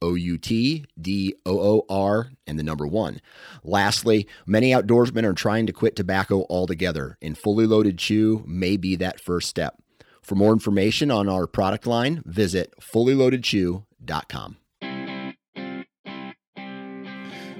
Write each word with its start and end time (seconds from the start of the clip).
O 0.00 0.14
U 0.14 0.38
T 0.38 0.84
D 1.00 1.34
O 1.44 1.58
O 1.60 1.84
R 1.88 2.30
and 2.46 2.58
the 2.58 2.62
number 2.62 2.86
one. 2.86 3.20
Lastly, 3.62 4.26
many 4.46 4.70
outdoorsmen 4.70 5.24
are 5.24 5.34
trying 5.34 5.66
to 5.66 5.72
quit 5.72 5.96
tobacco 5.96 6.46
altogether, 6.48 7.16
and 7.20 7.36
fully 7.36 7.66
loaded 7.66 7.98
chew 7.98 8.44
may 8.46 8.76
be 8.76 8.96
that 8.96 9.20
first 9.20 9.48
step. 9.48 9.82
For 10.22 10.34
more 10.34 10.52
information 10.52 11.10
on 11.10 11.28
our 11.28 11.46
product 11.46 11.86
line, 11.86 12.22
visit 12.26 12.74
fullyloadedchew.com. 12.80 14.56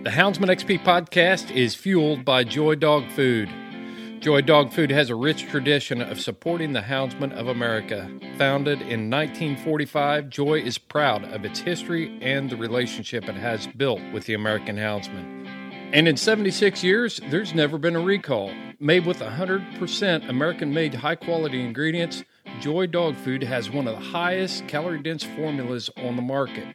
The 0.05 0.10
Houndsman 0.10 0.48
XP 0.48 0.84
podcast 0.84 1.50
is 1.50 1.74
fueled 1.74 2.24
by 2.24 2.44
Joy 2.44 2.77
Dog 2.77 3.10
Food. 3.10 3.50
Joy 4.20 4.40
Dog 4.40 4.72
Food 4.72 4.90
has 4.90 5.10
a 5.10 5.14
rich 5.14 5.48
tradition 5.48 6.02
of 6.02 6.20
supporting 6.20 6.72
the 6.72 6.80
houndsmen 6.80 7.32
of 7.32 7.46
America. 7.46 8.10
Founded 8.36 8.80
in 8.80 9.08
1945, 9.08 10.28
Joy 10.28 10.60
is 10.60 10.77
proud 10.77 11.22
of 11.32 11.44
its 11.44 11.60
history 11.60 12.18
and 12.20 12.50
the 12.50 12.56
relationship 12.56 13.28
it 13.28 13.36
has 13.36 13.68
built 13.68 14.00
with 14.12 14.24
the 14.24 14.34
American 14.34 14.77
houndsman. 14.77 15.46
And 15.92 16.08
in 16.08 16.16
76 16.16 16.82
years, 16.82 17.20
there's 17.30 17.54
never 17.54 17.78
been 17.78 17.94
a 17.94 18.00
recall. 18.00 18.52
Made 18.80 19.06
with 19.06 19.20
100% 19.20 20.28
American 20.28 20.74
made 20.74 20.94
high 20.94 21.14
quality 21.14 21.64
ingredients, 21.64 22.24
Joy 22.61 22.89
Dog 22.89 23.14
Food 23.14 23.44
has 23.44 23.70
one 23.70 23.86
of 23.86 23.94
the 23.94 24.05
highest 24.05 24.66
calorie 24.66 25.00
dense 25.00 25.22
formulas 25.22 25.91
on 25.96 26.16
the 26.16 26.22
market. 26.22 26.74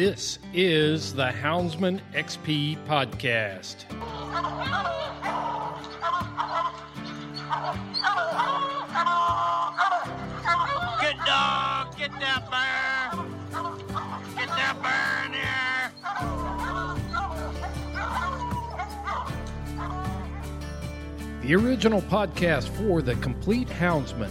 This 0.00 0.38
is 0.54 1.12
the 1.12 1.26
Houndsman 1.26 2.00
XP 2.14 2.78
podcast. 2.86 3.84
Good 11.00 11.18
dog, 11.26 11.98
get 11.98 12.12
that 12.18 12.48
bear. 12.50 13.12
Get 14.36 14.48
that 14.48 14.74
bear 14.82 15.26
in 15.26 15.32
here. 15.34 15.92
The 21.42 21.54
original 21.56 22.00
podcast 22.00 22.70
for 22.70 23.02
the 23.02 23.16
complete 23.16 23.68
houndsman. 23.68 24.30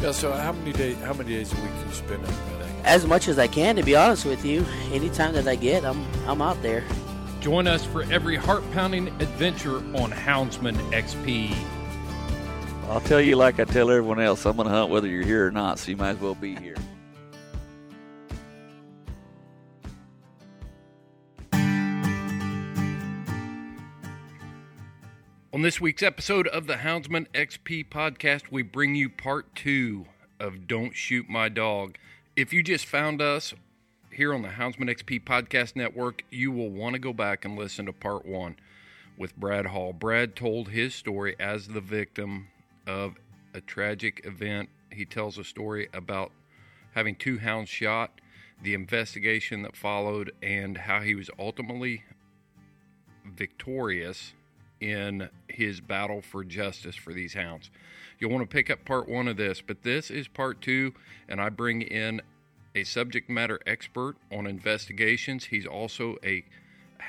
Yeah, 0.00 0.12
so 0.12 0.32
how 0.32 0.52
many 0.52 0.72
days 0.72 0.96
how 1.00 1.12
many 1.12 1.30
days 1.30 1.52
a 1.52 1.56
week 1.56 1.70
can 1.70 1.88
you 1.88 1.94
spend 1.94 2.24
up 2.24 2.30
there? 2.30 2.58
as 2.84 3.06
much 3.06 3.28
as 3.28 3.38
I 3.38 3.46
can, 3.46 3.76
to 3.76 3.82
be 3.82 3.94
honest 3.94 4.24
with 4.24 4.44
you. 4.44 4.64
Anytime 4.92 5.34
that 5.34 5.46
I 5.46 5.56
get, 5.56 5.84
I'm 5.84 6.04
I'm 6.26 6.40
out 6.40 6.60
there. 6.62 6.84
Join 7.40 7.66
us 7.66 7.84
for 7.84 8.02
every 8.04 8.36
heart 8.36 8.68
pounding 8.72 9.08
adventure 9.20 9.76
on 9.76 10.10
Houndsman 10.10 10.76
XP. 10.90 11.54
I'll 12.88 13.00
tell 13.02 13.20
you 13.20 13.36
like 13.36 13.60
I 13.60 13.64
tell 13.64 13.90
everyone 13.90 14.18
else, 14.18 14.46
I'm 14.46 14.56
going 14.56 14.66
to 14.66 14.74
hunt 14.74 14.90
whether 14.90 15.06
you're 15.06 15.24
here 15.24 15.46
or 15.46 15.50
not, 15.50 15.78
so 15.78 15.90
you 15.90 15.96
might 15.96 16.10
as 16.10 16.18
well 16.18 16.34
be 16.34 16.56
here. 16.56 16.74
On 25.58 25.62
this 25.62 25.80
week's 25.80 26.04
episode 26.04 26.46
of 26.46 26.68
the 26.68 26.76
Houndsman 26.76 27.26
XP 27.34 27.88
podcast, 27.88 28.52
we 28.52 28.62
bring 28.62 28.94
you 28.94 29.10
part 29.10 29.56
two 29.56 30.06
of 30.38 30.68
Don't 30.68 30.94
Shoot 30.94 31.28
My 31.28 31.48
Dog. 31.48 31.98
If 32.36 32.52
you 32.52 32.62
just 32.62 32.86
found 32.86 33.20
us 33.20 33.54
here 34.12 34.32
on 34.32 34.42
the 34.42 34.50
Houndsman 34.50 34.88
XP 34.88 35.24
podcast 35.24 35.74
network, 35.74 36.22
you 36.30 36.52
will 36.52 36.70
want 36.70 36.92
to 36.92 37.00
go 37.00 37.12
back 37.12 37.44
and 37.44 37.58
listen 37.58 37.86
to 37.86 37.92
part 37.92 38.24
one 38.24 38.54
with 39.16 39.36
Brad 39.36 39.66
Hall. 39.66 39.92
Brad 39.92 40.36
told 40.36 40.68
his 40.68 40.94
story 40.94 41.34
as 41.40 41.66
the 41.66 41.80
victim 41.80 42.46
of 42.86 43.16
a 43.52 43.60
tragic 43.60 44.24
event. 44.24 44.68
He 44.92 45.04
tells 45.04 45.38
a 45.38 45.44
story 45.44 45.88
about 45.92 46.30
having 46.92 47.16
two 47.16 47.38
hounds 47.38 47.68
shot, 47.68 48.20
the 48.62 48.74
investigation 48.74 49.62
that 49.62 49.74
followed, 49.74 50.30
and 50.40 50.78
how 50.78 51.00
he 51.00 51.16
was 51.16 51.28
ultimately 51.36 52.04
victorious 53.26 54.34
in 54.80 55.28
his 55.48 55.80
battle 55.80 56.22
for 56.22 56.44
justice 56.44 56.96
for 56.96 57.12
these 57.12 57.34
hounds. 57.34 57.70
You'll 58.18 58.30
want 58.30 58.48
to 58.48 58.54
pick 58.54 58.70
up 58.70 58.84
part 58.84 59.08
one 59.08 59.28
of 59.28 59.36
this, 59.36 59.60
but 59.60 59.82
this 59.82 60.10
is 60.10 60.28
part 60.28 60.60
two, 60.60 60.94
and 61.28 61.40
I 61.40 61.48
bring 61.48 61.82
in 61.82 62.20
a 62.74 62.84
subject 62.84 63.30
matter 63.30 63.60
expert 63.66 64.16
on 64.32 64.46
investigations. 64.46 65.44
He's 65.44 65.66
also 65.66 66.16
a 66.24 66.44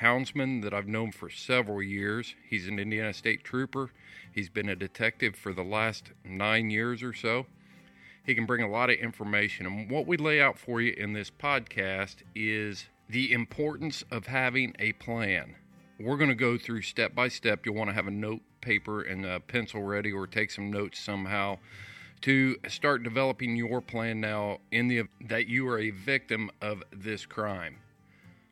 houndsman 0.00 0.62
that 0.62 0.72
I've 0.72 0.88
known 0.88 1.12
for 1.12 1.30
several 1.30 1.82
years. 1.82 2.34
He's 2.48 2.68
an 2.68 2.78
Indiana 2.78 3.12
State 3.12 3.44
Trooper. 3.44 3.90
He's 4.32 4.48
been 4.48 4.68
a 4.68 4.76
detective 4.76 5.34
for 5.36 5.52
the 5.52 5.64
last 5.64 6.12
nine 6.24 6.70
years 6.70 7.02
or 7.02 7.12
so. 7.12 7.46
He 8.24 8.34
can 8.34 8.46
bring 8.46 8.62
a 8.62 8.70
lot 8.70 8.90
of 8.90 8.96
information. 8.96 9.66
And 9.66 9.90
what 9.90 10.06
we 10.06 10.16
lay 10.16 10.40
out 10.40 10.58
for 10.58 10.80
you 10.80 10.94
in 10.96 11.12
this 11.12 11.30
podcast 11.30 12.16
is 12.34 12.86
the 13.08 13.32
importance 13.32 14.04
of 14.10 14.26
having 14.26 14.74
a 14.78 14.92
plan. 14.92 15.56
We're 16.00 16.16
going 16.16 16.30
to 16.30 16.34
go 16.34 16.56
through 16.56 16.80
step 16.80 17.14
by 17.14 17.28
step. 17.28 17.66
You'll 17.66 17.74
want 17.74 17.90
to 17.90 17.94
have 17.94 18.06
a 18.06 18.10
note 18.10 18.40
paper 18.62 19.02
and 19.02 19.26
a 19.26 19.38
pencil 19.38 19.82
ready 19.82 20.10
or 20.10 20.26
take 20.26 20.50
some 20.50 20.70
notes 20.70 20.98
somehow 20.98 21.58
to 22.22 22.56
start 22.68 23.02
developing 23.02 23.54
your 23.54 23.82
plan 23.82 24.18
now 24.18 24.60
in 24.70 24.88
the 24.88 25.02
that 25.20 25.46
you 25.46 25.68
are 25.68 25.78
a 25.78 25.90
victim 25.90 26.50
of 26.62 26.82
this 26.90 27.26
crime. 27.26 27.76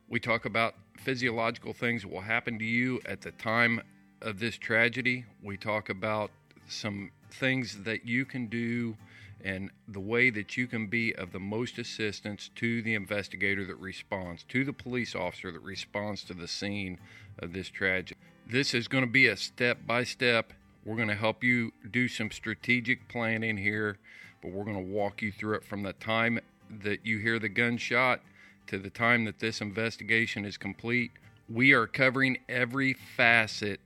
We 0.07 0.19
talk 0.19 0.45
about 0.45 0.75
physiological 0.99 1.73
things 1.73 2.03
that 2.03 2.11
will 2.11 2.21
happen 2.21 2.59
to 2.59 2.65
you 2.65 3.01
at 3.07 3.21
the 3.21 3.31
time 3.31 3.81
of 4.21 4.39
this 4.39 4.55
tragedy. 4.55 5.25
We 5.41 5.57
talk 5.57 5.89
about 5.89 6.29
some 6.67 7.09
things 7.31 7.81
that 7.83 8.05
you 8.05 8.25
can 8.25 8.45
do 8.45 8.95
and 9.43 9.71
the 9.87 9.99
way 9.99 10.29
that 10.29 10.57
you 10.57 10.67
can 10.67 10.87
be 10.87 11.15
of 11.15 11.31
the 11.31 11.39
most 11.39 11.77
assistance 11.77 12.49
to 12.55 12.81
the 12.81 12.95
investigator 12.95 13.65
that 13.65 13.75
responds, 13.75 14.43
to 14.49 14.63
the 14.63 14.73
police 14.73 15.15
officer 15.15 15.51
that 15.51 15.61
responds 15.61 16.23
to 16.23 16.33
the 16.33 16.47
scene 16.47 16.99
of 17.39 17.53
this 17.53 17.69
tragedy. 17.69 18.19
This 18.47 18.73
is 18.73 18.87
going 18.87 19.03
to 19.03 19.09
be 19.09 19.27
a 19.27 19.37
step 19.37 19.79
by 19.85 20.03
step. 20.03 20.53
We're 20.85 20.95
going 20.95 21.07
to 21.09 21.15
help 21.15 21.43
you 21.43 21.71
do 21.91 22.07
some 22.07 22.31
strategic 22.31 23.07
planning 23.07 23.57
here, 23.57 23.97
but 24.41 24.51
we're 24.51 24.63
going 24.63 24.75
to 24.75 24.93
walk 24.93 25.21
you 25.21 25.31
through 25.31 25.55
it 25.55 25.65
from 25.65 25.83
the 25.83 25.93
time 25.93 26.39
that 26.83 27.05
you 27.05 27.19
hear 27.19 27.39
the 27.39 27.49
gunshot 27.49 28.21
to 28.67 28.77
the 28.77 28.89
time 28.89 29.25
that 29.25 29.39
this 29.39 29.61
investigation 29.61 30.45
is 30.45 30.57
complete. 30.57 31.11
We 31.49 31.73
are 31.73 31.87
covering 31.87 32.37
every 32.47 32.93
facet 32.93 33.79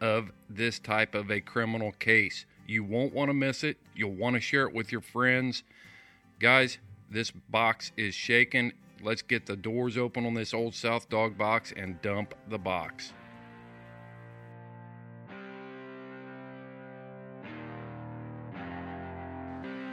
of 0.00 0.30
this 0.48 0.78
type 0.78 1.14
of 1.14 1.30
a 1.30 1.40
criminal 1.40 1.92
case. 1.92 2.46
You 2.70 2.84
won't 2.84 3.12
want 3.12 3.30
to 3.30 3.34
miss 3.34 3.64
it. 3.64 3.78
You'll 3.96 4.14
want 4.14 4.34
to 4.34 4.40
share 4.40 4.64
it 4.68 4.72
with 4.72 4.92
your 4.92 5.00
friends. 5.00 5.64
Guys, 6.38 6.78
this 7.10 7.32
box 7.32 7.90
is 7.96 8.14
shaking. 8.14 8.74
Let's 9.02 9.22
get 9.22 9.46
the 9.46 9.56
doors 9.56 9.98
open 9.98 10.24
on 10.24 10.34
this 10.34 10.54
old 10.54 10.76
South 10.76 11.08
Dog 11.08 11.36
box 11.36 11.72
and 11.76 12.00
dump 12.00 12.32
the 12.48 12.58
box. 12.58 13.12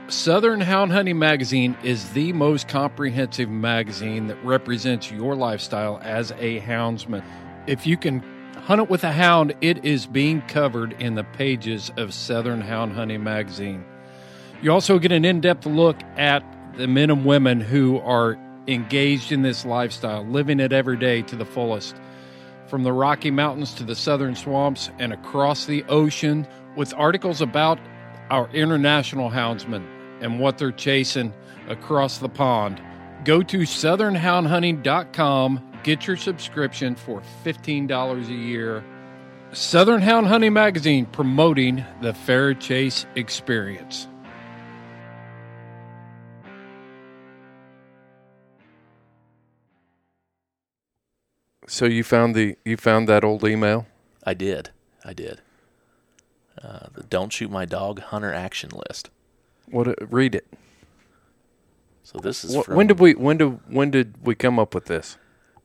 Southern 0.08 0.62
Hound 0.62 0.92
Hunting 0.92 1.18
Magazine 1.18 1.76
is 1.84 2.08
the 2.12 2.32
most 2.32 2.68
comprehensive 2.68 3.50
magazine 3.50 4.28
that 4.28 4.38
represents 4.46 5.10
your 5.10 5.36
lifestyle 5.36 6.00
as 6.04 6.30
a 6.34 6.60
houndsman. 6.60 7.24
If 7.66 7.88
you 7.88 7.98
can 7.98 8.37
hunt 8.68 8.82
it 8.82 8.90
with 8.90 9.06
a 9.06 9.14
hound, 9.14 9.56
it 9.62 9.86
is 9.86 10.06
being 10.06 10.42
covered 10.42 10.92
in 11.02 11.16
the 11.16 11.24
pages 11.24 11.90
of 11.96 12.14
Southern 12.14 12.60
Hound 12.60 12.92
Hunting 12.92 13.24
Magazine. 13.24 13.86
You 14.62 14.74
also 14.74 15.00
get 15.00 15.14
an 15.14 15.24
in 15.24 15.40
depth 15.40 15.66
look 15.66 15.96
at 16.18 16.44
the 16.76 16.86
men 16.86 17.10
and 17.10 17.24
women 17.24 17.62
who 17.62 18.00
are 18.00 18.38
engaged 18.68 19.32
in 19.32 19.42
this 19.42 19.66
lifestyle, 19.66 20.26
living 20.26 20.60
it 20.60 20.74
every 20.74 20.98
day 20.98 21.22
to 21.22 21.38
the 21.38 21.46
fullest. 21.46 21.96
From 22.68 22.84
the 22.84 22.92
Rocky 22.92 23.32
Mountains 23.32 23.74
to 23.76 23.86
the 23.86 23.96
southern 23.96 24.36
swamps 24.36 24.90
and 25.00 25.14
across 25.14 25.66
the 25.66 25.86
ocean, 25.86 26.46
with 26.76 26.94
articles 26.96 27.40
about 27.40 27.80
our 28.30 28.50
international 28.50 29.30
houndsmen 29.30 29.88
and 30.20 30.42
what 30.42 30.58
they're 30.58 30.74
chasing 30.74 31.34
across 31.70 32.18
the 32.18 32.28
pond. 32.28 32.82
Go 33.24 33.42
to 33.44 33.60
southernhoundhunting.com, 33.60 35.67
get 35.88 36.06
your 36.06 36.18
subscription 36.18 36.96
for 36.96 37.24
$15 37.46 38.28
a 38.28 38.34
year. 38.34 38.84
Southern 39.54 40.02
Hound 40.02 40.28
Hunting 40.28 40.52
Magazine 40.52 41.06
promoting 41.06 41.86
the 42.02 42.14
fair 42.14 42.54
chase 42.54 43.06
experience. 43.16 44.10
So 51.70 51.86
you 51.86 52.04
found 52.04 52.36
the 52.36 52.58
you 52.66 52.76
found 52.76 53.08
that 53.08 53.24
old 53.24 53.46
email? 53.46 53.88
I 54.26 54.34
did. 54.34 54.72
I 55.06 55.14
did. 55.14 55.42
Uh, 56.62 56.88
the 56.94 57.04
Don't 57.04 57.32
Shoot 57.32 57.50
My 57.52 57.64
Dog 57.64 58.02
Hunter 58.02 58.34
Action 58.34 58.72
List. 58.90 59.10
What? 59.70 59.96
Read 60.12 60.36
it. 60.36 60.48
So 62.04 62.20
this 62.20 62.44
is 62.44 62.56
Wh- 62.56 62.64
from, 62.64 62.76
when 62.76 62.88
did 62.88 63.00
we 63.00 63.14
when 63.16 63.38
did 63.38 63.60
when 63.70 63.92
did 63.92 64.16
we 64.26 64.36
come 64.36 64.60
up 64.60 64.74
with 64.76 64.86
this? 64.86 65.18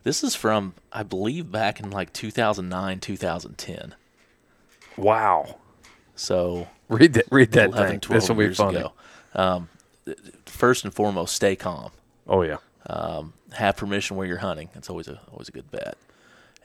This 0.02 0.24
is 0.24 0.34
from 0.34 0.74
I 0.92 1.02
believe 1.02 1.50
back 1.50 1.80
in 1.80 1.90
like 1.90 2.12
2009, 2.12 3.00
2010. 3.00 3.94
Wow. 4.96 5.56
So 6.14 6.68
Read 6.88 7.14
that. 7.14 7.24
Read 7.30 7.52
that 7.52 7.70
11, 7.70 7.90
thing. 7.90 8.00
12 8.00 8.20
This 8.20 8.28
will 8.28 8.36
be 8.36 8.54
funny. 8.54 8.84
Um, 9.34 9.68
first 10.46 10.84
and 10.84 10.92
foremost, 10.92 11.34
stay 11.34 11.56
calm. 11.56 11.90
Oh 12.26 12.42
yeah. 12.42 12.58
Um, 12.86 13.32
have 13.52 13.76
permission 13.76 14.16
where 14.16 14.26
you're 14.26 14.38
hunting. 14.38 14.68
That's 14.74 14.90
always 14.90 15.08
a 15.08 15.20
always 15.30 15.48
a 15.48 15.52
good 15.52 15.70
bet. 15.70 15.96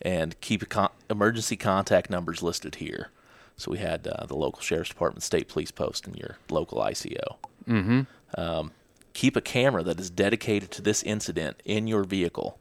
And 0.02 0.40
keep 0.42 0.62
a 0.62 0.66
con- 0.66 0.92
emergency 1.10 1.56
contact 1.56 2.10
numbers 2.10 2.44
listed 2.44 2.76
here. 2.76 3.10
So 3.56 3.72
we 3.72 3.80
had 3.80 4.08
uh, 4.08 4.26
the 4.28 4.36
local 4.36 4.62
sheriff's 4.62 4.90
department, 4.90 5.24
state 5.24 5.48
police 5.48 5.72
post, 5.72 6.06
and 6.06 6.16
your 6.16 6.38
local 6.50 6.80
ICO. 6.80 7.38
Mm-hmm. 7.68 8.02
Um, 8.40 8.72
keep 9.14 9.36
a 9.36 9.42
camera 9.42 9.82
that 9.84 10.00
is 10.00 10.12
dedicated 10.12 10.70
to 10.72 10.82
this 10.84 11.02
incident 11.02 11.62
in 11.66 11.88
your 11.88 12.04
vehicle. 12.04 12.60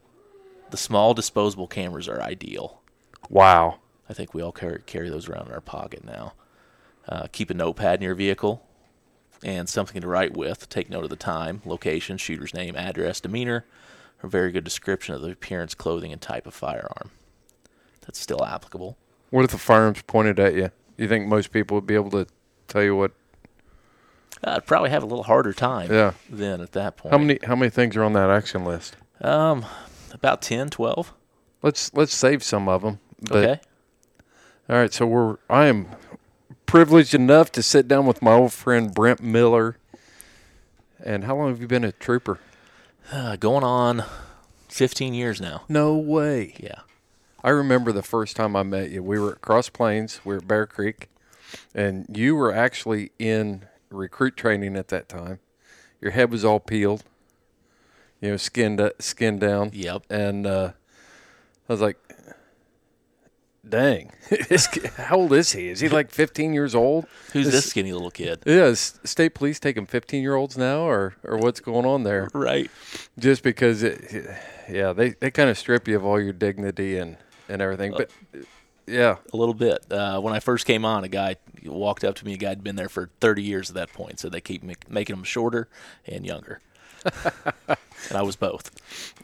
The 0.70 0.76
small 0.76 1.14
disposable 1.14 1.66
cameras 1.66 2.08
are 2.08 2.20
ideal. 2.20 2.80
Wow. 3.28 3.78
I 4.08 4.12
think 4.12 4.34
we 4.34 4.42
all 4.42 4.52
carry, 4.52 4.82
carry 4.86 5.08
those 5.08 5.28
around 5.28 5.48
in 5.48 5.52
our 5.52 5.60
pocket 5.60 6.04
now. 6.04 6.34
Uh, 7.08 7.26
keep 7.30 7.50
a 7.50 7.54
notepad 7.54 8.00
in 8.00 8.04
your 8.04 8.14
vehicle 8.14 8.62
and 9.44 9.68
something 9.68 10.00
to 10.00 10.08
write 10.08 10.36
with. 10.36 10.68
Take 10.68 10.90
note 10.90 11.04
of 11.04 11.10
the 11.10 11.16
time, 11.16 11.62
location, 11.64 12.16
shooter's 12.18 12.54
name, 12.54 12.74
address, 12.76 13.20
demeanor, 13.20 13.64
or 14.22 14.28
very 14.28 14.50
good 14.50 14.64
description 14.64 15.14
of 15.14 15.22
the 15.22 15.30
appearance, 15.30 15.74
clothing, 15.74 16.12
and 16.12 16.20
type 16.20 16.46
of 16.46 16.54
firearm. 16.54 17.10
That's 18.02 18.18
still 18.18 18.44
applicable. 18.44 18.96
What 19.30 19.44
if 19.44 19.50
the 19.50 19.58
firearms 19.58 20.02
pointed 20.02 20.38
at 20.40 20.54
you? 20.54 20.70
You 20.96 21.08
think 21.08 21.26
most 21.26 21.52
people 21.52 21.76
would 21.76 21.86
be 21.86 21.94
able 21.94 22.10
to 22.12 22.26
tell 22.68 22.82
you 22.82 22.96
what? 22.96 23.12
I'd 24.44 24.66
probably 24.66 24.90
have 24.90 25.02
a 25.02 25.06
little 25.06 25.24
harder 25.24 25.52
time 25.52 25.90
Yeah. 25.92 26.12
then 26.30 26.60
at 26.60 26.72
that 26.72 26.96
point. 26.96 27.12
How 27.12 27.18
many 27.18 27.38
how 27.42 27.56
many 27.56 27.70
things 27.70 27.96
are 27.96 28.04
on 28.04 28.12
that 28.12 28.30
action 28.30 28.64
list? 28.64 28.96
Um, 29.20 29.64
about 30.16 30.42
10, 30.42 30.70
12. 30.70 31.12
Let's 31.62 31.92
let's 31.94 32.14
save 32.14 32.42
some 32.42 32.68
of 32.68 32.82
them. 32.82 32.98
But, 33.20 33.44
okay. 33.44 33.60
All 34.68 34.76
right. 34.76 34.92
So 34.92 35.06
we're 35.06 35.36
I 35.48 35.66
am 35.66 35.88
privileged 36.66 37.14
enough 37.14 37.52
to 37.52 37.62
sit 37.62 37.88
down 37.88 38.06
with 38.06 38.22
my 38.22 38.32
old 38.32 38.52
friend 38.52 38.92
Brent 38.92 39.22
Miller. 39.22 39.76
And 41.04 41.24
how 41.24 41.36
long 41.36 41.50
have 41.50 41.60
you 41.60 41.68
been 41.68 41.84
a 41.84 41.92
trooper? 41.92 42.40
Uh, 43.12 43.36
going 43.36 43.62
on 43.62 44.04
15 44.68 45.14
years 45.14 45.40
now. 45.40 45.62
No 45.68 45.96
way. 45.96 46.54
Yeah. 46.58 46.80
I 47.44 47.50
remember 47.50 47.92
the 47.92 48.02
first 48.02 48.34
time 48.34 48.56
I 48.56 48.64
met 48.64 48.90
you. 48.90 49.02
We 49.02 49.20
were 49.20 49.32
at 49.32 49.40
Cross 49.40 49.68
Plains. 49.68 50.20
We 50.24 50.34
were 50.34 50.38
at 50.38 50.48
Bear 50.48 50.66
Creek, 50.66 51.08
and 51.74 52.06
you 52.12 52.34
were 52.34 52.52
actually 52.52 53.12
in 53.20 53.66
recruit 53.88 54.36
training 54.36 54.76
at 54.76 54.88
that 54.88 55.08
time. 55.08 55.38
Your 56.00 56.10
head 56.10 56.32
was 56.32 56.44
all 56.44 56.58
peeled, 56.58 57.04
you 58.20 58.30
know, 58.30 58.36
skinned 58.36 58.80
up, 58.80 59.00
skinned 59.02 59.40
down. 59.40 59.70
Yep. 59.72 60.04
And 60.10 60.46
uh, 60.46 60.72
I 61.68 61.72
was 61.72 61.80
like, 61.80 61.96
"Dang, 63.68 64.12
kid- 64.28 64.86
how 64.96 65.16
old 65.16 65.32
is 65.32 65.52
he? 65.52 65.68
Is 65.68 65.80
he 65.80 65.88
like 65.88 66.10
15 66.10 66.52
years 66.54 66.74
old? 66.74 67.06
Who's 67.32 67.46
This- 67.46 67.54
this 67.54 67.70
skinny 67.70 67.92
little 67.92 68.10
kid? 68.10 68.40
Yeah, 68.46 68.66
is 68.66 68.98
state 69.04 69.34
police 69.34 69.58
taking 69.58 69.86
15 69.86 70.22
year 70.22 70.34
olds 70.36 70.56
now, 70.56 70.80
or 70.88 71.16
or 71.24 71.36
what's 71.38 71.60
going 71.60 71.84
on 71.86 72.04
there? 72.04 72.28
Right. 72.32 72.70
Just 73.18 73.42
because, 73.42 73.82
it, 73.82 74.26
yeah, 74.70 74.92
they 74.92 75.10
they 75.10 75.30
kind 75.30 75.50
of 75.50 75.58
strip 75.58 75.88
you 75.88 75.96
of 75.96 76.04
all 76.04 76.20
your 76.20 76.32
dignity 76.32 76.96
and 76.96 77.16
and 77.48 77.60
everything. 77.60 77.92
But 77.96 78.10
yeah, 78.88 79.16
A 79.32 79.36
little 79.36 79.54
bit. 79.54 79.84
Uh, 79.90 80.20
when 80.20 80.32
I 80.32 80.38
first 80.38 80.64
came 80.64 80.84
on, 80.84 81.02
a 81.02 81.08
guy 81.08 81.34
walked 81.64 82.04
up 82.04 82.14
to 82.16 82.24
me. 82.24 82.34
A 82.34 82.36
guy 82.36 82.50
had 82.50 82.62
been 82.62 82.76
there 82.76 82.88
for 82.88 83.10
30 83.20 83.42
years 83.42 83.68
at 83.68 83.74
that 83.74 83.92
point, 83.92 84.20
so 84.20 84.28
they 84.28 84.40
keep 84.40 84.62
make, 84.62 84.88
making 84.88 85.16
them 85.16 85.24
shorter 85.24 85.68
and 86.06 86.24
younger. 86.24 86.60
And 88.08 88.16
I 88.16 88.22
was 88.22 88.36
both. 88.36 88.70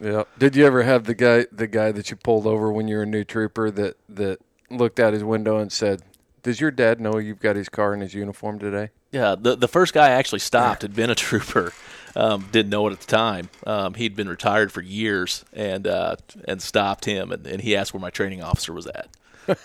Yeah. 0.01 0.23
Did 0.37 0.55
you 0.55 0.65
ever 0.65 0.83
have 0.83 1.05
the 1.05 1.13
guy 1.15 1.45
the 1.51 1.67
guy 1.67 1.91
that 1.91 2.09
you 2.09 2.17
pulled 2.17 2.47
over 2.47 2.71
when 2.71 2.87
you 2.87 2.97
were 2.97 3.03
a 3.03 3.07
new 3.07 3.23
trooper 3.23 3.71
that 3.71 3.97
that 4.09 4.39
looked 4.69 4.99
out 4.99 5.13
his 5.13 5.23
window 5.23 5.57
and 5.57 5.71
said, 5.71 6.01
"Does 6.41 6.59
your 6.59 6.71
dad 6.71 6.99
know 6.99 7.17
you've 7.17 7.39
got 7.39 7.55
his 7.55 7.69
car 7.69 7.93
and 7.93 8.01
his 8.01 8.13
uniform 8.13 8.59
today?" 8.59 8.89
Yeah, 9.11 9.35
the 9.39 9.55
the 9.55 9.67
first 9.67 9.93
guy 9.93 10.09
actually 10.09 10.39
stopped 10.39 10.81
had 10.81 10.95
been 10.95 11.09
a 11.09 11.15
trooper. 11.15 11.73
Um, 12.15 12.47
didn't 12.51 12.69
know 12.69 12.87
it 12.87 12.91
at 12.93 12.99
the 12.99 13.07
time. 13.07 13.49
Um, 13.65 13.95
he'd 13.95 14.15
been 14.15 14.29
retired 14.29 14.71
for 14.71 14.81
years 14.81 15.43
and 15.51 15.87
uh, 15.87 16.17
and 16.47 16.61
stopped 16.61 17.05
him, 17.05 17.31
and, 17.31 17.47
and 17.47 17.61
he 17.61 17.75
asked 17.75 17.93
where 17.93 18.01
my 18.01 18.11
training 18.11 18.43
officer 18.43 18.71
was 18.71 18.85
at. 18.87 19.07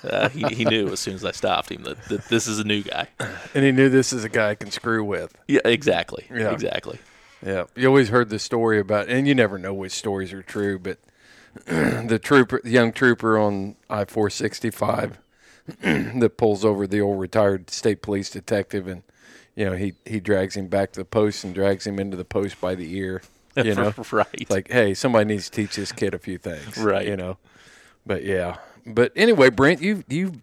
Uh, 0.02 0.28
he, 0.30 0.42
he 0.54 0.64
knew 0.64 0.88
as 0.88 0.98
soon 0.98 1.14
as 1.14 1.24
I 1.24 1.30
stopped 1.30 1.70
him 1.70 1.84
that, 1.84 2.02
that 2.08 2.24
this 2.28 2.46
is 2.48 2.58
a 2.58 2.64
new 2.64 2.82
guy. 2.82 3.06
And 3.54 3.64
he 3.64 3.70
knew 3.70 3.88
this 3.88 4.12
is 4.12 4.24
a 4.24 4.28
guy 4.28 4.50
I 4.50 4.54
can 4.56 4.70
screw 4.70 5.04
with. 5.04 5.36
Yeah, 5.46 5.60
exactly. 5.64 6.26
Yeah. 6.34 6.50
Exactly. 6.50 6.98
Yeah. 7.44 7.64
You 7.76 7.88
always 7.88 8.08
heard 8.08 8.30
the 8.30 8.38
story 8.38 8.78
about, 8.80 9.08
and 9.08 9.26
you 9.28 9.34
never 9.34 9.58
know 9.58 9.72
which 9.74 9.92
stories 9.92 10.32
are 10.32 10.42
true, 10.42 10.78
but 10.78 10.98
the 11.66 12.20
trooper, 12.22 12.60
the 12.62 12.70
young 12.70 12.92
trooper 12.92 13.38
on 13.38 13.76
I 13.88 14.04
four 14.04 14.30
sixty 14.30 14.70
five 14.70 15.18
that 15.82 16.34
pulls 16.36 16.64
over 16.64 16.86
the 16.86 17.00
old 17.00 17.20
retired 17.20 17.70
state 17.70 18.02
police 18.02 18.30
detective, 18.30 18.86
and 18.88 19.02
you 19.54 19.64
know 19.64 19.76
he 19.76 19.94
he 20.04 20.20
drags 20.20 20.56
him 20.56 20.66
back 20.68 20.92
to 20.92 21.00
the 21.00 21.04
post 21.04 21.44
and 21.44 21.54
drags 21.54 21.86
him 21.86 21.98
into 21.98 22.16
the 22.16 22.24
post 22.24 22.60
by 22.60 22.74
the 22.74 22.94
ear. 22.96 23.22
You 23.56 23.74
know, 23.74 23.92
right. 24.12 24.48
Like, 24.48 24.70
hey, 24.70 24.94
somebody 24.94 25.24
needs 25.24 25.50
to 25.50 25.50
teach 25.50 25.74
this 25.74 25.90
kid 25.90 26.14
a 26.14 26.18
few 26.20 26.38
things, 26.38 26.76
Right. 26.78 27.04
You 27.08 27.16
know, 27.16 27.38
but 28.06 28.22
yeah, 28.22 28.58
but 28.86 29.10
anyway, 29.16 29.50
Brent, 29.50 29.82
you 29.82 30.04
you 30.08 30.42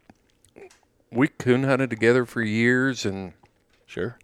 we 1.12 1.30
coon 1.30 1.64
hunted 1.64 1.90
together 1.90 2.25
for 2.25 2.42
years, 2.42 3.06
and 3.06 3.32
sure, 3.86 4.18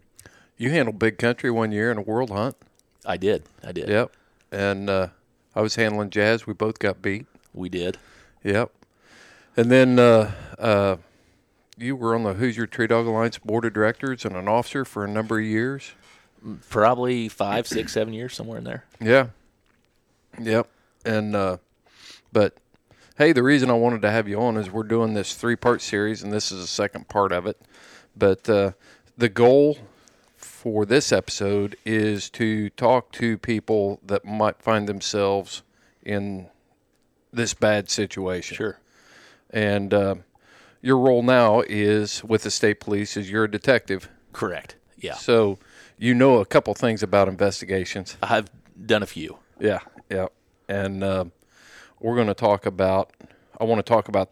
you 0.62 0.70
handled 0.70 0.98
big 0.98 1.18
country 1.18 1.50
one 1.50 1.72
year 1.72 1.90
in 1.90 1.98
a 1.98 2.02
world 2.02 2.30
hunt. 2.30 2.56
I 3.04 3.16
did. 3.16 3.42
I 3.64 3.72
did. 3.72 3.88
Yep, 3.88 4.12
and 4.52 4.88
uh, 4.88 5.08
I 5.54 5.60
was 5.60 5.74
handling 5.74 6.10
jazz. 6.10 6.46
We 6.46 6.52
both 6.52 6.78
got 6.78 7.02
beat. 7.02 7.26
We 7.52 7.68
did. 7.68 7.98
Yep, 8.44 8.70
and 9.56 9.70
then 9.70 9.98
uh, 9.98 10.32
uh, 10.58 10.96
you 11.76 11.96
were 11.96 12.14
on 12.14 12.22
the 12.22 12.34
Hoosier 12.34 12.66
Tree 12.66 12.86
Dog 12.86 13.06
Alliance 13.06 13.38
board 13.38 13.64
of 13.64 13.72
directors 13.72 14.24
and 14.24 14.36
an 14.36 14.46
officer 14.46 14.84
for 14.84 15.04
a 15.04 15.08
number 15.08 15.40
of 15.40 15.44
years. 15.44 15.92
Probably 16.70 17.28
five, 17.28 17.66
six, 17.66 17.92
seven 17.92 18.14
years, 18.14 18.34
somewhere 18.34 18.58
in 18.58 18.64
there. 18.64 18.84
Yeah. 19.00 19.28
Yep. 20.40 20.68
And 21.04 21.36
uh 21.36 21.58
but 22.32 22.56
Hey, 23.18 23.32
the 23.32 23.42
reason 23.42 23.70
I 23.70 23.74
wanted 23.74 24.02
to 24.02 24.10
have 24.10 24.26
you 24.26 24.40
on 24.40 24.56
is 24.56 24.70
we're 24.70 24.82
doing 24.82 25.12
this 25.14 25.34
three 25.34 25.54
part 25.54 25.82
series, 25.82 26.22
and 26.22 26.32
this 26.32 26.50
is 26.50 26.60
the 26.62 26.66
second 26.66 27.08
part 27.08 27.30
of 27.30 27.46
it. 27.46 27.60
But 28.16 28.48
uh, 28.48 28.72
the 29.18 29.28
goal 29.28 29.76
for 30.62 30.86
this 30.86 31.10
episode 31.10 31.74
is 31.84 32.30
to 32.30 32.70
talk 32.70 33.10
to 33.10 33.36
people 33.36 33.98
that 34.00 34.24
might 34.24 34.62
find 34.62 34.88
themselves 34.88 35.64
in 36.04 36.46
this 37.32 37.52
bad 37.52 37.90
situation. 37.90 38.56
Sure. 38.56 38.78
And 39.50 39.92
uh, 39.92 40.14
your 40.80 40.98
role 40.98 41.24
now 41.24 41.64
is 41.66 42.22
with 42.22 42.44
the 42.44 42.50
state 42.52 42.78
police 42.78 43.16
is 43.16 43.28
you're 43.28 43.42
a 43.42 43.50
detective. 43.50 44.08
Correct. 44.32 44.76
Yeah. 45.00 45.14
So 45.14 45.58
you 45.98 46.14
know 46.14 46.38
a 46.38 46.46
couple 46.46 46.72
things 46.74 47.02
about 47.02 47.26
investigations. 47.26 48.16
I've 48.22 48.48
done 48.86 49.02
a 49.02 49.06
few. 49.06 49.38
Yeah, 49.58 49.80
yeah. 50.08 50.28
And 50.68 51.02
uh, 51.02 51.24
we're 51.98 52.14
going 52.14 52.28
to 52.28 52.34
talk 52.34 52.66
about, 52.66 53.10
I 53.60 53.64
want 53.64 53.84
to 53.84 53.90
talk 53.90 54.06
about 54.06 54.30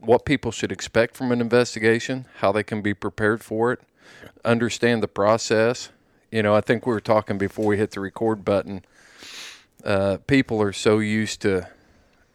what 0.00 0.26
people 0.26 0.52
should 0.52 0.70
expect 0.70 1.16
from 1.16 1.32
an 1.32 1.40
investigation, 1.40 2.26
how 2.40 2.52
they 2.52 2.62
can 2.62 2.82
be 2.82 2.92
prepared 2.92 3.42
for 3.42 3.72
it, 3.72 3.80
understand 4.44 5.02
the 5.02 5.08
process. 5.08 5.90
You 6.30 6.42
know, 6.42 6.54
I 6.54 6.60
think 6.60 6.86
we 6.86 6.92
were 6.92 7.00
talking 7.00 7.38
before 7.38 7.66
we 7.66 7.76
hit 7.76 7.90
the 7.92 8.00
record 8.00 8.44
button. 8.44 8.84
Uh, 9.84 10.18
people 10.26 10.60
are 10.62 10.72
so 10.72 10.98
used 10.98 11.40
to 11.42 11.68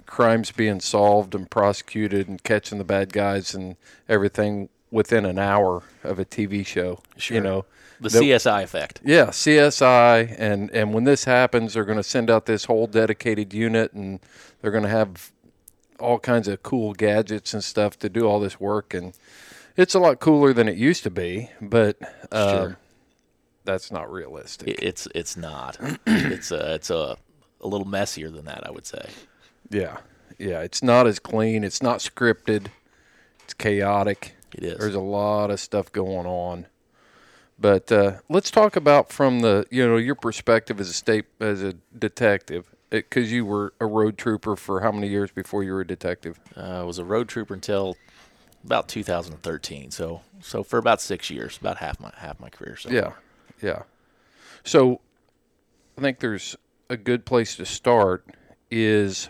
crimes 0.05 0.51
being 0.51 0.79
solved 0.79 1.33
and 1.35 1.49
prosecuted 1.49 2.27
and 2.27 2.43
catching 2.43 2.77
the 2.77 2.83
bad 2.83 3.11
guys 3.13 3.53
and 3.55 3.75
everything 4.09 4.69
within 4.91 5.25
an 5.25 5.39
hour 5.39 5.83
of 6.03 6.19
a 6.19 6.25
TV 6.25 6.65
show. 6.65 6.99
Sure. 7.17 7.35
You 7.37 7.41
know, 7.43 7.65
The 7.99 8.09
that- 8.09 8.21
CSI 8.23 8.63
effect. 8.63 8.99
yeah, 9.03 9.27
CSI, 9.31 10.35
and 10.37 10.69
and 10.71 10.93
when 10.93 11.03
this 11.05 11.23
happens, 11.25 11.73
they're 11.73 11.85
going 11.85 11.97
to 11.97 12.03
send 12.03 12.29
out 12.29 12.45
this 12.45 12.65
whole 12.65 12.87
dedicated 12.87 13.53
unit, 13.53 13.93
and 13.93 14.19
they're 14.61 14.71
going 14.71 14.83
to 14.83 14.89
have 14.89 15.31
all 15.99 16.19
kinds 16.19 16.47
of 16.47 16.61
cool 16.61 16.93
gadgets 16.93 17.53
and 17.53 17.63
stuff 17.63 17.97
to 17.99 18.09
do 18.09 18.27
all 18.27 18.39
this 18.39 18.59
work, 18.59 18.93
and 18.93 19.13
it's 19.77 19.93
a 19.95 19.99
lot 19.99 20.19
cooler 20.19 20.53
than 20.53 20.67
it 20.67 20.77
used 20.77 21.03
to 21.03 21.09
be, 21.11 21.49
but 21.61 21.97
um, 22.31 22.49
Sure. 22.49 22.77
that's 23.63 23.91
not 23.91 24.11
realistic. 24.11 24.67
It- 24.69 24.83
It's 24.83 25.07
it's 25.15 25.35
not. 25.37 25.77
it's 26.07 26.51
a 26.51 26.75
it's 26.75 26.89
a 26.89 27.17
a 27.61 27.67
little 27.67 27.87
messier 27.87 28.29
than 28.29 28.45
that, 28.45 28.65
I 28.67 28.71
would 28.71 28.85
say. 28.85 29.07
yeah, 29.69 29.97
yeah, 30.37 30.61
it's 30.61 30.83
not 30.83 31.07
as 31.07 31.19
clean. 31.19 31.63
It's 31.63 31.81
not 31.81 31.99
scripted. 31.99 32.67
It's 33.43 33.53
chaotic. 33.53 34.35
It 34.53 34.63
is. 34.63 34.77
There's 34.77 34.95
a 34.95 34.99
lot 34.99 35.49
of 35.51 35.59
stuff 35.59 35.91
going 35.91 36.25
on. 36.27 36.67
But 37.57 37.91
uh, 37.91 38.17
let's 38.29 38.51
talk 38.51 38.75
about 38.75 39.11
from 39.11 39.39
the 39.39 39.65
you 39.71 39.87
know 39.87 39.97
your 39.97 40.15
perspective 40.15 40.79
as 40.79 40.89
a 40.89 40.93
state 40.93 41.25
as 41.39 41.63
a 41.63 41.73
detective 41.97 42.69
because 42.89 43.31
you 43.31 43.45
were 43.45 43.73
a 43.79 43.85
road 43.85 44.17
trooper 44.17 44.55
for 44.55 44.81
how 44.81 44.91
many 44.91 45.07
years 45.07 45.31
before 45.31 45.63
you 45.63 45.71
were 45.73 45.81
a 45.81 45.87
detective? 45.87 46.39
Uh, 46.55 46.81
I 46.81 46.83
was 46.83 46.99
a 46.99 47.05
road 47.05 47.29
trooper 47.29 47.53
until 47.53 47.95
about 48.65 48.87
2013. 48.87 49.91
So 49.91 50.21
so 50.41 50.63
for 50.63 50.77
about 50.77 51.01
six 51.01 51.29
years, 51.29 51.57
about 51.57 51.77
half 51.77 51.99
my 51.99 52.11
half 52.17 52.39
my 52.39 52.49
career. 52.49 52.75
So 52.75 52.89
Yeah, 52.89 53.13
yeah. 53.61 53.83
So 54.63 55.01
I 55.97 56.01
think 56.01 56.19
there's 56.19 56.55
a 56.89 56.97
good 56.97 57.25
place 57.25 57.55
to 57.55 57.65
start 57.65 58.25
is, 58.69 59.29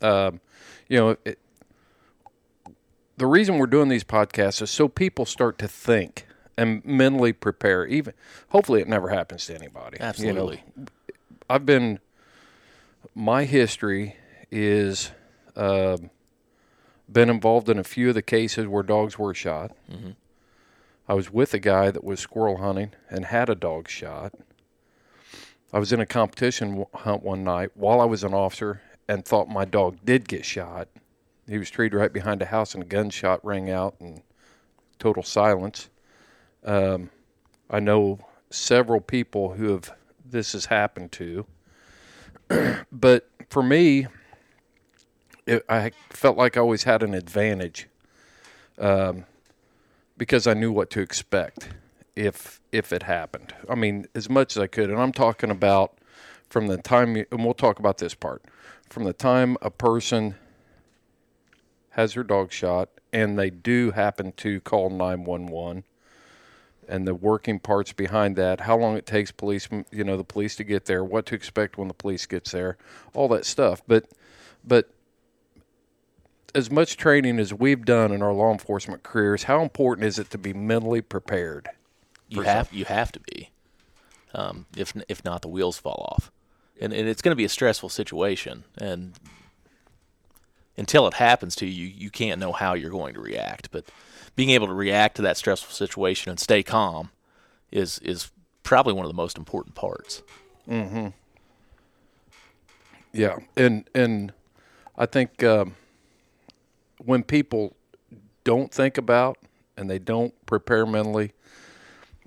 um, 0.00 0.40
you 0.88 0.98
know, 0.98 1.16
it, 1.24 1.38
the 3.16 3.26
reason 3.26 3.58
we're 3.58 3.66
doing 3.66 3.88
these 3.88 4.04
podcasts 4.04 4.60
is 4.62 4.70
so 4.70 4.88
people 4.88 5.24
start 5.24 5.58
to 5.58 5.68
think 5.68 6.26
and 6.56 6.84
mentally 6.84 7.32
prepare. 7.32 7.86
Even 7.86 8.14
hopefully, 8.48 8.80
it 8.80 8.88
never 8.88 9.10
happens 9.10 9.46
to 9.46 9.54
anybody. 9.54 9.98
you 9.98 10.02
know. 10.02 10.08
absolutely. 10.08 10.62
I've 11.48 11.66
been. 11.66 12.00
My 13.14 13.44
history 13.44 14.16
is 14.50 15.10
um 15.54 16.10
been 17.10 17.30
involved 17.30 17.68
in 17.68 17.78
a 17.78 17.84
few 17.84 18.08
of 18.08 18.14
the 18.14 18.22
cases 18.22 18.66
where 18.66 18.82
dogs 18.82 19.18
were 19.18 19.34
shot. 19.34 19.72
I 21.08 21.14
was 21.14 21.32
with 21.32 21.54
a 21.54 21.58
guy 21.58 21.90
that 21.90 22.02
was 22.04 22.18
squirrel 22.20 22.58
hunting 22.58 22.90
and 23.08 23.26
had 23.26 23.48
a 23.48 23.54
dog 23.54 23.88
shot. 23.88 24.32
I 25.72 25.78
was 25.78 25.92
in 25.92 26.00
a 26.00 26.06
competition 26.06 26.84
hunt 26.94 27.22
one 27.22 27.44
night 27.44 27.70
while 27.74 28.00
I 28.00 28.04
was 28.04 28.24
an 28.24 28.34
officer 28.34 28.80
and 29.08 29.24
thought 29.24 29.48
my 29.48 29.64
dog 29.64 29.98
did 30.04 30.28
get 30.28 30.44
shot. 30.44 30.88
He 31.48 31.58
was 31.58 31.70
treed 31.70 31.94
right 31.94 32.12
behind 32.12 32.42
a 32.42 32.46
house 32.46 32.74
and 32.74 32.82
a 32.82 32.86
gunshot 32.86 33.44
rang 33.44 33.70
out 33.70 33.94
and 34.00 34.22
total 34.98 35.22
silence. 35.22 35.90
Um, 36.64 37.10
I 37.70 37.78
know 37.78 38.18
several 38.50 39.00
people 39.00 39.54
who 39.54 39.70
have 39.70 39.92
this 40.24 40.52
has 40.52 40.66
happened 40.66 41.12
to. 41.12 41.46
but 42.92 43.28
for 43.48 43.62
me, 43.62 44.06
it, 45.46 45.64
I 45.68 45.92
felt 46.10 46.36
like 46.36 46.56
I 46.56 46.60
always 46.60 46.84
had 46.84 47.02
an 47.02 47.14
advantage 47.14 47.88
um, 48.78 49.24
because 50.16 50.46
I 50.46 50.54
knew 50.54 50.72
what 50.72 50.90
to 50.90 51.00
expect 51.00 51.70
if 52.14 52.60
if 52.72 52.92
it 52.92 53.04
happened. 53.04 53.54
I 53.68 53.74
mean, 53.74 54.06
as 54.14 54.28
much 54.28 54.56
as 54.56 54.62
I 54.62 54.66
could, 54.66 54.90
and 54.90 54.98
I'm 54.98 55.12
talking 55.12 55.50
about 55.50 55.98
from 56.48 56.66
the 56.66 56.76
time, 56.76 57.16
and 57.16 57.44
we'll 57.44 57.54
talk 57.54 57.78
about 57.78 57.98
this 57.98 58.14
part, 58.14 58.42
from 58.88 59.04
the 59.04 59.12
time 59.12 59.56
a 59.62 59.70
person 59.70 60.34
has 61.90 62.14
their 62.14 62.22
dog 62.22 62.52
shot 62.52 62.90
and 63.12 63.38
they 63.38 63.50
do 63.50 63.90
happen 63.92 64.32
to 64.32 64.60
call 64.60 64.90
911 64.90 65.84
and 66.88 67.06
the 67.06 67.14
working 67.14 67.58
parts 67.58 67.92
behind 67.92 68.36
that, 68.36 68.60
how 68.60 68.76
long 68.76 68.96
it 68.96 69.06
takes 69.06 69.32
police, 69.32 69.68
you 69.90 70.04
know, 70.04 70.16
the 70.16 70.24
police 70.24 70.54
to 70.56 70.64
get 70.64 70.84
there, 70.84 71.02
what 71.02 71.26
to 71.26 71.34
expect 71.34 71.78
when 71.78 71.88
the 71.88 71.94
police 71.94 72.26
gets 72.26 72.52
there, 72.52 72.76
all 73.12 73.26
that 73.28 73.44
stuff. 73.44 73.82
But, 73.88 74.08
but 74.64 74.90
as 76.56 76.70
much 76.70 76.96
training 76.96 77.38
as 77.38 77.52
we've 77.52 77.84
done 77.84 78.12
in 78.12 78.22
our 78.22 78.32
law 78.32 78.50
enforcement 78.50 79.02
careers, 79.02 79.44
how 79.44 79.62
important 79.62 80.06
is 80.06 80.18
it 80.18 80.30
to 80.30 80.38
be 80.38 80.52
mentally 80.52 81.02
prepared? 81.02 81.68
you 82.28 82.42
have 82.42 82.72
you 82.72 82.84
have 82.84 83.12
to 83.12 83.20
be. 83.20 83.50
Um, 84.34 84.66
if 84.76 84.92
if 85.08 85.24
not, 85.24 85.42
the 85.42 85.48
wheels 85.48 85.78
fall 85.78 86.08
off, 86.12 86.30
and 86.80 86.92
and 86.92 87.08
it's 87.08 87.22
going 87.22 87.32
to 87.32 87.36
be 87.36 87.44
a 87.44 87.48
stressful 87.48 87.88
situation. 87.88 88.64
And 88.76 89.14
until 90.76 91.06
it 91.06 91.14
happens 91.14 91.56
to 91.56 91.66
you, 91.66 91.86
you 91.86 92.10
can't 92.10 92.40
know 92.40 92.52
how 92.52 92.74
you're 92.74 92.90
going 92.90 93.14
to 93.14 93.20
react. 93.20 93.70
But 93.70 93.86
being 94.34 94.50
able 94.50 94.66
to 94.66 94.74
react 94.74 95.16
to 95.16 95.22
that 95.22 95.36
stressful 95.36 95.72
situation 95.72 96.30
and 96.30 96.40
stay 96.40 96.62
calm 96.62 97.10
is 97.70 97.98
is 98.00 98.30
probably 98.62 98.92
one 98.92 99.04
of 99.04 99.10
the 99.10 99.16
most 99.16 99.38
important 99.38 99.74
parts. 99.74 100.22
Mm-hmm. 100.68 101.08
Yeah, 103.12 103.38
and 103.56 103.88
and 103.94 104.32
I 104.98 105.06
think 105.06 105.42
um, 105.42 105.76
when 107.06 107.22
people 107.22 107.76
don't 108.44 108.72
think 108.72 108.98
about 108.98 109.38
and 109.76 109.88
they 109.88 109.98
don't 109.98 110.34
prepare 110.44 110.84
mentally, 110.84 111.32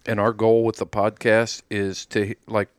and 0.05 0.19
our 0.19 0.33
goal 0.33 0.63
with 0.63 0.77
the 0.77 0.88
podcast 0.88 1.62
is 1.69 2.05
to 2.07 2.33
like 2.48 2.69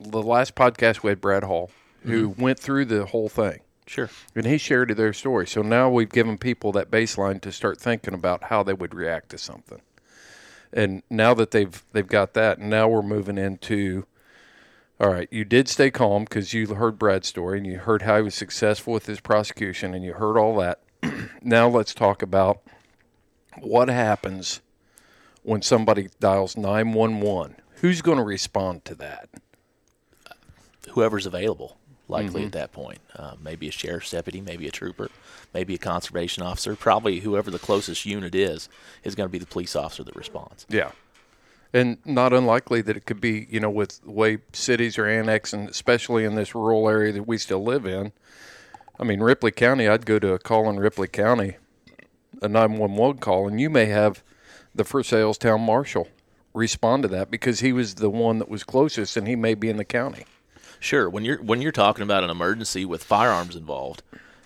the 0.00 0.22
last 0.22 0.54
podcast 0.54 1.02
we 1.02 1.10
had 1.10 1.20
Brad 1.20 1.42
Hall, 1.42 1.70
who 2.02 2.30
mm-hmm. 2.30 2.42
went 2.42 2.60
through 2.60 2.84
the 2.84 3.06
whole 3.06 3.28
thing, 3.28 3.60
Sure. 3.86 4.10
and 4.34 4.46
he 4.46 4.58
shared 4.58 4.90
their 4.96 5.12
story. 5.12 5.46
So 5.46 5.62
now 5.62 5.88
we've 5.88 6.10
given 6.10 6.38
people 6.38 6.72
that 6.72 6.90
baseline 6.90 7.40
to 7.40 7.50
start 7.50 7.80
thinking 7.80 8.14
about 8.14 8.44
how 8.44 8.62
they 8.62 8.74
would 8.74 8.94
react 8.94 9.30
to 9.30 9.38
something. 9.38 9.80
And 10.72 11.02
now 11.08 11.32
that 11.34 11.50
they've 11.50 11.82
they've 11.92 12.06
got 12.06 12.34
that, 12.34 12.58
now 12.60 12.88
we're 12.88 13.02
moving 13.02 13.38
into 13.38 14.04
all 15.00 15.10
right, 15.10 15.28
you 15.30 15.44
did 15.44 15.68
stay 15.68 15.90
calm 15.92 16.24
because 16.24 16.52
you 16.52 16.66
heard 16.74 16.98
Brad's 16.98 17.28
story 17.28 17.58
and 17.58 17.66
you 17.66 17.78
heard 17.78 18.02
how 18.02 18.16
he 18.16 18.22
was 18.22 18.34
successful 18.34 18.92
with 18.92 19.06
his 19.06 19.20
prosecution 19.20 19.94
and 19.94 20.04
you 20.04 20.14
heard 20.14 20.36
all 20.36 20.56
that. 20.56 20.80
now 21.42 21.68
let's 21.68 21.94
talk 21.94 22.22
about 22.22 22.60
what 23.60 23.88
happens 23.88 24.60
when 25.42 25.62
somebody 25.62 26.08
dials 26.20 26.56
911. 26.56 27.56
Who's 27.76 28.02
going 28.02 28.18
to 28.18 28.24
respond 28.24 28.84
to 28.86 28.94
that? 28.96 29.28
whoever's 30.92 31.26
available, 31.26 31.76
likely 32.08 32.40
Mm-hmm. 32.40 32.46
at 32.46 32.52
that 32.52 32.72
point. 32.72 32.98
Uh, 33.14 33.34
maybe 33.40 33.68
a 33.68 33.70
sheriff's 33.70 34.10
deputy, 34.10 34.40
maybe 34.40 34.66
a 34.66 34.70
trooper, 34.70 35.10
maybe 35.54 35.74
a 35.74 35.78
conservation 35.78 36.42
officer. 36.42 36.74
Probably 36.74 37.20
whoever 37.20 37.50
the 37.50 37.58
closest 37.58 38.06
unit 38.06 38.34
is 38.34 38.68
is 39.04 39.14
going 39.14 39.28
to 39.28 39.30
be 39.32 39.38
the 39.38 39.46
police 39.46 39.76
officer 39.76 40.02
that 40.04 40.16
responds. 40.16 40.66
Yeah. 40.68 40.92
And 41.74 41.98
not 42.06 42.32
unlikely 42.32 42.80
that 42.82 42.96
it 42.96 43.04
could 43.04 43.20
be, 43.20 43.46
you 43.50 43.60
know, 43.60 43.68
with 43.70 44.00
the 44.02 44.10
way 44.10 44.38
cities 44.54 44.96
are 44.98 45.06
annexing, 45.06 45.68
especially 45.68 46.24
in 46.24 46.34
this 46.34 46.54
rural 46.54 46.88
area 46.88 47.12
that 47.12 47.24
we 47.24 47.36
still 47.36 47.62
live 47.62 47.84
in. 47.84 48.12
I 48.98 49.04
mean, 49.04 49.20
Ripley 49.20 49.50
County, 49.50 49.86
I'd 49.86 50.06
go 50.06 50.18
to 50.18 50.32
a 50.32 50.38
call 50.38 50.68
in 50.68 50.78
Ripley 50.78 51.08
County, 51.08 51.56
a 52.42 52.48
911 52.48 53.20
call, 53.20 53.46
and 53.46 53.60
you 53.60 53.70
may 53.70 53.86
have 53.86 54.22
the 54.74 54.84
Versailles 54.84 55.32
town 55.38 55.60
marshal 55.60 56.08
respond 56.54 57.02
to 57.02 57.08
that 57.08 57.30
because 57.30 57.60
he 57.60 57.72
was 57.72 57.96
the 57.96 58.10
one 58.10 58.38
that 58.38 58.48
was 58.48 58.64
closest 58.64 59.16
and 59.16 59.28
he 59.28 59.36
may 59.36 59.54
be 59.54 59.68
in 59.68 59.76
the 59.76 59.84
county. 59.84 60.24
Sure, 60.80 61.08
when 61.10 61.24
you're 61.24 61.42
when 61.42 61.60
you're 61.60 61.72
talking 61.72 62.04
about 62.04 62.22
an 62.22 62.30
emergency 62.30 62.84
with 62.84 63.02
firearms 63.02 63.56
involved, 63.56 64.02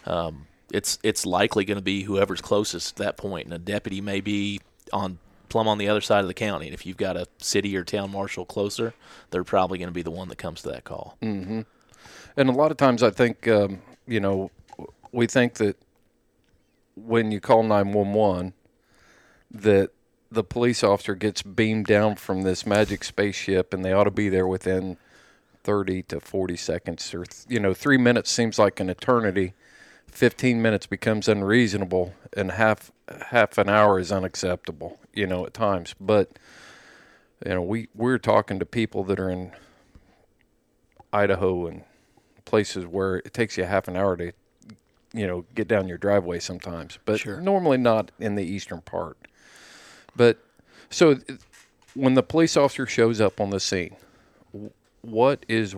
um, 0.07 0.47
it's 0.73 0.99
it's 1.03 1.27
likely 1.27 1.65
going 1.65 1.77
to 1.77 1.83
be 1.83 2.05
whoever's 2.05 2.41
closest 2.41 2.99
at 2.99 3.05
that 3.05 3.17
point, 3.19 3.45
and 3.45 3.55
a 3.55 3.59
deputy 3.59 4.01
may 4.01 4.21
be 4.21 4.61
on 4.93 5.19
plumb 5.51 5.69
on 5.69 5.77
the 5.77 5.89
other 5.89 6.01
side 6.01 6.21
of 6.21 6.29
the 6.29 6.35
county. 6.35 6.67
And 6.67 6.75
if 6.75 6.87
you've 6.87 6.97
got 6.97 7.17
a 7.17 7.27
city 7.37 7.77
or 7.77 7.85
town 7.85 8.11
marshal 8.11 8.47
closer, 8.47 8.95
they're 9.31 9.45
probably 9.45 9.77
going 9.77 9.89
to 9.89 9.95
be 9.95 10.03
the 10.03 10.11
one 10.11 10.29
that 10.29 10.39
comes 10.39 10.63
to 10.63 10.71
that 10.71 10.85
call. 10.85 11.19
Mm-hmm. 11.21 11.61
And 12.39 12.49
a 12.49 12.53
lot 12.53 12.71
of 12.71 12.79
times 12.79 13.03
I 13.03 13.11
think, 13.11 13.47
um, 13.47 13.83
you 14.13 14.21
know, 14.21 14.51
we 15.11 15.27
think 15.27 15.55
that 15.55 15.77
when 16.95 17.33
you 17.33 17.41
call 17.41 17.63
911 17.63 18.53
that 19.51 19.91
the 20.31 20.45
police 20.45 20.85
officer 20.85 21.15
gets 21.15 21.43
beamed 21.43 21.87
down 21.87 22.17
from 22.17 22.43
this 22.43 22.67
magic 22.67 23.05
spaceship 23.05 23.73
and 23.73 23.83
they 23.83 23.93
ought 23.93 24.05
to 24.05 24.11
be 24.11 24.29
there 24.29 24.47
within 24.47 24.99
30 25.65 26.03
to 26.03 26.21
40 26.21 26.57
seconds 26.57 27.15
or 27.15 27.25
you 27.49 27.59
know 27.59 27.73
3 27.73 27.97
minutes 27.97 28.31
seems 28.31 28.59
like 28.59 28.81
an 28.81 28.91
eternity. 28.91 29.55
15 30.09 30.61
minutes 30.61 30.87
becomes 30.87 31.27
unreasonable 31.27 32.13
and 32.37 32.53
half 32.53 32.93
half 33.31 33.57
an 33.57 33.71
hour 33.71 33.99
is 33.99 34.13
unacceptable 34.13 34.99
you 35.15 35.27
know 35.27 35.47
at 35.47 35.55
times. 35.55 35.95
But 35.99 36.39
you 37.47 37.55
know 37.55 37.63
we 37.63 37.89
we're 37.95 38.19
talking 38.19 38.59
to 38.59 38.67
people 38.67 39.05
that 39.05 39.19
are 39.19 39.31
in 39.31 39.53
Idaho 41.15 41.67
and 41.67 41.85
places 42.45 42.87
where 42.87 43.17
it 43.17 43.33
takes 43.33 43.57
you 43.57 43.65
half 43.65 43.89
an 43.89 43.97
hour 43.97 44.17
to 44.17 44.33
you 45.13 45.27
know 45.27 45.45
get 45.55 45.69
down 45.69 45.89
your 45.89 45.99
driveway 45.99 46.39
sometimes 46.39 46.99
but 47.05 47.25
normally 47.27 47.77
not 47.77 48.11
in 48.19 48.35
the 48.35 48.45
eastern 48.45 48.81
part. 48.81 49.17
But 50.17 50.39
so 50.91 51.19
when 51.95 52.15
the 52.15 52.23
police 52.23 52.57
officer 52.57 52.87
shows 52.87 53.21
up 53.21 53.41
on 53.41 53.51
the 53.51 53.61
scene 53.61 53.97
what 55.03 55.45
is 55.49 55.75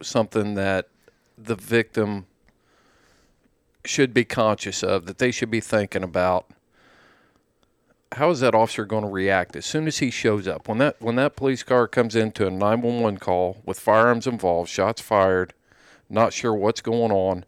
something 0.00 0.54
that 0.54 0.88
the 1.36 1.56
victim 1.56 2.26
should 3.84 4.12
be 4.12 4.24
conscious 4.24 4.82
of 4.82 5.06
that 5.06 5.18
they 5.18 5.30
should 5.30 5.50
be 5.50 5.60
thinking 5.60 6.02
about? 6.02 6.46
How 8.12 8.30
is 8.30 8.40
that 8.40 8.54
officer 8.54 8.84
going 8.84 9.04
to 9.04 9.10
react 9.10 9.54
as 9.54 9.66
soon 9.66 9.86
as 9.86 9.98
he 9.98 10.10
shows 10.10 10.48
up? 10.48 10.68
When 10.68 10.78
that 10.78 11.00
when 11.00 11.16
that 11.16 11.36
police 11.36 11.62
car 11.62 11.86
comes 11.86 12.16
into 12.16 12.46
a 12.46 12.50
911 12.50 13.18
call 13.18 13.58
with 13.64 13.78
firearms 13.78 14.26
involved 14.26 14.70
shots 14.70 15.00
fired 15.00 15.52
not 16.08 16.32
sure 16.32 16.54
what's 16.54 16.80
going 16.80 17.12
on 17.12 17.44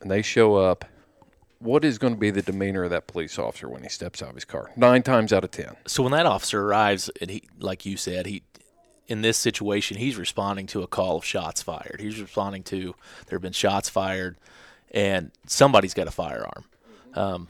and 0.00 0.10
they 0.10 0.22
show 0.22 0.56
up 0.56 0.84
what 1.58 1.84
is 1.84 1.98
going 1.98 2.14
to 2.14 2.18
be 2.18 2.30
the 2.30 2.42
demeanor 2.42 2.84
of 2.84 2.90
that 2.90 3.06
police 3.08 3.38
officer 3.38 3.68
when 3.68 3.82
he 3.82 3.88
steps 3.88 4.22
out 4.22 4.28
of 4.30 4.34
his 4.34 4.44
car 4.44 4.70
nine 4.76 5.02
times 5.02 5.32
out 5.32 5.44
of 5.44 5.50
ten 5.50 5.76
So 5.86 6.02
when 6.02 6.12
that 6.12 6.26
officer 6.26 6.62
arrives, 6.62 7.10
and 7.20 7.30
he, 7.30 7.42
like 7.58 7.84
you 7.84 7.96
said, 7.96 8.26
he, 8.26 8.42
in 9.08 9.22
this 9.22 9.36
situation, 9.36 9.96
he's 9.96 10.16
responding 10.16 10.66
to 10.68 10.82
a 10.82 10.86
call 10.86 11.16
of 11.16 11.24
shots 11.24 11.62
fired. 11.62 11.96
He's 12.00 12.20
responding 12.20 12.62
to 12.64 12.94
there 13.26 13.36
have 13.36 13.42
been 13.42 13.52
shots 13.52 13.88
fired, 13.88 14.36
and 14.90 15.32
somebody's 15.46 15.94
got 15.94 16.06
a 16.06 16.12
firearm. 16.12 16.64
Um, 17.14 17.48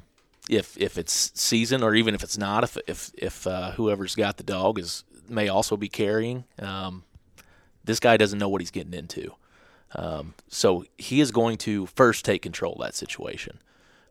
if 0.49 0.78
if 0.78 0.97
it's 0.97 1.32
season 1.35 1.82
or 1.82 1.94
even 1.94 2.14
if 2.14 2.23
it's 2.23 2.38
not, 2.38 2.64
if 2.64 2.78
if 2.87 3.11
if 3.18 3.47
uh, 3.47 3.73
whoever's 3.73 4.14
got 4.14 4.37
the 4.38 4.42
dog 4.44 4.78
is 4.78 5.04
may 5.28 5.49
also 5.49 5.76
be 5.76 5.88
carrying, 5.88 6.44
um, 6.61 7.04
this 7.85 8.00
guy 8.00 8.16
doesn't 8.16 8.38
know 8.38 8.49
what 8.49 8.62
he's 8.62 8.70
getting 8.70 8.94
into. 8.94 9.35
Um, 9.95 10.35
so 10.49 10.85
he 10.99 11.21
is 11.21 11.30
going 11.30 11.57
to 11.59 11.87
first 11.87 12.25
take 12.25 12.42
control 12.42 12.75
of 12.75 12.80
that 12.80 12.95
situation. 12.95 13.59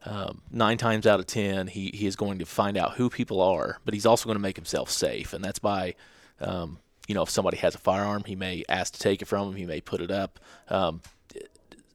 Um, 0.05 0.41
nine 0.51 0.77
times 0.77 1.05
out 1.05 1.19
of 1.19 1.27
ten, 1.27 1.67
he, 1.67 1.91
he 1.93 2.07
is 2.07 2.15
going 2.15 2.39
to 2.39 2.45
find 2.45 2.77
out 2.77 2.93
who 2.93 3.09
people 3.09 3.41
are, 3.41 3.79
but 3.83 3.93
he's 3.93 4.05
also 4.05 4.25
going 4.25 4.37
to 4.37 4.41
make 4.41 4.55
himself 4.55 4.89
safe, 4.89 5.33
and 5.33 5.43
that's 5.43 5.59
by, 5.59 5.95
um, 6.39 6.79
you 7.07 7.15
know, 7.15 7.23
if 7.23 7.29
somebody 7.29 7.57
has 7.57 7.75
a 7.75 7.79
firearm, 7.79 8.23
he 8.25 8.35
may 8.35 8.63
ask 8.69 8.93
to 8.93 8.99
take 8.99 9.21
it 9.21 9.25
from 9.25 9.49
him, 9.49 9.55
he 9.55 9.65
may 9.65 9.81
put 9.81 10.01
it 10.01 10.11
up. 10.11 10.39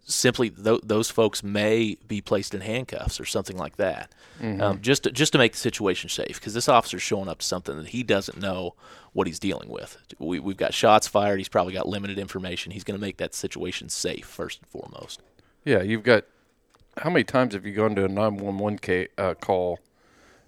Simply, 0.05 0.51
th- 0.51 0.81
those 0.83 1.11
folks 1.11 1.45
may 1.45 1.97
be 2.09 2.21
placed 2.21 2.55
in 2.55 2.61
handcuffs 2.61 3.21
or 3.21 3.25
something 3.25 3.57
like 3.57 3.77
that, 3.77 4.13
um, 4.43 4.81
just 4.81 5.05
to, 5.05 5.13
just 5.13 5.33
to 5.33 5.39
make 5.39 5.53
the 5.53 5.59
situation 5.59 6.11
safe. 6.11 6.35
Because 6.41 6.55
this 6.55 6.69
officer's 6.69 7.03
showing 7.03 7.29
up 7.29 7.39
to 7.39 7.47
something 7.47 7.77
that 7.77 7.89
he 7.89 8.03
doesn't 8.03 8.39
know 8.39 8.75
what 9.13 9.29
he's 9.29 9.39
dealing 9.39 9.69
with. 9.69 9.99
We, 10.19 10.41
we've 10.41 10.57
got 10.57 10.75
shots 10.75 11.07
fired. 11.07 11.39
He's 11.39 11.49
probably 11.49 11.73
got 11.73 11.87
limited 11.87 12.19
information. 12.19 12.73
He's 12.73 12.83
going 12.83 12.99
to 12.99 13.01
make 13.01 13.19
that 13.19 13.33
situation 13.33 13.89
safe 13.89 14.27
first 14.27 14.59
and 14.59 14.69
foremost. 14.69 15.23
Yeah, 15.65 15.83
you've 15.83 16.03
got. 16.03 16.25
How 16.99 17.09
many 17.09 17.25
times 17.25 17.55
have 17.55 17.65
you 17.65 17.73
gone 17.73 17.95
to 17.95 18.05
a 18.05 18.09
nine 18.09 18.37
one 18.37 18.59
one 18.59 18.79
uh, 19.17 19.35
call, 19.35 19.79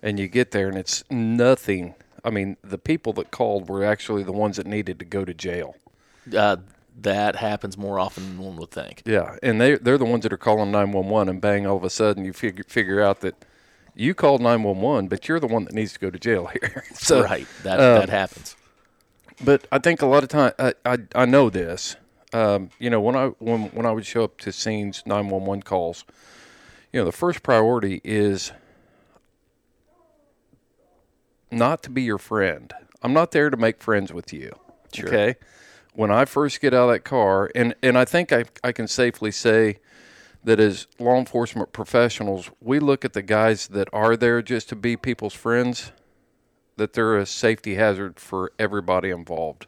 and 0.03 0.19
you 0.19 0.29
get 0.29 0.51
there 0.51 0.69
and 0.69 0.77
it's 0.77 1.05
nothing? 1.11 1.95
I 2.25 2.31
mean, 2.31 2.57
the 2.63 2.79
people 2.79 3.13
that 3.15 3.31
called 3.31 3.69
were 3.69 3.85
actually 3.85 4.25
the 4.25 4.33
ones 4.33 4.57
that 4.57 4.67
needed 4.67 4.99
to 4.99 5.05
go 5.05 5.25
to 5.25 5.33
jail. 5.33 5.77
Uh, 6.37 6.57
that 7.01 7.37
happens 7.37 7.77
more 7.77 7.99
often 7.99 8.25
than 8.25 8.39
one 8.39 8.57
would 8.57 8.71
think. 8.71 9.03
Yeah, 9.05 9.37
and 9.43 9.61
they 9.61 9.77
they're 9.77 9.99
the 9.99 10.05
ones 10.05 10.23
that 10.23 10.33
are 10.33 10.39
calling 10.39 10.71
nine 10.71 10.93
one 10.93 11.09
one, 11.09 11.29
and 11.29 11.41
bang, 11.41 11.67
all 11.67 11.77
of 11.77 11.85
a 11.85 11.91
sudden 11.91 12.25
you 12.25 12.33
figure 12.33 12.65
figure 12.65 13.03
out 13.03 13.21
that 13.21 13.45
you 13.95 14.15
called 14.15 14.41
nine 14.41 14.63
one 14.63 14.81
one, 14.81 15.09
but 15.09 15.29
you're 15.29 15.41
the 15.41 15.47
one 15.47 15.65
that 15.65 15.75
needs 15.75 15.93
to 15.93 15.99
go 15.99 16.11
to 16.11 16.19
jail 16.19 16.47
here. 16.61 16.85
so 16.95 17.23
right, 17.23 17.47
that 17.63 17.81
uh, 17.81 18.01
that 18.01 18.09
happens. 18.09 18.57
But 19.45 19.67
I 19.73 19.79
think 19.79 20.03
a 20.03 20.07
lot 20.07 20.23
of 20.23 20.29
time 20.29 20.53
I 20.59 20.75
I, 20.85 20.99
I 21.15 21.25
know 21.25 21.51
this. 21.51 21.97
Um, 22.33 22.71
you 22.79 22.91
know, 22.91 23.01
when 23.01 23.17
I 23.17 23.29
when 23.39 23.67
when 23.69 23.87
I 23.87 23.93
would 23.93 24.07
show 24.07 24.25
up 24.25 24.39
to 24.39 24.53
scenes, 24.53 25.03
nine 25.07 25.29
one 25.29 25.45
one 25.45 25.63
calls, 25.63 26.05
you 26.93 27.01
know, 27.01 27.05
the 27.05 27.13
first 27.13 27.43
priority 27.43 28.01
is 28.05 28.53
not 31.51 31.83
to 31.85 31.91
be 31.91 32.03
your 32.03 32.19
friend. 32.19 32.73
I'm 33.03 33.13
not 33.13 33.33
there 33.33 33.51
to 33.51 33.57
make 33.57 33.83
friends 33.83 34.13
with 34.13 34.33
you. 34.33 34.53
Okay. 34.99 35.37
When 35.95 36.11
I 36.11 36.25
first 36.25 36.61
get 36.61 36.75
out 36.75 36.89
of 36.89 36.95
that 36.95 37.05
car, 37.05 37.51
and 37.55 37.75
and 37.83 37.97
I 37.97 38.05
think 38.05 38.33
I 38.33 38.45
I 38.63 38.73
can 38.73 38.89
safely 38.89 39.31
say 39.31 39.79
that 40.45 40.61
as 40.61 40.87
law 40.99 41.17
enforcement 41.17 41.73
professionals, 41.73 42.51
we 42.61 42.79
look 42.79 43.05
at 43.05 43.15
the 43.15 43.23
guys 43.23 43.69
that 43.69 43.89
are 43.93 44.17
there 44.17 44.43
just 44.43 44.69
to 44.69 44.77
be 44.77 44.97
people's 44.97 45.33
friends, 45.33 45.93
that 46.77 46.93
they're 46.93 47.17
a 47.17 47.25
safety 47.27 47.77
hazard 47.77 48.21
for 48.21 48.53
everybody 48.59 49.11
involved. 49.11 49.67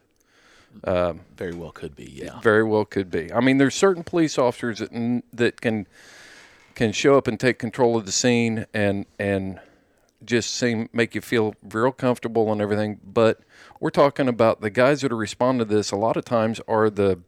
Um, 0.83 1.21
Very 1.35 1.55
well 1.55 1.71
could 1.71 1.95
be. 1.95 2.05
Yeah. 2.05 2.39
Very 2.41 2.63
well 2.63 2.85
could 2.85 3.09
be. 3.09 3.31
I 3.33 3.39
mean, 3.39 3.57
there's 3.57 3.73
certain 3.73 4.03
police 4.03 4.37
officers 4.37 4.79
that 4.79 5.23
that 5.33 5.61
can 5.61 5.87
can 6.75 6.91
show 6.91 7.17
up 7.17 7.27
and 7.27 7.39
take 7.39 7.57
control 7.57 7.97
of 7.97 8.05
the 8.05 8.11
scene 8.11 8.65
and 8.73 9.05
and 9.17 9.59
just 10.23 10.53
seem 10.55 10.89
make 10.93 11.15
you 11.15 11.21
feel 11.21 11.55
real 11.63 11.91
comfortable 11.91 12.51
and 12.51 12.61
everything. 12.61 12.99
But 13.03 13.41
we're 13.79 13.89
talking 13.89 14.27
about 14.27 14.61
the 14.61 14.69
guys 14.69 15.01
that 15.01 15.11
are 15.11 15.17
responding 15.17 15.67
to 15.67 15.75
this. 15.75 15.91
A 15.91 15.95
lot 15.95 16.17
of 16.17 16.25
times 16.25 16.59
are 16.67 16.89
the 16.89 17.19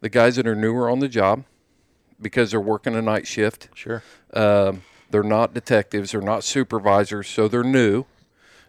the 0.00 0.08
guys 0.08 0.36
that 0.36 0.46
are 0.46 0.56
newer 0.56 0.88
on 0.88 1.00
the 1.00 1.08
job 1.08 1.44
because 2.20 2.50
they're 2.50 2.60
working 2.60 2.94
a 2.94 3.02
night 3.02 3.26
shift. 3.26 3.68
Sure. 3.74 4.02
Um, 4.32 4.82
they're 5.10 5.22
not 5.22 5.54
detectives. 5.54 6.12
They're 6.12 6.20
not 6.20 6.44
supervisors, 6.44 7.28
so 7.28 7.48
they're 7.48 7.64
new. 7.64 8.04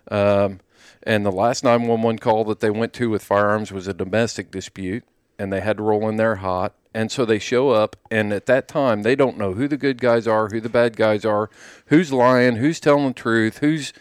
Um, 0.10 0.60
and 1.04 1.26
the 1.26 1.32
last 1.32 1.64
911 1.64 2.20
call 2.20 2.44
that 2.46 2.60
they 2.60 2.70
went 2.70 2.94
to 2.94 3.10
with 3.10 3.24
firearms 3.24 3.72
was 3.72 3.88
a 3.88 3.94
domestic 3.94 4.52
dispute, 4.52 5.04
and 5.38 5.52
they 5.52 5.62
had 5.62 5.78
to 5.78 5.84
roll 5.84 6.08
in 6.10 6.18
there 6.18 6.38
hot. 6.38 6.74
And 6.94 7.10
so 7.10 7.24
they 7.24 7.40
show 7.40 7.70
up, 7.70 7.96
and 8.10 8.34
at 8.34 8.48
that 8.48 8.68
time, 8.68 9.04
they 9.04 9.16
don't 9.16 9.38
know 9.38 9.54
who 9.54 9.68
the 9.68 9.78
good 9.78 10.02
guys 10.02 10.28
are, 10.28 10.50
who 10.50 10.60
the 10.60 10.68
bad 10.70 10.98
guys 10.98 11.24
are, 11.24 11.50
who's 11.86 12.12
lying, 12.12 12.58
who's 12.58 12.82
telling 12.82 13.08
the 13.08 13.14
truth, 13.14 13.60
who's, 13.60 13.94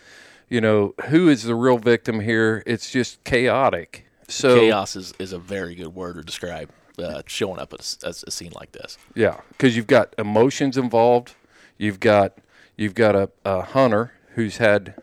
you 0.49 0.61
know, 0.61 0.95
who 1.07 1.29
is 1.29 1.45
the 1.45 1.55
real 1.55 1.79
victim 1.79 2.21
here. 2.21 2.65
It's 2.67 2.91
just 2.91 3.23
chaotic. 3.23 4.07
So 4.27 4.59
Chaos 4.59 4.97
is, 4.97 5.13
is 5.21 5.33
a 5.33 5.39
very 5.39 5.77
good 5.77 5.95
word 5.95 6.17
to 6.17 6.23
describe 6.23 6.71
uh, 6.99 7.23
showing 7.27 7.61
up 7.61 7.73
at 7.73 7.97
a, 8.03 8.09
a 8.09 8.31
scene 8.31 8.53
like 8.55 8.73
this. 8.73 8.99
Yeah, 9.15 9.41
because 9.51 9.77
you've 9.77 9.87
got 9.87 10.15
emotions 10.19 10.77
involved. 10.77 11.35
You've 11.79 12.01
got 12.01 12.39
you've 12.77 12.95
got 12.95 13.15
a, 13.15 13.31
a 13.45 13.63
hunter 13.63 14.13
who's 14.35 14.57
had 14.59 14.95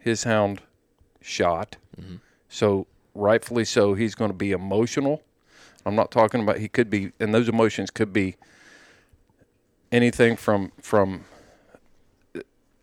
his 0.00 0.24
hound 0.24 0.62
shot, 1.20 1.76
so 2.48 2.86
rightfully 3.14 3.64
so, 3.64 3.94
he's 3.94 4.14
going 4.14 4.30
to 4.30 4.36
be 4.36 4.52
emotional. 4.52 5.22
I'm 5.86 5.94
not 5.94 6.10
talking 6.10 6.42
about 6.42 6.58
he 6.58 6.68
could 6.68 6.90
be, 6.90 7.12
and 7.20 7.32
those 7.32 7.48
emotions 7.48 7.90
could 7.90 8.12
be 8.12 8.36
anything 9.92 10.36
from 10.36 10.72
from 10.82 11.24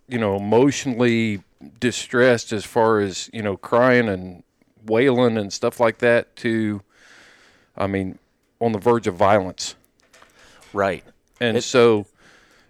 you 0.07 0.17
know 0.17 0.35
emotionally 0.35 1.43
distressed 1.79 2.51
as 2.53 2.65
far 2.65 2.99
as 2.99 3.29
you 3.33 3.41
know 3.41 3.57
crying 3.57 4.07
and 4.09 4.43
wailing 4.85 5.37
and 5.37 5.51
stuff 5.53 5.79
like 5.79 5.99
that 5.99 6.35
to, 6.37 6.81
I 7.77 7.87
mean, 7.87 8.19
on 8.59 8.71
the 8.73 8.79
verge 8.79 9.07
of 9.07 9.15
violence. 9.15 9.75
Right. 10.73 11.03
And 11.39 11.55
It- 11.57 11.61
so, 11.63 12.05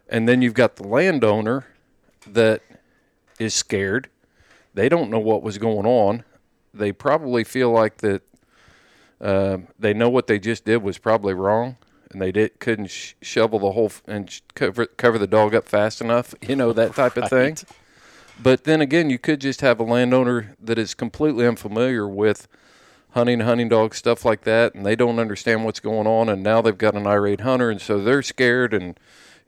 and 0.10 0.28
then 0.30 0.42
you've 0.44 0.54
got 0.54 0.76
the 0.76 0.88
landowner 0.88 1.66
that 2.28 2.62
is 3.40 3.54
scared. 3.56 4.10
They 4.76 4.90
don't 4.90 5.10
know 5.10 5.20
what 5.20 5.42
was 5.42 5.58
going 5.58 5.88
on. 5.88 6.24
They 6.72 6.92
probably 6.92 7.44
feel 7.44 7.72
like 7.72 7.98
that 7.98 8.22
uh, 9.24 9.58
they 9.80 9.94
know 9.94 10.10
what 10.10 10.28
they 10.28 10.38
just 10.38 10.66
did 10.66 10.84
was 10.84 10.98
probably 10.98 11.34
wrong, 11.34 11.78
and 12.12 12.22
they 12.22 12.32
did 12.32 12.60
couldn't 12.60 12.92
sh- 12.92 13.14
shovel 13.22 13.58
the 13.58 13.72
whole 13.72 13.86
f- 13.86 14.04
and 14.06 14.30
sh- 14.30 14.42
cover 14.54 14.86
cover 14.86 15.18
the 15.18 15.28
dog 15.28 15.56
up 15.56 15.68
fast 15.68 16.02
enough. 16.02 16.36
You 16.48 16.56
know 16.56 16.74
that 16.74 16.94
type 16.94 17.18
of 17.18 17.30
thing. 17.30 17.52
Right. 17.52 17.64
But 18.42 18.66
then 18.66 18.82
again, 18.82 19.10
you 19.10 19.18
could 19.18 19.40
just 19.40 19.62
have 19.62 19.80
a 19.80 19.84
landowner 19.84 20.56
that 20.62 20.78
is 20.78 20.94
completely 20.94 21.48
unfamiliar 21.48 22.08
with 22.08 22.48
hunting, 23.12 23.42
hunting 23.42 23.70
dogs, 23.70 23.98
stuff 23.98 24.26
like 24.26 24.42
that, 24.42 24.74
and 24.74 24.86
they 24.86 24.96
don't 24.96 25.20
understand 25.20 25.64
what's 25.66 25.80
going 25.80 26.08
on. 26.08 26.30
And 26.30 26.44
now 26.44 26.62
they've 26.62 26.78
got 26.78 26.96
an 26.96 27.08
irate 27.08 27.42
hunter, 27.42 27.70
and 27.70 27.80
so 27.80 28.04
they're 28.04 28.24
scared. 28.24 28.74
And 28.74 29.00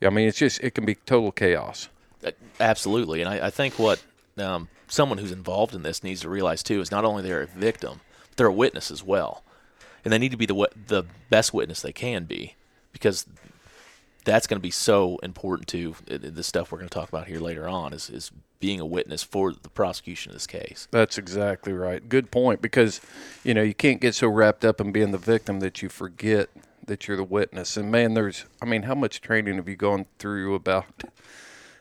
I 0.02 0.10
mean, 0.10 0.28
it's 0.28 0.38
just 0.38 0.64
it 0.64 0.74
can 0.74 0.86
be 0.86 0.96
total 0.96 1.32
chaos. 1.32 1.90
Uh, 2.24 2.32
Absolutely, 2.60 3.22
and 3.22 3.30
I, 3.30 3.48
I 3.48 3.50
think 3.50 3.78
what 3.78 4.02
um, 4.38 4.70
someone 4.88 5.18
who's 5.18 5.32
involved 5.32 5.76
in 5.76 5.84
this 5.84 6.04
needs 6.04 6.22
to 6.22 6.30
realize 6.30 6.64
too 6.64 6.80
is 6.80 6.92
not 6.92 7.04
only 7.04 7.24
they're 7.24 7.42
a 7.42 7.48
victim, 7.48 8.00
they're 8.38 8.48
a 8.48 8.54
witness 8.54 8.90
as 8.92 9.04
well, 9.04 9.44
and 10.06 10.14
they 10.14 10.18
need 10.18 10.32
to 10.32 10.38
be 10.38 10.46
the 10.46 10.70
the 10.88 11.04
best 11.30 11.54
witness 11.54 11.82
they 11.82 11.92
can 11.92 12.24
be, 12.24 12.56
because 12.94 13.26
that's 14.24 14.48
going 14.48 14.60
to 14.60 14.62
be 14.62 14.72
so 14.72 15.18
important 15.24 15.68
to 15.70 15.96
uh, 16.10 16.18
the 16.20 16.44
stuff 16.44 16.72
we're 16.72 16.80
going 16.80 16.90
to 16.90 16.94
talk 16.94 17.10
about 17.10 17.28
here 17.28 17.40
later 17.40 17.68
on 17.68 17.94
is, 17.94 18.10
is 18.10 18.32
being 18.60 18.80
a 18.80 18.86
witness 18.86 19.22
for 19.22 19.54
the 19.54 19.70
prosecution 19.70 20.32
of 20.32 20.36
this 20.36 20.48
case. 20.48 20.88
That's 20.92 21.18
exactly 21.18 21.74
right. 21.74 22.08
Good 22.08 22.32
point 22.32 22.62
because 22.62 23.02
you 23.44 23.54
know, 23.54 23.62
you 23.62 23.76
can't 23.76 24.02
get 24.02 24.16
so 24.16 24.28
wrapped 24.28 24.66
up 24.66 24.82
in 24.82 24.92
being 24.92 25.12
the 25.12 25.18
victim 25.18 25.60
that 25.60 25.82
you 25.82 25.90
forget 25.90 26.50
that 26.88 27.08
you're 27.08 27.18
the 27.18 27.24
witness. 27.24 27.78
And 27.78 27.92
man, 27.92 28.14
there's 28.14 28.46
I 28.62 28.66
mean, 28.66 28.84
how 28.84 28.96
much 28.96 29.22
training 29.22 29.56
have 29.56 29.70
you 29.70 29.76
gone 29.76 30.06
through 30.20 30.56
about 30.56 31.04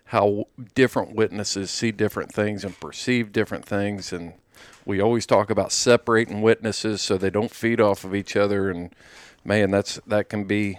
how 0.07 0.47
different 0.75 1.15
witnesses 1.15 1.71
see 1.71 1.91
different 1.91 2.33
things 2.33 2.65
and 2.65 2.79
perceive 2.79 3.33
different 3.33 3.65
things 3.65 4.13
and 4.13 4.35
we 4.85 5.01
always 5.01 5.27
talk 5.27 5.51
about 5.51 5.73
separating 5.73 6.43
witnesses 6.43 7.03
so 7.03 7.17
they 7.17 7.31
don't 7.31 7.51
feed 7.51 7.81
off 7.81 8.05
of 8.05 8.15
each 8.15 8.37
other 8.37 8.71
and 8.71 8.95
man, 9.45 9.71
that's 9.71 10.01
that 10.07 10.29
can 10.29 10.45
be 10.45 10.79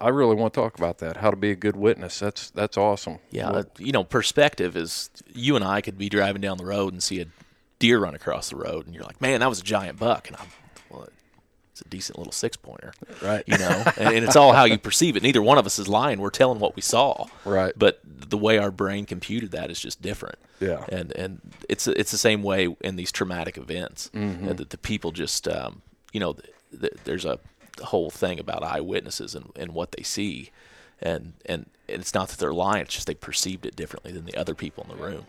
I 0.00 0.08
really 0.08 0.34
want 0.34 0.52
to 0.52 0.60
talk 0.60 0.76
about 0.76 0.98
that. 0.98 1.16
How 1.18 1.30
to 1.30 1.36
be 1.36 1.50
a 1.50 1.56
good 1.56 1.76
witness. 1.76 2.18
That's 2.18 2.50
that's 2.50 2.76
awesome. 2.76 3.20
Yeah, 3.30 3.50
Well, 3.50 3.60
uh, 3.60 3.64
you 3.78 3.92
know, 3.92 4.04
perspective 4.04 4.76
is 4.76 5.08
you 5.32 5.56
and 5.56 5.64
I 5.64 5.80
could 5.80 5.96
be 5.96 6.08
driving 6.08 6.42
down 6.42 6.58
the 6.58 6.66
road 6.66 6.92
and 6.92 7.02
see 7.02 7.20
a 7.20 7.26
deer 7.78 8.00
run 8.00 8.14
across 8.14 8.50
the 8.50 8.56
road, 8.56 8.86
and 8.86 8.94
you're 8.94 9.04
like, 9.04 9.20
"Man, 9.20 9.40
that 9.40 9.48
was 9.48 9.60
a 9.60 9.64
giant 9.64 9.98
buck," 9.98 10.28
and 10.28 10.36
I'm, 10.36 10.48
well, 10.90 11.08
it's 11.74 11.80
a 11.80 11.88
decent 11.88 12.16
little 12.18 12.32
six 12.32 12.56
pointer, 12.56 12.92
Right. 13.20 13.42
You 13.48 13.58
know, 13.58 13.82
and, 13.96 14.14
and 14.14 14.24
it's 14.24 14.36
all 14.36 14.52
how 14.52 14.62
you 14.64 14.78
perceive 14.78 15.16
it. 15.16 15.24
Neither 15.24 15.42
one 15.42 15.58
of 15.58 15.66
us 15.66 15.76
is 15.80 15.88
lying. 15.88 16.20
We're 16.20 16.30
telling 16.30 16.60
what 16.60 16.76
we 16.76 16.82
saw, 16.82 17.26
Right. 17.44 17.72
But 17.76 17.98
the 18.04 18.38
way 18.38 18.58
our 18.58 18.70
brain 18.70 19.06
computed 19.06 19.50
that 19.50 19.70
is 19.72 19.80
just 19.80 20.00
different. 20.00 20.38
Yeah. 20.60 20.84
and 20.88 21.10
and 21.16 21.40
it's 21.68 21.88
it's 21.88 22.12
the 22.12 22.18
same 22.18 22.42
way 22.44 22.68
in 22.80 22.94
these 22.96 23.10
traumatic 23.10 23.58
events 23.58 24.08
Mm-hmm. 24.14 24.46
that 24.54 24.70
the 24.70 24.78
people 24.78 25.10
just 25.10 25.48
um, 25.48 25.82
you 26.12 26.20
know 26.20 26.34
th- 26.34 26.52
th- 26.80 26.92
there's 27.04 27.24
a 27.24 27.40
whole 27.82 28.08
thing 28.10 28.38
about 28.38 28.62
eyewitnesses 28.62 29.34
and, 29.34 29.50
and 29.56 29.72
what 29.74 29.90
they 29.92 30.04
see 30.04 30.50
and, 31.02 31.32
and 31.44 31.66
and 31.88 32.00
it's 32.00 32.14
not 32.14 32.28
that 32.28 32.38
they're 32.38 32.54
lying 32.54 32.82
it's 32.82 32.94
just 32.94 33.08
they 33.08 33.14
perceived 33.14 33.66
it 33.66 33.74
differently 33.74 34.12
than 34.12 34.24
the 34.26 34.36
other 34.36 34.54
people 34.54 34.86
in 34.88 34.96
the 34.96 35.04
room 35.04 35.26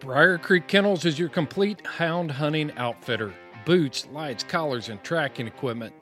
Briar 0.00 0.38
Creek 0.38 0.66
Kennels 0.66 1.04
is 1.04 1.18
your 1.18 1.28
complete 1.28 1.84
hound 1.86 2.30
hunting 2.30 2.72
outfitter. 2.76 3.32
Boots, 3.64 4.06
lights, 4.12 4.44
collars, 4.44 4.88
and 4.88 5.02
tracking 5.02 5.46
equipment. 5.46 5.94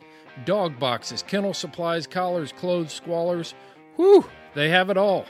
Dog 0.44 0.78
boxes, 0.78 1.22
kennel 1.22 1.54
supplies, 1.54 2.06
collars, 2.06 2.52
clothes, 2.52 3.00
squallers. 3.00 3.54
Whew, 3.96 4.24
they 4.54 4.68
have 4.70 4.90
it 4.90 4.96
all. 4.96 5.26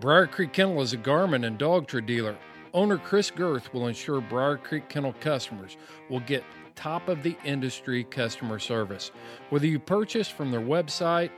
Briar 0.00 0.26
Creek 0.26 0.52
Kennel 0.52 0.80
is 0.80 0.92
a 0.92 0.96
Garmin 0.96 1.46
and 1.46 1.58
Dogtra 1.58 2.04
dealer. 2.04 2.36
Owner 2.72 2.98
Chris 2.98 3.30
Girth 3.30 3.72
will 3.74 3.88
ensure 3.88 4.20
Briar 4.20 4.56
Creek 4.56 4.88
Kennel 4.88 5.14
customers 5.20 5.76
will 6.08 6.20
get 6.20 6.44
top 6.76 7.08
of 7.08 7.22
the 7.22 7.36
industry 7.44 8.04
customer 8.04 8.58
service. 8.58 9.10
Whether 9.50 9.66
you 9.66 9.78
purchase 9.78 10.28
from 10.28 10.50
their 10.50 10.60
website 10.60 11.30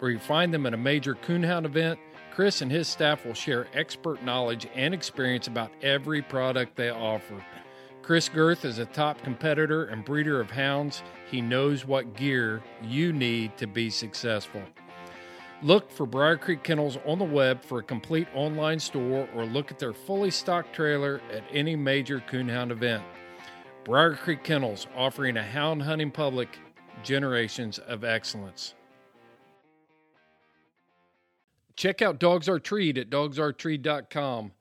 or 0.00 0.10
you 0.10 0.18
find 0.18 0.54
them 0.54 0.64
at 0.64 0.74
a 0.74 0.78
major 0.78 1.14
coonhound 1.14 1.66
event, 1.66 1.98
Chris 2.30 2.62
and 2.62 2.70
his 2.70 2.88
staff 2.88 3.26
will 3.26 3.34
share 3.34 3.66
expert 3.74 4.22
knowledge 4.22 4.66
and 4.74 4.94
experience 4.94 5.48
about 5.48 5.70
every 5.82 6.22
product 6.22 6.76
they 6.76 6.88
offer. 6.88 7.44
Chris 8.02 8.28
Girth 8.28 8.64
is 8.64 8.78
a 8.78 8.86
top 8.86 9.22
competitor 9.22 9.84
and 9.84 10.04
breeder 10.04 10.40
of 10.40 10.50
hounds. 10.50 11.02
He 11.30 11.40
knows 11.40 11.86
what 11.86 12.16
gear 12.16 12.62
you 12.82 13.12
need 13.12 13.56
to 13.58 13.66
be 13.66 13.90
successful. 13.90 14.62
Look 15.62 15.90
for 15.90 16.06
Briar 16.06 16.38
Creek 16.38 16.62
Kennels 16.62 16.96
on 17.04 17.18
the 17.18 17.24
web 17.24 17.62
for 17.62 17.80
a 17.80 17.82
complete 17.82 18.26
online 18.34 18.80
store 18.80 19.28
or 19.34 19.44
look 19.44 19.70
at 19.70 19.78
their 19.78 19.92
fully 19.92 20.30
stocked 20.30 20.74
trailer 20.74 21.20
at 21.30 21.44
any 21.52 21.76
major 21.76 22.22
coonhound 22.30 22.70
event. 22.70 23.04
Briar 23.84 24.14
Creek 24.14 24.42
Kennels 24.42 24.86
offering 24.96 25.36
a 25.36 25.42
hound 25.42 25.82
hunting 25.82 26.10
public 26.10 26.58
generations 27.02 27.78
of 27.78 28.04
excellence. 28.04 28.74
Check 31.76 32.00
out 32.02 32.18
Dogs 32.18 32.48
Are 32.48 32.58
Treed 32.58 32.98
at 32.98 33.10
dogsaretreed.com. 33.10 34.52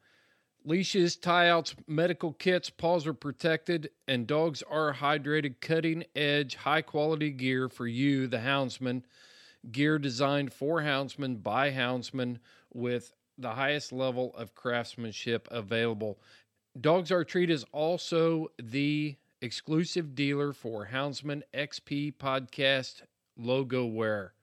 Leashes, 0.66 1.16
tie 1.16 1.50
outs, 1.50 1.74
medical 1.88 2.34
kits, 2.34 2.70
paws 2.70 3.08
are 3.08 3.14
protected, 3.14 3.90
and 4.08 4.28
dogs 4.28 4.62
are 4.70 4.94
hydrated, 4.94 5.56
cutting 5.62 6.04
edge, 6.16 6.56
high 6.56 6.82
quality 6.82 7.32
gear 7.32 7.70
for 7.70 7.88
you, 7.88 8.28
the 8.28 8.38
houndsman. 8.38 9.04
Gear 9.72 9.98
designed 9.98 10.54
for 10.54 10.82
houndsmen 10.82 11.42
by 11.42 11.72
houndsmen 11.72 12.40
with 12.74 13.14
the 13.38 13.52
highest 13.52 13.92
level 13.92 14.36
of 14.36 14.54
craftsmanship 14.54 15.48
available. 15.50 16.20
Dogs 16.80 17.12
Are 17.12 17.24
Treed 17.24 17.50
is 17.50 17.66
also 17.72 18.52
the 18.62 19.16
exclusive 19.42 20.14
dealer 20.14 20.54
for 20.54 20.90
Houndsman 20.92 21.42
XP 21.54 22.16
podcast 22.16 23.04
logo 23.38 23.86
wear. 23.86 24.34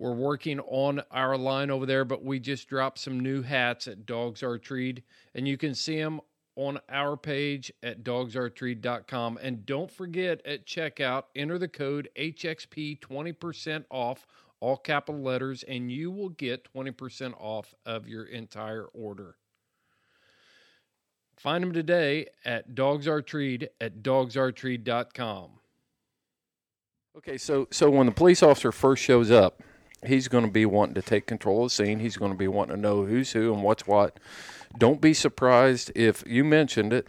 We're 0.00 0.14
working 0.14 0.60
on 0.60 1.02
our 1.10 1.36
line 1.36 1.70
over 1.70 1.84
there, 1.84 2.06
but 2.06 2.24
we 2.24 2.40
just 2.40 2.68
dropped 2.68 2.98
some 2.98 3.20
new 3.20 3.42
hats 3.42 3.86
at 3.86 4.06
Dogs 4.06 4.42
Are 4.42 4.56
Treed, 4.56 5.02
and 5.34 5.46
you 5.46 5.58
can 5.58 5.74
see 5.74 6.00
them 6.00 6.22
on 6.56 6.80
our 6.88 7.18
page 7.18 7.70
at 7.82 8.02
dogsaretreed.com. 8.02 9.38
And 9.42 9.66
don't 9.66 9.90
forget 9.90 10.40
at 10.46 10.66
checkout, 10.66 11.24
enter 11.36 11.58
the 11.58 11.68
code 11.68 12.08
HXP 12.18 13.00
20% 13.00 13.84
off, 13.90 14.26
all 14.60 14.78
capital 14.78 15.20
letters, 15.20 15.64
and 15.64 15.92
you 15.92 16.10
will 16.10 16.30
get 16.30 16.66
20% 16.74 17.34
off 17.38 17.74
of 17.84 18.08
your 18.08 18.24
entire 18.24 18.86
order. 18.94 19.36
Find 21.36 21.62
them 21.62 21.74
today 21.74 22.28
at 22.46 22.74
Dogs 22.74 23.06
Are 23.06 23.20
Treed 23.20 23.68
at 23.82 24.02
dogsaretreed.com. 24.02 25.50
Okay, 27.18 27.36
so 27.36 27.68
so 27.70 27.90
when 27.90 28.06
the 28.06 28.12
police 28.12 28.42
officer 28.42 28.72
first 28.72 29.02
shows 29.02 29.30
up, 29.30 29.62
he's 30.06 30.28
going 30.28 30.44
to 30.44 30.50
be 30.50 30.66
wanting 30.66 30.94
to 30.94 31.02
take 31.02 31.26
control 31.26 31.64
of 31.64 31.70
the 31.70 31.84
scene. 31.84 32.00
He's 32.00 32.16
going 32.16 32.32
to 32.32 32.38
be 32.38 32.48
wanting 32.48 32.76
to 32.76 32.80
know 32.80 33.04
who's 33.04 33.32
who 33.32 33.52
and 33.52 33.62
what's 33.62 33.86
what. 33.86 34.18
Don't 34.78 35.00
be 35.00 35.14
surprised 35.14 35.92
if 35.94 36.22
you 36.26 36.44
mentioned 36.44 36.92
it. 36.92 37.08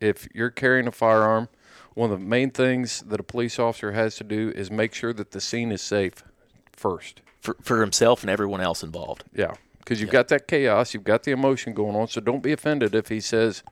If 0.00 0.28
you're 0.34 0.50
carrying 0.50 0.86
a 0.88 0.92
firearm, 0.92 1.48
one 1.94 2.10
of 2.10 2.18
the 2.18 2.24
main 2.24 2.50
things 2.50 3.02
that 3.02 3.20
a 3.20 3.22
police 3.22 3.58
officer 3.58 3.92
has 3.92 4.16
to 4.16 4.24
do 4.24 4.52
is 4.56 4.70
make 4.70 4.94
sure 4.94 5.12
that 5.12 5.30
the 5.30 5.40
scene 5.40 5.70
is 5.70 5.82
safe 5.82 6.24
first. 6.72 7.20
for, 7.40 7.56
for 7.60 7.80
himself 7.80 8.22
and 8.22 8.30
everyone 8.30 8.60
else 8.60 8.82
involved. 8.82 9.24
Yeah, 9.34 9.54
because 9.78 10.00
you've 10.00 10.10
got 10.10 10.28
that 10.28 10.48
chaos, 10.48 10.94
you've 10.94 11.04
got 11.04 11.24
the 11.24 11.32
emotion 11.32 11.74
going 11.74 11.94
on. 11.94 12.08
So 12.08 12.20
don't 12.20 12.42
be 12.42 12.52
offended 12.52 12.94
if 12.94 13.08
he 13.08 13.20
says, 13.20 13.62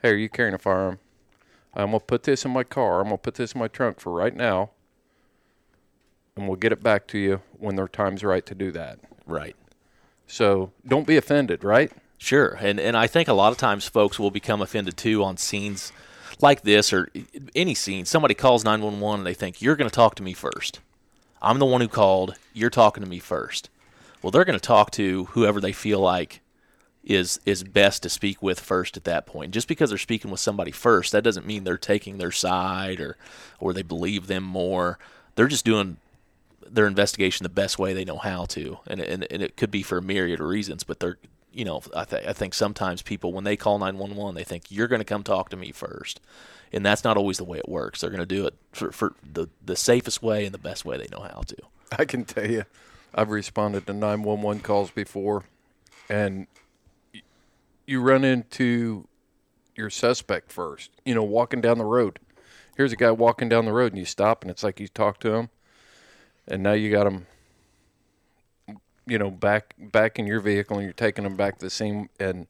"Hey, 0.00 0.10
are 0.10 0.16
you 0.16 0.28
carrying 0.28 0.54
a 0.54 0.58
firearm? 0.58 0.98
I'm 1.74 1.86
gonna 1.88 2.00
put 2.00 2.22
this 2.22 2.44
in 2.44 2.50
my 2.52 2.64
car. 2.64 3.00
I'm 3.00 3.06
gonna 3.06 3.18
put 3.18 3.34
this 3.34 3.52
in 3.52 3.58
my 3.58 3.68
trunk 3.68 4.00
for 4.00 4.12
right 4.12 4.34
now, 4.34 4.70
and 6.40 6.48
we'll 6.48 6.56
get 6.56 6.72
it 6.72 6.82
back 6.82 7.06
to 7.08 7.18
you 7.18 7.40
when 7.58 7.76
their 7.76 7.88
time's 7.88 8.24
right 8.24 8.44
to 8.46 8.54
do 8.54 8.72
that." 8.72 8.98
Right. 9.26 9.56
So 10.26 10.72
don't 10.86 11.06
be 11.06 11.16
offended, 11.16 11.64
right? 11.64 11.92
Sure, 12.18 12.58
and 12.60 12.78
and 12.78 12.96
I 12.96 13.06
think 13.06 13.28
a 13.28 13.32
lot 13.32 13.52
of 13.52 13.58
times 13.58 13.88
folks 13.88 14.18
will 14.18 14.30
become 14.30 14.60
offended 14.60 14.96
too 14.96 15.24
on 15.24 15.36
scenes 15.36 15.92
like 16.42 16.62
this 16.62 16.92
or 16.92 17.10
any 17.54 17.74
scene. 17.74 18.04
Somebody 18.04 18.34
calls 18.34 18.64
nine 18.64 18.82
one 18.82 19.00
one 19.00 19.20
and 19.20 19.26
they 19.26 19.34
think 19.34 19.62
you're 19.62 19.76
going 19.76 19.88
to 19.88 19.94
talk 19.94 20.14
to 20.16 20.22
me 20.22 20.32
first. 20.32 20.80
I'm 21.42 21.58
the 21.58 21.66
one 21.66 21.80
who 21.80 21.88
called. 21.88 22.36
You're 22.52 22.70
talking 22.70 23.02
to 23.02 23.08
me 23.08 23.18
first. 23.18 23.70
Well, 24.22 24.30
they're 24.30 24.44
going 24.44 24.58
to 24.58 24.64
talk 24.64 24.90
to 24.92 25.26
whoever 25.26 25.60
they 25.60 25.72
feel 25.72 26.00
like 26.00 26.40
is 27.02 27.40
is 27.46 27.64
best 27.64 28.02
to 28.02 28.10
speak 28.10 28.42
with 28.42 28.60
first 28.60 28.96
at 28.96 29.04
that 29.04 29.26
point. 29.26 29.52
Just 29.52 29.68
because 29.68 29.90
they're 29.90 29.98
speaking 29.98 30.30
with 30.30 30.40
somebody 30.40 30.70
first, 30.70 31.12
that 31.12 31.24
doesn't 31.24 31.46
mean 31.46 31.64
they're 31.64 31.78
taking 31.78 32.18
their 32.18 32.32
side 32.32 33.00
or 33.00 33.16
or 33.58 33.72
they 33.72 33.82
believe 33.82 34.26
them 34.26 34.44
more. 34.44 34.98
They're 35.34 35.48
just 35.48 35.64
doing 35.64 35.96
their 36.72 36.86
investigation 36.86 37.44
the 37.44 37.48
best 37.48 37.78
way 37.78 37.92
they 37.92 38.04
know 38.04 38.18
how 38.18 38.44
to, 38.46 38.78
and 38.86 39.00
and, 39.00 39.26
and 39.30 39.42
it 39.42 39.56
could 39.56 39.70
be 39.70 39.82
for 39.82 39.98
a 39.98 40.02
myriad 40.02 40.40
of 40.40 40.46
reasons. 40.46 40.84
But 40.84 41.00
they're 41.00 41.18
you 41.52 41.64
know 41.64 41.82
I, 41.94 42.04
th- 42.04 42.26
I 42.26 42.32
think 42.32 42.54
sometimes 42.54 43.02
people 43.02 43.32
when 43.32 43.44
they 43.44 43.56
call 43.56 43.78
911 43.78 44.36
they 44.36 44.44
think 44.44 44.70
you're 44.70 44.86
going 44.86 45.00
to 45.00 45.04
come 45.04 45.24
talk 45.24 45.48
to 45.48 45.56
me 45.56 45.72
first 45.72 46.20
and 46.72 46.86
that's 46.86 47.02
not 47.02 47.16
always 47.16 47.38
the 47.38 47.44
way 47.44 47.58
it 47.58 47.68
works 47.68 48.00
they're 48.00 48.10
going 48.10 48.20
to 48.20 48.24
do 48.24 48.46
it 48.46 48.54
for, 48.70 48.92
for 48.92 49.14
the, 49.32 49.48
the 49.66 49.74
safest 49.74 50.22
way 50.22 50.44
and 50.44 50.54
the 50.54 50.58
best 50.58 50.84
way 50.84 50.96
they 50.96 51.08
know 51.10 51.22
how 51.22 51.40
to 51.40 51.56
I 51.98 52.04
can 52.04 52.24
tell 52.24 52.48
you, 52.48 52.64
I've 53.14 53.30
responded 53.30 53.86
to 53.86 53.92
911 53.92 54.62
calls 54.62 54.90
before, 54.90 55.44
and 56.08 56.46
you 57.86 58.00
run 58.00 58.24
into 58.24 59.06
your 59.74 59.90
suspect 59.90 60.52
first. 60.52 60.90
You 61.04 61.14
know, 61.14 61.24
walking 61.24 61.60
down 61.60 61.78
the 61.78 61.84
road. 61.84 62.18
Here's 62.76 62.92
a 62.92 62.96
guy 62.96 63.10
walking 63.10 63.48
down 63.48 63.64
the 63.64 63.72
road, 63.72 63.92
and 63.92 63.98
you 63.98 64.04
stop, 64.04 64.42
and 64.42 64.50
it's 64.50 64.62
like 64.62 64.78
you 64.78 64.88
talk 64.88 65.18
to 65.20 65.34
him, 65.34 65.50
and 66.50 66.62
now 66.62 66.72
you 66.72 66.90
got 66.90 67.04
them 67.04 67.26
you 69.06 69.18
know, 69.18 69.30
back 69.30 69.74
back 69.78 70.18
in 70.18 70.26
your 70.26 70.40
vehicle, 70.40 70.76
and 70.76 70.84
you're 70.84 70.92
taking 70.92 71.24
them 71.24 71.36
back 71.36 71.58
to 71.58 71.64
the 71.66 71.70
scene, 71.70 72.08
and 72.20 72.46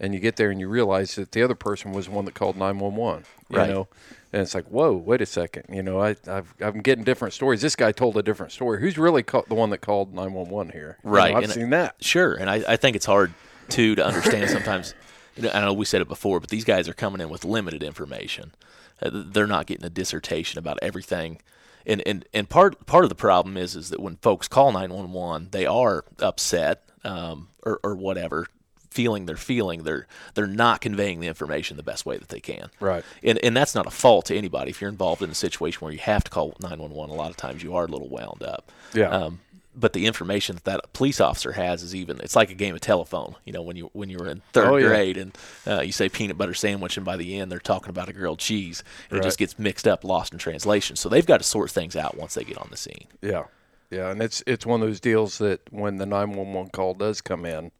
and 0.00 0.12
you 0.14 0.20
get 0.20 0.36
there, 0.36 0.50
and 0.50 0.60
you 0.60 0.68
realize 0.68 1.14
that 1.14 1.32
the 1.32 1.42
other 1.42 1.54
person 1.54 1.92
was 1.92 2.06
the 2.06 2.12
one 2.12 2.24
that 2.24 2.34
called 2.34 2.56
911. 2.56 3.24
You 3.48 3.58
Right. 3.58 3.68
know, 3.68 3.88
and 4.32 4.42
it's 4.42 4.54
like, 4.54 4.66
whoa, 4.66 4.92
wait 4.92 5.22
a 5.22 5.26
second. 5.26 5.64
You 5.74 5.82
know, 5.82 6.00
I, 6.00 6.16
I've, 6.26 6.54
I'm 6.60 6.80
getting 6.80 7.04
different 7.04 7.34
stories. 7.34 7.60
This 7.62 7.76
guy 7.76 7.92
told 7.92 8.16
a 8.16 8.22
different 8.22 8.52
story. 8.52 8.80
Who's 8.80 8.98
really 8.98 9.22
ca- 9.22 9.42
the 9.48 9.54
one 9.54 9.70
that 9.70 9.78
called 9.78 10.12
911 10.14 10.72
here? 10.72 10.98
You 11.04 11.08
know, 11.10 11.14
Right, 11.16 11.34
I've 11.34 11.42
and 11.44 11.52
it- 11.52 11.54
seen 11.54 11.70
that. 11.70 11.96
Sure, 12.00 12.34
and 12.34 12.50
I, 12.50 12.56
I 12.68 12.76
think 12.76 12.96
it's 12.96 13.06
hard 13.06 13.32
too 13.68 13.94
to 13.94 14.04
understand 14.04 14.50
sometimes. 14.50 14.94
You 15.34 15.44
know, 15.44 15.50
I 15.54 15.60
know 15.60 15.72
we 15.72 15.86
said 15.86 16.02
it 16.02 16.08
before, 16.08 16.40
but 16.40 16.50
these 16.50 16.64
guys 16.64 16.90
are 16.90 16.92
coming 16.92 17.22
in 17.22 17.30
with 17.30 17.42
limited 17.42 17.82
information. 17.82 18.52
Uh, 19.00 19.08
They're 19.10 19.46
not 19.46 19.64
getting 19.64 19.86
a 19.86 19.88
dissertation 19.88 20.58
about 20.58 20.78
everything 20.82 21.40
And, 21.86 22.02
and 22.06 22.24
and 22.32 22.48
part 22.48 22.86
part 22.86 23.04
of 23.04 23.08
the 23.08 23.16
problem 23.16 23.56
is 23.56 23.74
is 23.74 23.90
that 23.90 24.00
when 24.00 24.16
folks 24.16 24.48
call 24.48 24.72
911, 24.72 25.48
they 25.50 25.66
are 25.66 26.04
upset 26.20 26.88
um, 27.04 27.48
or, 27.64 27.80
or 27.82 27.94
whatever, 27.94 28.46
feeling 28.90 29.26
they're 29.26 29.36
feeling. 29.36 29.82
They're 29.82 30.06
they're 30.34 30.46
not 30.46 30.80
conveying 30.80 31.20
the 31.20 31.26
information 31.26 31.76
the 31.76 31.82
best 31.82 32.06
way 32.06 32.18
that 32.18 32.28
they 32.28 32.40
can. 32.40 32.70
Right. 32.80 33.04
And 33.22 33.38
and 33.38 33.56
that's 33.56 33.74
not 33.74 33.86
a 33.86 33.90
fault 33.90 34.26
to 34.26 34.36
anybody. 34.36 34.70
If 34.70 34.80
you're 34.80 34.90
involved 34.90 35.22
in 35.22 35.30
a 35.30 35.34
situation 35.34 35.80
where 35.80 35.92
you 35.92 35.98
have 35.98 36.24
to 36.24 36.30
call 36.30 36.54
911, 36.60 37.14
a 37.14 37.18
lot 37.18 37.30
of 37.30 37.36
times 37.36 37.62
you 37.62 37.74
are 37.74 37.84
a 37.84 37.88
little 37.88 38.08
wound 38.08 38.42
up. 38.42 38.70
Yeah. 38.94 39.08
Um, 39.08 39.40
but 39.74 39.92
the 39.94 40.06
information 40.06 40.56
that 40.56 40.64
that 40.64 40.92
police 40.92 41.20
officer 41.20 41.52
has 41.52 41.82
is 41.82 41.94
even 41.94 42.20
it's 42.20 42.36
like 42.36 42.50
a 42.50 42.54
game 42.54 42.74
of 42.74 42.80
telephone. 42.80 43.36
You 43.44 43.52
know, 43.52 43.62
when 43.62 43.76
you 43.76 43.90
when 43.94 44.10
you 44.10 44.18
were 44.18 44.28
in 44.28 44.42
third 44.52 44.68
Oh, 44.68 44.76
yeah. 44.76 44.88
grade 44.88 45.16
and 45.16 45.36
uh, 45.66 45.80
you 45.80 45.92
say 45.92 46.08
peanut 46.08 46.36
butter 46.36 46.54
sandwich, 46.54 46.96
and 46.96 47.06
by 47.06 47.16
the 47.16 47.38
end 47.38 47.50
they're 47.50 47.58
talking 47.58 47.90
about 47.90 48.08
a 48.08 48.12
grilled 48.12 48.38
cheese, 48.38 48.84
and 49.10 49.18
it 49.18 49.22
just 49.22 49.38
gets 49.38 49.58
mixed 49.58 49.88
up, 49.88 50.04
lost 50.04 50.32
in 50.32 50.38
translation. 50.38 50.96
So 50.96 51.08
they've 51.08 51.26
got 51.26 51.38
to 51.38 51.44
sort 51.44 51.70
things 51.70 51.96
out 51.96 52.16
once 52.16 52.34
they 52.34 52.44
get 52.44 52.58
on 52.58 52.68
the 52.70 52.76
scene. 52.76 53.06
Yeah, 53.22 53.44
yeah, 53.90 54.10
and 54.10 54.22
it's 54.22 54.42
it's 54.46 54.66
one 54.66 54.82
of 54.82 54.88
those 54.88 55.00
deals 55.00 55.38
that 55.38 55.60
when 55.72 55.96
the 55.96 56.06
nine 56.06 56.32
one 56.32 56.52
one 56.52 56.68
call 56.68 56.94
does 56.94 57.20
come 57.20 57.44
in, 57.46 57.70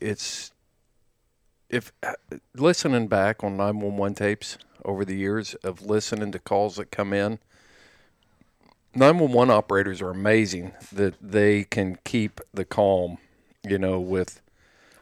it's 0.00 0.52
if 1.68 1.92
listening 2.54 3.08
back 3.08 3.42
on 3.42 3.56
nine 3.56 3.80
one 3.80 3.96
one 3.96 4.14
tapes 4.14 4.58
over 4.84 5.04
the 5.04 5.16
years 5.16 5.54
of 5.56 5.82
listening 5.82 6.30
to 6.32 6.38
calls 6.38 6.76
that 6.76 6.90
come 6.90 7.12
in. 7.12 7.38
911 8.94 9.50
operators 9.54 10.00
are 10.00 10.10
amazing 10.10 10.72
that 10.92 11.14
they 11.20 11.64
can 11.64 11.98
keep 12.04 12.40
the 12.52 12.64
calm, 12.64 13.18
you 13.62 13.78
know, 13.78 14.00
with 14.00 14.40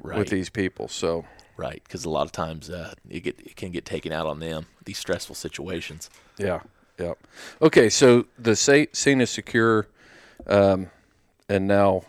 Right. 0.00 0.18
with 0.18 0.30
these 0.30 0.50
people. 0.50 0.88
So, 0.88 1.24
Right, 1.56 1.80
because 1.84 2.04
a 2.04 2.10
lot 2.10 2.22
of 2.26 2.32
times 2.32 2.70
uh, 2.70 2.94
it 3.08 3.20
get 3.20 3.38
it 3.38 3.54
can 3.56 3.70
get 3.70 3.84
taken 3.84 4.10
out 4.10 4.26
on 4.26 4.40
them 4.40 4.66
these 4.84 4.98
stressful 4.98 5.36
situations. 5.36 6.10
Yeah, 6.38 6.60
yeah. 6.98 7.12
Okay, 7.60 7.88
so 7.88 8.26
the 8.38 8.56
scene 8.56 9.20
is 9.20 9.30
secure, 9.30 9.86
um, 10.46 10.90
and 11.48 11.68
now 11.68 12.02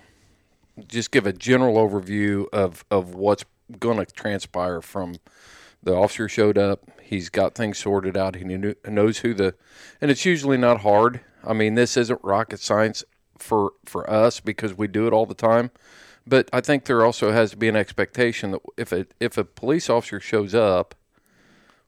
just 0.87 1.11
give 1.11 1.27
a 1.27 1.33
general 1.33 1.75
overview 1.75 2.47
of 2.51 2.83
of 2.89 3.13
what's 3.13 3.45
going 3.79 3.97
to 3.97 4.05
transpire 4.05 4.81
from 4.81 5.17
the 5.83 5.93
officer 5.93 6.27
showed 6.29 6.57
up. 6.57 6.89
He's 7.01 7.29
got 7.29 7.53
things 7.53 7.77
sorted 7.77 8.17
out. 8.17 8.35
He 8.35 8.45
knew, 8.45 8.73
knows 8.87 9.19
who 9.19 9.33
the, 9.35 9.53
and 10.01 10.09
it's 10.09 10.25
usually 10.25 10.57
not 10.57 10.81
hard. 10.81 11.19
I 11.45 11.53
mean, 11.53 11.75
this 11.75 11.97
isn't 11.97 12.19
rocket 12.23 12.60
science 12.60 13.03
for 13.38 13.73
for 13.86 14.10
us 14.10 14.39
because 14.39 14.77
we 14.77 14.88
do 14.88 15.08
it 15.08 15.13
all 15.13 15.25
the 15.25 15.34
time. 15.34 15.71
But 16.25 16.49
I 16.53 16.62
think 16.62 16.86
there 16.86 17.03
also 17.06 17.32
has 17.32 17.51
to 17.51 17.58
be 17.58 17.67
an 17.67 17.75
expectation 17.75 18.51
that 18.51 18.62
if 18.77 18.91
a 18.91 19.06
if 19.19 19.38
a 19.38 19.43
police 19.43 19.89
officer 19.89 20.19
shows 20.19 20.56
up, 20.56 20.95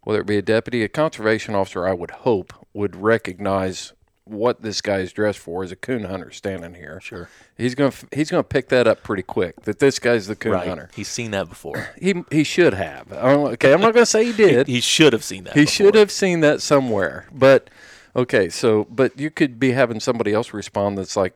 whether 0.03 0.19
it 0.19 0.27
be 0.27 0.37
a 0.37 0.41
deputy, 0.41 0.83
a 0.83 0.89
conservation 0.89 1.55
officer, 1.55 1.87
I 1.87 1.93
would 1.93 2.11
hope 2.11 2.53
would 2.73 2.95
recognize 2.97 3.93
what 4.25 4.63
this 4.63 4.81
guy 4.81 4.97
is 4.97 5.13
dressed 5.13 5.37
for 5.37 5.63
as 5.63 5.71
a 5.71 5.75
coon 5.75 6.03
hunter 6.03 6.31
standing 6.31 6.73
here. 6.73 6.99
Sure. 6.99 7.29
he's 7.57 7.75
gonna 7.75 7.93
he's 8.11 8.31
gonna 8.31 8.43
pick 8.43 8.69
that 8.69 8.87
up 8.87 9.03
pretty 9.03 9.23
quick. 9.23 9.61
That 9.61 9.79
this 9.79 9.99
guy's 9.99 10.27
the 10.27 10.35
coon 10.35 10.51
right, 10.53 10.67
hunter. 10.67 10.89
he's 10.95 11.07
seen 11.07 11.31
that 11.31 11.47
before. 11.47 11.89
He 12.01 12.23
he 12.31 12.43
should 12.43 12.73
have. 12.73 13.11
Okay, 13.13 13.71
I'm 13.71 13.79
not 13.81 13.93
gonna 13.93 14.05
say 14.05 14.25
he 14.25 14.33
did. 14.45 14.67
he 14.67 14.81
should 14.81 15.13
have 15.13 15.23
seen 15.23 15.45
that. 15.45 15.53
He 15.53 15.61
before. 15.61 15.71
should 15.71 15.95
have 15.95 16.11
seen 16.11 16.39
that 16.41 16.61
somewhere. 16.61 17.27
But 17.31 17.69
okay, 18.15 18.49
so 18.49 18.85
but 18.89 19.19
you 19.19 19.29
could 19.29 19.59
be 19.59 19.71
having 19.71 19.99
somebody 19.99 20.33
else 20.33 20.53
respond 20.53 20.97
that's 20.97 21.15
like, 21.15 21.33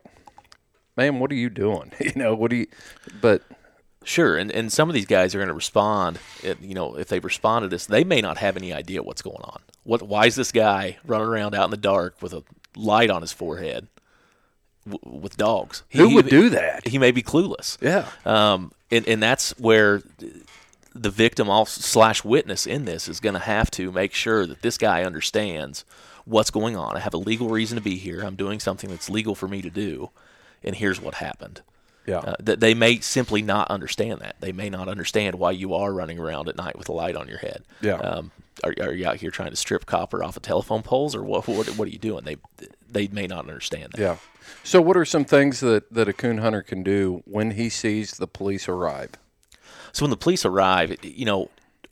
"Man, 0.96 1.18
what 1.18 1.30
are 1.30 1.36
you 1.36 1.50
doing?" 1.50 1.92
You 2.00 2.12
know, 2.16 2.34
what 2.34 2.50
do 2.50 2.56
you? 2.56 2.66
But 3.20 3.42
Sure, 4.02 4.38
and, 4.38 4.50
and 4.50 4.72
some 4.72 4.88
of 4.88 4.94
these 4.94 5.04
guys 5.06 5.34
are 5.34 5.38
going 5.38 5.48
to 5.48 5.54
respond. 5.54 6.18
It, 6.42 6.60
you 6.62 6.74
know, 6.74 6.94
if 6.96 7.08
they've 7.08 7.24
responded 7.24 7.68
to 7.68 7.74
this, 7.74 7.84
they 7.84 8.02
may 8.02 8.22
not 8.22 8.38
have 8.38 8.56
any 8.56 8.72
idea 8.72 9.02
what's 9.02 9.20
going 9.20 9.42
on. 9.42 9.60
What? 9.84 10.02
Why 10.02 10.24
is 10.26 10.36
this 10.36 10.52
guy 10.52 10.96
running 11.04 11.28
around 11.28 11.54
out 11.54 11.64
in 11.64 11.70
the 11.70 11.76
dark 11.76 12.16
with 12.22 12.32
a 12.32 12.42
light 12.74 13.10
on 13.10 13.20
his 13.20 13.32
forehead 13.32 13.88
w- 14.88 15.20
with 15.20 15.36
dogs? 15.36 15.82
Who 15.90 16.08
he- 16.08 16.14
would 16.14 16.28
do 16.28 16.48
that? 16.48 16.88
He 16.88 16.98
may 16.98 17.10
be 17.10 17.22
clueless. 17.22 17.76
Yeah. 17.82 18.08
Um, 18.24 18.72
and, 18.90 19.06
and 19.06 19.22
that's 19.22 19.50
where 19.58 20.02
the 20.94 21.10
victim 21.10 21.48
slash 21.66 22.24
witness 22.24 22.66
in 22.66 22.86
this 22.86 23.06
is 23.06 23.20
going 23.20 23.34
to 23.34 23.40
have 23.40 23.70
to 23.72 23.92
make 23.92 24.14
sure 24.14 24.46
that 24.46 24.62
this 24.62 24.78
guy 24.78 25.04
understands 25.04 25.84
what's 26.24 26.50
going 26.50 26.76
on. 26.76 26.96
I 26.96 27.00
have 27.00 27.14
a 27.14 27.18
legal 27.18 27.48
reason 27.48 27.76
to 27.76 27.82
be 27.82 27.96
here. 27.96 28.22
I'm 28.22 28.36
doing 28.36 28.60
something 28.60 28.90
that's 28.90 29.10
legal 29.10 29.34
for 29.34 29.48
me 29.48 29.62
to 29.62 29.70
do, 29.70 30.10
and 30.62 30.74
here's 30.74 31.00
what 31.00 31.14
happened. 31.14 31.62
Yeah. 32.06 32.18
Uh, 32.18 32.36
that 32.40 32.60
they 32.60 32.74
may 32.74 32.98
simply 33.00 33.42
not 33.42 33.70
understand 33.70 34.20
that. 34.20 34.36
They 34.40 34.52
may 34.52 34.70
not 34.70 34.88
understand 34.88 35.36
why 35.36 35.52
you 35.52 35.74
are 35.74 35.92
running 35.92 36.18
around 36.18 36.48
at 36.48 36.56
night 36.56 36.78
with 36.78 36.88
a 36.88 36.92
light 36.92 37.14
on 37.14 37.28
your 37.28 37.38
head. 37.38 37.62
Yeah. 37.82 37.96
Um, 37.96 38.32
are, 38.64 38.74
are 38.80 38.92
you 38.92 39.06
out 39.06 39.16
here 39.16 39.30
trying 39.30 39.50
to 39.50 39.56
strip 39.56 39.86
copper 39.86 40.24
off 40.24 40.36
of 40.36 40.42
telephone 40.42 40.82
poles, 40.82 41.14
or 41.14 41.22
what? 41.22 41.46
What, 41.46 41.68
what 41.76 41.86
are 41.86 41.90
you 41.90 41.98
doing? 41.98 42.24
They 42.24 42.36
they 42.90 43.08
may 43.08 43.26
not 43.26 43.48
understand 43.48 43.92
that. 43.92 44.00
Yeah. 44.00 44.16
So, 44.64 44.80
what 44.80 44.96
are 44.96 45.04
some 45.04 45.24
things 45.24 45.60
that, 45.60 45.92
that 45.92 46.08
a 46.08 46.12
coon 46.12 46.38
hunter 46.38 46.62
can 46.62 46.82
do 46.82 47.22
when 47.24 47.52
he 47.52 47.68
sees 47.68 48.12
the 48.12 48.26
police 48.26 48.68
arrive? 48.68 49.10
So 49.92 50.04
when 50.04 50.10
the 50.10 50.16
police 50.16 50.44
arrive, 50.44 50.96
you 51.04 51.24
know, 51.24 51.50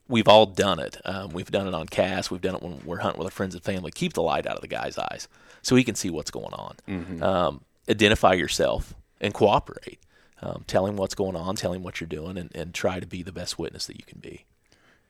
we've 0.09 0.29
all 0.29 0.47
done 0.47 0.79
it. 0.81 1.01
Um, 1.05 1.31
we've 1.31 1.51
done 1.51 1.69
it 1.69 1.75
on 1.75 1.87
cast. 1.87 2.31
We've 2.31 2.41
done 2.41 2.57
it 2.57 2.63
when 2.63 2.81
we're 2.85 2.99
hunting 2.99 3.19
with 3.19 3.27
our 3.27 3.33
friends 3.33 3.55
and 3.55 3.63
family. 3.63 3.91
Keep 3.91 4.15
the 4.15 4.23
light 4.23 4.47
out 4.47 4.57
of 4.57 4.63
the 4.63 4.69
guy's 4.69 4.99
eyes 4.99 5.29
so 5.63 5.77
he 5.77 5.85
can 5.85 5.95
see 5.95 6.11
what's 6.11 6.31
going 6.31 6.53
on. 6.55 6.77
Mm-hmm. 6.89 7.23
Um, 7.23 7.61
identify 7.89 8.33
yourself 8.33 8.95
and 9.21 9.35
cooperate. 9.35 9.99
Um, 10.41 10.65
tell 10.67 10.87
him 10.87 10.97
what's 10.97 11.15
going 11.15 11.37
on. 11.37 11.57
Tell 11.57 11.73
him 11.73 11.83
what 11.83 12.01
you're 12.01 12.09
doing, 12.09 12.39
and, 12.39 12.55
and 12.55 12.73
try 12.73 13.01
to 13.01 13.07
be 13.07 13.23
the 13.23 13.33
best 13.33 13.59
witness 13.59 13.87
that 13.87 13.97
you 13.97 14.05
can 14.07 14.21
be. 14.21 14.45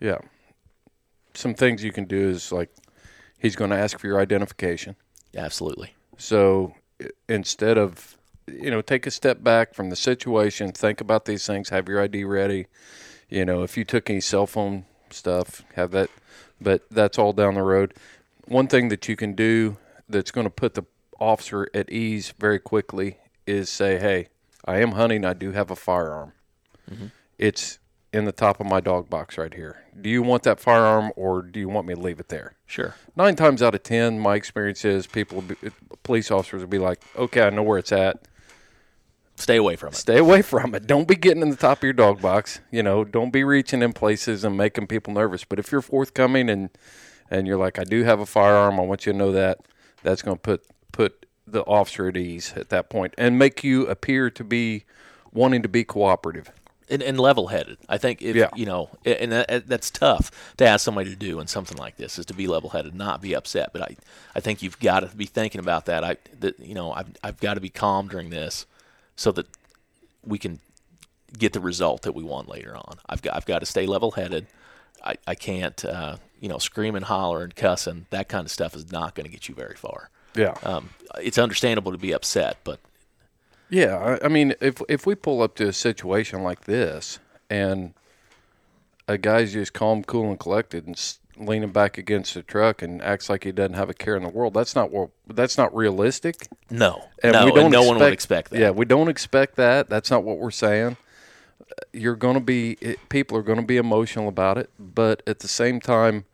Yeah. 0.00 0.18
Some 1.34 1.54
things 1.54 1.84
you 1.84 1.92
can 1.92 2.04
do 2.04 2.30
is 2.30 2.50
like 2.50 2.70
he's 3.38 3.56
going 3.56 3.70
to 3.70 3.76
ask 3.76 3.98
for 3.98 4.06
your 4.06 4.20
identification. 4.20 4.96
Absolutely. 5.36 5.94
So 6.16 6.74
instead 7.28 7.76
of, 7.76 8.16
you 8.46 8.70
know, 8.70 8.80
take 8.80 9.06
a 9.06 9.10
step 9.10 9.42
back 9.42 9.74
from 9.74 9.90
the 9.90 9.96
situation, 9.96 10.72
think 10.72 11.00
about 11.00 11.26
these 11.26 11.46
things, 11.46 11.68
have 11.68 11.88
your 11.88 12.02
ID 12.02 12.24
ready. 12.24 12.66
You 13.28 13.44
know, 13.44 13.62
if 13.62 13.76
you 13.76 13.84
took 13.84 14.08
any 14.08 14.20
cell 14.20 14.46
phone 14.46 14.84
stuff, 15.10 15.62
have 15.74 15.90
that, 15.92 16.10
but 16.60 16.82
that's 16.90 17.18
all 17.18 17.32
down 17.32 17.54
the 17.54 17.62
road. 17.62 17.94
One 18.46 18.66
thing 18.66 18.88
that 18.88 19.08
you 19.08 19.16
can 19.16 19.34
do 19.34 19.76
that's 20.08 20.30
going 20.30 20.46
to 20.46 20.50
put 20.50 20.74
the 20.74 20.84
officer 21.20 21.68
at 21.74 21.90
ease 21.90 22.32
very 22.38 22.58
quickly 22.58 23.18
is 23.46 23.68
say, 23.68 23.98
hey, 23.98 24.28
I 24.64 24.78
am 24.78 24.92
hunting, 24.92 25.24
I 25.24 25.34
do 25.34 25.52
have 25.52 25.70
a 25.70 25.76
firearm. 25.76 26.32
Mm-hmm. 26.90 27.06
It's 27.38 27.78
in 28.12 28.24
the 28.24 28.32
top 28.32 28.60
of 28.60 28.66
my 28.66 28.80
dog 28.80 29.10
box 29.10 29.36
right 29.36 29.52
here. 29.52 29.84
Do 30.00 30.08
you 30.08 30.22
want 30.22 30.42
that 30.44 30.60
firearm 30.60 31.12
or 31.16 31.42
do 31.42 31.60
you 31.60 31.68
want 31.68 31.86
me 31.86 31.94
to 31.94 32.00
leave 32.00 32.20
it 32.20 32.28
there? 32.28 32.54
Sure. 32.66 32.94
nine 33.16 33.36
times 33.36 33.62
out 33.62 33.74
of 33.74 33.82
ten, 33.82 34.18
my 34.18 34.34
experience 34.34 34.84
is 34.84 35.06
people, 35.06 35.42
be, 35.42 35.56
police 36.02 36.30
officers 36.30 36.60
will 36.60 36.68
be 36.68 36.78
like, 36.78 37.00
"Okay, 37.16 37.42
I 37.42 37.50
know 37.50 37.62
where 37.62 37.78
it's 37.78 37.92
at. 37.92 38.27
Stay 39.38 39.56
away 39.56 39.76
from 39.76 39.90
it. 39.90 39.94
Stay 39.96 40.18
away 40.18 40.42
from 40.42 40.74
it. 40.74 40.86
Don't 40.86 41.06
be 41.08 41.14
getting 41.16 41.42
in 41.42 41.50
the 41.50 41.56
top 41.56 41.78
of 41.78 41.84
your 41.84 41.92
dog 41.92 42.20
box. 42.20 42.60
You 42.70 42.82
know, 42.82 43.04
don't 43.04 43.30
be 43.32 43.44
reaching 43.44 43.82
in 43.82 43.92
places 43.92 44.44
and 44.44 44.56
making 44.56 44.88
people 44.88 45.12
nervous. 45.14 45.44
But 45.44 45.58
if 45.58 45.70
you're 45.72 45.80
forthcoming 45.82 46.50
and 46.50 46.70
and 47.30 47.46
you're 47.46 47.58
like, 47.58 47.78
I 47.78 47.84
do 47.84 48.04
have 48.04 48.20
a 48.20 48.26
firearm, 48.26 48.80
I 48.80 48.82
want 48.84 49.06
you 49.06 49.12
to 49.12 49.18
know 49.18 49.32
that. 49.32 49.58
That's 50.02 50.22
going 50.22 50.36
to 50.36 50.40
put 50.42 50.64
put 50.92 51.26
the 51.46 51.62
officer 51.62 52.08
at 52.08 52.16
ease 52.16 52.52
at 52.56 52.68
that 52.70 52.90
point 52.90 53.14
and 53.16 53.38
make 53.38 53.62
you 53.64 53.86
appear 53.86 54.28
to 54.30 54.44
be 54.44 54.84
wanting 55.32 55.62
to 55.62 55.68
be 55.68 55.84
cooperative. 55.84 56.50
and, 56.90 57.02
and 57.02 57.20
level-headed. 57.20 57.76
I 57.88 57.98
think 57.98 58.22
if 58.22 58.34
Yeah. 58.34 58.48
you 58.54 58.64
know, 58.66 58.88
and 59.04 59.30
that, 59.32 59.66
that's 59.68 59.90
tough 59.90 60.30
to 60.56 60.66
ask 60.66 60.82
somebody 60.84 61.10
to 61.10 61.16
do 61.16 61.38
in 61.38 61.46
something 61.46 61.76
like 61.76 61.96
this 61.96 62.18
is 62.18 62.24
to 62.26 62.34
be 62.34 62.46
level-headed, 62.46 62.94
not 62.94 63.20
be 63.20 63.34
upset. 63.34 63.70
But 63.74 63.82
I, 63.82 63.96
I 64.34 64.40
think 64.40 64.62
you've 64.62 64.78
got 64.80 65.00
to 65.00 65.14
be 65.14 65.26
thinking 65.26 65.60
about 65.60 65.84
that. 65.86 66.02
I, 66.02 66.16
that 66.40 66.58
you 66.58 66.74
know, 66.74 66.92
I've, 66.92 67.08
I've 67.22 67.40
got 67.40 67.54
to 67.54 67.60
be 67.60 67.68
calm 67.68 68.08
during 68.08 68.30
this, 68.30 68.64
so 69.18 69.32
that 69.32 69.46
we 70.24 70.38
can 70.38 70.60
get 71.36 71.52
the 71.52 71.60
result 71.60 72.02
that 72.02 72.14
we 72.14 72.22
want 72.22 72.48
later 72.48 72.76
on. 72.76 72.98
I've 73.08 73.20
got, 73.20 73.34
I've 73.34 73.46
got 73.46 73.58
to 73.58 73.66
stay 73.66 73.84
level-headed. 73.84 74.46
I, 75.04 75.16
I 75.26 75.34
can't, 75.34 75.84
uh, 75.84 76.18
you 76.40 76.48
know, 76.48 76.58
scream 76.58 76.94
and 76.94 77.04
holler 77.04 77.42
and 77.42 77.54
cussing. 77.54 78.06
That 78.10 78.28
kind 78.28 78.44
of 78.44 78.50
stuff 78.52 78.76
is 78.76 78.92
not 78.92 79.16
going 79.16 79.26
to 79.26 79.30
get 79.32 79.48
you 79.48 79.56
very 79.56 79.74
far. 79.74 80.10
Yeah. 80.36 80.54
Um, 80.62 80.90
it's 81.20 81.36
understandable 81.36 81.90
to 81.90 81.98
be 81.98 82.12
upset, 82.12 82.58
but 82.62 82.78
Yeah, 83.70 84.18
I, 84.22 84.26
I 84.26 84.28
mean, 84.28 84.54
if 84.60 84.80
if 84.88 85.06
we 85.06 85.14
pull 85.14 85.42
up 85.42 85.54
to 85.56 85.68
a 85.68 85.72
situation 85.72 86.42
like 86.42 86.64
this 86.64 87.18
and 87.50 87.92
a 89.06 89.18
guy's 89.18 89.52
just 89.52 89.72
calm, 89.72 90.02
cool, 90.04 90.30
and 90.30 90.38
collected, 90.38 90.86
and 90.86 90.96
leaning 91.38 91.70
back 91.70 91.98
against 91.98 92.34
the 92.34 92.42
truck 92.42 92.82
and 92.82 93.00
acts 93.02 93.28
like 93.28 93.44
he 93.44 93.52
doesn't 93.52 93.74
have 93.74 93.90
a 93.90 93.94
care 93.94 94.16
in 94.16 94.22
the 94.22 94.28
world, 94.28 94.54
that's 94.54 94.74
not 94.74 94.90
what 94.90 95.10
that's 95.26 95.56
not 95.58 95.74
realistic. 95.74 96.48
no, 96.70 97.04
And 97.22 97.32
no, 97.32 97.44
we 97.44 97.52
don't 97.52 97.64
and 97.64 97.72
no 97.72 97.82
one 97.82 97.98
would 97.98 98.12
expect 98.12 98.50
that. 98.50 98.58
Yeah, 98.58 98.70
we 98.70 98.84
don't 98.84 99.08
expect 99.08 99.56
that. 99.56 99.88
That's 99.88 100.10
not 100.10 100.24
what 100.24 100.38
we're 100.38 100.50
saying. 100.50 100.96
You're 101.92 102.16
going 102.16 102.34
to 102.34 102.40
be 102.40 102.78
it, 102.80 103.08
people 103.08 103.36
are 103.36 103.42
going 103.42 103.60
to 103.60 103.66
be 103.66 103.76
emotional 103.76 104.28
about 104.28 104.58
it, 104.58 104.70
but 104.78 105.22
at 105.26 105.40
the 105.40 105.48
same 105.48 105.80
time, 105.80 106.24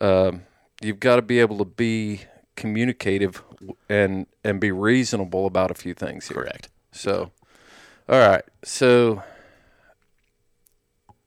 um, 0.00 0.42
you've 0.80 1.00
got 1.00 1.16
to 1.16 1.22
be 1.22 1.40
able 1.40 1.58
to 1.58 1.64
be 1.64 2.22
communicative 2.56 3.42
and 3.88 4.26
and 4.42 4.60
be 4.60 4.70
reasonable 4.70 5.46
about 5.46 5.70
a 5.70 5.74
few 5.74 5.94
things 5.94 6.28
here. 6.28 6.42
Correct. 6.42 6.68
So, 6.92 7.30
all 8.08 8.18
right. 8.18 8.44
So, 8.62 9.22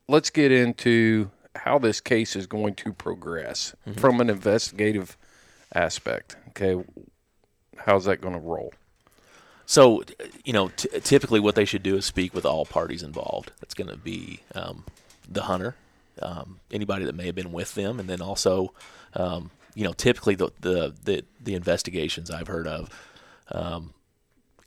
let's 0.08 0.30
get 0.30 0.52
into 0.52 1.30
how 1.64 1.78
this 1.80 2.00
case 2.02 2.36
is 2.36 2.48
going 2.48 2.76
to 2.76 2.94
progress 2.94 3.76
from 3.98 4.22
an 4.22 4.30
investigative 4.30 5.18
aspect. 5.74 6.36
Okay. 6.50 6.84
how's 7.78 8.06
that 8.06 8.22
going 8.22 8.34
to 8.34 8.40
roll? 8.40 8.74
So, 9.66 10.04
you 10.46 10.54
know, 10.54 10.70
t- 10.70 10.88
typically 11.02 11.40
what 11.42 11.56
they 11.56 11.66
should 11.66 11.84
do 11.84 11.98
is 11.98 12.06
speak 12.06 12.34
with 12.34 12.46
all 12.46 12.66
parties 12.66 13.04
involved. 13.04 13.52
That's 13.60 13.74
going 13.74 13.90
to 13.90 13.98
be 13.98 14.40
um, 14.56 14.86
the 15.30 15.44
hunter, 15.44 15.76
um, 16.22 16.60
anybody 16.72 17.04
that 17.06 17.16
may 17.16 17.26
have 17.26 17.36
been 17.36 17.52
with 17.52 17.76
them, 17.76 18.00
and 18.00 18.10
then 18.10 18.22
also, 18.22 18.74
um, 19.14 19.52
you 19.76 19.84
know, 19.84 19.94
typically 19.94 20.36
the, 20.36 20.52
the 20.62 20.94
the 21.04 21.26
the 21.44 21.54
investigations 21.54 22.32
I've 22.32 22.48
heard 22.48 22.66
of, 22.66 22.90
um, 23.52 23.94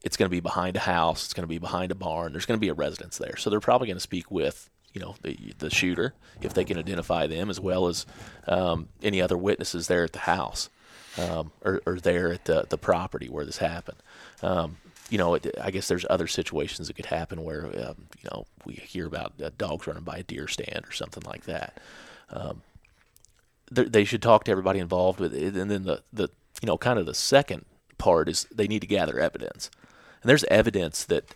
it's 0.04 0.18
going 0.18 0.28
to 0.28 0.30
be 0.30 0.40
behind 0.40 0.76
a 0.76 0.80
house, 0.80 1.24
it's 1.24 1.34
going 1.34 1.44
to 1.44 1.48
be 1.48 1.58
behind 1.58 1.90
a 1.90 1.94
barn. 1.94 2.32
There's 2.32 2.46
going 2.46 2.58
to 2.58 2.60
be 2.60 2.68
a 2.68 2.74
residence 2.74 3.16
there, 3.16 3.36
so 3.36 3.48
they're 3.48 3.58
probably 3.58 3.86
going 3.86 3.96
to 3.96 4.00
speak 4.00 4.30
with 4.30 4.68
you 4.92 5.00
know 5.00 5.14
the 5.22 5.54
the 5.58 5.70
shooter 5.70 6.14
if 6.40 6.54
they 6.54 6.64
can 6.64 6.78
identify 6.78 7.26
them, 7.26 7.50
as 7.50 7.60
well 7.60 7.86
as 7.86 8.06
um, 8.46 8.88
any 9.02 9.20
other 9.20 9.36
witnesses 9.36 9.86
there 9.86 10.04
at 10.04 10.12
the 10.12 10.20
house 10.20 10.70
um, 11.18 11.52
or, 11.64 11.80
or 11.86 12.00
there 12.00 12.32
at 12.32 12.44
the 12.44 12.66
the 12.68 12.78
property 12.78 13.28
where 13.28 13.44
this 13.44 13.58
happened. 13.58 13.98
Um, 14.42 14.76
you 15.10 15.18
know, 15.18 15.34
it, 15.34 15.46
I 15.60 15.70
guess 15.70 15.88
there's 15.88 16.06
other 16.08 16.28
situations 16.28 16.86
that 16.86 16.94
could 16.94 17.06
happen 17.06 17.42
where, 17.42 17.66
um, 17.66 18.06
you 18.22 18.30
know, 18.30 18.46
we 18.64 18.74
hear 18.74 19.06
about 19.06 19.32
uh, 19.42 19.50
dogs 19.58 19.86
running 19.88 20.04
by 20.04 20.18
a 20.18 20.22
deer 20.22 20.46
stand 20.46 20.84
or 20.86 20.92
something 20.92 21.24
like 21.26 21.44
that. 21.46 21.78
Um, 22.30 22.62
they 23.72 24.04
should 24.04 24.22
talk 24.22 24.44
to 24.44 24.50
everybody 24.50 24.78
involved 24.78 25.20
with 25.20 25.34
it, 25.34 25.54
and 25.54 25.70
then 25.70 25.84
the 25.84 26.02
the 26.12 26.28
you 26.60 26.66
know 26.66 26.76
kind 26.76 26.98
of 26.98 27.06
the 27.06 27.14
second 27.14 27.64
part 27.98 28.28
is 28.28 28.46
they 28.52 28.66
need 28.66 28.80
to 28.80 28.86
gather 28.86 29.18
evidence, 29.20 29.70
and 30.22 30.28
there's 30.28 30.44
evidence 30.44 31.04
that 31.04 31.34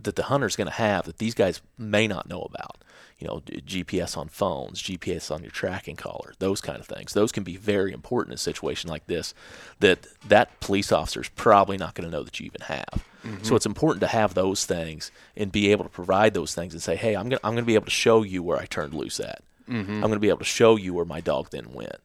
that 0.00 0.16
the 0.16 0.24
hunter's 0.24 0.56
going 0.56 0.68
to 0.68 0.72
have 0.72 1.04
that 1.06 1.18
these 1.18 1.34
guys 1.34 1.60
may 1.78 2.06
not 2.06 2.28
know 2.28 2.42
about 2.42 2.82
you 3.18 3.26
know, 3.26 3.40
GPS 3.46 4.16
on 4.16 4.28
phones, 4.28 4.82
GPS 4.82 5.34
on 5.34 5.42
your 5.42 5.50
tracking 5.50 5.96
collar, 5.96 6.34
those 6.38 6.60
kind 6.60 6.78
of 6.78 6.86
things. 6.86 7.14
Those 7.14 7.32
can 7.32 7.44
be 7.44 7.56
very 7.56 7.92
important 7.92 8.32
in 8.32 8.34
a 8.34 8.38
situation 8.38 8.90
like 8.90 9.06
this 9.06 9.32
that 9.80 10.06
that 10.26 10.60
police 10.60 10.92
officer 10.92 11.22
is 11.22 11.28
probably 11.30 11.78
not 11.78 11.94
going 11.94 12.08
to 12.08 12.14
know 12.14 12.22
that 12.22 12.38
you 12.38 12.46
even 12.46 12.60
have. 12.62 13.04
Mm-hmm. 13.24 13.42
So 13.42 13.56
it's 13.56 13.64
important 13.64 14.02
to 14.02 14.06
have 14.06 14.34
those 14.34 14.66
things 14.66 15.10
and 15.34 15.50
be 15.50 15.72
able 15.72 15.84
to 15.84 15.90
provide 15.90 16.34
those 16.34 16.54
things 16.54 16.74
and 16.74 16.82
say, 16.82 16.94
hey, 16.94 17.16
I'm 17.16 17.30
going 17.30 17.40
I'm 17.42 17.56
to 17.56 17.62
be 17.62 17.74
able 17.74 17.86
to 17.86 17.90
show 17.90 18.22
you 18.22 18.42
where 18.42 18.58
I 18.58 18.66
turned 18.66 18.92
loose 18.92 19.18
at. 19.18 19.42
Mm-hmm. 19.66 19.94
I'm 19.94 20.00
going 20.02 20.12
to 20.12 20.20
be 20.20 20.28
able 20.28 20.38
to 20.38 20.44
show 20.44 20.76
you 20.76 20.92
where 20.92 21.06
my 21.06 21.20
dog 21.20 21.48
then 21.50 21.72
went. 21.72 21.96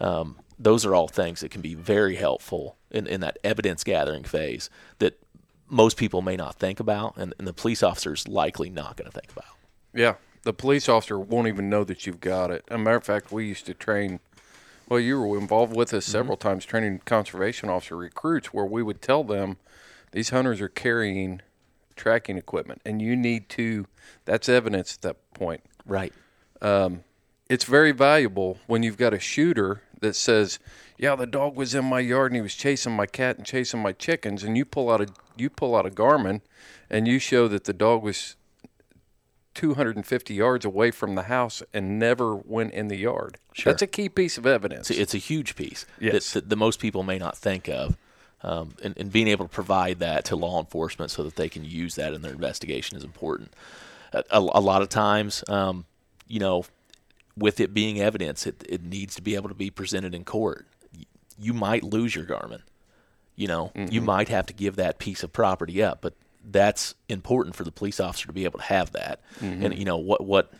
Um, 0.00 0.36
those 0.58 0.84
are 0.84 0.94
all 0.94 1.08
things 1.08 1.40
that 1.40 1.50
can 1.50 1.60
be 1.60 1.74
very 1.74 2.16
helpful 2.16 2.76
in, 2.90 3.06
in 3.06 3.20
that 3.20 3.38
evidence 3.44 3.84
gathering 3.84 4.24
phase 4.24 4.68
that 4.98 5.18
most 5.68 5.96
people 5.96 6.22
may 6.22 6.36
not 6.36 6.56
think 6.56 6.80
about, 6.80 7.16
and, 7.16 7.34
and 7.38 7.46
the 7.46 7.52
police 7.52 7.82
officer 7.82 8.14
is 8.14 8.28
likely 8.28 8.70
not 8.70 8.96
going 8.96 9.10
to 9.10 9.12
think 9.12 9.30
about. 9.32 9.44
Yeah, 9.94 10.14
the 10.42 10.52
police 10.52 10.88
officer 10.88 11.18
won't 11.18 11.48
even 11.48 11.68
know 11.68 11.84
that 11.84 12.06
you've 12.06 12.20
got 12.20 12.50
it. 12.50 12.64
As 12.68 12.74
a 12.74 12.78
matter 12.78 12.96
of 12.96 13.04
fact, 13.04 13.32
we 13.32 13.46
used 13.46 13.66
to 13.66 13.74
train. 13.74 14.20
Well, 14.88 15.00
you 15.00 15.20
were 15.20 15.38
involved 15.38 15.74
with 15.74 15.92
us 15.92 16.04
mm-hmm. 16.04 16.12
several 16.12 16.36
mm-hmm. 16.36 16.48
times 16.48 16.64
training 16.64 17.00
conservation 17.04 17.68
officer 17.68 17.96
recruits, 17.96 18.54
where 18.54 18.64
we 18.64 18.82
would 18.82 19.02
tell 19.02 19.24
them 19.24 19.56
these 20.12 20.30
hunters 20.30 20.60
are 20.60 20.68
carrying 20.68 21.42
tracking 21.96 22.38
equipment, 22.38 22.80
and 22.84 23.02
you 23.02 23.16
need 23.16 23.48
to. 23.50 23.86
That's 24.24 24.48
evidence 24.48 24.94
at 24.94 25.02
that 25.02 25.34
point, 25.34 25.62
right? 25.84 26.12
Um, 26.62 27.04
it's 27.48 27.64
very 27.64 27.92
valuable 27.92 28.58
when 28.66 28.82
you've 28.82 28.96
got 28.96 29.14
a 29.14 29.18
shooter 29.18 29.82
that 30.00 30.14
says, 30.14 30.58
"Yeah, 30.98 31.16
the 31.16 31.26
dog 31.26 31.56
was 31.56 31.74
in 31.74 31.84
my 31.84 32.00
yard 32.00 32.32
and 32.32 32.36
he 32.36 32.42
was 32.42 32.54
chasing 32.54 32.94
my 32.94 33.06
cat 33.06 33.38
and 33.38 33.46
chasing 33.46 33.80
my 33.80 33.92
chickens," 33.92 34.42
and 34.42 34.56
you 34.56 34.64
pull 34.64 34.90
out 34.90 35.00
a 35.00 35.08
you 35.36 35.50
pull 35.50 35.76
out 35.76 35.86
a 35.86 35.90
Garmin, 35.90 36.40
and 36.90 37.06
you 37.06 37.18
show 37.18 37.48
that 37.48 37.64
the 37.64 37.72
dog 37.72 38.02
was 38.02 38.36
250 39.56 40.34
yards 40.34 40.64
away 40.64 40.90
from 40.90 41.14
the 41.14 41.24
house 41.24 41.62
and 41.72 41.98
never 41.98 42.36
went 42.36 42.74
in 42.74 42.88
the 42.88 42.96
yard. 42.96 43.38
Sure. 43.54 43.72
That's 43.72 43.82
a 43.82 43.86
key 43.86 44.10
piece 44.10 44.36
of 44.36 44.46
evidence. 44.46 44.90
It's 44.90 45.14
a, 45.14 45.18
huge 45.18 45.56
piece 45.56 45.86
yes. 45.98 46.34
that, 46.34 46.40
that, 46.42 46.50
the 46.50 46.56
most 46.56 46.78
people 46.78 47.02
may 47.02 47.18
not 47.18 47.38
think 47.38 47.68
of. 47.68 47.96
Um, 48.42 48.74
and, 48.84 48.94
and, 48.98 49.10
being 49.10 49.28
able 49.28 49.46
to 49.46 49.50
provide 49.50 49.98
that 50.00 50.26
to 50.26 50.36
law 50.36 50.60
enforcement 50.60 51.10
so 51.10 51.22
that 51.22 51.36
they 51.36 51.48
can 51.48 51.64
use 51.64 51.94
that 51.94 52.12
in 52.12 52.20
their 52.20 52.32
investigation 52.32 52.98
is 52.98 53.02
important. 53.02 53.50
A, 54.12 54.22
a, 54.30 54.38
a 54.38 54.60
lot 54.60 54.82
of 54.82 54.90
times, 54.90 55.42
um, 55.48 55.86
you 56.28 56.38
know, 56.38 56.66
with 57.36 57.60
it 57.60 57.74
being 57.74 58.00
evidence, 58.00 58.46
it, 58.46 58.64
it 58.68 58.82
needs 58.82 59.14
to 59.16 59.22
be 59.22 59.34
able 59.34 59.48
to 59.48 59.54
be 59.54 59.70
presented 59.70 60.14
in 60.14 60.24
court. 60.24 60.66
You 61.38 61.52
might 61.52 61.84
lose 61.84 62.14
your 62.14 62.24
Garmin. 62.24 62.62
You 63.34 63.48
know, 63.48 63.72
mm-hmm. 63.74 63.92
you 63.92 64.00
might 64.00 64.28
have 64.28 64.46
to 64.46 64.54
give 64.54 64.76
that 64.76 64.98
piece 64.98 65.22
of 65.22 65.32
property 65.32 65.82
up, 65.82 65.98
but 66.00 66.14
that's 66.42 66.94
important 67.08 67.54
for 67.54 67.64
the 67.64 67.72
police 67.72 68.00
officer 68.00 68.26
to 68.28 68.32
be 68.32 68.44
able 68.44 68.60
to 68.60 68.64
have 68.64 68.92
that. 68.92 69.20
Mm-hmm. 69.40 69.66
And 69.66 69.78
you 69.78 69.84
know 69.84 69.98
what 69.98 70.24
what 70.24 70.52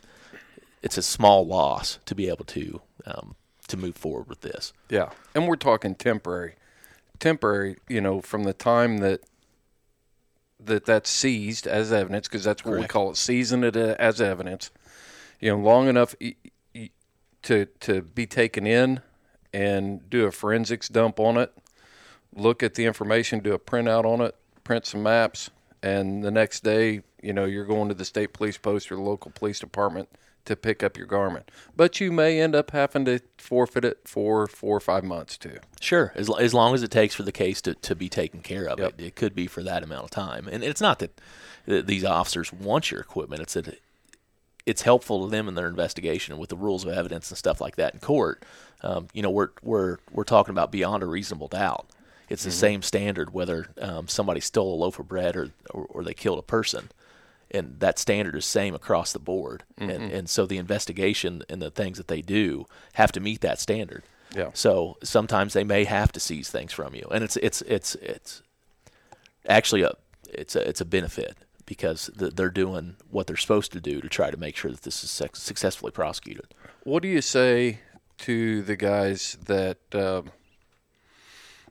it's 0.83 0.97
a 0.97 1.01
small 1.01 1.47
loss 1.47 1.97
to 2.05 2.13
be 2.13 2.29
able 2.29 2.45
to 2.45 2.81
um, 3.07 3.35
to 3.67 3.77
move 3.77 3.95
forward 3.95 4.27
with 4.27 4.41
this. 4.41 4.73
Yeah, 4.89 5.09
and 5.33 5.47
we're 5.47 5.55
talking 5.55 5.95
temporary, 5.95 6.55
temporary. 7.19 7.77
You 7.87 8.01
know, 8.01 8.21
from 8.21 8.43
the 8.43 8.53
time 8.53 8.99
that 8.99 9.21
that 10.59 10.85
that's 10.85 11.09
seized 11.09 11.65
as 11.65 11.91
evidence, 11.91 12.27
because 12.27 12.43
that's 12.43 12.63
what 12.63 12.73
Correct. 12.73 12.83
we 12.83 12.87
call 12.87 13.11
it, 13.11 13.17
seizing 13.17 13.63
it 13.63 13.75
uh, 13.75 13.95
as 13.97 14.21
evidence. 14.21 14.69
You 15.39 15.51
know, 15.51 15.57
long 15.57 15.87
enough 15.87 16.15
to 17.47 17.65
to 17.79 18.01
be 18.01 18.25
taken 18.25 18.67
in 18.67 18.99
and 19.53 20.09
do 20.09 20.25
a 20.25 20.31
forensics 20.31 20.89
dump 20.89 21.19
on 21.19 21.37
it, 21.37 21.51
look 22.35 22.61
at 22.61 22.75
the 22.75 22.85
information, 22.85 23.39
do 23.39 23.53
a 23.53 23.59
printout 23.59 24.05
on 24.05 24.21
it, 24.21 24.35
print 24.63 24.85
some 24.85 25.01
maps, 25.01 25.49
and 25.81 26.23
the 26.23 26.31
next 26.31 26.63
day, 26.63 27.01
you 27.21 27.31
know, 27.31 27.45
you're 27.45 27.65
going 27.65 27.87
to 27.87 27.95
the 27.95 28.05
state 28.05 28.33
police 28.33 28.57
post 28.57 28.91
or 28.91 28.95
the 28.95 29.01
local 29.01 29.31
police 29.31 29.59
department 29.59 30.09
to 30.43 30.55
pick 30.55 30.83
up 30.83 30.97
your 30.97 31.07
Garmin. 31.07 31.43
But 31.75 31.99
you 31.99 32.11
may 32.11 32.39
end 32.41 32.55
up 32.55 32.71
having 32.71 33.05
to 33.05 33.19
forfeit 33.37 33.85
it 33.85 33.99
for 34.05 34.47
four 34.47 34.75
or 34.75 34.81
five 34.81 35.03
months 35.03 35.37
too. 35.37 35.59
Sure, 35.79 36.11
as, 36.15 36.29
as 36.37 36.53
long 36.53 36.73
as 36.73 36.83
it 36.83 36.91
takes 36.91 37.15
for 37.15 37.23
the 37.23 37.31
case 37.31 37.61
to, 37.61 37.75
to 37.75 37.95
be 37.95 38.09
taken 38.09 38.41
care 38.41 38.67
of. 38.67 38.79
Yep. 38.79 38.95
It, 38.97 39.05
it 39.05 39.15
could 39.15 39.35
be 39.35 39.47
for 39.47 39.63
that 39.63 39.83
amount 39.83 40.03
of 40.03 40.09
time. 40.09 40.47
And 40.49 40.63
it's 40.63 40.81
not 40.81 40.99
that 40.99 41.21
these 41.65 42.03
officers 42.03 42.51
want 42.51 42.91
your 42.91 42.99
equipment. 42.99 43.41
It's 43.41 43.53
that 43.53 43.79
it's 44.67 44.81
helpful 44.81 45.23
to 45.23 45.31
them 45.31 45.47
in 45.47 45.55
their 45.55 45.69
investigation 45.69 46.37
with 46.37 46.49
the 46.49 46.57
rules 46.57 46.83
of 46.83 46.91
evidence 46.91 47.31
and 47.31 47.37
stuff 47.37 47.61
like 47.61 47.77
that 47.77 47.93
in 47.93 48.01
court. 48.01 48.43
Um, 48.81 49.07
you 49.13 49.21
know, 49.21 49.29
we're, 49.29 49.49
we're, 49.63 49.97
we're 50.11 50.25
talking 50.25 50.51
about 50.51 50.73
beyond 50.73 51.01
a 51.03 51.05
reasonable 51.05 51.47
doubt. 51.47 51.87
It's 52.29 52.43
the 52.43 52.49
mm-hmm. 52.49 52.59
same 52.59 52.81
standard 52.81 53.33
whether 53.33 53.67
um, 53.81 54.09
somebody 54.09 54.41
stole 54.41 54.75
a 54.75 54.75
loaf 54.75 54.99
of 54.99 55.07
bread 55.07 55.37
or, 55.37 55.51
or, 55.71 55.85
or, 55.85 56.03
they 56.03 56.13
killed 56.13 56.37
a 56.37 56.43
person. 56.43 56.89
And 57.49 57.79
that 57.79 57.97
standard 57.97 58.35
is 58.35 58.45
same 58.45 58.75
across 58.75 59.13
the 59.13 59.19
board. 59.19 59.63
Mm-hmm. 59.79 59.89
And, 59.89 60.11
and 60.11 60.29
so 60.29 60.45
the 60.45 60.57
investigation 60.57 61.43
and 61.47 61.61
the 61.61 61.71
things 61.71 61.97
that 61.97 62.09
they 62.09 62.21
do 62.21 62.65
have 62.95 63.13
to 63.13 63.21
meet 63.21 63.39
that 63.39 63.61
standard. 63.61 64.03
Yeah. 64.35 64.49
So 64.53 64.97
sometimes 65.01 65.53
they 65.53 65.63
may 65.63 65.85
have 65.85 66.11
to 66.11 66.19
seize 66.19 66.49
things 66.49 66.73
from 66.73 66.93
you, 66.93 67.07
and 67.11 67.23
it's 67.23 67.37
it's 67.37 67.61
it's 67.61 67.95
it's 67.95 68.41
actually 69.47 69.83
a 69.83 69.93
it's 70.27 70.57
a 70.57 70.67
it's 70.67 70.81
a 70.81 70.85
benefit 70.85 71.37
because 71.67 72.09
they're 72.15 72.49
doing 72.49 72.95
what 73.11 73.27
they're 73.27 73.37
supposed 73.37 73.71
to 73.73 73.81
do 73.81 74.01
to 74.01 74.09
try 74.09 74.31
to 74.31 74.37
make 74.37 74.55
sure 74.55 74.71
that 74.71 74.81
this 74.81 75.03
is 75.03 75.11
successfully 75.11 75.91
prosecuted. 75.91 76.55
What 76.83 77.03
do 77.03 77.09
you 77.09 77.21
say 77.21 77.81
to 78.19 78.63
the 78.63 78.75
guys 78.75 79.37
that 79.45 79.77
um, 79.93 80.31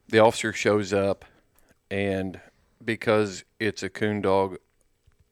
the 0.08 0.20
officer 0.20 0.52
shows 0.52 0.92
up, 0.92 1.24
and 1.90 2.40
because 2.84 3.42
it's 3.58 3.82
a 3.82 3.88
coon 3.88 4.20
dog, 4.20 4.58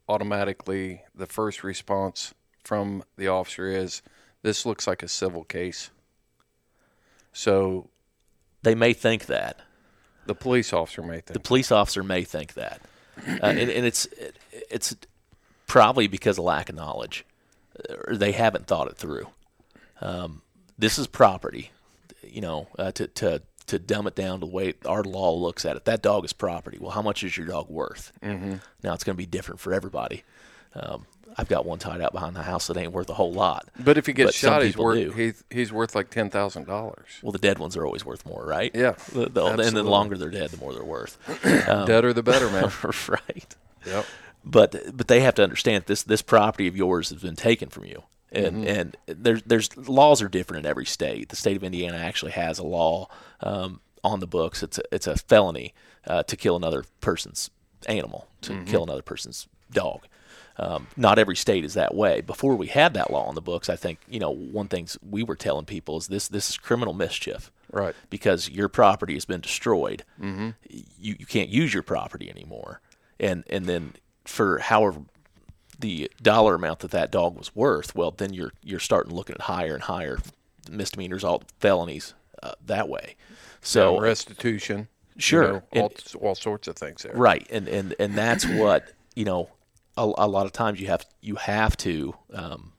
automatically 0.09 1.03
the 1.15 1.27
first 1.27 1.63
response 1.63 2.35
from 2.65 3.05
the 3.17 3.29
officer 3.29 3.69
is, 3.69 4.03
"This 4.43 4.65
looks 4.65 4.87
like 4.87 5.03
a 5.03 5.09
civil 5.09 5.45
case." 5.45 5.91
So 7.33 7.91
they 8.63 8.75
may 8.75 8.95
think 8.95 9.27
that. 9.27 9.61
The 10.27 10.35
police 10.35 10.73
officer 10.73 11.03
may 11.03 11.21
think. 11.21 11.35
The 11.35 11.41
police 11.41 11.71
officer 11.71 12.03
may 12.03 12.25
think 12.25 12.55
that, 12.55 12.81
uh, 13.19 13.39
and, 13.43 13.59
and, 13.59 13.87
it's 13.87 14.07
it's 14.71 14.97
probably 15.67 16.07
because 16.07 16.39
of 16.39 16.45
lack 16.45 16.69
of 16.69 16.75
knowledge, 16.75 17.25
or 18.07 18.17
they 18.17 18.33
haven't 18.33 18.67
thought 18.67 18.89
it 18.89 18.97
through. 18.97 19.29
Um, 20.01 20.43
this 20.79 20.99
is 20.99 21.07
property, 21.07 21.71
you 22.23 22.41
know, 22.41 22.69
uh, 22.79 22.93
to 22.93 23.07
to 23.09 23.43
to 23.67 23.79
dumb 23.79 24.07
it 24.07 24.15
down 24.15 24.41
to 24.41 24.47
the 24.47 24.53
way 24.53 24.75
our 24.85 25.03
law 25.03 25.33
looks 25.33 25.65
at 25.65 25.77
it. 25.77 25.85
That 25.85 26.03
dog 26.03 26.25
is 26.25 26.33
property. 26.33 26.79
Well, 26.81 26.91
how 26.91 27.03
much 27.03 27.23
is 27.25 27.37
your 27.37 27.47
dog 27.47 27.69
worth? 27.69 28.13
Mm-hmm. 28.23 28.57
Now 28.83 28.95
it's 28.95 29.05
going 29.05 29.17
to 29.17 29.23
be 29.23 29.27
different 29.27 29.61
for 29.61 29.73
everybody. 29.73 30.23
Um, 30.75 31.07
I've 31.37 31.49
got 31.49 31.67
one 31.67 31.79
tied 31.79 32.01
out 32.01 32.13
behind 32.13 32.37
the 32.37 32.43
house 32.43 32.69
that 32.69 32.77
ain't 32.77 32.93
worth 32.93 33.11
a 33.11 33.15
whole 33.15 33.33
lot. 33.33 33.69
But 33.79 33.99
if 33.99 34.07
he 34.07 34.13
gets 34.13 34.35
shot, 34.35 34.63
he's 34.63 34.77
worth 34.77 35.15
he's, 35.15 35.45
he's 35.51 35.73
worth 35.73 35.95
like 35.95 36.11
ten 36.11 36.31
thousand 36.31 36.67
dollars. 36.67 37.09
Well, 37.23 37.33
the 37.33 37.39
dead 37.39 37.59
ones 37.59 37.77
are 37.77 37.85
always 37.85 38.05
worth 38.05 38.25
more, 38.25 38.45
right? 38.45 38.71
Yeah, 38.75 38.95
the, 39.13 39.29
the, 39.29 39.45
and 39.45 39.77
the 39.77 39.83
longer 39.83 40.17
they're 40.17 40.31
dead, 40.31 40.51
the 40.51 40.59
more 40.59 40.73
they're 40.73 40.85
worth. 40.85 41.19
Um, 41.69 41.87
Deader 41.87 42.13
the 42.13 42.23
better, 42.23 42.51
man. 42.51 42.71
right. 43.09 43.57
Yep. 43.87 44.07
But 44.45 44.97
but 44.97 45.09
they 45.09 45.21
have 45.21 45.35
to 45.37 45.43
understand 45.43 45.85
this 45.87 46.03
this 46.03 46.21
property 46.21 46.67
of 46.67 46.77
yours 46.77 47.11
has 47.11 47.23
been 47.23 47.37
taken 47.37 47.69
from 47.69 47.85
you 47.85 48.03
and 48.35 48.57
mm-hmm. 48.57 48.67
and 48.67 48.97
there's 49.07 49.43
there's 49.45 49.77
laws 49.77 50.21
are 50.21 50.29
different 50.29 50.67
in 50.67 50.71
every 50.71 50.87
state. 50.87 51.29
The 51.29 51.37
state 51.37 51.57
of 51.57 51.65
Indiana 51.65 51.97
actually 51.97 52.33
has 52.33 52.59
a 52.59 52.65
law 52.65 53.09
um, 53.41 53.81
on 54.03 54.21
the 54.21 54.27
books. 54.27 54.63
It's 54.63 54.79
a, 54.79 54.83
it's 54.93 55.07
a 55.07 55.17
felony 55.17 55.75
uh, 56.07 56.25
to 56.25 56.37
kill 56.37 56.57
another 56.57 56.85
person's 57.01 57.51
animal, 57.87 58.27
to 58.43 58.53
mm-hmm. 58.53 58.65
kill 58.65 58.83
another 58.83 59.03
person's 59.03 59.49
dog. 59.71 60.07
Um, 60.57 60.87
not 60.97 61.19
every 61.19 61.35
state 61.37 61.65
is 61.65 61.75
that 61.75 61.95
way. 61.95 62.21
Before 62.21 62.55
we 62.55 62.69
had 62.69 62.95
that 62.95 63.11
law 63.11 63.27
on 63.27 63.35
the 63.35 63.41
books, 63.41 63.69
I 63.69 63.77
think 63.77 63.99
you 64.09 64.21
know 64.21 64.31
one 64.31 64.69
thing 64.69 64.87
we 65.09 65.23
were 65.25 65.35
telling 65.37 65.65
people 65.65 65.97
is 65.97 66.07
this: 66.09 66.29
this 66.29 66.51
is 66.51 66.57
criminal 66.59 66.95
mischief. 66.95 67.51
Right. 67.73 67.97
because 68.09 68.49
your 68.49 68.69
property 68.69 69.15
has 69.15 69.25
been 69.25 69.41
destroyed. 69.41 70.05
Mm-hmm. 70.21 70.51
You 70.71 71.17
you 71.19 71.27
can't 71.27 71.49
use 71.49 71.75
your 71.75 71.83
property 71.83 72.31
anymore, 72.31 72.81
and 73.19 73.43
and 73.51 73.67
then 73.67 73.95
for 74.25 74.59
however 74.61 75.01
the 75.81 76.09
dollar 76.23 76.55
amount 76.55 76.79
that 76.81 76.93
that 76.93 77.11
dog 77.11 77.37
was 77.37 77.55
worth, 77.57 77.97
well, 77.97 78.13
then 78.13 78.33
you're 78.33 78.53
you're 78.63 78.79
starting 78.79 79.13
looking 79.13 79.35
at 79.35 79.41
higher 79.43 79.75
and 79.75 79.83
higher 79.83 80.19
misdemeanors, 80.71 81.25
all 81.25 81.43
felonies 81.59 82.15
uh, 82.45 82.53
that 82.65 82.89
way. 82.89 83.17
So 83.61 83.95
Yeah, 83.97 84.03
restitution. 84.03 84.87
you 85.17 85.21
Sure. 85.21 85.43
know, 85.55 85.63
And- 85.73 85.83
all, 85.83 86.29
all 86.29 86.35
sorts 86.37 86.69
of 86.69 86.77
things 86.77 87.03
there. 87.03 87.13
Right, 87.15 87.45
and 87.51 87.67
and 87.67 87.95
and 87.99 88.15
that's 88.17 88.47
what 88.47 88.93
you 89.17 89.25
know. 89.25 89.51
A, 89.97 90.03
a 90.03 90.29
lot 90.29 90.47
of 90.47 90.53
times 90.53 90.81
you 90.81 90.89
have 90.89 91.07
you 91.21 91.37
have 91.37 91.77
to 91.79 92.15
um, 92.33 92.73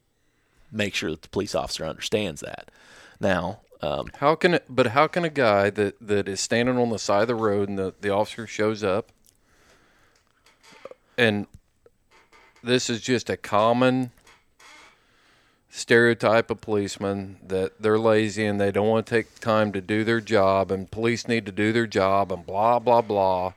make 0.72 0.94
sure 0.96 1.12
that 1.12 1.22
the 1.22 1.30
police 1.30 1.56
officer 1.56 1.86
understands 1.86 2.42
that. 2.42 2.70
Now, 3.20 3.62
um, 3.82 4.10
How 4.18 4.36
can 4.36 4.56
it? 4.56 4.66
But 4.70 4.88
how 4.88 5.08
can 5.08 5.24
a 5.24 5.30
guy 5.30 5.70
that, 5.70 5.96
that 6.02 6.28
is 6.28 6.40
standing 6.40 6.78
on 6.78 6.90
the 6.90 7.00
side 7.00 7.24
of 7.24 7.28
the 7.28 7.36
road 7.36 7.70
and 7.70 7.78
the, 7.78 7.94
the 8.02 8.10
officer 8.10 8.48
shows 8.48 8.84
up, 8.84 9.12
and 11.18 11.48
this 12.64 12.90
is 12.90 13.02
just 13.02 13.30
a 13.30 13.38
common 13.38 14.12
stereotype 15.70 16.50
of 16.50 16.62
policemen 16.62 17.38
that 17.46 17.82
they're 17.82 18.00
lazy 18.00 18.46
and 18.46 18.62
they 18.62 18.72
don't 18.72 18.88
want 18.88 19.06
to 19.06 19.14
take 19.14 19.40
time 19.40 19.74
to 19.74 19.82
do 19.82 20.04
their 20.04 20.22
job, 20.22 20.72
and 20.72 20.90
police 20.90 21.28
need 21.28 21.46
to 21.46 21.52
do 21.52 21.72
their 21.74 21.88
job, 21.88 22.32
and 22.32 22.46
blah 22.46 22.80
blah 22.80 23.02
blah. 23.02 23.54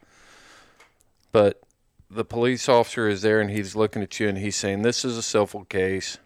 But 1.32 1.62
the 2.10 2.24
police 2.24 2.68
officer 2.68 3.08
is 3.08 3.22
there 3.22 3.40
and 3.40 3.50
he's 3.50 3.76
looking 3.76 4.02
at 4.02 4.18
you 4.18 4.28
and 4.28 4.38
he's 4.38 4.56
saying, 4.56 4.82
"This 4.82 5.04
is 5.04 5.16
a 5.16 5.22
civil 5.22 5.64
case." 5.64 6.18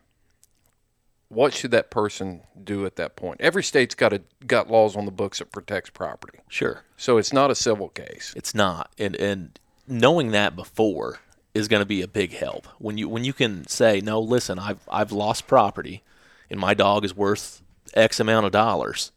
what 1.33 1.55
should 1.55 1.71
that 1.71 1.91
person 1.91 2.43
do 2.63 2.85
at 2.85 2.97
that 2.97 3.17
point? 3.17 3.41
Every 3.41 3.63
state's 3.65 3.95
got 3.95 4.13
a 4.13 4.21
got 4.47 4.71
laws 4.71 4.95
on 4.97 5.07
the 5.07 5.11
books 5.11 5.39
that 5.39 5.51
protects 5.51 5.89
property. 5.91 6.39
sure, 6.49 6.83
So 6.97 7.17
it's 7.17 7.33
not 7.33 7.51
a 7.51 7.55
civil 7.55 7.89
case. 7.89 8.35
it's 8.37 8.55
not, 8.55 8.93
and 8.99 9.17
and 9.17 9.59
knowing 9.89 10.31
that 10.33 10.55
before 10.55 11.21
is 11.55 11.69
going 11.69 11.81
to 11.81 11.87
be 11.87 12.03
a 12.03 12.09
big 12.09 12.33
help 12.33 12.67
when 12.79 12.99
you 12.99 13.09
when 13.09 13.25
you 13.25 13.33
can 13.33 13.67
say, 13.67 14.01
no, 14.01 14.21
listen, 14.21 14.59
I've 14.59 14.81
I've 14.91 15.11
lost 15.11 15.47
property, 15.47 16.03
and 16.51 16.61
my 16.61 16.75
dog 16.75 17.05
is 17.05 17.17
worth 17.17 17.63
X 17.95 18.21
amount 18.21 18.47
of 18.47 18.53
dollars. 18.53 19.11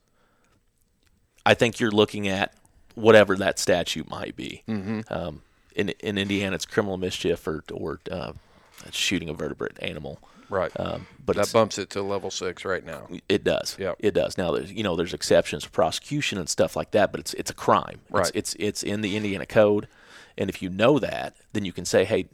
I 1.45 1.53
think 1.53 1.79
you're 1.79 1.91
looking 1.91 2.27
at 2.27 2.53
whatever 2.95 3.35
that 3.35 3.59
statute 3.59 4.09
might 4.09 4.35
be. 4.37 4.63
Mm-hmm. 4.67 5.01
Um, 5.09 5.41
in 5.75 5.89
in 5.99 6.17
Indiana, 6.17 6.55
it's 6.55 6.65
criminal 6.65 6.97
mischief 6.97 7.47
or 7.47 7.63
or 7.71 7.99
uh, 8.11 8.33
shooting 8.91 9.29
a 9.29 9.33
vertebrate 9.33 9.77
animal. 9.81 10.19
Right. 10.49 10.71
Um, 10.79 11.07
but 11.23 11.35
that 11.37 11.51
bumps 11.51 11.77
it 11.77 11.89
to 11.91 12.03
level 12.03 12.29
six 12.29 12.65
right 12.65 12.85
now. 12.85 13.07
it 13.27 13.43
does. 13.43 13.75
Yep. 13.79 13.95
It 13.99 14.13
does. 14.13 14.37
Now, 14.37 14.51
there's 14.51 14.71
you 14.71 14.83
know 14.83 14.95
there's 14.95 15.13
exceptions 15.13 15.63
for 15.63 15.71
prosecution 15.71 16.37
and 16.37 16.49
stuff 16.49 16.75
like 16.75 16.91
that, 16.91 17.11
but 17.11 17.19
it's 17.19 17.33
it's 17.33 17.49
a 17.51 17.53
crime. 17.53 18.01
Right. 18.09 18.31
It's, 18.33 18.53
it's 18.53 18.55
it's 18.59 18.83
in 18.83 19.01
the 19.01 19.15
Indiana 19.15 19.45
code, 19.45 19.87
and 20.37 20.49
if 20.49 20.61
you 20.61 20.69
know 20.69 20.99
that, 20.99 21.35
then 21.53 21.65
you 21.65 21.73
can 21.73 21.85
say, 21.85 22.05
hey, 22.05 22.27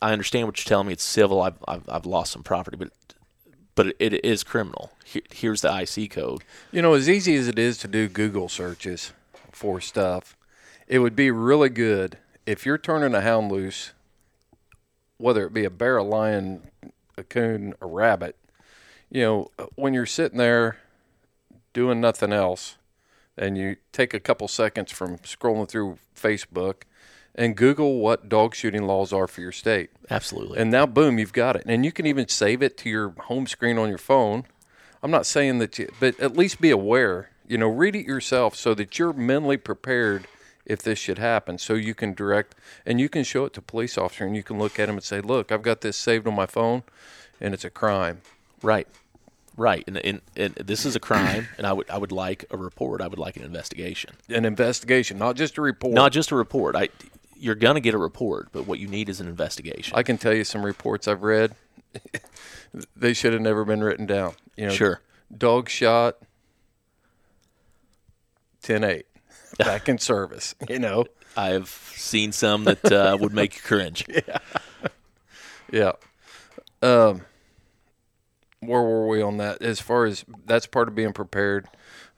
I 0.00 0.12
understand 0.12 0.46
what 0.46 0.58
you're 0.58 0.68
telling 0.68 0.88
me. 0.88 0.92
It's 0.92 1.04
civil. 1.04 1.40
I've 1.40 1.56
I've, 1.66 1.88
I've 1.88 2.06
lost 2.06 2.32
some 2.32 2.42
property, 2.42 2.76
but 2.76 2.90
but 3.74 3.86
it, 3.86 3.96
it 3.98 4.24
is 4.24 4.42
criminal. 4.42 4.92
Here's 5.30 5.62
the 5.62 5.74
IC 5.74 6.10
code. 6.10 6.42
You 6.70 6.82
know, 6.82 6.94
as 6.94 7.08
easy 7.08 7.34
as 7.36 7.48
it 7.48 7.58
is 7.58 7.78
to 7.78 7.88
do 7.88 8.08
Google 8.08 8.48
searches 8.48 9.12
for 9.50 9.80
stuff, 9.80 10.36
it 10.86 10.98
would 10.98 11.16
be 11.16 11.30
really 11.30 11.68
good 11.70 12.18
if 12.46 12.66
you're 12.66 12.78
turning 12.78 13.14
a 13.14 13.20
hound 13.20 13.50
loose, 13.50 13.92
whether 15.18 15.46
it 15.46 15.52
be 15.52 15.64
a 15.64 15.70
bear, 15.70 15.96
a 15.96 16.02
lion, 16.02 16.62
a 17.16 17.22
coon, 17.22 17.74
a 17.80 17.86
rabbit. 17.86 18.36
You 19.10 19.22
know, 19.22 19.50
when 19.74 19.94
you're 19.94 20.06
sitting 20.06 20.38
there 20.38 20.78
doing 21.72 22.00
nothing 22.00 22.32
else, 22.32 22.76
and 23.36 23.56
you 23.56 23.76
take 23.92 24.14
a 24.14 24.20
couple 24.20 24.48
seconds 24.48 24.92
from 24.92 25.18
scrolling 25.18 25.68
through 25.68 25.98
Facebook 26.14 26.82
and 27.34 27.56
Google 27.56 27.98
what 27.98 28.28
dog 28.28 28.54
shooting 28.54 28.82
laws 28.82 29.12
are 29.12 29.26
for 29.26 29.40
your 29.40 29.52
state. 29.52 29.90
Absolutely. 30.10 30.58
And 30.58 30.70
now, 30.70 30.84
boom, 30.84 31.18
you've 31.18 31.32
got 31.32 31.56
it. 31.56 31.62
And 31.66 31.84
you 31.84 31.92
can 31.92 32.06
even 32.06 32.28
save 32.28 32.62
it 32.62 32.76
to 32.78 32.90
your 32.90 33.14
home 33.22 33.46
screen 33.46 33.78
on 33.78 33.88
your 33.88 33.98
phone. 33.98 34.44
I'm 35.02 35.10
not 35.10 35.24
saying 35.26 35.58
that 35.58 35.78
you, 35.78 35.88
but 35.98 36.18
at 36.20 36.36
least 36.36 36.60
be 36.60 36.70
aware. 36.70 37.30
You 37.46 37.58
know, 37.58 37.68
read 37.68 37.96
it 37.96 38.06
yourself 38.06 38.54
so 38.54 38.74
that 38.74 38.98
you're 38.98 39.12
mentally 39.12 39.56
prepared 39.56 40.26
if 40.64 40.82
this 40.82 40.98
should 40.98 41.18
happen. 41.18 41.58
So 41.58 41.74
you 41.74 41.94
can 41.94 42.14
direct 42.14 42.54
and 42.86 43.00
you 43.00 43.08
can 43.08 43.24
show 43.24 43.44
it 43.44 43.52
to 43.54 43.62
police 43.62 43.98
officer 43.98 44.24
and 44.24 44.36
you 44.36 44.42
can 44.42 44.58
look 44.58 44.78
at 44.78 44.88
him 44.88 44.96
and 44.96 45.04
say, 45.04 45.20
"Look, 45.20 45.50
I've 45.52 45.62
got 45.62 45.80
this 45.80 45.96
saved 45.96 46.26
on 46.26 46.34
my 46.34 46.46
phone, 46.46 46.82
and 47.40 47.54
it's 47.54 47.64
a 47.64 47.70
crime." 47.70 48.22
Right. 48.62 48.86
Right. 49.56 49.84
And, 49.86 49.98
and 49.98 50.20
and 50.36 50.54
this 50.54 50.86
is 50.86 50.96
a 50.96 51.00
crime, 51.00 51.48
and 51.58 51.66
I 51.66 51.72
would 51.72 51.90
I 51.90 51.98
would 51.98 52.12
like 52.12 52.44
a 52.50 52.56
report. 52.56 53.00
I 53.00 53.06
would 53.06 53.18
like 53.18 53.36
an 53.36 53.42
investigation. 53.42 54.14
An 54.28 54.44
investigation, 54.44 55.18
not 55.18 55.36
just 55.36 55.58
a 55.58 55.62
report. 55.62 55.94
Not 55.94 56.12
just 56.12 56.30
a 56.30 56.36
report. 56.36 56.74
I 56.74 56.88
you're 57.36 57.54
gonna 57.56 57.80
get 57.80 57.92
a 57.92 57.98
report, 57.98 58.48
but 58.52 58.66
what 58.66 58.78
you 58.78 58.86
need 58.88 59.08
is 59.08 59.20
an 59.20 59.26
investigation. 59.28 59.94
I 59.96 60.04
can 60.04 60.16
tell 60.16 60.32
you 60.32 60.44
some 60.44 60.64
reports 60.64 61.06
I've 61.08 61.22
read. 61.22 61.54
they 62.96 63.12
should 63.12 63.32
have 63.32 63.42
never 63.42 63.64
been 63.64 63.82
written 63.82 64.06
down. 64.06 64.34
You 64.56 64.66
know, 64.68 64.72
Sure. 64.72 65.00
Dog 65.36 65.68
shot 65.68 66.18
10-8 68.62 69.02
back 69.58 69.88
in 69.88 69.98
service. 69.98 70.54
You 70.68 70.78
know. 70.78 71.06
I've 71.36 71.68
seen 71.68 72.32
some 72.32 72.64
that 72.64 72.92
uh, 72.92 73.16
would 73.18 73.32
make 73.32 73.56
you 73.56 73.62
cringe. 73.62 74.04
Yeah. 75.72 75.92
Um, 76.82 77.22
where 78.60 78.82
were 78.82 79.08
we 79.08 79.22
on 79.22 79.38
that? 79.38 79.62
As 79.62 79.80
far 79.80 80.04
as 80.04 80.24
that's 80.44 80.66
part 80.66 80.86
of 80.86 80.94
being 80.94 81.14
prepared, 81.14 81.66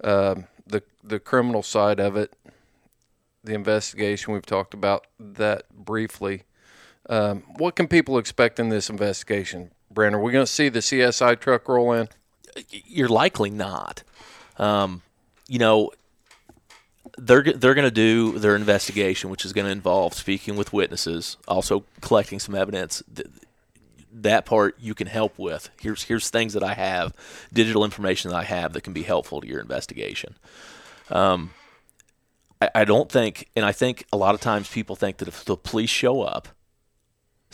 um, 0.02 0.46
the 0.66 0.82
the 1.02 1.20
criminal 1.20 1.62
side 1.62 2.00
of 2.00 2.16
it, 2.16 2.34
the 3.44 3.54
investigation. 3.54 4.34
We've 4.34 4.44
talked 4.44 4.74
about 4.74 5.06
that 5.18 5.70
briefly. 5.72 6.42
Um, 7.08 7.44
what 7.56 7.76
can 7.76 7.86
people 7.86 8.18
expect 8.18 8.58
in 8.58 8.70
this 8.70 8.90
investigation, 8.90 9.70
Brandon? 9.90 10.20
Are 10.20 10.24
we 10.24 10.32
going 10.32 10.44
to 10.44 10.50
see 10.50 10.68
the 10.68 10.80
CSI 10.80 11.38
truck 11.38 11.68
roll 11.68 11.92
in? 11.92 12.08
You're 12.70 13.08
likely 13.08 13.50
not. 13.50 14.02
Um, 14.58 15.02
you 15.46 15.58
know, 15.58 15.90
they're 17.18 17.42
they're 17.42 17.74
going 17.74 17.86
to 17.86 17.90
do 17.90 18.38
their 18.38 18.56
investigation, 18.56 19.30
which 19.30 19.44
is 19.44 19.52
going 19.52 19.66
to 19.66 19.72
involve 19.72 20.14
speaking 20.14 20.56
with 20.56 20.72
witnesses, 20.72 21.36
also 21.46 21.84
collecting 22.00 22.38
some 22.38 22.54
evidence. 22.54 23.02
That 24.12 24.46
part 24.46 24.76
you 24.78 24.94
can 24.94 25.06
help 25.06 25.38
with. 25.38 25.70
Here's 25.80 26.04
here's 26.04 26.30
things 26.30 26.52
that 26.52 26.62
I 26.62 26.74
have, 26.74 27.12
digital 27.52 27.84
information 27.84 28.30
that 28.30 28.36
I 28.36 28.44
have 28.44 28.72
that 28.72 28.82
can 28.82 28.92
be 28.92 29.02
helpful 29.02 29.40
to 29.40 29.46
your 29.46 29.60
investigation. 29.60 30.36
Um, 31.10 31.50
I, 32.60 32.70
I 32.74 32.84
don't 32.84 33.10
think, 33.10 33.48
and 33.56 33.64
I 33.64 33.72
think 33.72 34.06
a 34.12 34.16
lot 34.16 34.34
of 34.34 34.40
times 34.40 34.68
people 34.68 34.96
think 34.96 35.18
that 35.18 35.28
if 35.28 35.44
the 35.44 35.56
police 35.56 35.90
show 35.90 36.22
up, 36.22 36.48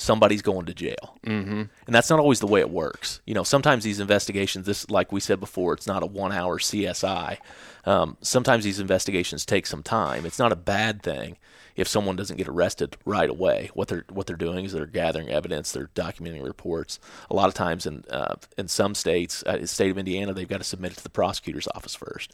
somebody's 0.01 0.41
going 0.41 0.65
to 0.65 0.73
jail. 0.73 1.19
Mm-hmm. 1.27 1.63
And 1.87 1.95
that's 1.95 2.09
not 2.09 2.19
always 2.19 2.41
the 2.41 2.47
way 2.47 2.61
it 2.61 2.71
works. 2.71 3.21
You 3.27 3.35
know, 3.35 3.43
sometimes 3.43 3.85
these 3.85 4.01
investigations, 4.01 4.65
this, 4.65 4.89
like 4.89 5.13
we 5.13 5.21
said 5.21 5.41
before, 5.41 5.75
it's 5.75 5.87
not 5.87 6.03
a 6.03 6.07
one 6.07 6.33
hour 6.33 6.59
CSI. 6.59 7.37
Um, 7.85 8.17
sometimes 8.23 8.65
these 8.65 8.81
investigations 8.81 9.45
take 9.45 9.67
some 9.67 9.83
time. 9.83 10.25
It's 10.25 10.39
not 10.39 10.53
a 10.53 10.57
bad 10.57 11.03
thing 11.03 11.37
if 11.81 11.89
someone 11.89 12.15
doesn't 12.15 12.37
get 12.37 12.47
arrested 12.47 12.97
right 13.05 13.31
away. 13.31 13.71
What 13.75 13.89
they're 13.89 14.05
what 14.11 14.27
they're 14.27 14.37
doing 14.37 14.65
is 14.65 14.73
they're 14.73 14.87
gathering 14.87 15.31
evidence, 15.31 15.73
they're 15.73 15.89
documenting 15.95 16.45
reports. 16.45 17.01
A 17.31 17.35
lot 17.35 17.49
of 17.49 17.55
times 17.55 17.87
in 17.87 18.05
uh, 18.11 18.35
in 18.59 18.69
some 18.69 18.95
states, 18.95 19.43
uh, 19.47 19.57
the 19.57 19.67
state 19.67 19.91
of 19.91 19.99
Indiana, 19.99 20.35
they've 20.35 20.49
got 20.49 20.59
to 20.59 20.65
submit 20.65 20.93
it 20.93 20.97
to 20.99 21.03
the 21.03 21.09
prosecutor's 21.11 21.69
office 21.75 21.97
1st 21.97 22.29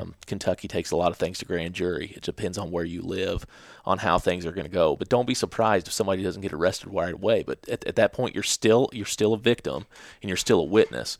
Um, 0.00 0.14
Kentucky 0.26 0.68
takes 0.68 0.90
a 0.90 0.96
lot 0.96 1.12
of 1.12 1.16
things 1.16 1.38
to 1.38 1.44
grand 1.44 1.74
jury. 1.74 2.12
It 2.16 2.22
depends 2.22 2.58
on 2.58 2.70
where 2.70 2.84
you 2.84 3.00
live, 3.02 3.46
on 3.84 3.98
how 3.98 4.18
things 4.18 4.44
are 4.44 4.52
going 4.52 4.66
to 4.66 4.72
go. 4.72 4.96
But 4.96 5.08
don't 5.08 5.26
be 5.26 5.34
surprised 5.34 5.86
if 5.86 5.92
somebody 5.92 6.22
doesn't 6.22 6.42
get 6.42 6.52
arrested 6.52 6.92
right 6.92 7.14
away. 7.14 7.44
But 7.44 7.68
at, 7.68 7.86
at 7.86 7.96
that 7.96 8.12
point, 8.12 8.34
you're 8.34 8.42
still 8.42 8.90
you're 8.92 9.06
still 9.06 9.32
a 9.32 9.38
victim 9.38 9.86
and 10.20 10.28
you're 10.28 10.36
still 10.36 10.60
a 10.60 10.64
witness 10.64 11.18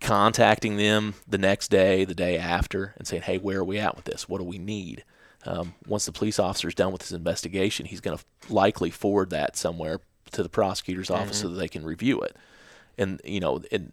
contacting 0.00 0.76
them 0.76 1.14
the 1.26 1.38
next 1.38 1.68
day, 1.68 2.04
the 2.04 2.14
day 2.14 2.38
after, 2.38 2.94
and 2.98 3.06
saying, 3.06 3.22
"Hey, 3.22 3.38
where 3.38 3.60
are 3.60 3.64
we 3.64 3.78
at 3.78 3.96
with 3.96 4.04
this? 4.04 4.28
What 4.28 4.38
do 4.38 4.44
we 4.44 4.58
need?" 4.58 5.04
Um, 5.48 5.74
once 5.86 6.04
the 6.04 6.12
police 6.12 6.38
officer 6.38 6.68
is 6.68 6.74
done 6.74 6.92
with 6.92 7.00
his 7.00 7.12
investigation, 7.12 7.86
he's 7.86 8.02
going 8.02 8.18
to 8.18 8.52
likely 8.52 8.90
forward 8.90 9.30
that 9.30 9.56
somewhere 9.56 10.00
to 10.32 10.42
the 10.42 10.48
prosecutor's 10.50 11.08
office 11.08 11.40
so 11.40 11.48
that 11.48 11.56
they 11.56 11.68
can 11.68 11.84
review 11.84 12.20
it. 12.20 12.36
And 12.98 13.18
you 13.24 13.40
know, 13.40 13.62
and 13.72 13.92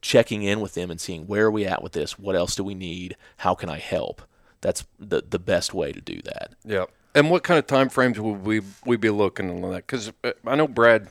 checking 0.00 0.42
in 0.42 0.60
with 0.60 0.72
them 0.72 0.90
and 0.90 0.98
seeing 0.98 1.26
where 1.26 1.46
are 1.46 1.50
we 1.50 1.66
at 1.66 1.82
with 1.82 1.92
this? 1.92 2.18
What 2.18 2.36
else 2.36 2.54
do 2.54 2.64
we 2.64 2.74
need? 2.74 3.16
How 3.38 3.54
can 3.54 3.68
I 3.68 3.78
help? 3.78 4.22
That's 4.62 4.86
the 4.98 5.22
the 5.28 5.38
best 5.38 5.74
way 5.74 5.92
to 5.92 6.00
do 6.00 6.22
that. 6.22 6.54
Yeah. 6.64 6.86
And 7.14 7.30
what 7.30 7.42
kind 7.42 7.58
of 7.58 7.66
time 7.66 7.90
frames 7.90 8.18
would 8.18 8.46
we 8.46 8.62
we 8.86 8.96
be 8.96 9.10
looking 9.10 9.62
on 9.62 9.70
that? 9.72 9.86
Because 9.86 10.10
I 10.46 10.56
know 10.56 10.66
Brad, 10.66 11.08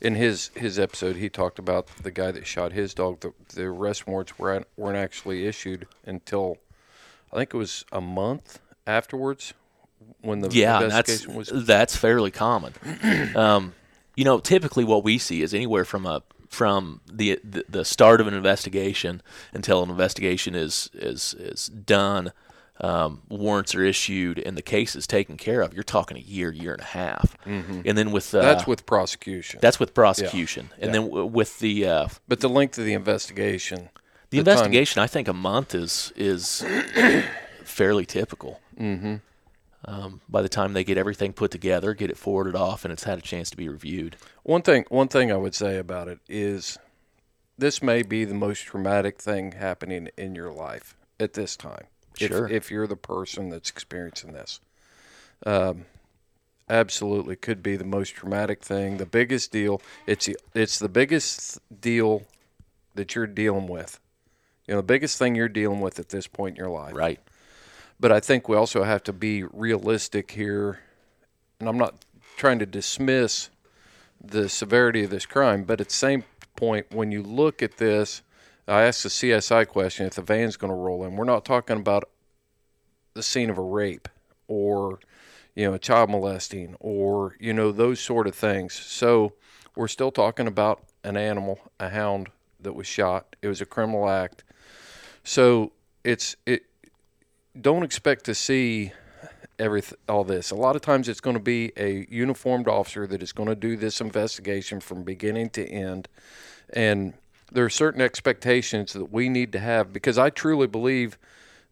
in 0.00 0.14
his 0.14 0.50
his 0.54 0.78
episode, 0.78 1.16
he 1.16 1.28
talked 1.28 1.58
about 1.58 1.88
the 2.02 2.10
guy 2.10 2.30
that 2.30 2.46
shot 2.46 2.72
his 2.72 2.94
dog. 2.94 3.20
The, 3.20 3.34
the 3.54 3.64
arrest 3.64 4.06
warrants 4.06 4.38
weren't 4.38 4.66
weren't 4.78 4.96
actually 4.96 5.44
issued 5.46 5.86
until 6.06 6.56
I 7.30 7.36
think 7.36 7.52
it 7.52 7.58
was 7.58 7.84
a 7.92 8.00
month 8.00 8.60
afterwards 8.88 9.52
when 10.22 10.40
the 10.40 10.48
yeah, 10.50 10.82
that's 10.88 11.26
was. 11.28 11.50
that's 11.54 11.94
fairly 11.96 12.30
common. 12.30 12.72
um, 13.36 13.74
you 14.16 14.24
know, 14.24 14.38
typically 14.40 14.84
what 14.84 15.04
we 15.04 15.18
see 15.18 15.42
is 15.42 15.54
anywhere 15.54 15.84
from 15.84 16.06
a 16.06 16.22
from 16.48 17.00
the, 17.12 17.38
the 17.44 17.64
the 17.68 17.84
start 17.84 18.20
of 18.20 18.26
an 18.26 18.34
investigation 18.34 19.22
until 19.52 19.82
an 19.82 19.90
investigation 19.90 20.54
is 20.54 20.90
is 20.94 21.34
is 21.38 21.66
done, 21.68 22.32
um, 22.80 23.20
warrants 23.28 23.74
are 23.74 23.84
issued, 23.84 24.38
and 24.38 24.56
the 24.56 24.62
case 24.62 24.96
is 24.96 25.06
taken 25.06 25.36
care 25.36 25.60
of. 25.60 25.74
You're 25.74 25.82
talking 25.84 26.16
a 26.16 26.20
year, 26.20 26.50
year 26.50 26.72
and 26.72 26.80
a 26.80 26.84
half, 26.86 27.36
Mhm. 27.44 27.82
and 27.84 27.98
then 27.98 28.10
with 28.12 28.34
uh, 28.34 28.40
That's 28.40 28.66
with 28.66 28.86
prosecution. 28.86 29.58
That's 29.60 29.78
with 29.78 29.92
prosecution, 29.94 30.70
Yeah. 30.70 30.74
and 30.76 30.86
Yeah. 30.86 30.92
then 31.00 31.08
w- 31.10 31.26
with 31.26 31.58
the 31.58 31.86
uh, 31.86 32.08
But 32.26 32.40
the 32.40 32.48
length 32.48 32.78
of 32.78 32.86
the 32.86 32.94
investigation. 32.94 33.90
the, 34.30 34.38
time- 34.38 34.48
investigation, 34.48 35.02
I 35.02 35.06
think 35.06 35.28
a 35.28 35.32
month 35.34 35.74
is 35.74 36.12
is 36.16 36.64
fairly 37.64 38.06
typical. 38.06 38.60
Mhm. 38.78 39.20
Um, 39.84 40.20
by 40.28 40.42
the 40.42 40.48
time 40.48 40.72
they 40.72 40.84
get 40.84 40.98
everything 40.98 41.32
put 41.32 41.50
together, 41.50 41.94
get 41.94 42.10
it 42.10 42.16
forwarded 42.16 42.56
off, 42.56 42.84
and 42.84 42.92
it's 42.92 43.04
had 43.04 43.18
a 43.18 43.22
chance 43.22 43.50
to 43.50 43.56
be 43.56 43.68
reviewed. 43.68 44.16
One 44.42 44.62
thing, 44.62 44.84
one 44.88 45.08
thing 45.08 45.30
I 45.30 45.36
would 45.36 45.54
say 45.54 45.78
about 45.78 46.08
it 46.08 46.18
is, 46.28 46.78
this 47.56 47.82
may 47.82 48.02
be 48.02 48.24
the 48.24 48.34
most 48.34 48.60
traumatic 48.64 49.20
thing 49.20 49.52
happening 49.52 50.08
in 50.16 50.34
your 50.34 50.52
life 50.52 50.96
at 51.20 51.34
this 51.34 51.56
time. 51.56 51.86
Sure. 52.16 52.46
If, 52.46 52.52
if 52.52 52.70
you're 52.70 52.88
the 52.88 52.96
person 52.96 53.50
that's 53.50 53.70
experiencing 53.70 54.32
this, 54.32 54.60
um, 55.46 55.86
absolutely 56.68 57.36
could 57.36 57.62
be 57.62 57.76
the 57.76 57.84
most 57.84 58.10
traumatic 58.10 58.62
thing, 58.62 58.96
the 58.96 59.06
biggest 59.06 59.52
deal. 59.52 59.80
It's 60.06 60.26
the- 60.26 60.38
it's 60.54 60.78
the 60.78 60.88
biggest 60.88 61.60
deal 61.80 62.26
that 62.94 63.14
you're 63.14 63.26
dealing 63.28 63.68
with. 63.68 64.00
You 64.66 64.74
know, 64.74 64.80
the 64.80 64.86
biggest 64.86 65.18
thing 65.18 65.34
you're 65.36 65.48
dealing 65.48 65.80
with 65.80 65.98
at 65.98 66.08
this 66.08 66.26
point 66.26 66.58
in 66.58 66.64
your 66.64 66.70
life. 66.70 66.94
Right. 66.94 67.20
But 68.00 68.12
I 68.12 68.20
think 68.20 68.48
we 68.48 68.56
also 68.56 68.84
have 68.84 69.02
to 69.04 69.12
be 69.12 69.42
realistic 69.42 70.32
here, 70.32 70.80
and 71.58 71.68
I'm 71.68 71.78
not 71.78 72.04
trying 72.36 72.60
to 72.60 72.66
dismiss 72.66 73.50
the 74.20 74.48
severity 74.48 75.04
of 75.04 75.10
this 75.10 75.26
crime, 75.26 75.64
but 75.64 75.80
at 75.80 75.88
the 75.88 75.94
same 75.94 76.24
point, 76.56 76.86
when 76.92 77.10
you 77.10 77.22
look 77.22 77.62
at 77.62 77.78
this, 77.78 78.22
I 78.66 78.82
asked 78.82 79.02
the 79.02 79.08
CSI 79.08 79.66
question 79.66 80.06
if 80.06 80.14
the 80.14 80.22
van's 80.22 80.56
going 80.56 80.70
to 80.70 80.76
roll 80.76 81.04
in. 81.04 81.16
We're 81.16 81.24
not 81.24 81.44
talking 81.44 81.78
about 81.78 82.08
the 83.14 83.22
scene 83.22 83.50
of 83.50 83.58
a 83.58 83.62
rape 83.62 84.08
or, 84.46 85.00
you 85.54 85.66
know, 85.66 85.74
a 85.74 85.78
child 85.78 86.10
molesting 86.10 86.76
or, 86.78 87.36
you 87.40 87.52
know, 87.52 87.72
those 87.72 88.00
sort 88.00 88.26
of 88.26 88.34
things. 88.34 88.74
So 88.74 89.32
we're 89.74 89.88
still 89.88 90.10
talking 90.10 90.46
about 90.46 90.82
an 91.02 91.16
animal, 91.16 91.58
a 91.80 91.88
hound 91.88 92.28
that 92.60 92.74
was 92.74 92.86
shot. 92.86 93.36
It 93.40 93.48
was 93.48 93.60
a 93.60 93.66
criminal 93.66 94.08
act. 94.08 94.44
So 95.24 95.72
it's, 96.04 96.36
it, 96.44 96.66
don't 97.60 97.82
expect 97.82 98.24
to 98.24 98.34
see 98.34 98.92
everything 99.58 99.98
all 100.08 100.24
this. 100.24 100.50
A 100.50 100.54
lot 100.54 100.76
of 100.76 100.82
times 100.82 101.08
it's 101.08 101.20
going 101.20 101.34
to 101.34 101.42
be 101.42 101.72
a 101.76 102.06
uniformed 102.08 102.68
officer 102.68 103.06
that 103.06 103.22
is 103.22 103.32
going 103.32 103.48
to 103.48 103.56
do 103.56 103.76
this 103.76 104.00
investigation 104.00 104.80
from 104.80 105.02
beginning 105.02 105.50
to 105.50 105.66
end. 105.66 106.08
And 106.70 107.14
there 107.50 107.64
are 107.64 107.70
certain 107.70 108.00
expectations 108.00 108.92
that 108.92 109.10
we 109.12 109.28
need 109.28 109.52
to 109.52 109.58
have 109.58 109.92
because 109.92 110.18
I 110.18 110.30
truly 110.30 110.66
believe 110.66 111.18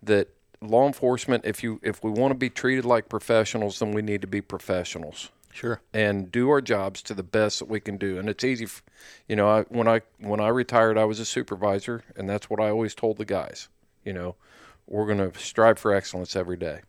that 0.03 0.28
law 0.62 0.87
enforcement 0.87 1.45
if 1.45 1.62
you 1.62 1.78
if 1.82 2.03
we 2.03 2.11
want 2.11 2.30
to 2.30 2.34
be 2.34 2.49
treated 2.49 2.84
like 2.84 3.11
professionals 3.11 3.78
then 3.78 3.93
we 3.93 4.01
need 4.03 4.22
to 4.22 4.26
be 4.26 4.41
professionals. 4.41 5.30
Sure. 5.53 5.80
And 5.93 6.30
do 6.30 6.51
our 6.51 6.61
jobs 6.61 7.03
to 7.03 7.14
the 7.14 7.22
best 7.22 7.61
that 7.61 7.68
we 7.68 7.80
can 7.80 7.97
do. 7.97 8.18
And 8.18 8.28
it's 8.28 8.45
easy 8.45 8.64
f- 8.64 8.82
you 9.26 9.37
know, 9.37 9.49
I 9.49 9.62
when 9.62 9.87
I 9.87 10.01
when 10.18 10.41
I 10.41 10.49
retired 10.49 10.99
I 10.99 11.05
was 11.05 11.20
a 11.20 11.24
supervisor 11.24 12.05
and 12.16 12.28
that's 12.28 12.51
what 12.51 12.61
I 12.61 12.70
always 12.70 12.95
told 12.95 13.18
the 13.18 13.24
guys, 13.24 13.68
you 14.05 14.12
know, 14.12 14.37
we're 14.87 15.07
going 15.07 15.30
to 15.30 15.39
strive 15.39 15.78
for 15.78 15.95
excellence 15.95 16.37
every 16.37 16.57
day. 16.57 16.80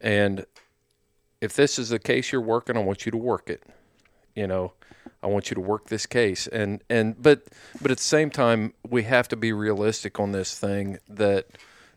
And 0.00 0.46
if 1.40 1.54
this 1.54 1.78
is 1.78 1.88
the 1.90 1.98
case 1.98 2.32
you're 2.32 2.40
working, 2.40 2.76
I 2.76 2.80
want 2.80 3.04
you 3.06 3.12
to 3.12 3.18
work 3.18 3.48
it. 3.50 3.62
You 4.34 4.46
know, 4.46 4.72
I 5.22 5.26
want 5.26 5.50
you 5.50 5.54
to 5.56 5.60
work 5.60 5.88
this 5.88 6.06
case. 6.06 6.46
And 6.46 6.82
and 6.88 7.20
but 7.20 7.44
but 7.82 7.90
at 7.90 7.98
the 7.98 8.02
same 8.02 8.30
time, 8.30 8.74
we 8.88 9.02
have 9.04 9.28
to 9.28 9.36
be 9.36 9.52
realistic 9.52 10.20
on 10.20 10.32
this 10.32 10.58
thing 10.58 10.98
that 11.08 11.46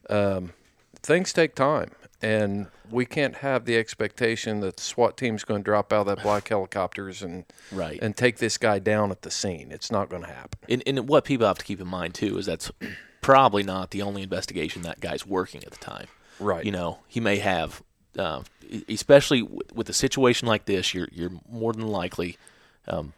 um, 0.09 0.53
things 1.01 1.32
take 1.32 1.55
time, 1.55 1.91
and 2.22 2.68
we 2.89 3.05
can't 3.05 3.36
have 3.36 3.66
the 3.66 3.78
expectation 3.78 4.59
that 4.61 4.78
the 4.78 4.84
SWAT 4.84 5.16
team's 5.18 5.43
going 5.43 5.61
to 5.61 5.64
drop 5.64 5.93
out 5.93 6.01
of 6.01 6.07
that 6.07 6.24
black 6.24 6.47
helicopters 6.47 7.22
and 7.22 7.45
Right. 7.72 7.99
and 8.01 8.16
take 8.18 8.38
this 8.38 8.57
guy 8.57 8.80
down 8.80 9.11
at 9.11 9.22
the 9.22 9.32
scene. 9.32 9.72
It's 9.72 9.91
not 9.91 10.09
going 10.09 10.24
to 10.24 10.30
happen. 10.30 10.59
And, 10.68 10.84
and 10.86 11.07
what 11.07 11.24
people 11.24 11.47
have 11.47 11.57
to 11.59 11.66
keep 11.66 11.80
in 11.80 11.88
mind 11.88 12.14
too 12.16 12.38
is 12.38 12.45
that's 12.47 12.72
probably 13.24 13.63
not 13.63 13.89
the 13.91 14.01
only 14.03 14.21
investigation 14.21 14.84
that 14.84 14.99
guy's 14.99 15.26
working 15.26 15.63
at 15.63 15.71
the 15.71 15.78
time. 15.80 16.07
Right. 16.39 16.63
You 16.65 16.71
know, 16.71 16.99
he 17.07 17.19
may 17.19 17.38
have, 17.38 17.82
uh, 18.19 18.43
especially 18.88 19.41
w- 19.41 19.61
with 19.74 19.89
a 19.89 19.93
situation 19.93 20.47
like 20.47 20.65
this, 20.65 20.93
you're 20.93 21.07
you're 21.11 21.32
more 21.49 21.74
than 21.74 21.88
likely, 21.88 22.38
um, 22.88 23.13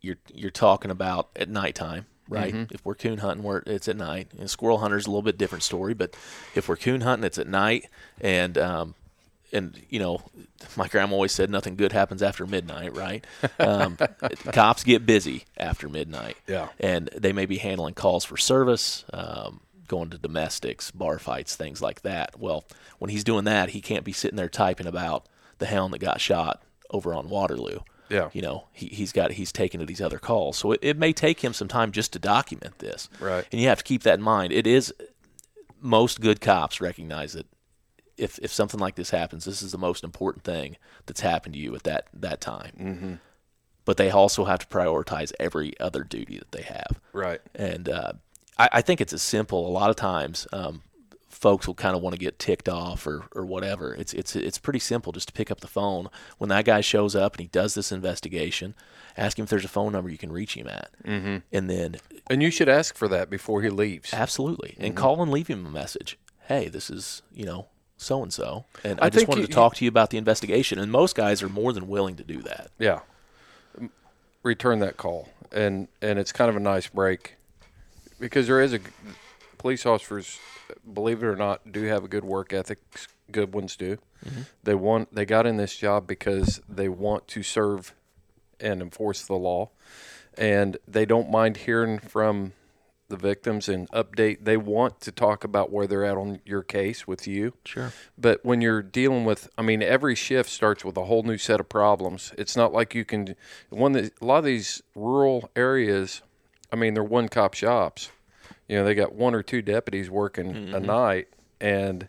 you're 0.00 0.16
you're 0.32 0.50
talking 0.50 0.90
about 0.90 1.28
at 1.36 1.48
nighttime, 1.48 2.06
right? 2.28 2.52
Mhm. 2.54 2.72
If 2.72 2.84
we're 2.84 2.94
coon 2.94 3.18
hunting, 3.18 3.42
we're, 3.44 3.62
it's 3.66 3.88
at 3.88 3.96
night. 3.96 4.28
And 4.38 4.50
squirrel 4.50 4.78
hunter's 4.78 5.06
a 5.06 5.10
little 5.10 5.22
bit 5.22 5.38
different 5.38 5.64
story, 5.64 5.94
but 5.94 6.14
if 6.54 6.68
we're 6.68 6.76
coon 6.76 7.00
hunting, 7.02 7.24
it's 7.24 7.38
at 7.38 7.48
night, 7.48 7.88
and 8.20 8.58
um, 8.58 8.94
and 9.54 9.80
you 9.88 9.98
know, 9.98 10.20
my 10.76 10.88
grandma 10.88 11.14
always 11.14 11.32
said 11.32 11.48
nothing 11.50 11.76
good 11.76 11.92
happens 11.92 12.22
after 12.22 12.46
midnight, 12.46 12.94
right? 12.96 13.24
Um, 13.58 13.96
cops 14.52 14.84
get 14.84 15.06
busy 15.06 15.44
after 15.56 15.88
midnight, 15.88 16.36
Yeah. 16.46 16.68
and 16.80 17.08
they 17.16 17.32
may 17.32 17.46
be 17.46 17.56
handling 17.58 17.94
calls 17.94 18.24
for 18.24 18.36
service, 18.36 19.04
um, 19.12 19.60
going 19.88 20.10
to 20.10 20.18
domestics, 20.18 20.90
bar 20.90 21.18
fights, 21.18 21.56
things 21.56 21.80
like 21.80 22.02
that. 22.02 22.38
Well, 22.38 22.64
when 22.98 23.10
he's 23.10 23.24
doing 23.24 23.44
that, 23.44 23.70
he 23.70 23.80
can't 23.80 24.04
be 24.04 24.12
sitting 24.12 24.36
there 24.36 24.48
typing 24.48 24.86
about 24.86 25.26
the 25.58 25.66
hound 25.66 25.92
that 25.94 25.98
got 25.98 26.20
shot 26.20 26.62
over 26.90 27.14
on 27.14 27.28
Waterloo. 27.28 27.78
Yeah. 28.10 28.28
You 28.32 28.42
know, 28.42 28.64
he, 28.72 28.86
he's 28.88 29.12
got 29.12 29.32
he's 29.32 29.50
taken 29.52 29.80
to 29.80 29.86
these 29.86 30.00
other 30.00 30.18
calls, 30.18 30.58
so 30.58 30.72
it, 30.72 30.80
it 30.82 30.98
may 30.98 31.12
take 31.12 31.42
him 31.42 31.52
some 31.54 31.68
time 31.68 31.90
just 31.90 32.12
to 32.12 32.18
document 32.18 32.78
this. 32.78 33.08
Right. 33.20 33.46
And 33.50 33.60
you 33.60 33.68
have 33.68 33.78
to 33.78 33.84
keep 33.84 34.02
that 34.02 34.14
in 34.18 34.22
mind. 34.22 34.52
It 34.52 34.66
is 34.66 34.92
most 35.80 36.20
good 36.20 36.40
cops 36.40 36.80
recognize 36.80 37.32
that 37.34 37.46
if 38.16 38.38
if 38.40 38.52
something 38.52 38.80
like 38.80 38.94
this 38.96 39.10
happens, 39.10 39.44
this 39.44 39.62
is 39.62 39.72
the 39.72 39.78
most 39.78 40.04
important 40.04 40.44
thing 40.44 40.76
that's 41.06 41.20
happened 41.20 41.54
to 41.54 41.60
you 41.60 41.74
at 41.74 41.82
that 41.84 42.08
that 42.14 42.40
time. 42.40 42.72
Mm-hmm. 42.78 43.14
But 43.84 43.96
they 43.98 44.10
also 44.10 44.44
have 44.46 44.60
to 44.60 44.66
prioritize 44.66 45.32
every 45.38 45.78
other 45.78 46.04
duty 46.04 46.38
that 46.38 46.52
they 46.52 46.62
have. 46.62 47.00
Right. 47.12 47.40
And 47.54 47.88
uh, 47.88 48.12
I, 48.58 48.68
I 48.74 48.80
think 48.82 49.00
it's 49.02 49.12
as 49.12 49.20
simple. 49.20 49.66
A 49.66 49.68
lot 49.68 49.90
of 49.90 49.96
times, 49.96 50.46
um, 50.54 50.80
folks 51.28 51.66
will 51.66 51.74
kind 51.74 51.94
of 51.94 52.00
want 52.00 52.14
to 52.14 52.18
get 52.18 52.38
ticked 52.38 52.66
off 52.68 53.06
or, 53.06 53.24
or 53.34 53.44
whatever. 53.44 53.92
It's 53.94 54.14
it's 54.14 54.34
it's 54.36 54.56
pretty 54.58 54.78
simple 54.78 55.12
just 55.12 55.28
to 55.28 55.34
pick 55.34 55.50
up 55.50 55.60
the 55.60 55.66
phone 55.66 56.08
when 56.38 56.48
that 56.48 56.64
guy 56.64 56.80
shows 56.80 57.14
up 57.14 57.34
and 57.34 57.40
he 57.42 57.48
does 57.48 57.74
this 57.74 57.92
investigation. 57.92 58.74
Ask 59.18 59.38
him 59.38 59.42
if 59.42 59.50
there's 59.50 59.64
a 59.66 59.68
phone 59.68 59.92
number 59.92 60.08
you 60.08 60.18
can 60.18 60.32
reach 60.32 60.54
him 60.56 60.66
at, 60.66 60.90
Mhm. 61.04 61.42
and 61.52 61.68
then 61.68 61.96
And 62.28 62.42
you 62.42 62.50
should 62.50 62.68
ask 62.70 62.96
for 62.96 63.06
that 63.08 63.28
before 63.30 63.60
he 63.62 63.68
leaves. 63.68 64.14
absolutely 64.14 64.76
and 64.78 64.94
Mhm. 64.94 64.96
call 64.96 65.20
and 65.22 65.30
leave 65.30 65.48
him 65.48 65.66
a 65.66 65.70
message. 65.70 66.18
Hey, 66.46 66.68
this 66.68 66.88
is 66.88 67.20
you 67.34 67.44
know 67.44 67.66
so 68.04 68.22
and 68.22 68.32
so, 68.32 68.64
and 68.84 69.00
I, 69.00 69.06
I 69.06 69.10
just 69.10 69.26
wanted 69.26 69.42
you- 69.42 69.46
to 69.48 69.52
talk 69.52 69.74
to 69.76 69.84
you 69.84 69.88
about 69.88 70.10
the 70.10 70.18
investigation. 70.18 70.78
And 70.78 70.92
most 70.92 71.16
guys 71.16 71.42
are 71.42 71.48
more 71.48 71.72
than 71.72 71.88
willing 71.88 72.16
to 72.16 72.22
do 72.24 72.42
that. 72.42 72.70
Yeah. 72.78 73.00
Return 74.42 74.78
that 74.80 74.98
call, 74.98 75.30
and 75.50 75.88
and 76.02 76.18
it's 76.18 76.30
kind 76.30 76.50
of 76.50 76.56
a 76.56 76.60
nice 76.60 76.86
break, 76.88 77.36
because 78.20 78.46
there 78.46 78.60
is 78.60 78.74
a 78.74 78.80
police 79.56 79.86
officers, 79.86 80.38
believe 80.92 81.22
it 81.22 81.26
or 81.26 81.34
not, 81.36 81.72
do 81.72 81.84
have 81.84 82.04
a 82.04 82.08
good 82.08 82.24
work 82.24 82.52
ethic. 82.52 82.78
Good 83.32 83.54
ones 83.54 83.74
do. 83.74 83.96
Mhm. 84.22 84.44
They 84.62 84.74
want 84.74 85.14
they 85.14 85.24
got 85.24 85.46
in 85.46 85.56
this 85.56 85.74
job 85.74 86.06
because 86.06 86.60
they 86.68 86.90
want 86.90 87.26
to 87.28 87.42
serve 87.42 87.94
and 88.60 88.82
enforce 88.82 89.22
the 89.24 89.32
law, 89.34 89.70
and 90.36 90.76
they 90.86 91.06
don't 91.06 91.30
mind 91.30 91.56
hearing 91.58 91.98
from 91.98 92.52
the 93.08 93.16
victims 93.16 93.68
and 93.68 93.90
update. 93.90 94.38
They 94.44 94.56
want 94.56 95.00
to 95.02 95.12
talk 95.12 95.44
about 95.44 95.70
where 95.70 95.86
they're 95.86 96.04
at 96.04 96.16
on 96.16 96.40
your 96.44 96.62
case 96.62 97.06
with 97.06 97.26
you. 97.26 97.52
Sure. 97.64 97.92
But 98.16 98.44
when 98.44 98.60
you're 98.60 98.82
dealing 98.82 99.24
with, 99.24 99.48
I 99.58 99.62
mean, 99.62 99.82
every 99.82 100.14
shift 100.14 100.48
starts 100.50 100.84
with 100.84 100.96
a 100.96 101.04
whole 101.04 101.22
new 101.22 101.36
set 101.38 101.60
of 101.60 101.68
problems. 101.68 102.32
It's 102.38 102.56
not 102.56 102.72
like 102.72 102.94
you 102.94 103.04
can, 103.04 103.36
one 103.68 103.92
that 103.92 104.12
a 104.20 104.24
lot 104.24 104.38
of 104.38 104.44
these 104.44 104.82
rural 104.94 105.50
areas, 105.54 106.22
I 106.72 106.76
mean, 106.76 106.94
they're 106.94 107.04
one 107.04 107.28
cop 107.28 107.54
shops. 107.54 108.10
You 108.68 108.76
know, 108.76 108.84
they 108.84 108.94
got 108.94 109.14
one 109.14 109.34
or 109.34 109.42
two 109.42 109.60
deputies 109.60 110.08
working 110.10 110.50
a 110.74 110.80
Mhm. 110.80 110.84
night, 110.86 111.28
and 111.60 112.08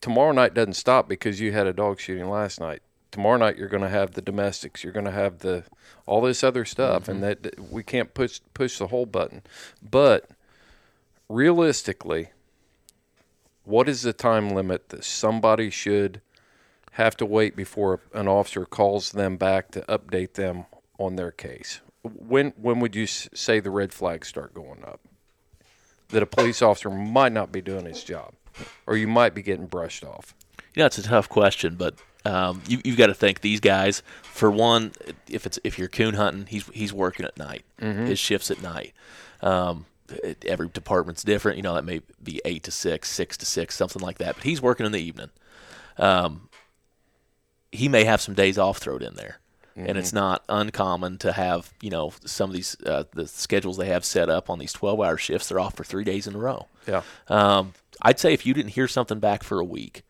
tomorrow 0.00 0.32
night 0.32 0.54
doesn't 0.54 0.74
stop 0.74 1.08
because 1.08 1.40
you 1.40 1.52
had 1.52 1.66
a 1.66 1.72
dog 1.72 2.00
shooting 2.00 2.28
last 2.28 2.58
night. 2.60 2.82
Tomorrow 3.10 3.38
night 3.38 3.56
you're 3.56 3.68
going 3.68 3.82
to 3.82 3.88
have 3.88 4.12
the 4.12 4.22
domestics. 4.22 4.82
You're 4.82 4.92
going 4.92 5.06
to 5.06 5.12
have 5.12 5.38
the 5.38 5.64
all 6.06 6.20
this 6.20 6.44
other 6.44 6.64
stuff, 6.64 7.08
and 7.08 7.22
mm-hmm. 7.22 7.42
that 7.42 7.72
we 7.72 7.82
can't 7.82 8.14
push 8.14 8.40
push 8.54 8.78
the 8.78 8.88
whole 8.88 9.06
button. 9.06 9.42
But 9.82 10.28
realistically, 11.28 12.30
what 13.64 13.88
is 13.88 14.02
the 14.02 14.12
time 14.12 14.50
limit 14.50 14.90
that 14.90 15.04
somebody 15.04 15.70
should 15.70 16.20
have 16.92 17.16
to 17.16 17.26
wait 17.26 17.56
before 17.56 18.00
an 18.14 18.28
officer 18.28 18.64
calls 18.64 19.12
them 19.12 19.36
back 19.36 19.70
to 19.72 19.80
update 19.82 20.34
them 20.34 20.66
on 20.98 21.16
their 21.16 21.30
case? 21.30 21.80
When 22.02 22.52
when 22.56 22.80
would 22.80 22.94
you 22.94 23.06
say 23.06 23.60
the 23.60 23.70
red 23.70 23.92
flags 23.92 24.28
start 24.28 24.54
going 24.54 24.84
up? 24.84 25.00
That 26.08 26.22
a 26.22 26.26
police 26.26 26.62
officer 26.62 26.88
might 26.88 27.32
not 27.32 27.50
be 27.50 27.60
doing 27.60 27.84
his 27.84 28.04
job, 28.04 28.34
or 28.86 28.96
you 28.96 29.08
might 29.08 29.34
be 29.34 29.42
getting 29.42 29.66
brushed 29.66 30.04
off. 30.04 30.34
You 30.74 30.80
know, 30.80 30.86
it's 30.86 30.98
a 30.98 31.02
tough 31.02 31.28
question, 31.28 31.74
but 31.74 31.96
Um, 32.26 32.62
you, 32.66 32.80
you've 32.84 32.96
got 32.96 33.06
to 33.06 33.14
thank 33.14 33.40
these 33.40 33.60
guys. 33.60 34.02
For 34.22 34.50
one, 34.50 34.92
if 35.28 35.46
it's 35.46 35.58
if 35.64 35.78
you're 35.78 35.88
coon 35.88 36.14
hunting, 36.14 36.46
he's 36.46 36.66
he's 36.74 36.92
working 36.92 37.24
at 37.26 37.36
night. 37.38 37.64
His 38.06 38.18
shifts 38.18 38.50
at 38.50 38.60
night. 38.62 38.92
Um, 39.40 39.86
it- 40.08 40.44
every 40.46 40.68
department's 40.68 41.22
different. 41.22 41.56
You 41.56 41.62
know, 41.62 41.74
that 41.74 41.84
may 41.84 42.00
be 42.22 42.40
eight 42.44 42.62
to 42.64 42.70
six, 42.70 43.10
six 43.10 43.36
to 43.38 43.46
six, 43.46 43.74
something 43.76 44.02
like 44.02 44.18
that. 44.18 44.34
But 44.36 44.44
he's 44.44 44.60
working 44.62 44.86
in 44.86 44.92
the 44.92 45.00
evening. 45.02 45.30
Um, 45.98 46.48
he 47.72 47.88
may 47.88 48.04
have 48.04 48.20
some 48.20 48.34
days 48.34 48.58
off 48.58 48.78
thrown 48.78 49.02
in 49.02 49.14
there. 49.14 49.40
And 49.78 49.98
it's 49.98 50.12
not 50.14 50.42
uncommon 50.48 51.18
to 51.18 51.32
have, 51.32 51.70
you 51.82 51.90
know, 51.90 52.14
some 52.24 52.48
of 52.48 52.56
these 52.56 52.78
uh, 52.86 53.04
the 53.12 53.28
schedules 53.28 53.76
they 53.76 53.88
have 53.88 54.06
set 54.06 54.30
up 54.30 54.48
on 54.48 54.58
these 54.58 54.72
twelve-hour 54.72 55.18
shifts. 55.18 55.48
They're 55.50 55.60
off 55.60 55.74
for 55.74 55.84
three 55.84 56.04
days 56.04 56.26
in 56.26 56.34
a 56.34 56.38
row. 56.38 56.66
Yeah. 56.88 57.02
Um, 57.28 57.74
I'd 58.00 58.18
say 58.18 58.32
if 58.32 58.46
you 58.46 58.54
didn't 58.54 58.70
hear 58.70 58.88
something 58.88 59.18
back 59.20 59.42
for 59.42 59.60
a 59.60 59.64
week, 59.64 60.02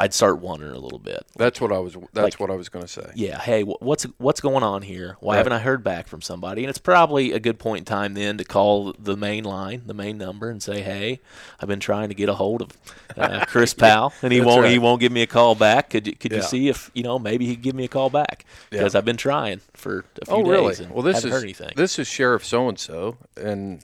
I'd 0.00 0.14
start 0.14 0.38
wondering 0.40 0.74
a 0.74 0.78
little 0.78 1.00
bit. 1.00 1.26
That's 1.36 1.60
what 1.60 1.72
I 1.72 1.78
was. 1.78 1.94
That's 2.12 2.22
Like- 2.34 2.38
what 2.40 2.50
I 2.50 2.54
was 2.54 2.68
going 2.68 2.84
to 2.84 2.88
say. 2.90 3.10
Yeah, 3.16 3.40
hey, 3.40 3.62
what's 3.62 4.04
what's 4.18 4.40
going 4.40 4.62
on 4.62 4.82
here? 4.82 5.16
Why 5.18 5.34
Right. 5.34 5.38
haven't 5.38 5.54
I 5.54 5.58
heard 5.58 5.82
back 5.82 6.06
from 6.06 6.22
somebody? 6.22 6.62
And 6.62 6.70
it's 6.70 6.78
probably 6.78 7.32
a 7.32 7.40
good 7.40 7.58
point 7.58 7.80
in 7.80 7.84
time 7.84 8.14
then 8.14 8.38
to 8.38 8.44
call 8.44 8.94
the 8.96 9.16
main 9.16 9.42
line, 9.42 9.82
the 9.86 9.94
main 9.94 10.16
number, 10.16 10.50
and 10.50 10.62
say, 10.62 10.82
"Hey, 10.82 11.18
I've 11.60 11.68
been 11.68 11.80
trying 11.80 12.10
to 12.10 12.14
get 12.14 12.28
a 12.28 12.34
hold 12.34 12.62
of 12.62 12.68
uh, 13.16 13.44
Chris 13.48 13.74
Powell, 13.74 14.12
and 14.22 14.32
he 14.32 14.40
won't 14.40 14.66
he 14.68 14.78
won't 14.78 15.00
give 15.00 15.10
me 15.10 15.22
a 15.22 15.26
call 15.26 15.56
back. 15.56 15.90
Could 15.90 16.06
you 16.06 16.14
could 16.14 16.30
you 16.30 16.42
see 16.42 16.68
if 16.68 16.92
you 16.94 17.02
know 17.02 17.18
maybe 17.18 17.46
he'd 17.46 17.62
give 17.62 17.74
me 17.74 17.84
a 17.84 17.88
call 17.88 18.08
back 18.08 18.44
Yeah. 18.70 18.78
because 18.78 18.94
I've 18.94 19.04
been 19.04 19.16
trying 19.16 19.60
for 19.74 20.04
a 20.22 20.26
few 20.26 20.34
Oh, 20.34 20.42
really? 20.42 20.68
days 20.68 20.80
and 20.80 20.92
Well, 20.92 21.02
this 21.02 21.16
haven't 21.16 21.30
is 21.30 21.34
heard 21.34 21.42
anything. 21.42 21.72
this 21.74 21.98
is 21.98 22.06
Sheriff 22.06 22.44
so 22.44 22.68
and 22.68 22.78
so, 22.78 23.16
and 23.36 23.82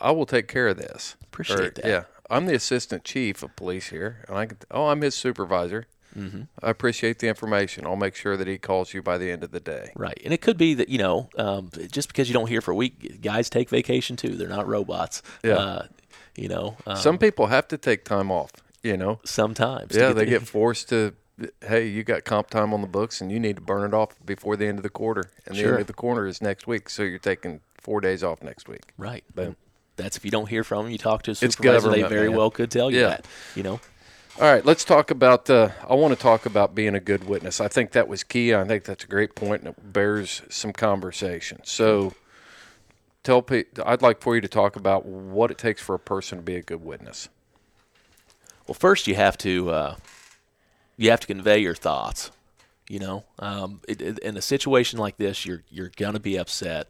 I 0.00 0.10
will 0.10 0.26
take 0.26 0.48
care 0.48 0.66
of 0.66 0.76
this. 0.76 1.14
Appreciate 1.22 1.60
Or, 1.60 1.70
that. 1.70 1.84
Yeah, 1.84 2.02
I'm 2.30 2.46
the 2.46 2.54
assistant 2.54 3.04
chief 3.04 3.42
of 3.42 3.54
police 3.56 3.88
here, 3.88 4.24
and 4.28 4.36
I 4.36 4.46
can. 4.46 4.58
Oh, 4.70 4.86
I'm 4.88 5.00
his 5.02 5.14
supervisor. 5.14 5.86
Mm-hmm. 6.16 6.42
I 6.62 6.70
appreciate 6.70 7.18
the 7.18 7.28
information. 7.28 7.84
I'll 7.86 7.94
make 7.96 8.14
sure 8.14 8.36
that 8.38 8.46
he 8.46 8.56
calls 8.56 8.94
you 8.94 9.02
by 9.02 9.18
the 9.18 9.30
end 9.30 9.44
of 9.44 9.50
the 9.50 9.60
day. 9.60 9.92
Right, 9.96 10.18
and 10.24 10.32
it 10.32 10.40
could 10.40 10.56
be 10.56 10.72
that 10.74 10.88
you 10.88 10.98
know, 10.98 11.28
um, 11.36 11.70
just 11.92 12.08
because 12.08 12.28
you 12.28 12.32
don't 12.32 12.48
hear 12.48 12.60
for 12.62 12.70
a 12.70 12.74
week, 12.74 13.20
guys 13.20 13.50
take 13.50 13.68
vacation 13.68 14.16
too. 14.16 14.30
They're 14.36 14.48
not 14.48 14.66
robots. 14.66 15.22
Yeah. 15.44 15.54
Uh, 15.56 15.86
you 16.36 16.48
know, 16.48 16.76
um, 16.86 16.96
Some 16.96 17.18
people 17.18 17.46
have 17.46 17.68
to 17.68 17.78
take 17.78 18.04
time 18.04 18.30
off. 18.30 18.50
You 18.82 18.96
know. 18.96 19.20
sometimes. 19.24 19.94
Yeah, 19.96 20.08
get 20.08 20.16
they 20.16 20.24
the- 20.24 20.30
get 20.30 20.42
forced 20.48 20.88
to. 20.90 21.12
Hey, 21.66 21.86
you 21.88 22.02
got 22.02 22.24
comp 22.24 22.48
time 22.48 22.72
on 22.72 22.80
the 22.80 22.86
books, 22.86 23.20
and 23.20 23.30
you 23.30 23.38
need 23.38 23.56
to 23.56 23.62
burn 23.62 23.84
it 23.86 23.92
off 23.92 24.16
before 24.24 24.56
the 24.56 24.64
end 24.66 24.78
of 24.78 24.82
the 24.82 24.88
quarter. 24.88 25.24
And 25.46 25.54
the 25.54 25.60
Sure. 25.60 25.72
end 25.72 25.80
of 25.82 25.86
the 25.86 25.92
quarter 25.92 26.26
is 26.26 26.40
next 26.40 26.66
week, 26.66 26.88
so 26.88 27.02
you're 27.02 27.18
taking 27.18 27.60
four 27.78 28.00
days 28.00 28.24
off 28.24 28.42
next 28.42 28.68
week. 28.68 28.84
Right. 28.96 29.22
Boom. 29.34 29.54
That's 29.96 30.16
if 30.16 30.24
you 30.24 30.30
don't 30.30 30.48
hear 30.48 30.62
from 30.64 30.84
them, 30.84 30.92
you 30.92 30.98
talk 30.98 31.22
to 31.22 31.30
a 31.30 31.34
supervisor. 31.34 31.90
They 31.90 32.02
very 32.02 32.28
man. 32.28 32.36
well 32.38 32.50
could 32.50 32.70
tell 32.70 32.90
you 32.90 33.00
Yeah. 33.00 33.08
that. 33.08 33.26
You 33.54 33.62
know, 33.62 33.80
All 34.38 34.52
right, 34.52 34.64
let's 34.64 34.84
talk 34.84 35.10
about. 35.10 35.48
Uh, 35.48 35.70
I 35.88 35.94
want 35.94 36.14
to 36.14 36.20
talk 36.20 36.44
about 36.44 36.74
being 36.74 36.94
a 36.94 37.00
good 37.00 37.24
witness. 37.24 37.60
I 37.60 37.68
think 37.68 37.92
that 37.92 38.06
was 38.06 38.22
key. 38.22 38.54
I 38.54 38.64
think 38.64 38.84
that's 38.84 39.04
a 39.04 39.06
great 39.06 39.34
point, 39.34 39.62
and 39.62 39.70
it 39.70 39.92
bears 39.92 40.42
some 40.50 40.72
conversation. 40.74 41.60
So, 41.64 42.12
tell 43.24 43.40
pe- 43.40 43.64
I'd 43.84 44.02
like 44.02 44.20
for 44.20 44.34
you 44.34 44.42
to 44.42 44.48
talk 44.48 44.76
about 44.76 45.06
what 45.06 45.50
it 45.50 45.56
takes 45.56 45.80
for 45.80 45.94
a 45.94 45.98
person 45.98 46.36
to 46.38 46.42
be 46.44 46.56
a 46.56 46.62
good 46.62 46.84
witness. 46.84 47.28
well, 48.66 48.74
first 48.74 49.06
you 49.06 49.14
have 49.14 49.38
to 49.38 49.70
uh, 49.70 49.96
you 50.98 51.08
have 51.10 51.20
to 51.20 51.26
convey 51.26 51.58
your 51.58 51.74
thoughts. 51.74 52.30
You 52.88 52.98
know, 53.00 53.24
um, 53.38 53.80
it, 53.88 54.00
it- 54.02 54.18
in 54.20 54.36
a 54.36 54.42
situation 54.42 54.98
like 54.98 55.16
this, 55.16 55.46
you're 55.46 55.62
you're 55.70 55.90
gonna 55.96 56.20
be 56.20 56.36
upset. 56.36 56.88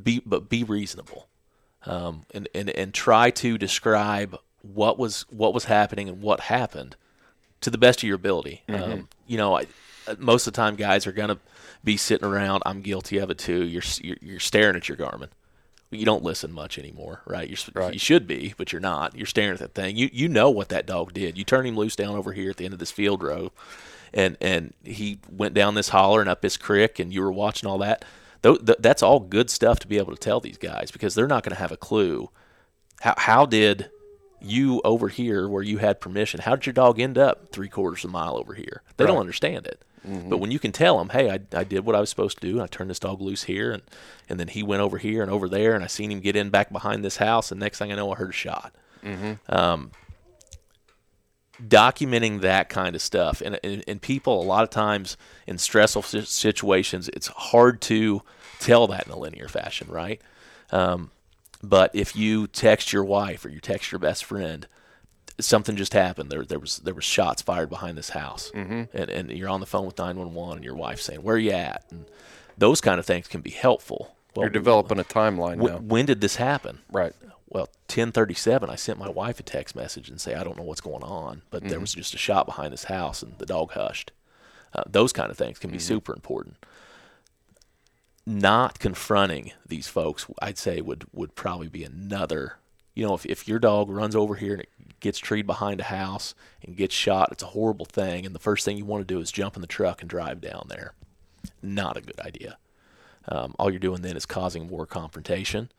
Be 0.00 0.22
but 0.24 0.48
be 0.48 0.62
reasonable, 0.62 1.26
um, 1.86 2.22
and, 2.34 2.48
and 2.54 2.70
and 2.70 2.94
try 2.94 3.30
to 3.30 3.56
describe 3.58 4.36
what 4.62 4.98
was 4.98 5.22
what 5.30 5.54
was 5.54 5.64
happening 5.64 6.08
and 6.08 6.22
what 6.22 6.40
happened 6.40 6.96
to 7.62 7.70
the 7.70 7.78
best 7.78 8.00
of 8.00 8.06
your 8.06 8.16
ability. 8.16 8.62
Um, 8.68 9.08
you 9.26 9.36
know, 9.36 9.56
I, 9.56 9.66
uh, 10.06 10.16
most 10.18 10.46
of 10.46 10.52
the 10.52 10.56
time, 10.56 10.76
guys 10.76 11.06
are 11.06 11.12
gonna 11.12 11.38
be 11.82 11.96
sitting 11.96 12.26
around. 12.26 12.62
I'm 12.66 12.82
guilty 12.82 13.18
of 13.18 13.30
it 13.30 13.38
too. 13.38 13.64
You're 13.64 13.82
you're, 14.00 14.16
you're 14.20 14.40
staring 14.40 14.76
at 14.76 14.88
your 14.88 14.96
Garmin. 14.98 15.28
You 15.92 16.04
don't 16.04 16.22
listen 16.22 16.52
much 16.52 16.78
anymore, 16.78 17.20
right? 17.26 17.48
You're, 17.48 17.58
Right. 17.74 17.92
You 17.92 17.98
should 17.98 18.24
be, 18.28 18.54
but 18.56 18.72
you're 18.72 18.80
not. 18.80 19.16
You're 19.16 19.26
staring 19.26 19.54
at 19.54 19.58
that 19.58 19.74
thing. 19.74 19.96
You 19.96 20.08
you 20.12 20.28
know 20.28 20.48
what 20.50 20.68
that 20.68 20.86
dog 20.86 21.12
did. 21.12 21.36
You 21.36 21.44
turn 21.44 21.66
him 21.66 21.76
loose 21.76 21.96
down 21.96 22.14
over 22.14 22.32
here 22.32 22.50
at 22.50 22.58
the 22.58 22.64
end 22.64 22.74
of 22.74 22.78
this 22.78 22.92
field 22.92 23.22
row, 23.22 23.50
and 24.14 24.36
and 24.40 24.74
he 24.84 25.18
went 25.30 25.54
down 25.54 25.74
this 25.74 25.88
holler 25.88 26.20
and 26.20 26.30
up 26.30 26.42
this 26.42 26.56
creek, 26.56 26.98
and 26.98 27.12
you 27.12 27.22
were 27.22 27.32
watching 27.32 27.68
all 27.68 27.78
that. 27.78 28.04
Tho- 28.42 28.56
th- 28.56 28.78
that's 28.80 29.02
all 29.02 29.20
good 29.20 29.50
stuff 29.50 29.78
to 29.80 29.88
be 29.88 29.98
able 29.98 30.12
to 30.14 30.18
tell 30.20 30.40
these 30.40 30.58
guys 30.58 30.90
because 30.90 31.14
they're 31.14 31.26
not 31.26 31.42
going 31.44 31.54
to 31.54 31.60
have 31.60 31.72
a 31.72 31.76
clue. 31.76 32.30
How 33.00 33.14
how 33.16 33.46
did 33.46 33.90
you 34.42 34.80
over 34.84 35.08
here 35.08 35.48
where 35.48 35.62
you 35.62 35.78
had 35.78 36.00
permission? 36.00 36.40
How 36.40 36.56
did 36.56 36.64
your 36.66 36.72
dog 36.72 36.98
end 36.98 37.18
up 37.18 37.50
three 37.52 37.68
quarters 37.68 38.04
of 38.04 38.10
a 38.10 38.12
mile 38.12 38.36
over 38.36 38.54
here? 38.54 38.82
They 38.96 39.04
don't 39.06 39.18
understand 39.18 39.66
it. 39.66 39.82
But 40.30 40.38
when 40.38 40.50
you 40.50 40.58
can 40.58 40.72
tell 40.72 40.96
them, 40.96 41.10
hey, 41.10 41.30
I, 41.30 41.40
I 41.58 41.62
did 41.64 41.84
what 41.84 41.94
I 41.94 42.00
was 42.00 42.08
supposed 42.08 42.40
to 42.40 42.50
do. 42.50 42.62
I 42.62 42.66
turned 42.66 42.88
this 42.88 42.98
dog 42.98 43.20
loose 43.20 43.42
here, 43.42 43.70
and, 43.70 43.82
and 44.30 44.40
then 44.40 44.48
he 44.48 44.62
went 44.62 44.80
over 44.80 44.96
here 44.96 45.20
and 45.20 45.30
over 45.30 45.46
there, 45.46 45.74
and 45.74 45.84
I 45.84 45.88
seen 45.88 46.10
him 46.10 46.20
get 46.20 46.36
in 46.36 46.48
back 46.48 46.72
behind 46.72 47.04
this 47.04 47.18
house, 47.18 47.50
and 47.50 47.60
next 47.60 47.78
thing 47.78 47.92
I 47.92 47.96
know, 47.96 48.10
I 48.10 48.14
heard 48.14 48.30
a 48.30 48.32
shot. 48.32 48.74
Um, 49.50 49.90
documenting 51.68 52.40
that 52.40 52.68
kind 52.68 52.94
of 52.94 53.02
stuff, 53.02 53.40
and, 53.40 53.58
and 53.62 53.84
and 53.86 54.02
people 54.02 54.40
a 54.40 54.44
lot 54.44 54.62
of 54.62 54.70
times 54.70 55.16
in 55.46 55.58
stressful 55.58 56.02
situations, 56.02 57.08
it's 57.10 57.28
hard 57.28 57.80
to 57.82 58.22
tell 58.58 58.86
that 58.88 59.06
in 59.06 59.12
a 59.12 59.18
linear 59.18 59.48
fashion, 59.48 59.88
right? 59.90 60.20
Um, 60.70 61.10
but 61.62 61.90
if 61.94 62.16
you 62.16 62.46
text 62.46 62.92
your 62.92 63.04
wife 63.04 63.44
or 63.44 63.50
you 63.50 63.60
text 63.60 63.92
your 63.92 63.98
best 63.98 64.24
friend, 64.24 64.66
something 65.40 65.76
just 65.76 65.92
happened. 65.92 66.30
There, 66.30 66.44
there 66.44 66.58
was 66.58 66.78
there 66.78 66.94
was 66.94 67.04
shots 67.04 67.42
fired 67.42 67.68
behind 67.68 67.98
this 67.98 68.10
house, 68.10 68.50
mm-hmm. 68.54 68.96
and 68.96 69.10
and 69.10 69.30
you're 69.30 69.48
on 69.48 69.60
the 69.60 69.66
phone 69.66 69.86
with 69.86 69.98
911, 69.98 70.56
and 70.56 70.64
your 70.64 70.74
wife's 70.74 71.04
saying, 71.04 71.22
"Where 71.22 71.36
are 71.36 71.38
you 71.38 71.52
at?" 71.52 71.84
And 71.90 72.06
those 72.56 72.80
kind 72.80 72.98
of 72.98 73.06
things 73.06 73.28
can 73.28 73.40
be 73.40 73.50
helpful. 73.50 74.14
Well, 74.34 74.44
You're 74.44 74.50
developing 74.50 74.98
a 75.00 75.04
timeline 75.04 75.56
wh- 75.56 75.72
now, 75.72 75.78
when 75.78 76.06
did 76.06 76.20
this 76.20 76.36
happen? 76.36 76.80
right? 76.90 77.12
Well, 77.50 77.68
10:37, 77.88 78.70
I 78.70 78.76
sent 78.76 78.98
my 78.98 79.08
wife 79.08 79.40
a 79.40 79.42
text 79.42 79.74
message 79.74 80.08
and 80.08 80.20
say, 80.20 80.34
"I 80.34 80.44
don't 80.44 80.56
know 80.56 80.62
what's 80.62 80.80
going 80.80 81.02
on, 81.02 81.42
but 81.50 81.64
there 81.64 81.80
was 81.80 81.94
just 81.94 82.14
a 82.14 82.18
shot 82.18 82.46
behind 82.46 82.72
this 82.72 82.84
house, 82.84 83.22
and 83.22 83.36
the 83.38 83.46
dog 83.46 83.72
hushed." 83.72 84.12
Uh, 84.72 84.84
those 84.86 85.12
kind 85.12 85.32
of 85.32 85.36
things 85.36 85.58
can 85.58 85.70
be 85.70 85.80
super 85.80 86.14
important. 86.14 86.56
Not 88.24 88.78
confronting 88.78 89.52
these 89.66 89.88
folks, 89.88 90.26
I'd 90.40 90.58
say, 90.58 90.80
would 90.80 91.06
would 91.12 91.34
probably 91.34 91.68
be 91.68 91.82
another. 91.82 92.58
You 92.94 93.06
know, 93.06 93.14
if 93.14 93.26
if 93.26 93.48
your 93.48 93.58
dog 93.58 93.90
runs 93.90 94.14
over 94.14 94.36
here 94.36 94.52
and 94.52 94.62
it 94.62 95.00
gets 95.00 95.18
treed 95.18 95.46
behind 95.46 95.80
a 95.80 95.84
house 95.84 96.36
and 96.62 96.76
gets 96.76 96.94
shot, 96.94 97.32
it's 97.32 97.42
a 97.42 97.46
horrible 97.46 97.86
thing, 97.86 98.24
and 98.24 98.34
the 98.34 98.38
first 98.38 98.64
thing 98.64 98.76
you 98.76 98.84
want 98.84 99.00
to 99.00 99.14
do 99.14 99.20
is 99.20 99.32
jump 99.32 99.56
in 99.56 99.60
the 99.60 99.66
truck 99.66 100.00
and 100.02 100.08
drive 100.08 100.40
down 100.40 100.66
there. 100.68 100.94
Not 101.62 101.96
a 101.96 102.00
good 102.00 102.20
idea. 102.20 102.58
Um, 103.26 103.56
all 103.58 103.70
you're 103.70 103.80
doing 103.80 104.02
then 104.02 104.16
is 104.16 104.26
causing 104.26 104.68
more 104.68 104.86
confrontation 104.86 105.70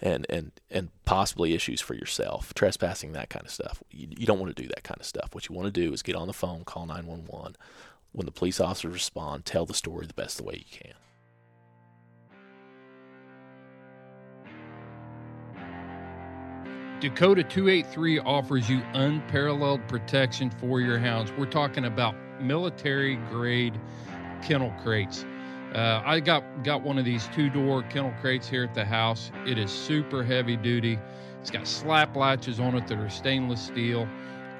and, 0.00 0.26
and, 0.28 0.52
and 0.70 0.90
possibly 1.04 1.54
issues 1.54 1.80
for 1.80 1.94
yourself, 1.94 2.54
trespassing, 2.54 3.12
that 3.12 3.30
kind 3.30 3.44
of 3.44 3.50
stuff. 3.50 3.82
You, 3.90 4.08
you 4.10 4.26
don't 4.26 4.38
want 4.38 4.54
to 4.54 4.62
do 4.62 4.68
that 4.68 4.84
kind 4.84 5.00
of 5.00 5.06
stuff. 5.06 5.34
What 5.34 5.48
you 5.48 5.54
want 5.54 5.72
to 5.72 5.80
do 5.80 5.92
is 5.92 6.02
get 6.02 6.16
on 6.16 6.26
the 6.26 6.32
phone, 6.32 6.64
call 6.64 6.86
911. 6.86 7.56
When 8.12 8.26
the 8.26 8.32
police 8.32 8.60
officers 8.60 8.92
respond, 8.92 9.44
tell 9.44 9.66
the 9.66 9.74
story 9.74 10.06
the 10.06 10.14
best 10.14 10.38
the 10.38 10.44
way 10.44 10.54
you 10.54 10.78
can. 10.78 10.94
Dakota 17.00 17.44
283 17.44 18.18
offers 18.20 18.68
you 18.68 18.82
unparalleled 18.92 19.86
protection 19.86 20.50
for 20.50 20.80
your 20.80 20.98
hounds. 20.98 21.30
We're 21.38 21.46
talking 21.46 21.84
about 21.84 22.16
military 22.40 23.16
grade 23.30 23.78
kennel 24.42 24.72
crates. 24.82 25.24
Uh, 25.74 26.02
I 26.04 26.20
got 26.20 26.42
got 26.64 26.82
one 26.82 26.98
of 26.98 27.04
these 27.04 27.28
two 27.34 27.50
door 27.50 27.82
kennel 27.82 28.14
crates 28.20 28.48
here 28.48 28.64
at 28.64 28.74
the 28.74 28.84
house. 28.84 29.30
It 29.46 29.58
is 29.58 29.70
super 29.70 30.24
heavy 30.24 30.56
duty. 30.56 30.98
It's 31.40 31.50
got 31.50 31.66
slap 31.66 32.16
latches 32.16 32.58
on 32.58 32.74
it 32.74 32.86
that 32.88 32.98
are 32.98 33.10
stainless 33.10 33.60
steel. 33.60 34.08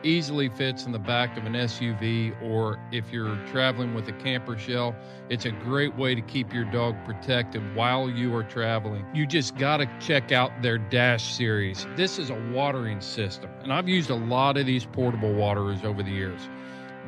Easily 0.04 0.48
fits 0.48 0.86
in 0.86 0.92
the 0.92 0.98
back 0.98 1.36
of 1.36 1.44
an 1.44 1.54
SUV, 1.54 2.40
or 2.40 2.78
if 2.92 3.12
you're 3.12 3.36
traveling 3.46 3.94
with 3.94 4.06
a 4.08 4.12
camper 4.12 4.56
shell, 4.56 4.94
it's 5.28 5.44
a 5.44 5.50
great 5.50 5.92
way 5.96 6.14
to 6.14 6.20
keep 6.20 6.54
your 6.54 6.66
dog 6.66 6.94
protected 7.04 7.74
while 7.74 8.08
you 8.08 8.32
are 8.36 8.44
traveling. 8.44 9.04
You 9.12 9.26
just 9.26 9.56
got 9.56 9.78
to 9.78 9.88
check 9.98 10.30
out 10.30 10.52
their 10.62 10.78
Dash 10.78 11.34
series. 11.34 11.84
This 11.96 12.20
is 12.20 12.30
a 12.30 12.40
watering 12.52 13.00
system, 13.00 13.50
and 13.62 13.72
I've 13.72 13.88
used 13.88 14.10
a 14.10 14.14
lot 14.14 14.56
of 14.56 14.66
these 14.66 14.84
portable 14.84 15.34
waterers 15.34 15.80
over 15.82 16.04
the 16.04 16.12
years. 16.12 16.48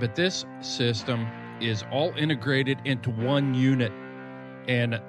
But 0.01 0.17
this 0.17 0.45
system 0.61 1.29
is 1.61 1.85
all 1.91 2.13
integrated 2.17 2.79
into 2.85 3.11
one 3.11 3.55
unit, 3.55 3.93
and 4.69 5.01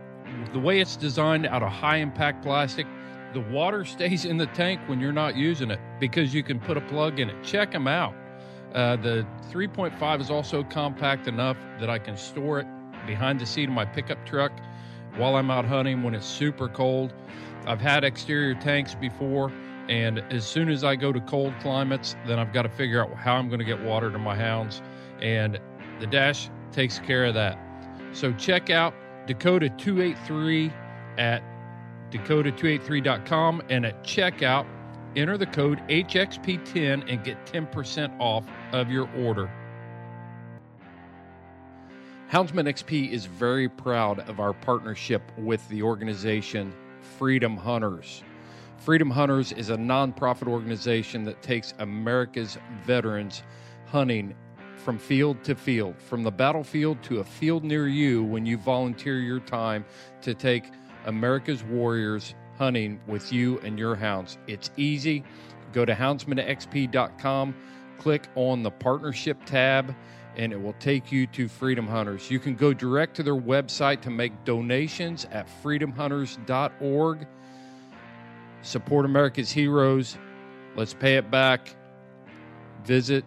the 0.53 0.59
way 0.59 0.79
it's 0.79 0.95
designed 0.95 1.45
out 1.45 1.63
of 1.63 1.71
high 1.71 1.97
impact 1.97 2.43
plastic, 2.43 2.85
the 3.33 3.41
water 3.41 3.85
stays 3.95 4.25
in 4.25 4.37
the 4.37 4.47
tank 4.47 4.81
when 4.87 4.99
you're 4.99 5.13
not 5.13 5.35
using 5.35 5.71
it 5.71 5.79
because 5.99 6.33
you 6.33 6.43
can 6.43 6.59
put 6.59 6.77
a 6.77 6.81
plug 6.81 7.19
in 7.19 7.29
it. 7.29 7.43
Check 7.43 7.71
them 7.71 7.87
out. 7.87 8.15
Uh, 8.73 8.95
the 8.95 9.25
3.5 9.49 10.21
is 10.21 10.29
also 10.29 10.63
compact 10.63 11.27
enough 11.27 11.57
that 11.79 11.89
I 11.89 11.99
can 11.99 12.15
store 12.15 12.59
it 12.59 12.67
behind 13.05 13.39
the 13.39 13.45
seat 13.45 13.67
of 13.67 13.75
my 13.75 13.83
pickup 13.83 14.25
truck 14.25 14.51
while 15.17 15.35
I'm 15.35 15.51
out 15.51 15.65
hunting 15.65 16.03
when 16.03 16.13
it's 16.13 16.25
super 16.25 16.69
cold. 16.69 17.13
I've 17.65 17.81
had 17.81 18.03
exterior 18.03 18.55
tanks 18.55 18.95
before, 18.95 19.51
and 19.89 20.19
as 20.31 20.47
soon 20.47 20.69
as 20.69 20.83
I 20.83 20.95
go 20.95 21.11
to 21.11 21.19
cold 21.21 21.53
climates, 21.59 22.15
then 22.25 22.39
I've 22.39 22.53
got 22.53 22.61
to 22.63 22.69
figure 22.69 23.03
out 23.03 23.13
how 23.15 23.35
I'm 23.35 23.49
going 23.49 23.59
to 23.59 23.65
get 23.65 23.81
water 23.81 24.09
to 24.09 24.17
my 24.17 24.35
hounds. 24.35 24.81
And 25.21 25.59
The 26.01 26.07
dash 26.07 26.49
takes 26.71 26.97
care 26.97 27.25
of 27.25 27.35
that. 27.35 27.59
So 28.11 28.33
check 28.33 28.71
out 28.71 28.95
Dakota 29.27 29.69
283 29.69 30.73
at 31.19 31.43
dakota283.com 32.09 33.61
and 33.69 33.85
at 33.85 34.03
checkout, 34.03 34.65
enter 35.15 35.37
the 35.37 35.45
code 35.45 35.79
HXP10 35.89 37.07
and 37.07 37.23
get 37.23 37.45
10% 37.45 38.19
off 38.19 38.45
of 38.73 38.89
your 38.89 39.07
order. 39.15 39.49
Houndsman 42.31 42.67
XP 42.67 43.11
is 43.11 43.27
very 43.27 43.69
proud 43.69 44.27
of 44.27 44.39
our 44.39 44.53
partnership 44.53 45.21
with 45.37 45.67
the 45.69 45.83
organization 45.83 46.73
Freedom 47.19 47.55
Hunters. 47.55 48.23
Freedom 48.77 49.11
Hunters 49.11 49.51
is 49.51 49.69
a 49.69 49.77
nonprofit 49.77 50.47
organization 50.47 51.25
that 51.25 51.43
takes 51.43 51.75
America's 51.77 52.57
veterans 52.85 53.43
hunting 53.85 54.33
from 54.81 54.97
field 54.97 55.43
to 55.43 55.55
field, 55.55 55.95
from 55.97 56.23
the 56.23 56.31
battlefield 56.31 57.01
to 57.03 57.19
a 57.19 57.23
field 57.23 57.63
near 57.63 57.87
you 57.87 58.23
when 58.23 58.45
you 58.45 58.57
volunteer 58.57 59.19
your 59.19 59.39
time 59.39 59.85
to 60.21 60.33
take 60.33 60.65
America's 61.05 61.63
warriors 61.63 62.35
hunting 62.57 62.99
with 63.07 63.31
you 63.31 63.59
and 63.59 63.79
your 63.79 63.95
hounds. 63.95 64.37
It's 64.47 64.71
easy. 64.77 65.23
Go 65.73 65.85
to 65.85 65.93
houndsmanxp.com, 65.93 67.55
click 67.97 68.27
on 68.35 68.63
the 68.63 68.71
partnership 68.71 69.45
tab, 69.45 69.95
and 70.35 70.53
it 70.53 70.61
will 70.61 70.73
take 70.73 71.11
you 71.11 71.27
to 71.27 71.47
Freedom 71.47 71.87
Hunters. 71.87 72.29
You 72.29 72.39
can 72.39 72.55
go 72.55 72.73
direct 72.73 73.15
to 73.17 73.23
their 73.23 73.35
website 73.35 74.01
to 74.01 74.09
make 74.09 74.45
donations 74.45 75.25
at 75.31 75.47
freedomhunters.org. 75.63 77.27
Support 78.61 79.05
America's 79.05 79.51
heroes. 79.51 80.17
Let's 80.75 80.93
pay 80.93 81.17
it 81.17 81.31
back. 81.31 81.75
Visit 82.85 83.25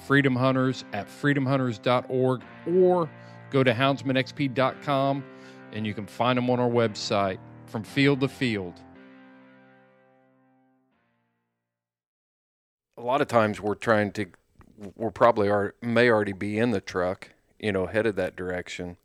Freedom 0.00 0.34
Hunters 0.34 0.84
at 0.92 1.08
freedomhunters.org 1.08 2.42
or 2.66 3.10
go 3.50 3.62
to 3.62 3.72
houndsmanxp.com 3.72 5.24
and 5.72 5.86
you 5.86 5.94
can 5.94 6.06
find 6.06 6.36
them 6.36 6.48
on 6.50 6.60
our 6.60 6.70
website 6.70 7.38
from 7.66 7.82
field 7.82 8.20
to 8.20 8.28
field. 8.28 8.74
a 12.96 13.02
lot 13.02 13.20
of 13.20 13.28
times 13.28 13.60
we're 13.60 13.76
trying 13.76 14.10
to 14.10 14.26
we're 14.96 15.10
probably 15.10 15.48
are 15.48 15.74
may 15.80 16.10
already 16.10 16.32
be 16.32 16.58
in 16.58 16.72
the 16.72 16.80
truck 16.80 17.30
you 17.60 17.70
know 17.70 17.86
headed 17.86 18.16
that 18.16 18.34
direction 18.34 18.96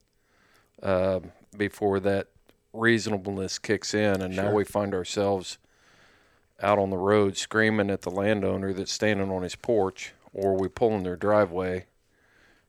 uh, 0.82 1.20
before 1.56 2.00
that 2.00 2.28
reasonableness 2.74 3.60
kicks 3.60 3.94
in. 3.94 4.22
And 4.22 4.36
now 4.36 4.52
we 4.52 4.64
find 4.64 4.94
ourselves 4.94 5.58
out 6.62 6.80
on 6.80 6.90
the 6.90 6.98
road 6.98 7.38
screaming 7.38 7.90
at 7.90 8.02
the 8.02 8.12
landowner 8.12 8.74
that's 8.74 8.92
standing 8.92 9.32
on 9.32 9.44
his 9.44 9.56
porch 9.56 10.14
or 10.34 10.58
we 10.58 10.68
pull 10.68 10.96
in 10.96 11.04
their 11.04 11.16
driveway 11.16 11.86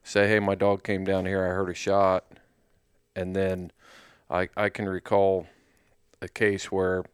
say 0.05 0.29
hey 0.29 0.39
my 0.39 0.55
dog 0.55 0.85
came 0.85 1.05
down 1.05 1.27
here. 1.27 1.45
I 1.45 1.49
heard 1.49 1.71
a 1.71 1.75
shot. 1.75 2.25
And 3.17 3.35
then 3.35 3.73
i 4.31 4.49
i 4.57 4.69
can 4.69 4.89
recall 4.89 5.47
a 6.23 6.29
case 6.29 6.71
where 6.71 7.05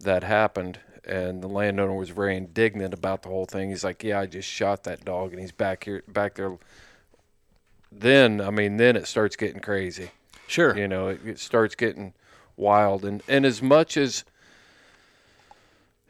that 0.00 0.22
happened 0.24 0.78
and 1.04 1.42
the 1.42 1.48
landowner 1.48 1.94
was 1.94 2.10
very 2.10 2.36
indignant 2.36 2.92
about 2.94 3.22
the 3.22 3.28
whole 3.28 3.46
thing. 3.46 3.68
He's 3.68 3.84
like 3.84 4.02
yeah 4.02 4.20
i 4.20 4.26
just 4.26 4.48
shot 4.48 4.84
that 4.84 5.04
dog 5.04 5.32
and 5.32 5.40
he's 5.40 5.52
back 5.52 5.84
here 5.84 6.02
back 6.08 6.34
there. 6.34 6.58
Then 7.92 8.40
i 8.40 8.50
mean 8.50 8.78
then 8.78 8.96
it 8.96 9.06
starts 9.06 9.36
getting 9.36 9.60
crazy. 9.60 10.10
Sure. 10.46 10.76
you 10.76 10.88
know 10.88 11.08
it, 11.08 11.20
it 11.24 11.38
starts 11.38 11.74
getting 11.74 12.14
wild. 12.56 13.04
And 13.04 13.22
and 13.28 13.44
as 13.44 13.62
much 13.62 13.96
as 13.96 14.24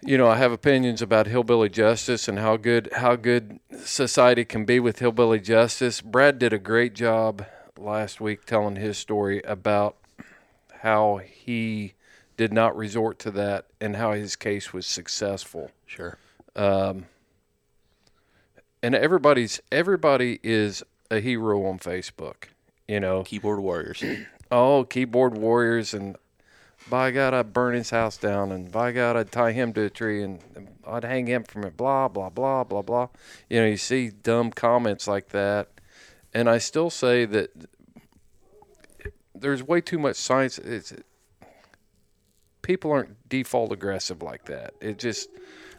you 0.03 0.17
know 0.17 0.29
i 0.29 0.37
have 0.37 0.53
opinions 0.53 1.03
about 1.03 1.27
hillbilly 1.27 1.69
justice 1.69 2.29
and 2.29 2.39
how 2.39 2.57
good 2.57 2.89
how 2.97 3.17
good 3.17 3.59
society 3.85 4.45
can 4.45 4.65
be 4.65 4.81
with 4.81 4.99
hillbilly 4.99 5.41
justice 5.41 6.01
brad 6.01 6.39
did 6.39 6.53
a 6.53 6.59
great 6.59 6.95
job 6.95 7.45
last 7.79 8.21
week 8.21 8.45
telling 8.47 8.77
his 8.77 8.97
story 8.99 9.41
about 9.43 9.97
how 10.83 11.19
he 11.19 11.95
did 12.37 12.53
not 12.53 12.75
resort 12.77 13.19
to 13.19 13.31
that 13.31 13.67
and 13.81 13.97
how 13.97 14.13
his 14.13 14.37
case 14.37 14.73
was 14.73 14.87
successful 14.87 15.71
Sure. 15.87 16.17
um, 16.57 17.07
and 18.83 18.95
everybody's 18.95 19.61
everybody 19.71 20.41
is 20.43 20.83
a 21.11 21.21
hero 21.21 21.67
on 21.67 21.79
Facebook. 21.79 22.45
You 22.89 22.99
know, 23.01 23.25
Keyboard 23.25 23.61
warriors. 23.61 24.03
oh, 24.51 24.85
keyboard 24.85 25.37
warriors, 25.37 25.93
and 25.93 26.17
by 26.91 27.13
God, 27.13 27.33
I'd 27.33 27.53
burn 27.53 27.75
his 27.75 27.91
house 27.91 28.17
down, 28.17 28.53
and 28.53 28.71
by 28.71 28.93
God, 28.93 29.17
I'd 29.17 29.33
tie 29.33 29.53
him 29.53 29.73
to 29.75 29.83
a 29.83 29.91
tree, 29.91 30.23
and 30.23 30.41
I'd 30.87 31.05
hang 31.05 31.27
him 31.27 31.45
from 31.45 31.65
it. 31.65 31.77
Blah 31.77 32.09
blah 32.09 32.29
blah 32.29 32.65
blah 32.65 32.83
blah. 32.83 33.09
You 33.49 33.61
know, 33.61 33.67
you 33.67 33.77
see 33.77 34.11
dumb 34.11 34.51
comments 34.51 35.07
like 35.07 35.29
that, 35.29 35.69
and 36.35 36.51
I 36.51 36.59
still 36.59 36.91
say 36.91 37.25
that 37.25 37.51
there's 39.35 39.63
way 39.63 39.81
too 39.81 39.99
much 39.99 40.17
science. 40.17 40.59
It's 40.59 40.93
people 42.63 42.93
aren't 42.93 43.29
default 43.29 43.73
aggressive 43.73 44.23
like 44.23 44.47
that. 44.47 44.75
It 44.81 44.99
just 44.99 45.29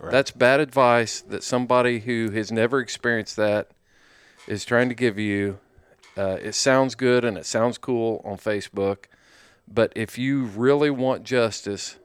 that's 0.10 0.32
bad 0.32 0.60
advice 0.60 1.22
that 1.22 1.44
somebody 1.44 2.00
who 2.00 2.32
has 2.32 2.52
never 2.52 2.80
experienced 2.80 3.36
that 3.36 3.72
is 4.48 4.66
trying 4.66 4.90
to 4.90 4.96
give 4.96 5.20
you. 5.20 5.60
Uh, 6.18 6.38
it 6.42 6.56
sounds 6.56 6.96
good 6.96 7.24
and 7.24 7.38
it 7.38 7.46
sounds 7.46 7.78
cool 7.78 8.22
on 8.26 8.38
Facebook, 8.38 9.06
but 9.74 9.94
if 9.96 10.18
you 10.18 10.44
really 10.46 10.90
want 10.90 11.24
justice, 11.24 11.98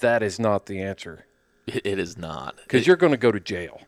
that 0.00 0.22
is 0.22 0.38
not 0.38 0.66
the 0.66 0.80
answer 0.80 1.24
It, 1.66 1.84
it 1.86 1.98
is 1.98 2.16
not. 2.18 2.56
because 2.58 2.86
you're 2.86 2.96
going 2.96 3.12
to 3.12 3.16
go 3.18 3.32
to 3.32 3.40
jail. 3.40 3.82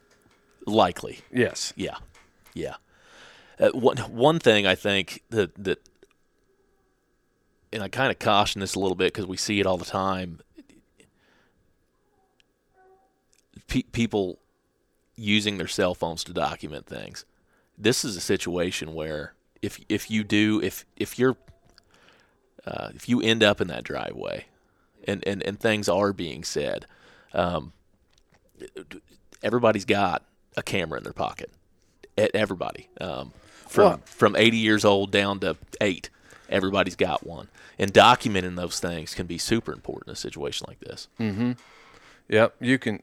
likely. 0.66 1.20
Yes. 1.32 1.72
Yeah, 1.76 1.96
yeah. 2.54 2.76
Uh, 3.60 3.70
one 3.70 3.98
one 3.98 4.38
thing 4.38 4.66
I 4.66 4.74
think 4.74 5.22
that 5.30 5.54
that, 5.62 5.78
and 7.72 7.82
I 7.82 7.88
kind 7.88 8.10
of 8.10 8.18
caution 8.18 8.60
this 8.60 8.74
a 8.74 8.80
little 8.80 8.96
bit 8.96 9.12
because 9.12 9.26
we 9.26 9.36
see 9.36 9.60
it 9.60 9.66
all 9.66 9.76
the 9.78 9.84
time. 9.84 10.40
Pe- 13.68 13.82
people 13.82 14.38
using 15.14 15.58
their 15.58 15.68
cell 15.68 15.94
phones 15.94 16.24
to 16.24 16.32
document 16.32 16.86
things. 16.86 17.24
This 17.78 18.04
is 18.04 18.16
a 18.16 18.20
situation 18.20 18.94
where 18.94 19.34
if 19.60 19.78
if 19.88 20.10
you 20.10 20.24
do 20.24 20.60
if 20.62 20.84
if 20.96 21.18
you're 21.18 21.36
uh, 22.66 22.90
if 22.94 23.08
you 23.08 23.20
end 23.20 23.42
up 23.42 23.60
in 23.60 23.68
that 23.68 23.84
driveway, 23.84 24.46
and 25.06 25.22
and 25.26 25.42
and 25.42 25.58
things 25.60 25.88
are 25.88 26.12
being 26.12 26.44
said, 26.44 26.86
um, 27.32 27.72
everybody's 29.42 29.84
got 29.84 30.22
a 30.56 30.62
camera 30.62 30.98
in 30.98 31.04
their 31.04 31.12
pocket. 31.12 31.50
Everybody, 32.16 32.88
um, 33.00 33.32
from 33.68 33.84
Well- 33.84 34.00
from 34.04 34.36
80 34.36 34.56
years 34.58 34.84
old 34.84 35.10
down 35.10 35.40
to 35.40 35.56
eight, 35.80 36.10
everybody's 36.48 36.96
got 36.96 37.26
one. 37.26 37.48
And 37.78 37.92
documenting 37.92 38.54
those 38.56 38.78
things 38.80 39.14
can 39.14 39.26
be 39.26 39.38
super 39.38 39.72
important 39.72 40.08
in 40.08 40.12
a 40.12 40.16
situation 40.16 40.66
like 40.68 40.78
this. 40.80 41.08
Yep, 42.28 42.56
you 42.60 42.78
can 42.78 43.02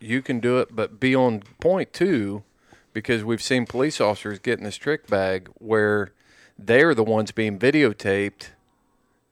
you 0.00 0.22
can 0.22 0.38
do 0.38 0.58
it, 0.58 0.68
but 0.74 1.00
be 1.00 1.14
on 1.14 1.40
point 1.60 1.92
too, 1.92 2.44
because 2.92 3.24
we've 3.24 3.42
seen 3.42 3.66
police 3.66 4.00
officers 4.00 4.38
get 4.38 4.58
in 4.58 4.64
this 4.64 4.76
trick 4.76 5.06
bag 5.08 5.48
where 5.54 6.12
they're 6.58 6.94
the 6.94 7.02
ones 7.04 7.32
being 7.32 7.58
videotaped. 7.58 8.50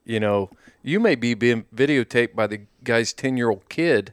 You 0.05 0.21
know, 0.21 0.51
you 0.83 0.99
may 1.01 1.15
be 1.15 1.35
being 1.35 1.65
videotaped 1.75 2.35
by 2.35 2.47
the 2.47 2.63
guy's 2.85 3.13
ten 3.13 3.37
year 3.37 3.51
old 3.51 3.69
kid 3.69 4.13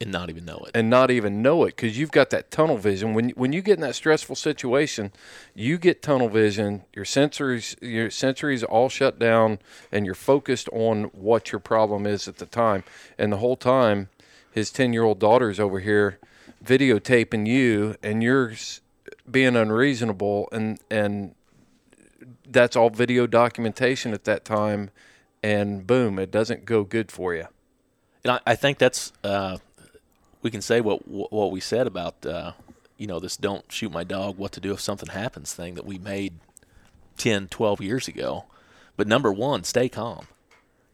And 0.00 0.10
not 0.12 0.28
even 0.28 0.44
know 0.44 0.58
it. 0.66 0.72
and 0.74 0.90
not 0.90 1.10
even 1.10 1.40
know 1.40 1.64
it 1.64 1.76
because 1.76 1.96
you've 1.98 2.10
got 2.10 2.30
that 2.30 2.50
tunnel 2.50 2.76
vision. 2.76 3.14
When 3.14 3.30
when 3.30 3.52
you 3.52 3.62
get 3.62 3.74
in 3.76 3.80
that 3.82 3.94
stressful 3.94 4.36
situation, 4.36 5.12
you 5.54 5.78
get 5.78 6.02
tunnel 6.02 6.28
vision. 6.28 6.82
Your 6.94 7.04
sensories 7.06 7.76
your 7.80 8.08
sensories 8.10 8.64
all 8.68 8.88
shut 8.88 9.18
down, 9.18 9.58
and 9.90 10.04
you're 10.04 10.14
focused 10.14 10.68
on 10.70 11.04
what 11.12 11.52
your 11.52 11.60
problem 11.60 12.06
is 12.06 12.28
at 12.28 12.36
the 12.36 12.46
time. 12.46 12.84
And 13.18 13.32
the 13.32 13.38
whole 13.38 13.56
time, 13.56 14.08
his 14.52 14.70
ten 14.70 14.92
year 14.92 15.04
old 15.04 15.18
daughter's 15.18 15.58
over 15.58 15.80
here 15.80 16.18
videotaping 16.62 17.46
you, 17.46 17.96
and 18.02 18.22
you're 18.22 18.52
being 19.30 19.56
unreasonable, 19.56 20.48
and 20.52 20.78
and 20.90 21.34
that's 22.54 22.76
all 22.76 22.88
video 22.88 23.26
documentation 23.26 24.14
at 24.14 24.24
that 24.24 24.44
time. 24.44 24.90
And 25.42 25.86
boom, 25.86 26.18
it 26.18 26.30
doesn't 26.30 26.64
go 26.64 26.84
good 26.84 27.12
for 27.12 27.34
you. 27.34 27.46
And 28.22 28.32
I, 28.32 28.40
I 28.46 28.54
think 28.54 28.78
that's 28.78 29.12
uh, 29.22 29.58
we 30.40 30.50
can 30.50 30.62
say 30.62 30.80
what 30.80 31.06
what 31.06 31.50
we 31.50 31.60
said 31.60 31.86
about 31.86 32.24
uh, 32.24 32.52
you 32.96 33.06
know 33.06 33.20
this 33.20 33.36
"don't 33.36 33.70
shoot 33.70 33.92
my 33.92 34.04
dog, 34.04 34.38
what 34.38 34.52
to 34.52 34.60
do 34.60 34.72
if 34.72 34.80
something 34.80 35.10
happens" 35.10 35.52
thing 35.52 35.74
that 35.74 35.84
we 35.84 35.98
made 35.98 36.34
10, 37.18 37.48
12 37.48 37.80
years 37.82 38.08
ago. 38.08 38.44
But 38.96 39.06
number 39.06 39.32
one, 39.32 39.64
stay 39.64 39.90
calm. 39.90 40.26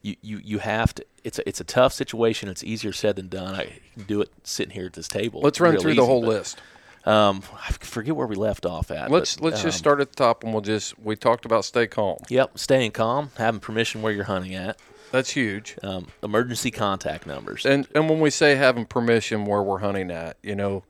You 0.03 0.17
you 0.23 0.41
you 0.43 0.59
have 0.59 0.95
to. 0.95 1.05
It's 1.23 1.39
a 1.39 1.49
it's 1.49 1.61
a 1.61 1.65
tough 1.65 1.93
situation. 1.93 2.49
It's 2.49 2.65
easier 2.65 2.93
said 2.93 3.17
than 3.17 3.29
done. 3.29 3.55
I 3.55 3.79
can 3.95 4.05
do 4.05 4.21
it 4.23 4.31
sitting 4.43 4.73
here 4.73 4.87
at 4.87 4.95
this 4.95 5.09
table. 5.09 5.43
Let's 5.43 5.61
run 5.61 5.79
through 5.79 5.95
the 5.95 6.07
whole 6.07 6.23
list. 6.23 6.59
Um, 7.05 7.43
I 7.53 7.73
forget 7.73 8.15
where 8.15 8.27
we 8.27 8.37
left 8.37 8.67
off 8.67 8.91
at. 8.91 9.11
Let's 9.11 9.37
but, 9.37 9.45
let's 9.45 9.61
um, 9.61 9.63
just 9.63 9.79
start 9.79 10.01
at 10.01 10.11
the 10.11 10.17
top, 10.17 10.45
and 10.45 10.53
we'll 10.53 10.63
just 10.63 10.99
we 10.99 11.17
talked 11.17 11.45
about 11.45 11.65
stay 11.65 11.87
calm. 11.87 12.19
Yep, 12.29 12.59
staying 12.59 12.93
calm, 12.93 13.31
having 13.37 13.61
permission 13.61 14.03
where 14.03 14.13
you're 14.13 14.25
hunting 14.25 14.55
at. 14.55 14.79
That's 15.11 15.31
huge. 15.31 15.77
Um, 15.83 16.09
emergency 16.23 16.71
contact 16.71 17.27
numbers. 17.27 17.65
And 17.67 17.89
and 17.95 18.09
when 18.09 18.21
we 18.21 18.31
say 18.31 18.57
having 18.57 18.85
permission 18.85 19.45
where 19.45 19.63
we're 19.63 19.79
hunting 19.79 20.11
at, 20.11 20.37
you 20.43 20.55
know, 20.55 20.85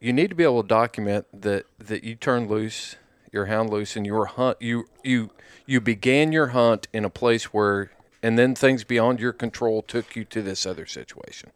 you 0.00 0.12
need 0.12 0.28
to 0.28 0.34
be 0.34 0.44
able 0.44 0.62
to 0.62 0.68
document 0.68 1.26
that 1.32 1.66
that 1.78 2.04
you 2.04 2.14
turned 2.14 2.50
loose 2.50 2.96
your 3.32 3.46
hound 3.46 3.70
loose 3.70 3.96
and 3.96 4.06
your 4.06 4.26
hunt 4.26 4.56
you 4.60 4.88
you 5.02 5.30
you 5.66 5.80
began 5.80 6.32
your 6.32 6.48
hunt 6.48 6.88
in 6.92 7.04
a 7.04 7.10
place 7.10 7.52
where 7.52 7.90
and 8.22 8.38
then 8.38 8.54
things 8.54 8.84
beyond 8.84 9.20
your 9.20 9.32
control 9.32 9.82
took 9.82 10.16
you 10.16 10.24
to 10.24 10.42
this 10.42 10.66
other 10.66 10.86
situation. 10.86 11.50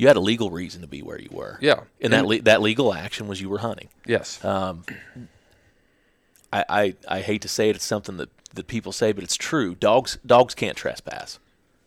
You 0.00 0.06
had 0.06 0.16
a 0.16 0.20
legal 0.20 0.50
reason 0.50 0.80
to 0.80 0.86
be 0.86 1.02
where 1.02 1.20
you 1.20 1.28
were. 1.30 1.58
Yeah. 1.60 1.80
And 2.00 2.12
that 2.14 2.24
le- 2.26 2.40
that 2.42 2.62
legal 2.62 2.94
action 2.94 3.28
was 3.28 3.40
you 3.40 3.48
were 3.50 3.58
hunting. 3.58 3.88
Yes. 4.06 4.42
Um, 4.44 4.84
I, 6.52 6.64
I 6.68 6.94
I 7.06 7.20
hate 7.20 7.42
to 7.42 7.48
say 7.48 7.68
it, 7.68 7.76
it's 7.76 7.84
something 7.84 8.16
that, 8.16 8.30
that 8.54 8.66
people 8.66 8.92
say, 8.92 9.12
but 9.12 9.22
it's 9.24 9.36
true. 9.36 9.74
Dogs 9.74 10.18
dogs 10.24 10.54
can't 10.54 10.76
trespass. 10.76 11.38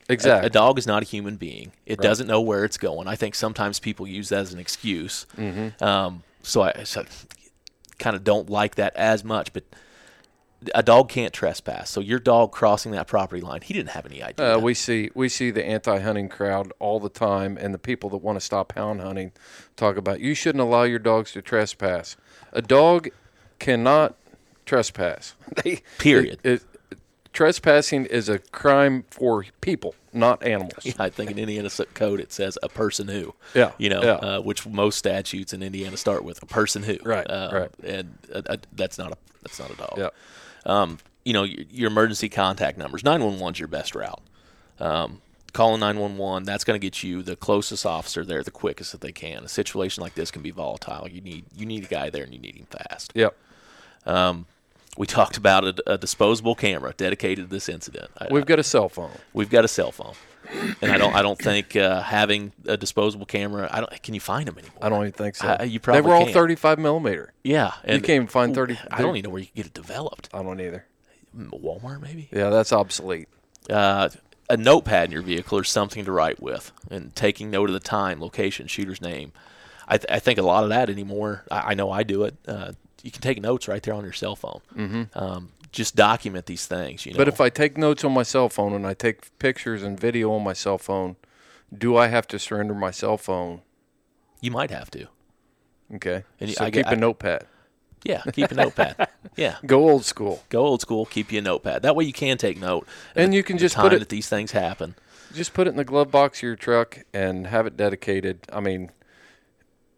Exactly. 0.10 0.48
A, 0.48 0.50
dog 0.50 0.78
is 0.78 0.86
not 0.86 1.02
a 1.02 1.06
human 1.06 1.38
being. 1.38 1.72
It 1.86 1.98
Right. 1.98 2.04
doesn't 2.04 2.28
know 2.28 2.42
where 2.42 2.66
it's 2.66 2.78
going. 2.78 3.08
I 3.08 3.16
think 3.16 3.36
sometimes 3.36 3.80
people 3.80 4.06
use 4.06 4.30
that 4.30 4.40
as 4.42 4.54
an 4.54 4.60
excuse. 4.60 5.26
Mhm. 5.38 5.82
Um, 5.82 6.24
so 6.44 6.62
I 6.62 6.84
so 6.84 7.06
kind 8.00 8.16
of 8.16 8.24
don't 8.24 8.50
like 8.50 8.76
that 8.76 8.96
as 8.96 9.24
much, 9.24 9.54
but 9.54 9.64
a 10.76 10.84
dog 10.84 11.10
can't 11.10 11.34
trespass. 11.34 11.90
So 11.90 12.00
your 12.02 12.20
dog 12.20 12.52
crossing 12.52 12.92
that 12.94 13.08
property 13.08 13.42
line, 13.42 13.62
he 13.62 13.74
didn't 13.74 13.90
have 13.92 14.06
any 14.06 14.22
idea. 14.24 14.56
Uh, 14.56 14.60
we 14.60 14.74
see 14.74 15.10
we 15.16 15.30
see 15.30 15.52
the 15.52 15.66
anti-hunting 15.66 16.30
crowd 16.30 16.72
all 16.80 17.00
the 17.00 17.10
time, 17.10 17.58
and 17.58 17.74
the 17.74 17.80
people 17.80 18.10
that 18.12 18.18
want 18.18 18.38
to 18.38 18.42
stop 18.46 18.74
hound 18.74 19.02
hunting 19.02 19.32
talk 19.76 19.98
about 19.98 20.20
you 20.20 20.34
shouldn't 20.36 20.62
allow 20.62 20.84
your 20.84 21.00
dogs 21.00 21.32
to 21.34 21.42
trespass. 21.42 22.16
A 22.52 22.62
dog 22.62 23.10
cannot 23.60 24.16
trespass. 24.66 25.36
They, 25.64 25.82
Period. 25.98 26.40
it- 26.44 26.64
it- 26.92 26.98
trespassing 27.34 28.06
is 28.06 28.30
a 28.30 28.38
crime 28.38 29.06
for 29.10 29.44
people, 29.62 29.96
not 30.14 30.44
animals. 30.44 30.74
Yeah, 30.86 30.94
I 31.00 31.10
think 31.10 31.32
in 31.32 31.40
Indiana 31.40 31.66
s- 31.66 31.82
code 31.96 32.20
it 32.20 32.32
says 32.32 32.60
a 32.62 32.70
person 32.70 33.08
who. 33.08 33.34
Yeah, 33.56 33.72
You 33.80 33.90
know, 33.90 34.04
yeah. 34.04 34.12
uh, 34.14 34.42
which 34.42 34.68
most 34.68 35.00
statutes 35.00 35.52
in 35.52 35.64
Indiana 35.64 35.98
start 35.98 36.24
with 36.24 36.44
a 36.44 36.46
person 36.46 36.84
who. 36.84 36.98
Right, 37.04 37.26
Uh, 37.28 37.50
right. 37.52 37.72
And 37.84 38.18
uh, 38.34 38.42
uh, 38.48 38.58
that's 38.74 38.98
not 39.00 39.14
a 39.14 39.18
that's 39.42 39.60
not 39.60 39.72
a 39.72 39.76
dog. 39.76 39.96
Yeah. 39.98 40.10
Um, 40.66 41.00
you 41.26 41.34
know, 41.34 41.44
your, 41.44 41.90
emergency 41.90 42.30
contact 42.30 42.78
numbers. 42.78 43.04
911 43.04 43.56
is 43.56 43.60
your 43.60 43.68
best 43.68 43.96
route. 43.96 44.22
Um, 44.80 45.22
calling 45.54 45.80
nine 45.80 46.00
one 46.00 46.18
one. 46.18 46.44
That's 46.44 46.64
going 46.64 46.80
to 46.80 46.86
get 46.86 47.04
you 47.04 47.22
the 47.22 47.36
closest 47.36 47.86
officer 47.86 48.26
there 48.26 48.44
the 48.44 48.52
quickest 48.52 48.92
that 48.92 49.02
they 49.02 49.12
can. 49.12 49.44
A 49.44 49.48
situation 49.48 50.02
like 50.02 50.16
this 50.16 50.32
can 50.32 50.42
be 50.42 50.52
volatile. 50.52 51.08
You 51.08 51.22
need 51.22 51.46
you 51.56 51.66
need 51.66 51.86
a 51.86 51.88
guy 51.88 52.10
there 52.10 52.24
and 52.24 52.34
you 52.34 52.40
need 52.40 52.56
him 52.56 52.66
fast. 52.66 53.14
Yep. 53.16 53.38
Um, 54.06 54.46
we 54.98 55.08
talked 55.08 55.38
about 55.38 55.64
a, 55.66 55.94
a 55.94 55.98
disposable 55.98 56.56
camera 56.56 56.94
dedicated 56.96 57.46
to 57.46 57.50
this 57.50 57.68
incident. 57.70 58.12
I- 58.20 58.28
We've 58.32 58.46
got 58.46 58.60
a 58.60 58.64
cell 58.64 58.90
phone. 58.90 59.12
We've 59.34 59.50
got 59.50 59.66
a 59.66 59.68
cell 59.68 59.92
phone, 59.92 60.14
and 60.82 60.92
I 60.92 60.98
don't. 60.98 61.16
I 61.16 61.22
don't 61.22 61.40
think 61.40 61.76
uh, 61.76 62.02
having 62.02 62.52
a 62.66 62.78
disposable 62.78 63.26
camera. 63.26 63.68
I 63.72 63.80
don't. 63.80 64.04
Can 64.04 64.14
you 64.14 64.20
find 64.20 64.48
them 64.48 64.58
anymore? 64.58 64.78
I 64.82 64.90
don't 64.90 65.02
even 65.02 65.12
think 65.14 65.36
so. 65.36 65.48
I- 65.48 65.64
you 65.64 65.80
probably 65.80 66.02
they 66.02 66.08
were 66.08 66.14
all 66.16 66.22
can't. 66.24 66.34
35 66.34 66.80
millimeter. 66.80 67.34
Yeah, 67.44 67.74
you 67.86 67.94
can't 68.02 68.10
even 68.10 68.28
find 68.28 68.54
30. 68.54 68.78
I 68.92 69.02
don't 69.02 69.16
even 69.18 69.30
know 69.30 69.34
where 69.34 69.42
you 69.42 69.48
can 69.48 69.56
get 69.56 69.66
it 69.68 69.74
developed. 69.74 70.30
I 70.34 70.44
don't 70.44 70.60
either. 70.62 70.86
Walmart 71.36 72.02
maybe. 72.02 72.30
Yeah, 72.32 72.50
that's 72.50 72.72
obsolete. 72.72 73.28
Uh, 73.70 74.10
a 74.50 74.58
notepad 74.58 75.06
in 75.06 75.12
your 75.12 75.22
vehicle 75.24 75.58
or 75.58 75.64
something 75.64 76.06
to 76.06 76.12
write 76.12 76.42
with, 76.42 76.72
and 76.92 77.16
taking 77.16 77.50
note 77.50 77.70
of 77.70 77.74
the 77.74 77.80
time, 77.80 78.20
location, 78.22 78.68
shooter's 78.68 79.02
name. 79.02 79.32
I, 79.88 79.98
th- 79.98 80.12
I 80.12 80.20
think 80.20 80.38
a 80.38 80.44
lot 80.44 80.64
of 80.64 80.70
that 80.70 80.90
anymore. 80.90 81.44
I, 81.50 81.72
I 81.72 81.74
know 81.74 81.90
I 81.90 82.04
do 82.04 82.24
it. 82.24 82.36
Uh, 82.48 82.74
you 83.04 83.12
can 83.12 83.22
take 83.22 83.40
notes 83.42 83.68
right 83.68 83.84
there 83.84 83.94
on 83.94 84.04
your 84.04 84.14
cell 84.14 84.36
phone. 84.36 84.62
Mhm. 84.76 85.16
Um, 85.16 85.50
just 85.72 85.96
document 85.96 86.46
these 86.48 86.66
things. 86.66 87.06
You 87.06 87.14
know. 87.14 87.18
But 87.18 87.28
if 87.28 87.40
I 87.42 87.50
take 87.50 87.78
notes 87.78 88.04
on 88.04 88.12
my 88.14 88.24
cell 88.24 88.50
phone 88.50 88.74
and 88.74 88.88
I 88.88 88.94
take 88.96 89.38
pictures 89.40 89.84
and 89.84 90.00
video 90.00 90.32
on 90.32 90.44
my 90.44 90.54
cell 90.54 90.78
phone, 90.78 91.16
do 91.76 91.96
I 91.98 92.08
have 92.08 92.28
to 92.30 92.40
surrender 92.40 92.74
my 92.74 92.92
cell 92.92 93.18
phone? 93.18 93.62
you 94.42 94.52
might 94.52 94.72
have 94.72 94.92
to. 94.92 95.08
Okay. 95.96 96.24
And 96.40 96.50
so 96.52 96.66
I 96.66 96.68
keep 96.68 96.84
get- 96.84 96.88
a 96.88 96.98
I- 96.98 97.00
notepad. 97.00 97.46
Yeah, 98.04 98.22
keep 98.34 98.52
a 98.52 98.56
notepad. 98.56 99.08
Yeah, 99.38 99.56
Go 99.66 99.90
old 99.90 100.04
school. 100.04 100.44
go 100.50 100.66
old 100.66 100.82
school. 100.82 101.06
Keep 101.06 101.32
you 101.32 101.40
a 101.40 101.42
notepad. 101.42 101.82
That 101.84 101.96
way 101.96 102.04
you 102.04 102.12
can 102.14 102.38
take 102.38 102.60
note. 102.60 102.86
And 103.16 103.32
the- 103.32 103.38
you 103.38 103.44
can 103.44 103.58
just 103.58 103.76
time 103.76 103.84
put 103.84 103.94
it- 103.94 104.00
that 104.00 104.10
these 104.10 104.28
things 104.28 104.52
happen. 104.52 104.96
Just 105.34 105.54
put 105.54 105.66
it 105.66 105.70
in 105.72 105.78
the 105.78 105.86
glove 105.86 106.12
box 106.12 106.40
of 106.40 106.44
your 106.44 106.56
truck 106.58 107.00
and 107.14 107.48
have 107.48 107.66
it 107.66 107.78
dedicated. 107.78 108.40
I 108.52 108.60
mean, 108.60 108.92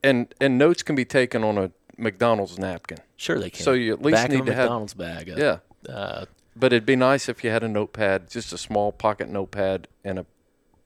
and 0.04 0.34
and 0.40 0.58
notes 0.60 0.84
can 0.84 0.96
be 0.96 1.06
taken 1.06 1.44
on 1.44 1.58
a 1.58 1.72
McDonald's 1.98 2.58
napkin. 2.60 2.98
Sure, 3.18 3.40
they 3.40 3.50
can. 3.50 3.64
So 3.64 3.74
you 3.74 3.94
at 3.94 4.02
least 4.02 4.16
Back 4.16 4.30
need 4.30 4.42
a 4.42 4.46
to 4.46 4.54
have 4.54 4.64
McDonald's 4.66 4.94
bag. 4.94 5.30
uh, 5.30 5.36
yeah. 5.38 5.94
Uh, 5.94 6.26
But 6.56 6.74
it'd 6.74 6.86
be 6.86 6.96
nice 6.96 7.28
if 7.30 7.44
you 7.44 7.50
had 7.50 7.64
a 7.64 7.68
notepad, 7.68 8.30
just 8.30 8.52
a 8.54 8.58
small 8.58 8.92
pocket 8.92 9.30
notepad 9.30 9.88
and 10.04 10.20
a 10.20 10.26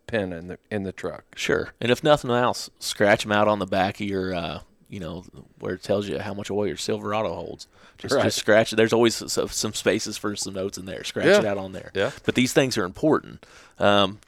pen 0.08 0.34
in 0.34 0.48
the 0.48 0.58
in 0.72 0.84
the 0.84 0.92
truck. 0.92 1.24
Sure. 1.36 1.74
And 1.80 1.92
if 1.92 2.04
nothing 2.04 2.32
else, 2.32 2.70
scratch 2.80 3.24
them 3.24 3.32
out 3.32 3.48
on 3.48 3.60
the 3.60 3.68
back 3.68 4.00
of 4.02 4.08
your, 4.08 4.34
uh, 4.34 4.60
you 4.90 5.00
know, 5.00 5.24
where 5.60 5.76
it 5.76 5.84
tells 5.84 6.08
you 6.10 6.18
how 6.20 6.34
much 6.34 6.50
oil 6.50 6.66
your 6.66 6.78
Silverado 6.78 7.34
holds. 7.34 7.68
Just, 8.00 8.16
Right. 8.16 8.24
just 8.24 8.38
scratch 8.40 8.74
it. 8.74 8.78
There's 8.78 8.94
always 8.94 9.16
some 9.32 9.74
spaces 9.74 10.18
for 10.18 10.36
some 10.36 10.54
notes 10.56 10.78
in 10.78 10.86
there. 10.86 11.04
Scratch 11.04 11.28
Yeah. 11.28 11.40
it 11.40 11.46
out 11.46 11.58
on 11.60 11.74
there. 11.74 11.92
Yeah. 11.94 12.12
But 12.26 12.34
these 12.36 12.54
things 12.54 12.78
are 12.78 12.86
important. 12.86 13.46
Um, 13.78 14.20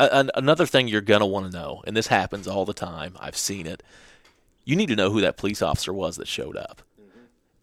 another 0.00 0.66
thing 0.66 0.88
you're 0.88 1.00
going 1.00 1.20
to 1.20 1.26
want 1.26 1.50
to 1.50 1.56
know, 1.56 1.82
and 1.86 1.96
this 1.96 2.06
happens 2.08 2.48
all 2.48 2.64
the 2.64 2.72
time, 2.74 3.16
I've 3.20 3.36
seen 3.36 3.66
it, 3.66 3.82
you 4.68 4.76
need 4.76 4.88
to 4.90 4.96
know 4.96 5.10
who 5.10 5.22
that 5.22 5.38
police 5.38 5.62
officer 5.62 5.94
was 5.94 6.16
that 6.16 6.28
showed 6.28 6.54
up. 6.54 6.82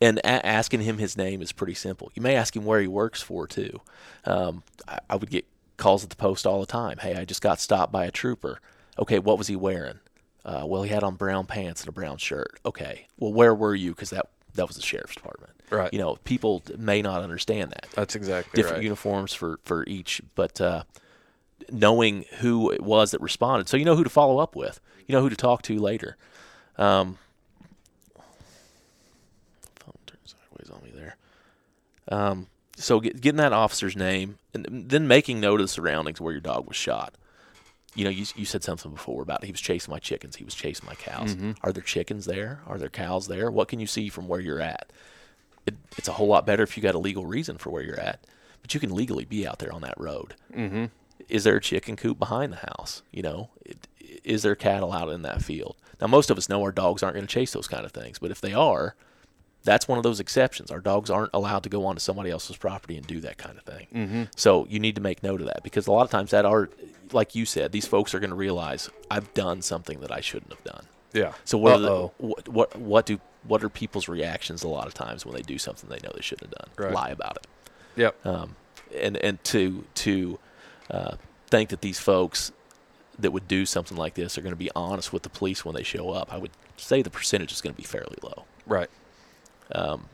And 0.01 0.17
a- 0.19 0.45
asking 0.45 0.81
him 0.81 0.97
his 0.97 1.15
name 1.15 1.39
is 1.41 1.51
pretty 1.51 1.75
simple. 1.75 2.11
You 2.15 2.21
may 2.23 2.35
ask 2.35 2.55
him 2.55 2.65
where 2.65 2.81
he 2.81 2.87
works 2.87 3.21
for, 3.21 3.45
too. 3.47 3.79
Um, 4.25 4.63
I, 4.87 4.99
I 5.11 5.15
would 5.15 5.29
get 5.29 5.45
calls 5.77 6.03
at 6.03 6.09
the 6.09 6.15
post 6.15 6.47
all 6.47 6.59
the 6.59 6.65
time. 6.65 6.97
Hey, 6.97 7.13
I 7.15 7.23
just 7.23 7.43
got 7.43 7.59
stopped 7.59 7.91
by 7.93 8.05
a 8.05 8.11
trooper. 8.11 8.59
Okay, 8.97 9.19
what 9.19 9.37
was 9.37 9.45
he 9.47 9.55
wearing? 9.55 9.99
Uh, 10.43 10.63
well, 10.65 10.81
he 10.81 10.89
had 10.89 11.03
on 11.03 11.15
brown 11.15 11.45
pants 11.45 11.81
and 11.81 11.89
a 11.89 11.91
brown 11.91 12.17
shirt. 12.17 12.59
Okay, 12.65 13.05
well, 13.19 13.31
where 13.31 13.53
were 13.53 13.75
you? 13.75 13.91
Because 13.91 14.09
that 14.09 14.25
that 14.55 14.67
was 14.67 14.75
the 14.75 14.81
sheriff's 14.81 15.15
department. 15.15 15.53
Right. 15.69 15.93
You 15.93 15.99
know, 15.99 16.15
people 16.23 16.63
may 16.77 17.01
not 17.03 17.21
understand 17.21 17.71
that. 17.71 17.87
That's 17.93 18.15
exactly 18.15 18.57
Different 18.57 18.77
right. 18.77 18.83
uniforms 18.83 19.33
for 19.33 19.59
for 19.63 19.83
each, 19.85 20.21
but 20.33 20.59
uh, 20.59 20.83
knowing 21.71 22.25
who 22.39 22.71
it 22.71 22.81
was 22.81 23.11
that 23.11 23.21
responded, 23.21 23.69
so 23.69 23.77
you 23.77 23.85
know 23.85 23.95
who 23.95 24.03
to 24.03 24.09
follow 24.09 24.39
up 24.39 24.55
with. 24.55 24.79
You 25.07 25.13
know 25.13 25.21
who 25.21 25.29
to 25.29 25.35
talk 25.35 25.61
to 25.63 25.79
later. 25.79 26.17
Um, 26.77 27.17
phone 29.79 29.95
turned 30.05 30.19
sideways 30.25 30.69
on 30.71 30.83
me 30.83 30.91
there. 30.93 31.15
Um, 32.09 32.47
so 32.77 32.99
get, 32.99 33.21
getting 33.21 33.37
that 33.37 33.53
officer's 33.53 33.95
name 33.95 34.37
and 34.53 34.65
then 34.89 35.07
making 35.07 35.39
note 35.39 35.59
of 35.59 35.65
the 35.65 35.69
surroundings 35.69 36.19
where 36.19 36.33
your 36.33 36.41
dog 36.41 36.67
was 36.67 36.75
shot. 36.75 37.13
You 37.95 38.03
know, 38.03 38.09
you, 38.09 38.25
you 38.35 38.43
said 38.45 38.63
something 38.63 38.91
before 38.91 39.21
about 39.21 39.43
he 39.45 39.51
was 39.51 39.61
chasing 39.61 39.91
my 39.91 39.99
chickens, 39.99 40.35
he 40.35 40.43
was 40.43 40.53
chasing 40.53 40.85
my 40.85 40.95
cows. 40.95 41.33
Mhm. 41.35 41.55
Are 41.61 41.71
there 41.71 41.81
chickens 41.83 42.25
there? 42.25 42.59
Are 42.67 42.77
there 42.77 42.89
cows 42.89 43.27
there? 43.27 43.49
What 43.49 43.69
can 43.69 43.79
you 43.79 43.87
see 43.87 44.09
from 44.09 44.27
where 44.27 44.41
you're 44.41 44.59
at? 44.59 44.91
It, 45.65 45.75
it's 45.97 46.09
a 46.09 46.13
whole 46.13 46.27
lot 46.27 46.45
better 46.45 46.63
if 46.63 46.75
you 46.75 46.83
got 46.83 46.95
a 46.95 46.99
legal 46.99 47.25
reason 47.25 47.57
for 47.57 47.69
where 47.69 47.81
you're 47.81 47.99
at, 47.99 48.19
but 48.61 48.73
you 48.73 48.79
can 48.81 48.93
legally 48.93 49.23
be 49.25 49.47
out 49.47 49.59
there 49.59 49.71
on 49.71 49.81
that 49.81 49.97
road. 49.97 50.35
Mhm. 50.53 50.89
Is 51.29 51.45
there 51.45 51.55
a 51.55 51.61
chicken 51.61 51.95
coop 51.95 52.19
behind 52.19 52.51
the 52.51 52.57
house? 52.57 53.01
You 53.11 53.23
know, 53.23 53.49
it, 53.65 53.87
is 54.25 54.43
there 54.43 54.55
cattle 54.55 54.91
out 54.91 55.09
in 55.09 55.21
that 55.21 55.41
field? 55.41 55.77
Now, 56.01 56.07
most 56.07 56.29
of 56.29 56.37
us 56.37 56.49
know 56.49 56.61
our 56.63 56.71
dogs 56.71 57.03
aren't 57.03 57.15
going 57.15 57.27
to 57.27 57.31
chase 57.33 57.53
those 57.53 57.67
kind 57.67 57.85
of 57.85 57.91
things, 57.91 58.19
but 58.19 58.31
if 58.31 58.41
they 58.41 58.53
are, 58.53 58.95
that's 59.63 59.87
one 59.87 59.97
of 59.97 60.03
those 60.03 60.19
exceptions. 60.19 60.69
Our 60.71 60.79
dogs 60.79 61.09
aren't 61.09 61.31
allowed 61.33 61.63
to 61.63 61.69
go 61.69 61.85
onto 61.85 61.99
somebody 61.99 62.29
else's 62.29 62.55
property 62.57 62.97
and 62.97 63.05
do 63.07 63.19
that 63.21 63.37
kind 63.37 63.57
of 63.57 63.63
thing. 63.63 63.87
Mhm. 63.93 64.27
So 64.35 64.67
you 64.69 64.79
need 64.79 64.95
to 64.95 65.01
make 65.01 65.23
note 65.23 65.41
of 65.41 65.47
that 65.47 65.63
because 65.63 65.87
a 65.87 65.91
lot 65.91 66.03
of 66.03 66.11
times 66.11 66.31
that 66.31 66.45
are, 66.45 66.69
like 67.11 67.33
you 67.33 67.45
said, 67.45 67.71
these 67.71 67.87
folks 67.87 68.13
are 68.13 68.19
going 68.19 68.29
to 68.29 68.35
realize 68.35 68.89
I've 69.09 69.33
done 69.33 69.61
something 69.61 70.01
that 70.01 70.11
I 70.11 70.21
shouldn't 70.21 70.51
have 70.53 70.63
done. 70.63 70.85
Yeah. 71.13 71.33
So 71.45 71.57
what, 71.57 71.73
are 71.73 71.79
the, 71.79 72.07
what 72.17 72.47
what 72.49 72.75
what 72.75 73.05
do 73.05 73.19
what 73.47 73.63
are 73.63 73.69
people's 73.69 74.07
reactions 74.09 74.63
a 74.63 74.67
lot 74.67 74.85
of 74.85 74.93
times 74.93 75.25
when 75.25 75.33
they 75.33 75.41
do 75.41 75.57
something 75.57 75.89
they 75.89 75.99
know 76.03 76.11
they 76.13 76.21
shouldn't 76.21 76.53
have 76.53 76.67
done? 76.75 76.85
Right. 76.85 76.93
Lie 76.93 77.09
about 77.09 77.37
it. 77.37 77.47
Yep. 77.95 78.25
Um, 78.25 78.55
and 78.93 79.15
and 79.17 79.41
to 79.45 79.85
to 79.95 80.39
uh, 80.91 81.15
think 81.47 81.69
that 81.69 81.81
these 81.81 81.99
folks 81.99 82.51
that 83.19 83.31
would 83.31 83.47
do 83.47 83.65
something 83.65 83.97
like 83.97 84.15
this 84.15 84.37
are 84.37 84.41
going 84.41 84.51
to 84.51 84.57
be 84.57 84.71
honest 84.75 85.13
with 85.13 85.23
the 85.23 85.29
police 85.29 85.63
when 85.63 85.75
they 85.75 85.83
show 85.83 86.09
up, 86.09 86.33
I 86.33 86.37
would 86.37 86.51
say 86.77 87.01
the 87.01 87.09
percentage 87.09 87.51
is 87.51 87.61
going 87.61 87.73
to 87.73 87.81
be 87.81 87.87
fairly 87.87 88.17
low. 88.21 88.45
Right. 88.65 88.89
Um, 89.71 90.09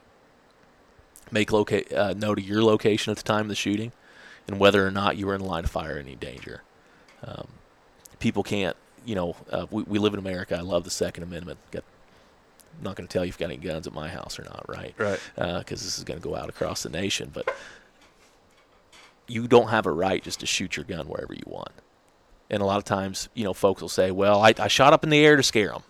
make 1.31 1.51
loca- 1.51 1.97
uh, 1.97 2.13
note 2.13 2.39
of 2.39 2.45
your 2.45 2.63
location 2.63 3.11
at 3.11 3.17
the 3.17 3.23
time 3.23 3.41
of 3.41 3.47
the 3.47 3.55
shooting 3.55 3.91
and 4.47 4.59
whether 4.59 4.85
or 4.85 4.91
not 4.91 5.17
you 5.17 5.27
were 5.27 5.35
in 5.35 5.41
the 5.41 5.47
line 5.47 5.63
of 5.63 5.71
fire 5.71 5.95
or 5.95 5.99
any 5.99 6.15
danger. 6.15 6.61
Um, 7.23 7.47
people 8.19 8.43
can't, 8.43 8.75
you 9.05 9.15
know, 9.15 9.35
uh, 9.49 9.65
we, 9.71 9.83
we 9.83 9.99
live 9.99 10.13
in 10.13 10.19
America. 10.19 10.55
I 10.55 10.61
love 10.61 10.83
the 10.83 10.89
Second 10.91 11.23
Amendment. 11.23 11.59
Got, 11.71 11.83
I'm 12.77 12.83
not 12.83 12.95
going 12.95 13.07
to 13.07 13.11
tell 13.11 13.25
you 13.25 13.29
if 13.29 13.35
you've 13.35 13.39
got 13.39 13.53
any 13.53 13.57
guns 13.57 13.87
at 13.87 13.93
my 13.93 14.09
house 14.09 14.39
or 14.39 14.43
not, 14.43 14.65
right? 14.67 14.93
Right. 14.97 15.19
Because 15.35 15.83
this 15.83 15.97
is 15.97 16.03
going 16.03 16.19
to 16.19 16.23
go 16.23 16.35
out 16.35 16.49
across 16.49 16.83
the 16.83 16.89
nation. 16.89 17.31
But 17.33 17.53
you 19.27 19.47
don't 19.47 19.69
have 19.69 19.85
a 19.85 19.91
right 19.91 20.23
just 20.23 20.39
to 20.41 20.45
shoot 20.45 20.75
your 20.75 20.85
gun 20.85 21.07
wherever 21.07 21.33
you 21.33 21.43
want. 21.45 21.71
And 22.51 22.61
a 22.61 22.65
lot 22.65 22.77
of 22.77 22.83
times, 22.83 23.29
you 23.33 23.45
know, 23.45 23.53
folks 23.53 23.81
will 23.81 23.89
say, 23.89 24.11
well, 24.11 24.43
I, 24.43 24.53
I 24.59 24.67
shot 24.67 24.93
up 24.93 25.03
in 25.03 25.09
the 25.09 25.25
air 25.25 25.37
to 25.37 25.41
scare 25.43 25.71
them. 25.71 25.83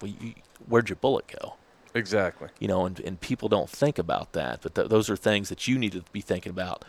Well, 0.00 0.12
you, 0.20 0.34
where'd 0.68 0.88
your 0.88 0.96
bullet 0.96 1.26
go? 1.40 1.54
Exactly. 1.94 2.48
you 2.60 2.68
know, 2.68 2.84
and, 2.84 3.00
and 3.00 3.18
people 3.20 3.48
don't 3.48 3.68
think 3.68 3.98
about 3.98 4.32
that. 4.34 4.60
But 4.62 4.74
th- 4.74 4.88
those 4.88 5.08
are 5.08 5.16
things 5.16 5.48
that 5.48 5.66
you 5.66 5.78
need 5.78 5.92
to 5.92 6.04
be 6.12 6.20
thinking 6.20 6.50
about 6.50 6.84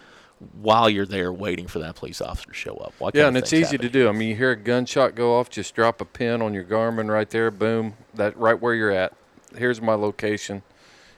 while 0.61 0.89
you're 0.89 1.05
there 1.05 1.31
waiting 1.33 1.67
for 1.67 1.79
that 1.79 1.95
police 1.95 2.21
officer 2.21 2.47
to 2.47 2.53
show 2.53 2.75
up. 2.75 2.93
What 2.99 3.15
yeah, 3.15 3.27
and 3.27 3.37
it's 3.37 3.53
easy 3.53 3.77
happen? 3.77 3.79
to 3.79 3.89
do. 3.89 4.09
I 4.09 4.11
mean, 4.11 4.29
you 4.29 4.35
hear 4.35 4.51
a 4.51 4.55
gunshot 4.55 5.15
go 5.15 5.39
off, 5.39 5.49
just 5.49 5.73
drop 5.73 6.01
a 6.01 6.05
pin 6.05 6.41
on 6.41 6.53
your 6.53 6.63
Garmin 6.65 7.09
right 7.09 7.29
there, 7.29 7.49
boom, 7.51 7.95
that 8.13 8.37
right 8.37 8.59
where 8.59 8.75
you're 8.75 8.91
at. 8.91 9.13
Here's 9.57 9.81
my 9.81 9.93
location. 9.95 10.61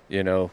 You 0.07 0.23
know, 0.23 0.51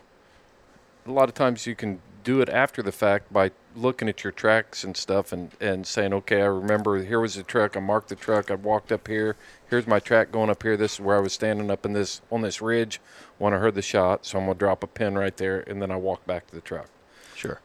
a 1.07 1.12
lot 1.12 1.29
of 1.29 1.35
times 1.35 1.66
you 1.66 1.74
can 1.74 2.01
do 2.29 2.43
it 2.43 2.49
after 2.51 2.83
the 2.83 2.93
fact 2.93 3.33
by 3.33 3.51
looking 3.74 4.07
at 4.07 4.22
your 4.22 4.31
tracks 4.31 4.85
and 4.85 4.99
stuff 4.99 5.33
and, 5.33 5.51
and 5.62 5.87
saying, 5.87 6.12
okay, 6.12 6.43
I 6.43 6.45
remember 6.45 7.03
here 7.03 7.20
was 7.20 7.37
the 7.37 7.43
truck. 7.43 7.74
I 7.74 7.81
marked 7.81 8.11
the 8.11 8.16
truck. 8.16 8.51
I 8.51 8.55
walked 8.55 8.93
up 8.93 9.09
here. 9.09 9.35
Here's 9.70 9.87
my 9.87 9.99
track 9.99 10.31
going 10.31 10.51
up 10.51 10.62
here. 10.62 10.76
This 10.76 10.93
is 10.93 11.01
where 11.01 11.16
I 11.16 11.20
was 11.20 11.33
standing 11.33 11.70
up 11.70 11.87
in 11.87 11.95
this 11.95 12.20
on 12.31 12.43
this 12.43 12.61
ridge 12.61 13.01
when 13.39 13.55
I 13.55 13.57
heard 13.57 13.74
the 13.74 13.81
shot. 13.81 14.26
So 14.26 14.39
I'm 14.39 14.45
gonna 14.45 14.59
drop 14.59 14.83
a 14.83 14.87
pin 14.87 15.16
right 15.16 15.35
there, 15.39 15.61
and 15.61 15.81
then 15.81 15.91
I 15.91 15.97
walk 15.97 16.26
back 16.26 16.47
to 16.49 16.55
the 16.55 16.61
truck. 16.61 16.91
Sure. 17.35 17.62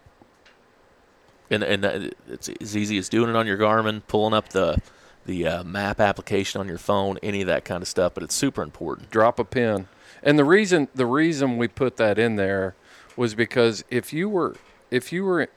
And 1.50 1.62
and 1.62 2.14
it's 2.30 2.48
as 2.48 2.78
easy 2.78 2.98
as 2.98 3.10
doing 3.10 3.30
it 3.30 3.36
on 3.36 3.46
your 3.46 3.58
Garmin, 3.58 4.02
pulling 4.08 4.34
up 4.34 4.50
the 4.50 4.82
the 5.26 5.46
uh, 5.46 5.64
map 5.66 6.00
application 6.00 6.62
on 6.62 6.70
your 6.70 6.78
phone, 6.78 7.20
any 7.22 7.42
of 7.42 7.48
that 7.48 7.66
kind 7.66 7.82
of 7.82 7.90
stuff. 7.90 8.14
But 8.14 8.24
it's 8.24 8.36
super 8.36 8.64
important. 8.64 9.12
drop 9.12 9.40
a 9.40 9.44
pin. 9.44 9.90
And 10.22 10.40
the 10.40 10.46
reason 10.46 10.88
the 10.96 11.06
reason 11.06 11.58
we 11.58 11.68
put 11.68 11.98
that 11.98 12.18
in 12.18 12.38
there 12.38 12.76
was 13.16 13.36
because 13.36 13.84
if 13.90 14.14
you 14.14 14.30
were 14.30 14.56
if 14.92 15.12
you 15.12 15.24
were 15.24 15.48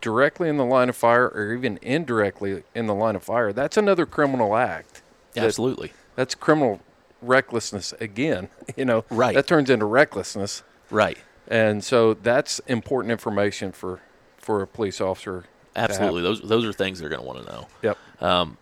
directly 0.00 0.48
in 0.48 0.56
the 0.56 0.64
line 0.64 0.88
of 0.88 0.96
fire 0.96 1.28
or 1.28 1.52
even 1.54 1.78
indirectly 1.82 2.62
in 2.74 2.86
the 2.86 2.94
line 2.94 3.16
of 3.16 3.22
fire, 3.22 3.52
that's 3.52 3.76
another 3.76 4.06
criminal 4.06 4.56
act. 4.56 5.02
That- 5.34 5.44
Absolutely. 5.44 5.92
That's 6.16 6.34
criminal 6.34 6.80
recklessness 7.22 7.92
again, 8.00 8.48
you 8.76 8.84
know. 8.84 9.04
Right. 9.10 9.34
That 9.34 9.46
turns 9.46 9.70
into 9.70 9.86
recklessness. 9.86 10.62
Right. 10.90 11.18
And 11.46 11.82
so 11.82 12.14
that's 12.14 12.58
important 12.66 13.12
information 13.12 13.72
for 13.72 14.00
for 14.36 14.62
a 14.62 14.66
police 14.66 15.00
officer. 15.00 15.44
Absolutely. 15.76 16.22
Those 16.22 16.40
those 16.42 16.64
are 16.64 16.72
things 16.72 16.98
they're 16.98 17.08
going 17.08 17.20
to 17.22 17.26
want 17.26 17.46
to 17.46 17.52
know. 17.52 17.66
Yep. 17.82 17.98
Um, 18.22 18.58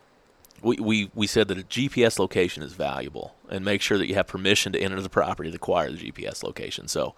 we, 0.62 0.76
we, 0.76 1.10
we 1.14 1.26
said 1.26 1.48
that 1.48 1.58
a 1.58 1.62
GPS 1.62 2.18
location 2.18 2.62
is 2.62 2.72
valuable 2.72 3.34
and 3.50 3.64
make 3.64 3.80
sure 3.80 3.98
that 3.98 4.06
you 4.06 4.14
have 4.14 4.26
permission 4.26 4.72
to 4.72 4.80
enter 4.80 5.00
the 5.00 5.08
property 5.08 5.50
to 5.50 5.56
acquire 5.56 5.90
the 5.90 6.10
GPS 6.10 6.42
location. 6.42 6.88
So 6.88 7.14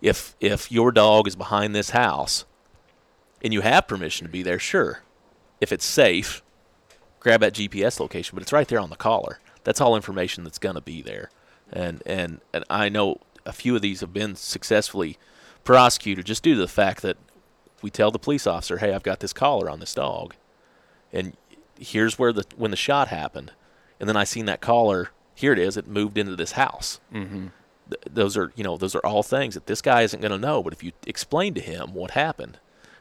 if 0.00 0.36
if 0.40 0.70
your 0.70 0.92
dog 0.92 1.26
is 1.26 1.36
behind 1.36 1.74
this 1.74 1.90
house 1.90 2.44
and 3.42 3.52
you 3.52 3.62
have 3.62 3.88
permission 3.88 4.26
to 4.26 4.32
be 4.32 4.42
there, 4.42 4.58
sure. 4.58 5.02
If 5.60 5.72
it's 5.72 5.84
safe, 5.84 6.42
grab 7.20 7.40
that 7.40 7.54
GPS 7.54 8.00
location, 8.00 8.34
but 8.34 8.42
it's 8.42 8.52
right 8.52 8.68
there 8.68 8.80
on 8.80 8.90
the 8.90 8.96
collar. 8.96 9.38
That's 9.64 9.80
all 9.80 9.96
information 9.96 10.44
that's 10.44 10.58
going 10.58 10.74
to 10.74 10.80
be 10.80 11.00
there. 11.00 11.30
And, 11.72 12.02
and 12.04 12.40
and 12.52 12.64
I 12.68 12.88
know 12.88 13.20
a 13.46 13.52
few 13.52 13.74
of 13.74 13.82
these 13.82 14.00
have 14.00 14.12
been 14.12 14.36
successfully 14.36 15.18
prosecuted 15.64 16.26
just 16.26 16.42
due 16.42 16.54
to 16.54 16.60
the 16.60 16.68
fact 16.68 17.02
that 17.02 17.16
we 17.82 17.90
tell 17.90 18.10
the 18.10 18.18
police 18.18 18.46
officer, 18.46 18.78
"Hey, 18.78 18.92
I've 18.92 19.02
got 19.02 19.20
this 19.20 19.32
collar 19.32 19.70
on 19.70 19.80
this 19.80 19.94
dog." 19.94 20.34
And 21.12 21.36
here's 21.78 22.18
where 22.18 22.32
the 22.32 22.44
when 22.56 22.70
the 22.70 22.76
shot 22.76 23.08
happened, 23.08 23.52
and 23.98 24.08
then 24.08 24.16
I 24.16 24.24
seen 24.24 24.46
that 24.46 24.60
collar. 24.60 25.10
Here 25.34 25.52
it 25.52 25.58
is. 25.58 25.76
It 25.76 25.86
moved 25.86 26.18
into 26.18 26.36
this 26.36 26.52
house. 26.52 27.00
Mm-hmm. 27.12 27.48
Th- 27.90 28.02
those 28.10 28.36
are 28.36 28.52
you 28.54 28.64
know 28.64 28.76
those 28.76 28.94
are 28.94 29.04
all 29.04 29.22
things 29.22 29.54
that 29.54 29.66
this 29.66 29.82
guy 29.82 30.02
isn't 30.02 30.20
going 30.20 30.32
to 30.32 30.38
know. 30.38 30.62
But 30.62 30.72
if 30.72 30.82
you 30.82 30.92
explain 31.06 31.54
to 31.54 31.60
him 31.60 31.94
what 31.94 32.12
happened, 32.12 32.58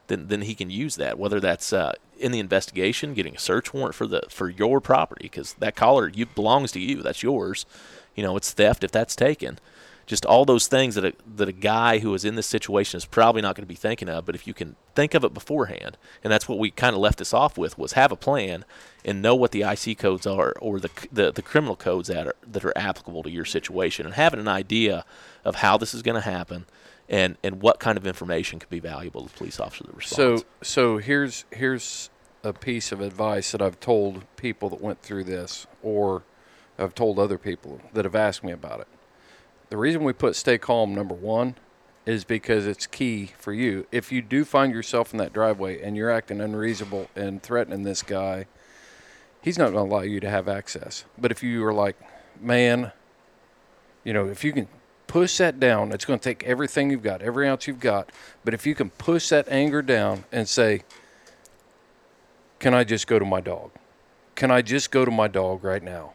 then 0.08 0.28
then 0.28 0.42
he 0.42 0.56
can 0.56 0.70
use 0.70 0.96
that. 0.96 1.18
Whether 1.18 1.40
that's 1.40 1.72
uh, 1.72 1.94
in 2.18 2.32
the 2.32 2.40
investigation, 2.40 3.14
getting 3.14 3.36
a 3.36 3.40
search 3.40 3.74
warrant 3.74 3.96
for 3.96 4.08
the 4.08 4.24
for 4.30 4.50
your 4.50 4.82
property 4.82 5.24
because 5.24 5.54
that 5.56 5.76
collar 5.76 6.10
you 6.10 6.26
belongs 6.26 6.72
to 6.74 6.80
you. 6.80 7.02
That's 7.02 7.24
yours. 7.24 7.66
You 8.16 8.24
know 8.24 8.36
it's 8.38 8.52
theft 8.52 8.84
if 8.84 8.92
that's 8.92 9.16
taken. 9.16 9.60
Just 10.06 10.26
all 10.26 10.46
those 10.46 10.68
things 10.68 10.96
that 10.96 11.06
a, 11.06 11.14
that 11.36 11.48
a 11.48 11.54
guy 11.54 12.00
who 12.00 12.14
is 12.14 12.26
in 12.26 12.36
this 12.36 12.48
situation 12.48 12.98
is 12.98 13.06
probably 13.06 13.42
not 13.42 13.56
going 13.56 13.64
to 13.64 13.68
be 13.68 13.76
thinking 13.76 14.10
of. 14.10 14.26
But 14.26 14.36
if 14.36 14.46
you 14.48 14.54
can 14.54 14.76
think 14.96 15.14
of 15.14 15.24
it 15.24 15.34
beforehand, 15.34 15.98
and 16.24 16.32
that's 16.32 16.48
what 16.48 16.60
we 16.60 16.72
kind 16.72 16.94
of 16.96 17.02
left 17.02 17.22
us 17.22 17.34
off 17.34 17.58
with 17.58 17.78
was 17.78 17.94
have 17.94 18.12
a 18.12 18.16
plan 18.16 18.66
and 19.06 19.22
know 19.22 19.36
what 19.36 19.52
the 19.52 19.62
IC 19.62 19.98
codes 19.98 20.28
are 20.28 20.54
or 20.60 20.80
the 20.80 20.90
the, 21.12 21.32
the 21.32 21.42
criminal 21.42 21.76
codes 21.76 22.10
that 22.10 22.28
are 22.28 22.36
that 22.46 22.66
are 22.66 22.78
applicable 22.78 23.24
to 23.24 23.32
your 23.32 23.46
situation, 23.46 24.06
and 24.06 24.16
having 24.16 24.40
an 24.40 24.48
idea 24.48 25.06
of 25.46 25.56
how 25.56 25.78
this 25.78 25.94
is 25.94 26.02
going 26.02 26.16
to 26.16 26.30
happen. 26.30 26.66
And, 27.10 27.36
and 27.44 27.62
what 27.62 27.82
kind 27.82 27.98
of 27.98 28.08
information 28.08 28.60
could 28.60 28.70
be 28.70 28.80
valuable 28.80 29.24
to 29.24 29.28
the 29.28 29.38
police 29.38 29.60
officer 29.60 29.84
that 29.84 29.94
responds. 29.94 30.42
So 30.42 30.48
so 30.62 30.98
here's 31.00 31.44
here's 31.52 32.10
a 32.44 32.54
piece 32.54 32.92
of 32.92 33.02
advice 33.02 33.52
that 33.52 33.62
I've 33.62 33.80
told 33.80 34.26
people 34.36 34.70
that 34.70 34.82
went 34.82 35.02
through 35.02 35.24
this, 35.24 35.66
or 35.82 36.24
I've 36.78 36.94
told 36.94 37.18
other 37.18 37.38
people 37.38 37.82
that 37.94 38.06
have 38.06 38.16
asked 38.16 38.44
me 38.44 38.52
about 38.52 38.82
it. 38.82 38.88
The 39.74 39.80
reason 39.80 40.04
we 40.04 40.14
put 40.14 40.36
stay 40.36 40.60
calm 40.60 40.94
number 40.94 41.16
one 41.16 41.56
is 42.06 42.26
because 42.26 42.68
it's 42.68 42.86
key 42.86 43.32
for 43.40 43.52
you. 43.52 43.88
If 43.92 44.12
you 44.12 44.22
do 44.22 44.46
find 44.46 44.72
yourself 44.72 45.14
in 45.14 45.18
that 45.18 45.34
driveway 45.34 45.82
and 45.82 45.98
you're 45.98 46.12
acting 46.12 46.42
unreasonable 46.42 47.10
and 47.16 47.42
threatening 47.42 47.82
this 47.82 48.04
guy, 48.04 48.46
he's 49.42 49.58
not 49.58 49.72
going 49.72 49.90
to 49.90 49.92
allow 49.92 50.04
you 50.04 50.20
to 50.20 50.30
have 50.30 50.48
access. 50.48 51.06
But 51.18 51.32
if 51.32 51.42
you 51.42 51.66
are 51.66 51.74
like, 51.74 51.96
man, 52.40 52.92
you 54.04 54.14
know, 54.14 54.28
if 54.28 54.44
you 54.44 54.54
can 54.54 54.68
push 55.08 55.40
that 55.40 55.60
down, 55.60 55.92
it's 55.92 56.06
going 56.06 56.20
to 56.20 56.24
take 56.24 56.44
everything 56.44 56.92
you've 56.92 57.02
got, 57.02 57.24
every 57.24 57.50
ounce 57.50 57.66
you've 57.66 57.80
got. 57.80 58.12
But 58.46 58.54
if 58.54 58.68
you 58.68 58.76
can 58.76 58.92
push 58.92 59.30
that 59.30 59.48
anger 59.50 59.82
down 59.82 60.26
and 60.32 60.48
say, 60.48 60.84
can 62.60 62.76
I 62.76 62.84
just 62.84 63.08
go 63.08 63.18
to 63.18 63.26
my 63.26 63.42
dog? 63.42 63.72
Can 64.36 64.52
I 64.52 64.62
just 64.62 64.92
go 64.92 65.04
to 65.04 65.10
my 65.10 65.28
dog 65.28 65.64
right 65.64 65.82
now? 65.82 66.14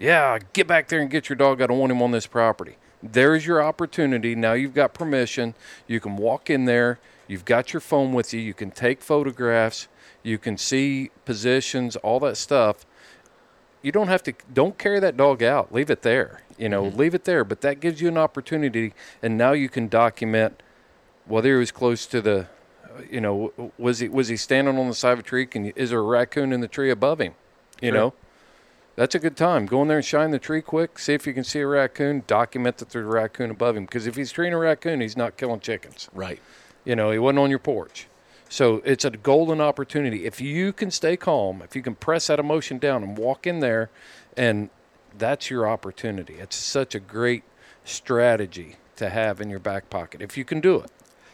Yeah, 0.00 0.38
get 0.54 0.66
back 0.66 0.88
there 0.88 1.00
and 1.00 1.10
get 1.10 1.28
your 1.28 1.36
dog. 1.36 1.60
I 1.60 1.66
don't 1.66 1.78
want 1.78 1.92
him 1.92 2.00
on 2.00 2.10
this 2.10 2.26
property. 2.26 2.76
There's 3.02 3.46
your 3.46 3.62
opportunity. 3.62 4.34
Now 4.34 4.54
you've 4.54 4.74
got 4.74 4.94
permission. 4.94 5.54
You 5.86 6.00
can 6.00 6.16
walk 6.16 6.48
in 6.48 6.64
there. 6.64 6.98
You've 7.28 7.44
got 7.44 7.74
your 7.74 7.80
phone 7.80 8.14
with 8.14 8.32
you. 8.32 8.40
You 8.40 8.54
can 8.54 8.70
take 8.70 9.02
photographs. 9.02 9.88
You 10.22 10.38
can 10.38 10.56
see 10.56 11.10
positions, 11.26 11.96
all 11.96 12.18
that 12.20 12.38
stuff. 12.38 12.86
You 13.82 13.92
don't 13.92 14.08
have 14.08 14.22
to, 14.22 14.32
don't 14.52 14.78
carry 14.78 15.00
that 15.00 15.18
dog 15.18 15.42
out. 15.42 15.72
Leave 15.72 15.90
it 15.90 16.00
there. 16.00 16.42
You 16.58 16.70
know, 16.70 16.84
mm-hmm. 16.84 16.98
leave 16.98 17.14
it 17.14 17.24
there. 17.24 17.44
But 17.44 17.60
that 17.60 17.80
gives 17.80 18.00
you 18.00 18.08
an 18.08 18.18
opportunity. 18.18 18.94
And 19.22 19.36
now 19.36 19.52
you 19.52 19.68
can 19.68 19.88
document 19.88 20.62
whether 21.26 21.50
he 21.50 21.58
was 21.58 21.70
close 21.70 22.06
to 22.06 22.22
the, 22.22 22.46
you 23.10 23.20
know, 23.20 23.72
was 23.78 23.98
he 23.98 24.08
was 24.08 24.28
he 24.28 24.36
standing 24.36 24.78
on 24.78 24.88
the 24.88 24.94
side 24.94 25.12
of 25.12 25.20
a 25.20 25.22
tree? 25.22 25.46
Can 25.46 25.66
you, 25.66 25.72
is 25.76 25.90
there 25.90 26.00
a 26.00 26.02
raccoon 26.02 26.52
in 26.52 26.60
the 26.60 26.68
tree 26.68 26.90
above 26.90 27.20
him? 27.20 27.34
You 27.80 27.90
Sure. 27.90 27.98
know, 27.98 28.14
that's 29.00 29.14
a 29.14 29.18
good 29.18 29.34
time. 29.34 29.64
Go 29.64 29.80
in 29.80 29.88
there 29.88 29.96
and 29.96 30.04
shine 30.04 30.30
the 30.30 30.38
tree 30.38 30.60
quick. 30.60 30.98
See 30.98 31.14
if 31.14 31.26
you 31.26 31.32
can 31.32 31.42
see 31.42 31.60
a 31.60 31.66
raccoon. 31.66 32.22
Document 32.26 32.76
that 32.76 32.90
there's 32.90 33.06
a 33.06 33.08
raccoon 33.08 33.50
above 33.50 33.74
him. 33.74 33.86
Because 33.86 34.06
if 34.06 34.14
he's 34.14 34.30
treating 34.30 34.52
a 34.52 34.58
raccoon, 34.58 35.00
he's 35.00 35.16
not 35.16 35.38
killing 35.38 35.60
chickens. 35.60 36.10
right. 36.12 36.38
You 36.84 36.96
know, 36.96 37.10
he 37.10 37.18
wasn't 37.18 37.38
on 37.38 37.48
your 37.48 37.60
porch. 37.60 38.08
So 38.50 38.82
it's 38.84 39.06
a 39.06 39.10
golden 39.10 39.58
opportunity. 39.58 40.26
If 40.26 40.38
you 40.42 40.74
can 40.74 40.90
stay 40.90 41.16
calm, 41.16 41.62
if 41.62 41.74
you 41.74 41.80
can 41.80 41.94
press 41.94 42.26
that 42.26 42.38
emotion 42.38 42.76
down 42.76 43.02
and 43.02 43.16
walk 43.16 43.46
in 43.46 43.60
there, 43.60 43.88
and 44.36 44.68
that's 45.16 45.48
your 45.48 45.66
opportunity. 45.66 46.34
It's 46.34 46.56
such 46.56 46.94
a 46.94 47.00
great 47.00 47.42
strategy 47.86 48.76
to 48.96 49.08
have 49.08 49.40
in 49.40 49.48
your 49.48 49.60
back 49.60 49.88
pocket 49.88 50.20
if 50.20 50.36
you 50.36 50.44
can 50.44 50.60
do 50.60 50.76
it. 50.76 50.90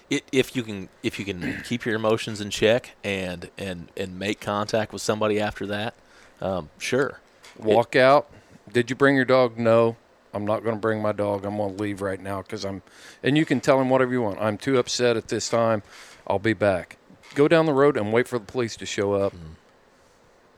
it, 0.08 0.24
if 0.30 0.54
you 0.54 0.62
can 0.62 0.88
if 1.02 1.18
you 1.18 1.24
can 1.24 1.62
keep 1.64 1.84
your 1.84 1.96
emotions 1.96 2.40
in 2.40 2.50
check 2.50 2.94
and 3.02 3.50
and 3.58 3.90
and 3.96 4.16
make 4.20 4.40
contact 4.40 4.92
with 4.92 5.02
somebody 5.02 5.40
after 5.40 5.66
that, 5.66 5.94
um, 6.40 6.70
sure. 6.78 7.18
Walk 7.58 7.96
out. 7.96 8.30
Did 8.72 8.90
you 8.90 8.96
bring 8.96 9.16
your 9.16 9.24
dog? 9.24 9.58
No. 9.58 9.96
I'm 10.34 10.44
not 10.44 10.62
going 10.62 10.76
to 10.76 10.80
bring 10.80 11.00
my 11.00 11.12
dog. 11.12 11.46
I'm 11.46 11.56
going 11.56 11.76
to 11.76 11.82
leave 11.82 12.02
right 12.02 12.20
now 12.20 12.42
because 12.42 12.64
I'm. 12.64 12.82
And 13.22 13.38
you 13.38 13.46
can 13.46 13.60
tell 13.60 13.80
him 13.80 13.88
whatever 13.88 14.12
you 14.12 14.20
want. 14.20 14.38
I'm 14.38 14.58
too 14.58 14.78
upset 14.78 15.16
at 15.16 15.28
this 15.28 15.48
time. 15.48 15.82
I'll 16.26 16.38
be 16.38 16.52
back. 16.52 16.98
Go 17.34 17.48
down 17.48 17.64
the 17.64 17.72
road 17.72 17.96
and 17.96 18.12
wait 18.12 18.28
for 18.28 18.38
the 18.38 18.44
police 18.44 18.76
to 18.76 18.86
show 18.86 19.14
up. 19.14 19.32
Hmm. 19.32 19.52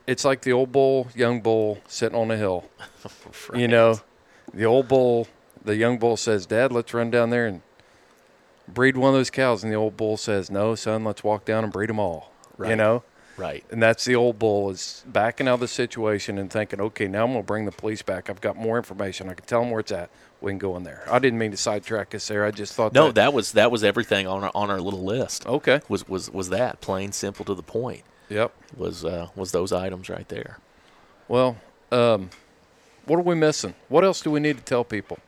It's 0.09 0.25
like 0.25 0.41
the 0.41 0.53
old 0.53 0.73
bull, 0.73 1.09
young 1.15 1.41
bull 1.43 1.79
sitting 1.87 2.19
on 2.19 2.31
a 2.31 2.37
hill. 2.37 2.69
You 3.55 3.69
know, 3.69 4.01
the 4.53 4.65
old 4.65 4.89
bull, 4.89 5.29
the 5.65 5.77
young 5.77 5.99
bull 5.99 6.17
says, 6.17 6.47
"Dad, 6.47 6.73
let's 6.73 6.93
run 6.93 7.11
down 7.11 7.31
there 7.31 7.47
and 7.47 7.63
breed 8.67 8.97
one 8.97 9.11
of 9.11 9.15
those 9.15 9.31
cows." 9.31 9.63
And 9.63 9.73
the 9.73 9.77
old 9.77 9.97
bull 9.97 10.17
says, 10.17 10.51
"No, 10.51 10.75
son, 10.75 11.05
let's 11.05 11.23
walk 11.23 11.45
down 11.45 11.63
and 11.63 11.73
breed 11.73 11.89
them 11.89 12.01
all." 12.01 12.33
You 12.59 12.75
know. 12.75 13.05
Right. 13.39 13.64
And 13.70 13.80
that's 13.82 14.05
the 14.05 14.16
old 14.16 14.39
bull 14.39 14.68
is 14.70 15.05
backing 15.07 15.47
out 15.49 15.55
of 15.55 15.61
the 15.61 15.68
situation 15.68 16.36
and 16.39 16.51
thinking, 16.51 16.80
okay, 16.80 17.07
now 17.07 17.22
I'm 17.24 17.30
going 17.32 17.43
to 17.43 17.47
bring 17.47 17.64
the 17.66 17.72
police 17.72 18.03
back. 18.03 18.28
I've 18.28 18.41
got 18.41 18.57
more 18.57 18.76
information. 18.76 19.28
I 19.28 19.34
can 19.34 19.47
tell 19.47 19.61
them 19.61 19.70
where 19.70 19.80
it's 19.80 19.93
at. 19.93 20.11
We 20.41 20.51
can 20.51 20.59
go 20.59 20.76
in 20.76 20.82
there. 20.82 21.05
I 21.11 21.18
didn't 21.20 21.39
mean 21.39 21.53
to 21.53 21.57
sidetrack 21.57 22.14
us 22.14 22.26
there. 22.28 22.45
I 22.45 22.51
just 22.51 22.74
thought 22.74 22.93
No, 22.93 23.07
that, 23.07 23.14
that 23.14 23.32
was 23.32 23.53
that 23.53 23.70
was 23.70 23.82
everything 23.84 24.26
on 24.26 24.45
our 24.45 24.51
on 24.55 24.70
our 24.70 24.80
little 24.80 25.05
list. 25.05 25.47
okay. 25.47 25.80
Was 25.89 26.09
was 26.09 26.30
was 26.30 26.49
that 26.51 26.80
plain 26.80 27.12
simple 27.12 27.45
to 27.47 27.55
the 27.55 27.62
point? 27.62 28.03
Yep. 28.28 28.53
Was 28.76 29.05
uh, 29.05 29.28
was 29.34 29.53
those 29.53 29.72
items 29.72 30.09
right 30.09 30.28
there? 30.28 30.59
Well, 31.28 31.57
um, 31.91 32.30
what 33.07 33.16
are 33.18 33.22
we 33.22 33.34
missing? 33.34 33.74
What 33.89 34.05
else 34.05 34.20
do 34.20 34.30
we 34.30 34.39
need 34.41 34.59
to 34.59 34.62
tell 34.64 34.84
people? 34.84 35.18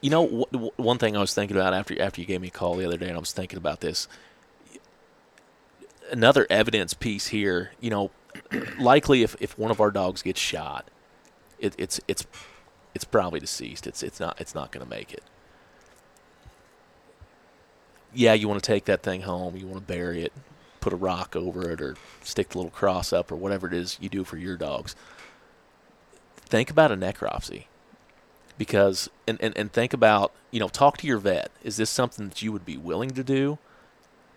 You 0.00 0.10
know, 0.10 0.24
w- 0.24 0.44
w- 0.52 0.70
one 0.76 0.96
thing 0.98 1.16
I 1.16 1.20
was 1.20 1.34
thinking 1.34 1.56
about 1.56 1.74
after 1.74 2.00
after 2.00 2.20
you 2.20 2.26
gave 2.26 2.40
me 2.40 2.48
a 2.48 2.50
call 2.52 2.76
the 2.76 2.86
other 2.86 2.96
day, 2.96 3.08
and 3.08 3.16
I 3.16 3.20
was 3.20 3.32
thinking 3.32 3.58
about 3.58 3.80
this. 3.80 4.08
Another 6.10 6.46
evidence 6.50 6.94
piece 6.94 7.28
here. 7.28 7.72
You 7.80 7.90
know, 7.90 8.10
likely 8.78 9.22
if, 9.22 9.36
if 9.40 9.58
one 9.58 9.70
of 9.70 9.80
our 9.80 9.90
dogs 9.90 10.22
gets 10.22 10.40
shot, 10.40 10.88
it, 11.58 11.74
it's 11.78 12.00
it's 12.08 12.26
it's 12.94 13.04
probably 13.04 13.40
deceased. 13.40 13.86
It's 13.86 14.02
it's 14.02 14.20
not 14.20 14.40
it's 14.40 14.54
not 14.54 14.72
going 14.72 14.84
to 14.84 14.90
make 14.90 15.12
it. 15.12 15.22
yeah, 18.14 18.34
you 18.34 18.48
want 18.48 18.62
to 18.62 18.66
take 18.66 18.84
that 18.86 19.02
thing 19.02 19.22
home, 19.22 19.56
you 19.56 19.66
want 19.66 19.86
to 19.86 19.92
bury 19.92 20.22
it, 20.22 20.32
put 20.80 20.92
a 20.92 20.96
rock 20.96 21.36
over 21.36 21.70
it, 21.70 21.80
or 21.80 21.96
stick 22.22 22.50
the 22.50 22.58
little 22.58 22.70
cross 22.70 23.12
up, 23.12 23.30
or 23.30 23.36
whatever 23.36 23.66
it 23.66 23.72
is 23.72 23.96
you 24.00 24.08
do 24.08 24.24
for 24.24 24.36
your 24.36 24.56
dogs. 24.56 24.96
Think 26.36 26.70
about 26.70 26.90
a 26.90 26.96
necropsy, 26.96 27.64
because 28.58 29.08
and, 29.26 29.38
and 29.40 29.56
and 29.56 29.72
think 29.72 29.92
about 29.92 30.32
you 30.50 30.60
know 30.60 30.68
talk 30.68 30.96
to 30.98 31.06
your 31.06 31.18
vet. 31.18 31.50
Is 31.62 31.76
this 31.76 31.90
something 31.90 32.28
that 32.28 32.42
you 32.42 32.52
would 32.52 32.66
be 32.66 32.76
willing 32.76 33.10
to 33.10 33.22
do? 33.22 33.58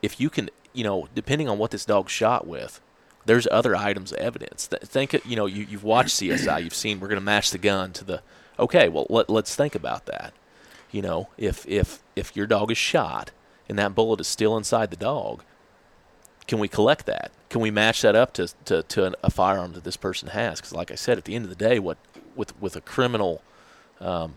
If 0.02 0.20
you 0.20 0.30
can, 0.30 0.50
you 0.74 0.84
know, 0.84 1.08
depending 1.14 1.48
on 1.48 1.58
what 1.58 1.72
this 1.72 1.86
dog's 1.86 2.12
shot 2.12 2.48
with, 2.48 2.82
there's 3.26 3.48
other 3.52 3.76
items 3.76 4.12
of 4.12 4.18
evidence. 4.18 4.68
Think, 4.68 5.14
you 5.26 5.36
know, 5.36 5.46
you, 5.46 5.66
you've 5.70 5.84
watched 5.84 6.20
CSI, 6.20 6.64
you've 6.64 6.76
seen 6.76 7.00
we're 7.00 7.08
going 7.08 7.20
to 7.20 7.26
match 7.26 7.52
the 7.52 7.58
gun 7.58 7.94
to 7.94 8.04
the. 8.04 8.22
Okay, 8.60 8.90
well 8.90 9.08
let, 9.10 9.30
let's 9.30 9.56
think 9.56 9.76
about 9.76 10.06
that. 10.06 10.34
You 10.92 11.02
know, 11.02 11.30
if 11.38 11.66
if 11.68 12.04
if 12.16 12.36
your 12.36 12.46
dog 12.46 12.72
is 12.72 12.78
shot 12.78 13.32
and 13.68 13.80
that 13.80 13.96
bullet 13.96 14.20
is 14.20 14.28
still 14.28 14.56
inside 14.58 14.92
the 14.92 14.98
dog, 14.98 15.44
can 16.48 16.60
we 16.60 16.68
collect 16.68 17.06
that? 17.08 17.32
Can 17.50 17.62
we 17.62 17.72
match 17.72 18.02
that 18.02 18.16
up 18.16 18.34
to 18.34 18.48
to, 18.66 18.84
to 18.84 19.06
an, 19.06 19.16
a 19.24 19.32
firearm 19.32 19.74
that 19.74 19.84
this 19.84 19.98
person 19.98 20.30
has? 20.30 20.60
Because, 20.60 20.74
like 20.74 20.92
I 20.92 20.96
said, 20.96 21.18
at 21.18 21.26
the 21.26 21.36
end 21.36 21.46
of 21.46 21.50
the 21.50 21.56
day, 21.56 21.80
what 21.80 21.98
with 22.36 22.60
with 22.62 22.76
a 22.76 22.82
criminal 22.82 23.42
um, 24.00 24.36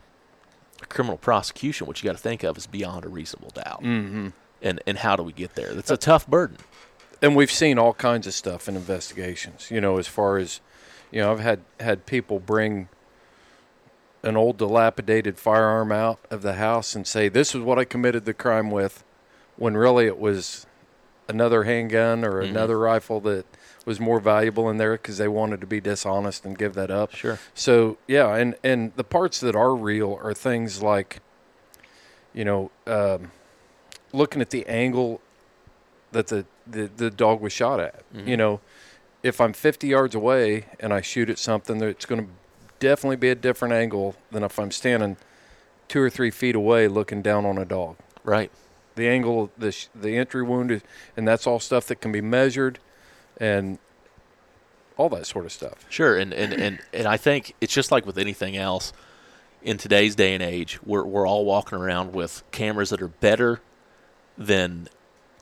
a 0.80 0.86
criminal 0.86 1.18
prosecution, 1.18 1.86
what 1.86 2.02
you 2.02 2.06
got 2.06 2.16
to 2.16 2.22
think 2.22 2.42
of 2.42 2.56
is 2.56 2.66
beyond 2.66 3.04
a 3.04 3.08
reasonable 3.08 3.50
doubt. 3.50 3.82
Mm-hmm. 3.82 4.28
And 4.66 4.80
and 4.86 4.98
how 4.98 5.14
do 5.16 5.22
we 5.22 5.32
get 5.32 5.54
there? 5.54 5.72
That's 5.72 5.90
a 5.90 5.96
tough 5.96 6.26
burden. 6.26 6.56
and 7.22 7.34
we've 7.34 7.50
seen 7.52 7.78
all 7.78 7.94
kinds 7.94 8.26
of 8.26 8.34
stuff 8.34 8.68
in 8.68 8.76
investigations. 8.76 9.70
You 9.70 9.80
know, 9.80 9.96
as 9.98 10.06
far 10.08 10.36
as 10.38 10.60
you 11.10 11.20
know, 11.20 11.32
I've 11.32 11.40
had 11.40 11.60
had 11.80 12.04
people 12.06 12.40
bring 12.40 12.88
an 14.22 14.36
old 14.36 14.56
dilapidated 14.58 15.38
firearm 15.38 15.92
out 15.92 16.18
of 16.30 16.42
the 16.42 16.54
house 16.54 16.94
and 16.96 17.06
say, 17.06 17.28
"This 17.28 17.54
is 17.54 17.60
what 17.62 17.78
I 17.78 17.84
committed 17.84 18.24
the 18.24 18.34
crime 18.34 18.70
with," 18.70 19.04
when 19.56 19.76
really 19.76 20.06
it 20.06 20.18
was 20.18 20.66
another 21.28 21.64
handgun 21.64 22.24
or 22.24 22.42
Mhm. 22.42 22.50
another 22.50 22.78
rifle 22.78 23.20
that 23.20 23.46
was 23.84 23.98
more 24.00 24.20
valuable 24.20 24.68
in 24.68 24.76
there 24.78 24.92
because 24.92 25.18
they 25.18 25.28
wanted 25.28 25.60
to 25.60 25.66
be 25.66 25.80
dishonest 25.80 26.44
and 26.44 26.58
give 26.58 26.74
that 26.74 26.90
up. 26.90 27.14
Sure. 27.14 27.38
So 27.54 27.98
yeah, 28.08 28.34
and 28.34 28.56
and 28.64 28.92
the 28.96 29.04
parts 29.04 29.38
that 29.40 29.54
are 29.54 29.74
real 29.74 30.18
are 30.22 30.34
things 30.34 30.82
like, 30.82 31.20
you 32.34 32.44
know, 32.44 32.70
um, 32.86 33.30
looking 34.16 34.40
at 34.40 34.50
the 34.50 34.66
angle 34.66 35.20
that 36.12 36.28
the, 36.28 36.44
the, 36.66 36.90
the 36.96 37.10
dog 37.10 37.40
was 37.40 37.52
shot 37.52 37.80
at. 37.80 38.02
Mhm. 38.12 38.26
You 38.28 38.36
know, 38.36 38.60
if 39.22 39.40
I'm 39.40 39.52
50 39.52 39.86
yards 39.88 40.14
away 40.14 40.66
and 40.80 40.92
I 40.92 41.00
shoot 41.00 41.28
at 41.30 41.38
something, 41.38 41.82
it's 41.82 42.06
going 42.06 42.24
to 42.26 42.30
definitely 42.78 43.16
be 43.16 43.28
a 43.30 43.34
different 43.34 43.74
angle 43.74 44.14
than 44.30 44.42
if 44.42 44.58
I'm 44.58 44.70
standing 44.70 45.16
two 45.88 46.00
or 46.00 46.10
three 46.10 46.30
feet 46.30 46.54
away 46.54 46.88
looking 46.88 47.22
down 47.22 47.44
on 47.44 47.58
a 47.58 47.64
dog. 47.64 47.96
Right. 48.24 48.50
The 48.96 49.08
angle, 49.08 49.50
the 49.58 49.72
sh- 49.72 49.88
the 49.94 50.16
entry 50.16 50.42
wound, 50.42 50.70
is, 50.70 50.82
and 51.16 51.28
that's 51.28 51.46
all 51.46 51.60
stuff 51.60 51.86
that 51.88 52.00
can 52.00 52.12
be 52.12 52.20
measured, 52.22 52.78
and 53.38 53.78
all 54.96 55.10
that 55.10 55.26
sort 55.26 55.44
of 55.44 55.52
stuff. 55.52 55.84
Sure, 55.90 56.16
and, 56.16 56.32
and, 56.32 56.54
and, 56.54 56.78
and 56.94 57.06
I 57.06 57.18
think 57.18 57.54
it's 57.60 57.74
just 57.74 57.92
like 57.92 58.06
with 58.06 58.16
anything 58.16 58.56
else 58.56 58.94
in 59.62 59.76
today's 59.76 60.14
day 60.14 60.32
and 60.32 60.42
age, 60.42 60.78
we're, 60.82 61.04
we're 61.04 61.26
all 61.26 61.44
walking 61.44 61.76
around 61.78 62.14
with 62.14 62.42
cameras 62.52 62.88
that 62.90 63.02
are 63.02 63.08
better 63.08 63.60
than 64.38 64.88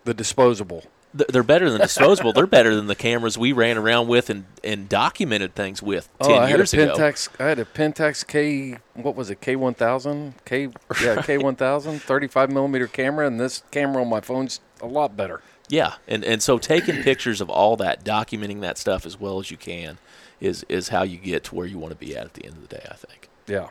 the 0.05 0.15
disposable. 0.15 0.85
th- 1.17 1.29
They're 1.29 1.43
better 1.43 1.71
than 1.71 1.81
disposable. 1.81 2.33
they're 2.33 2.47
better 2.47 2.75
than 2.75 2.87
the 2.87 2.95
cameras 2.95 3.39
we 3.39 3.53
ran 3.53 3.77
around 3.79 4.09
with 4.09 4.31
and, 4.31 4.45
and 4.63 4.89
documented 4.89 5.55
things 5.55 5.83
with 5.83 6.09
oh, 6.21 6.29
ten 6.29 6.37
oh, 6.37 6.41
I 6.41 6.47
had 6.49 6.59
years 6.59 6.75
a 6.75 6.83
ago. 6.83 6.97
Pentax. 6.97 7.29
I 7.41 7.45
had 7.45 7.59
a 7.59 7.65
Pentax 7.65 8.27
K. 8.27 8.79
What 8.95 9.17
was 9.17 9.31
it? 9.31 9.41
K 9.41 9.57
one 9.57 9.75
thousand. 9.75 10.35
K 10.45 10.69
yeah 11.03 11.23
K 11.27 11.39
one 11.39 11.57
thousand. 11.57 12.03
Thirty 12.03 12.27
five 12.29 12.51
millimeter 12.51 12.87
camera, 12.87 13.27
and 13.27 13.41
this 13.41 13.63
camera 13.71 14.03
on 14.03 14.09
my 14.09 14.21
phone's 14.21 14.61
a 14.81 14.87
lot 14.87 15.17
better. 15.17 15.41
Yeah, 15.69 15.95
and 16.07 16.25
and 16.25 16.43
so 16.43 16.59
taking 16.59 17.03
pictures 17.03 17.41
of 17.41 17.49
all 17.49 17.77
that, 17.79 18.05
documenting 18.05 18.61
that 18.61 18.77
stuff 18.77 19.07
as 19.07 19.19
well 19.19 19.41
as 19.41 19.51
you 19.51 19.57
can, 19.57 19.97
is 20.39 20.65
is 20.69 20.91
how 20.91 21.05
you 21.05 21.17
get 21.17 21.45
to 21.45 21.55
where 21.55 21.67
you 21.67 21.79
want 21.79 21.93
to 21.93 21.99
be 21.99 22.15
at 22.15 22.27
at 22.27 22.35
the 22.35 22.45
end 22.45 22.57
of 22.57 22.69
the 22.69 22.77
day. 22.77 22.87
I 22.91 22.95
think. 22.95 23.31
Yeah, 23.47 23.71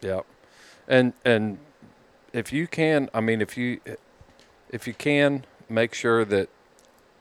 yeah, 0.00 0.22
and 0.88 1.12
and 1.24 1.58
if 2.32 2.52
you 2.52 2.66
can, 2.66 3.08
I 3.14 3.20
mean, 3.20 3.40
if 3.40 3.56
you 3.56 3.80
if 4.70 4.86
you 4.86 4.94
can 4.94 5.44
make 5.68 5.94
sure 5.94 6.24
that 6.24 6.48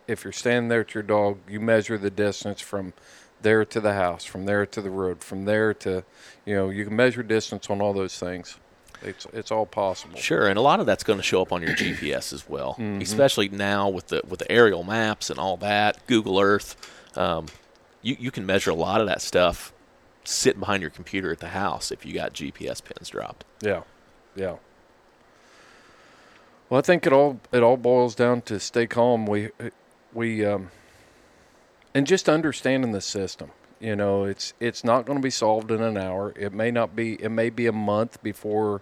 if 0.07 0.23
you're 0.23 0.33
standing 0.33 0.69
there 0.69 0.81
at 0.81 0.93
your 0.93 1.03
dog, 1.03 1.39
you 1.49 1.59
measure 1.59 1.97
the 1.97 2.09
distance 2.09 2.61
from 2.61 2.93
there 3.41 3.65
to 3.65 3.79
the 3.81 3.93
house, 3.93 4.23
from 4.25 4.45
there 4.45 4.65
to 4.65 4.81
the 4.81 4.89
road, 4.89 5.21
from 5.23 5.45
there 5.45 5.73
to, 5.73 6.03
you 6.45 6.55
know, 6.55 6.69
you 6.69 6.85
can 6.85 6.95
measure 6.95 7.21
distance 7.23 7.69
on 7.69 7.81
all 7.81 7.93
those 7.93 8.17
things. 8.17 8.57
It's 9.03 9.27
it's 9.31 9.51
all 9.51 9.67
possible. 9.67 10.17
Sure, 10.17 10.47
and 10.47 10.57
a 10.57 10.61
lot 10.61 10.79
of 10.79 10.87
that's 10.87 11.03
going 11.03 11.19
to 11.19 11.23
show 11.23 11.41
up 11.43 11.51
on 11.51 11.61
your 11.61 11.73
GPS 11.75 12.33
as 12.33 12.49
well, 12.49 12.75
Mhm. 12.79 12.99
especially 13.01 13.47
now 13.47 13.89
with 13.89 14.07
the 14.07 14.21
with 14.27 14.39
the 14.39 14.51
aerial 14.51 14.83
maps 14.83 15.29
and 15.29 15.37
all 15.37 15.55
that, 15.57 16.05
Google 16.07 16.39
Earth. 16.39 16.75
Um, 17.15 17.45
you 18.01 18.17
you 18.19 18.31
can 18.31 18.45
measure 18.47 18.71
a 18.71 18.75
lot 18.75 18.99
of 19.01 19.07
that 19.07 19.21
stuff 19.21 19.71
sitting 20.23 20.59
behind 20.59 20.81
your 20.81 20.89
computer 20.89 21.31
at 21.31 21.39
the 21.39 21.49
house 21.49 21.91
if 21.91 22.05
you 22.07 22.13
got 22.13 22.33
GPS 22.33 22.81
pins 22.81 23.09
dropped. 23.09 23.45
Yeah, 23.61 23.83
yeah. 24.35 24.55
Well, 26.69 26.77
I 26.79 26.81
think 26.81 27.05
it 27.07 27.13
all 27.13 27.39
it 27.51 27.63
all 27.63 27.77
boils 27.77 28.15
down 28.15 28.41
to 28.43 28.59
stay 28.59 28.87
calm. 28.87 29.25
We 29.25 29.49
we 30.13 30.45
um, 30.45 30.71
and 31.93 32.05
just 32.05 32.27
understanding 32.27 32.91
the 32.91 33.01
system. 33.01 33.51
You 33.79 33.95
know, 33.95 34.23
it's 34.25 34.53
it's 34.59 34.83
not 34.83 35.05
going 35.05 35.17
to 35.19 35.23
be 35.23 35.29
solved 35.29 35.71
in 35.71 35.81
an 35.81 35.97
hour. 35.97 36.33
It 36.35 36.51
may 36.53 36.71
not 36.71 36.95
be. 36.95 37.13
It 37.21 37.29
may 37.29 37.49
be 37.49 37.67
a 37.67 37.71
month 37.71 38.21
before 38.23 38.81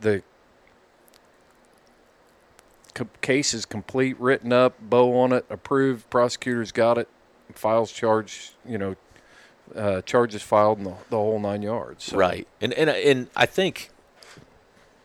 the 0.00 0.22
co- 2.94 3.08
case 3.20 3.54
is 3.54 3.64
complete, 3.64 4.20
written 4.20 4.52
up, 4.52 4.74
bow 4.80 5.18
on 5.18 5.32
it, 5.32 5.46
approved. 5.50 6.08
Prosecutors 6.10 6.72
got 6.72 6.98
it, 6.98 7.08
files 7.54 7.90
charged. 7.90 8.52
You 8.66 8.78
know, 8.78 8.96
uh, 9.74 10.02
charges 10.02 10.42
filed, 10.42 10.78
and 10.78 10.86
the, 10.88 10.94
the 11.10 11.16
whole 11.16 11.40
nine 11.40 11.62
yards. 11.62 12.04
So- 12.04 12.16
Right, 12.18 12.46
and 12.60 12.72
and 12.74 12.90
and 12.90 13.28
I 13.34 13.46
think, 13.46 13.88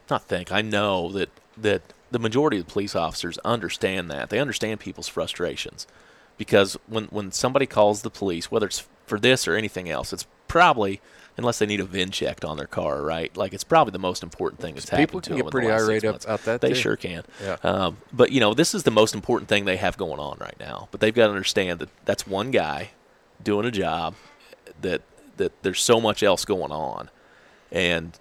not 0.10 0.24
think, 0.24 0.52
I 0.52 0.62
know 0.62 1.10
that 1.14 1.30
that 1.56 1.82
the 2.14 2.20
majority 2.20 2.60
of 2.60 2.66
the 2.66 2.72
police 2.72 2.96
officers 2.96 3.38
understand 3.40 4.10
that 4.12 4.30
they 4.30 4.40
understand 4.40 4.80
people's 4.80 5.08
frustrations, 5.10 5.86
because 6.38 6.78
when 6.88 7.06
when 7.06 7.32
somebody 7.32 7.66
calls 7.66 8.02
the 8.02 8.10
police, 8.10 8.50
whether 8.50 8.68
it's 8.68 8.88
for 9.06 9.20
this 9.20 9.48
or 9.48 9.56
anything 9.56 9.90
else, 9.90 10.14
it's 10.14 10.26
probably 10.48 11.02
unless 11.36 11.58
they 11.60 11.66
need 11.66 11.80
a 11.80 11.84
VIN 11.84 12.12
checked 12.12 12.46
on 12.46 12.58
their 12.58 12.68
car, 12.68 13.02
right? 13.02 13.36
Like 13.36 13.54
it's 13.54 13.64
probably 13.64 13.92
the 13.92 13.98
most 14.00 14.22
important 14.22 14.62
thing 14.62 14.76
that's 14.76 14.86
People 14.86 15.00
happened 15.20 15.24
to 15.24 15.30
can 15.32 15.38
them 15.38 15.46
get 15.48 15.52
pretty 15.52 15.72
irate 15.72 16.06
up- 16.06 16.24
about 16.24 16.44
that, 16.46 16.62
They 16.62 16.70
too. 16.70 16.76
sure 16.76 16.96
can. 16.96 17.24
Yeah. 17.42 17.58
Um, 17.64 17.98
but 18.14 18.32
you 18.32 18.40
know, 18.40 18.54
this 18.54 18.76
is 18.76 18.84
the 18.84 18.92
most 18.92 19.16
important 19.16 19.50
thing 19.50 19.66
they 19.66 19.78
have 19.78 19.98
going 19.98 20.20
on 20.20 20.38
right 20.40 20.56
now. 20.60 20.88
But 20.92 21.02
they've 21.02 21.14
got 21.14 21.28
to 21.28 21.34
understand 21.34 21.80
that 21.80 21.90
that's 22.06 22.28
one 22.28 22.52
guy 22.52 22.92
doing 23.44 23.66
a 23.66 23.72
job 23.72 24.14
that 24.82 25.02
that 25.38 25.52
there's 25.64 25.82
so 25.82 26.00
much 26.00 26.22
else 26.22 26.46
going 26.46 26.72
on, 26.72 27.10
and 27.72 28.18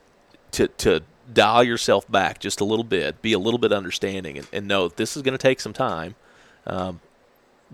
to 0.52 0.68
to 0.68 1.02
dial 1.32 1.62
yourself 1.64 2.10
back 2.10 2.38
just 2.40 2.60
a 2.60 2.64
little 2.64 2.84
bit, 2.84 3.20
be 3.22 3.32
a 3.32 3.38
little 3.38 3.58
bit 3.58 3.72
understanding, 3.72 4.38
and, 4.38 4.46
and 4.52 4.66
know 4.68 4.88
this 4.88 5.16
is 5.16 5.22
going 5.22 5.32
to 5.36 5.42
take 5.42 5.60
some 5.60 5.72
time. 5.72 6.14
Um, 6.66 7.00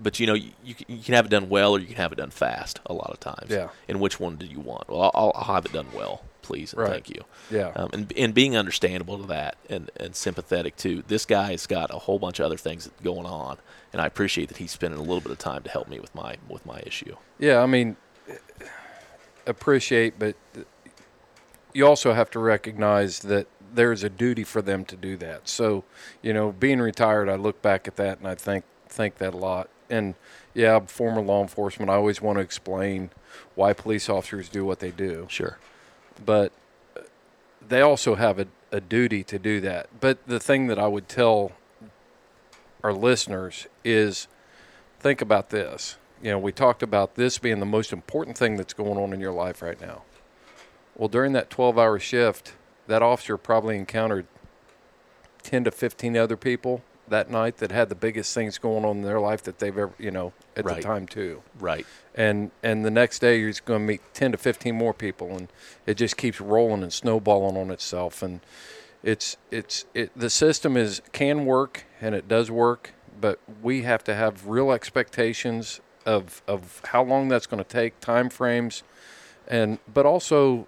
but 0.01 0.19
you 0.19 0.27
know, 0.27 0.33
you, 0.33 0.51
you 0.63 0.73
can- 0.75 0.85
you 0.95 1.03
can 1.03 1.13
have 1.13 1.25
it 1.25 1.29
done 1.29 1.49
well, 1.49 1.73
or 1.75 1.79
you 1.79 1.87
can 1.87 1.95
have 1.97 2.11
it 2.11 2.15
done 2.17 2.29
fast. 2.31 2.79
A 2.85 2.93
lot 2.93 3.09
of 3.11 3.19
times. 3.19 3.49
Yeah. 3.49 3.69
And 3.87 3.99
which 3.99 4.19
one 4.19 4.35
do 4.37 4.45
you 4.45 4.59
want? 4.59 4.87
Well, 4.89 5.11
I'll, 5.13 5.31
I'll 5.35 5.53
have 5.55 5.65
it 5.65 5.73
done 5.73 5.87
well, 5.93 6.23
please, 6.41 6.71
and 6.73 6.81
Right. 6.83 6.91
thank 6.91 7.09
you. 7.09 7.21
Yeah. 7.51 7.71
Um, 7.75 7.89
and 7.91 8.13
and 8.15 8.33
being 8.33 8.55
understandable 8.55 9.17
to 9.19 9.27
that, 9.27 9.57
and 9.69 9.91
and 9.97 10.15
sympathetic 10.15 10.77
to 10.77 11.03
this 11.07 11.25
guy's 11.25 11.67
got 11.67 11.93
a 11.93 11.99
whole 11.99 12.17
bunch 12.17 12.39
of 12.39 12.45
other 12.45 12.55
things 12.57 12.89
going 13.03 13.25
on, 13.25 13.57
and 13.91 14.01
I 14.01 14.05
appreciate 14.05 14.47
that 14.47 14.57
he's 14.57 14.71
spending 14.71 14.97
a 14.99 15.03
little 15.03 15.19
bit 15.21 15.31
of 15.33 15.37
time 15.37 15.63
to 15.63 15.69
help 15.69 15.89
me 15.89 15.99
with 15.99 16.15
my 16.15 16.37
with 16.47 16.65
my 16.65 16.79
issue. 16.85 17.15
Yeah, 17.37 17.61
I 17.61 17.65
mean, 17.65 17.97
appreciate, 19.45 20.17
but 20.19 20.35
you 21.73 21.85
also 21.85 22.13
have 22.13 22.29
to 22.31 22.39
recognize 22.39 23.19
that 23.19 23.47
there's 23.73 24.03
a 24.03 24.09
duty 24.09 24.43
for 24.43 24.61
them 24.61 24.85
to 24.85 24.95
do 24.95 25.15
that. 25.17 25.47
So, 25.47 25.83
you 26.21 26.33
know, 26.33 26.51
being 26.51 26.79
retired, 26.79 27.29
I 27.29 27.35
look 27.35 27.61
back 27.61 27.87
at 27.87 27.95
that 27.97 28.19
and 28.19 28.27
I 28.27 28.35
think 28.35 28.65
think 28.87 29.17
that 29.17 29.33
a 29.33 29.37
lot. 29.37 29.69
And 29.89 30.15
yeah, 30.53 30.77
I'm 30.77 30.87
former 30.87 31.21
law 31.21 31.41
enforcement. 31.41 31.89
I 31.89 31.95
always 31.95 32.21
want 32.21 32.37
to 32.37 32.41
explain 32.41 33.11
why 33.55 33.73
police 33.73 34.09
officers 34.09 34.49
do 34.49 34.65
what 34.65 34.79
they 34.79 34.91
do. 34.91 35.27
Sure. 35.29 35.57
But 36.25 36.51
they 37.65 37.81
also 37.81 38.15
have 38.15 38.39
a, 38.39 38.47
a 38.71 38.81
duty 38.81 39.23
to 39.25 39.39
do 39.39 39.61
that. 39.61 39.87
But 39.99 40.25
the 40.27 40.39
thing 40.39 40.67
that 40.67 40.79
I 40.79 40.87
would 40.87 41.07
tell 41.07 41.51
our 42.83 42.93
listeners 42.93 43.67
is 43.83 44.27
think 44.99 45.21
about 45.21 45.49
this. 45.49 45.97
You 46.21 46.31
know, 46.31 46.39
we 46.39 46.51
talked 46.51 46.83
about 46.83 47.15
this 47.15 47.37
being 47.37 47.59
the 47.59 47.65
most 47.65 47.93
important 47.93 48.37
thing 48.37 48.57
that's 48.57 48.73
going 48.73 48.97
on 48.97 49.13
in 49.13 49.19
your 49.19 49.31
life 49.31 49.61
right 49.61 49.79
now. 49.79 50.01
Well, 50.99 51.07
during 51.07 51.31
that 51.31 51.49
12 51.49 51.79
hour 51.79 51.97
shift, 51.97 52.53
that 52.87 53.01
officer 53.01 53.37
probably 53.37 53.77
encountered 53.77 54.27
10 55.43 55.63
to 55.63 55.71
15 55.71 56.17
other 56.17 56.35
people 56.35 56.83
that 57.07 57.31
night 57.31 57.57
that 57.57 57.71
had 57.71 57.87
the 57.87 57.95
biggest 57.95 58.33
things 58.33 58.57
going 58.57 58.83
on 58.83 58.97
in 58.97 59.03
their 59.03 59.19
life 59.19 59.41
that 59.43 59.59
they've 59.59 59.75
ever, 59.75 59.93
you 59.97 60.11
know, 60.11 60.33
at 60.57 60.65
Right. 60.65 60.75
the 60.75 60.81
time 60.81 61.07
too. 61.07 61.41
Right. 61.57 61.85
And 62.13 62.51
and 62.61 62.83
the 62.85 62.91
next 62.91 63.19
day 63.19 63.39
you're 63.39 63.53
going 63.63 63.79
to 63.81 63.87
meet 63.87 64.01
10 64.13 64.33
to 64.33 64.37
15 64.37 64.75
more 64.75 64.93
people 64.93 65.35
and 65.35 65.47
it 65.85 65.95
just 65.95 66.17
keeps 66.17 66.41
rolling 66.41 66.83
and 66.83 66.91
snowballing 66.91 67.55
on 67.55 67.71
itself 67.71 68.21
and 68.21 68.41
it's 69.01 69.37
it's 69.49 69.85
it, 69.93 70.11
the 70.15 70.29
system 70.29 70.75
is 70.75 71.01
can 71.13 71.45
work 71.45 71.85
and 72.01 72.13
it 72.13 72.27
does 72.27 72.51
work, 72.51 72.91
but 73.19 73.39
we 73.63 73.83
have 73.83 74.03
to 74.03 74.13
have 74.13 74.45
real 74.47 74.69
expectations 74.71 75.79
of 76.05 76.41
of 76.45 76.81
how 76.89 77.03
long 77.03 77.29
that's 77.29 77.47
going 77.47 77.63
to 77.63 77.69
take, 77.69 78.01
time 78.01 78.29
frames, 78.29 78.83
and 79.47 79.79
but 79.91 80.05
also 80.05 80.67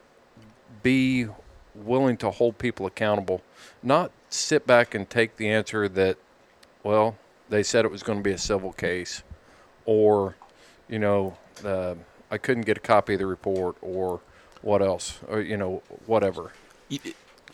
be 0.84 1.28
willing 1.76 2.18
to 2.18 2.32
hold 2.32 2.58
people 2.58 2.86
accountable, 2.86 3.42
not 3.82 4.12
sit 4.30 4.68
back 4.68 4.94
and 4.94 5.10
take 5.10 5.38
the 5.38 5.50
answer 5.50 5.88
that, 5.88 6.18
well, 6.84 7.18
they 7.50 7.64
said 7.64 7.86
it 7.86 7.92
was 7.92 8.04
going 8.04 8.20
to 8.20 8.24
be 8.24 8.32
a 8.32 8.38
civil 8.38 8.72
case, 8.74 9.24
or, 9.86 10.36
you 10.88 11.00
know, 11.00 11.38
uh, 11.66 11.96
I 12.30 12.38
couldn't 12.38 12.66
get 12.66 12.78
a 12.78 12.82
copy 12.82 13.14
of 13.14 13.20
the 13.20 13.26
report, 13.26 13.76
or 13.82 14.22
what 14.62 14.82
else, 14.82 15.20
or 15.28 15.42
you 15.42 15.58
know, 15.58 15.82
whatever. 16.06 16.54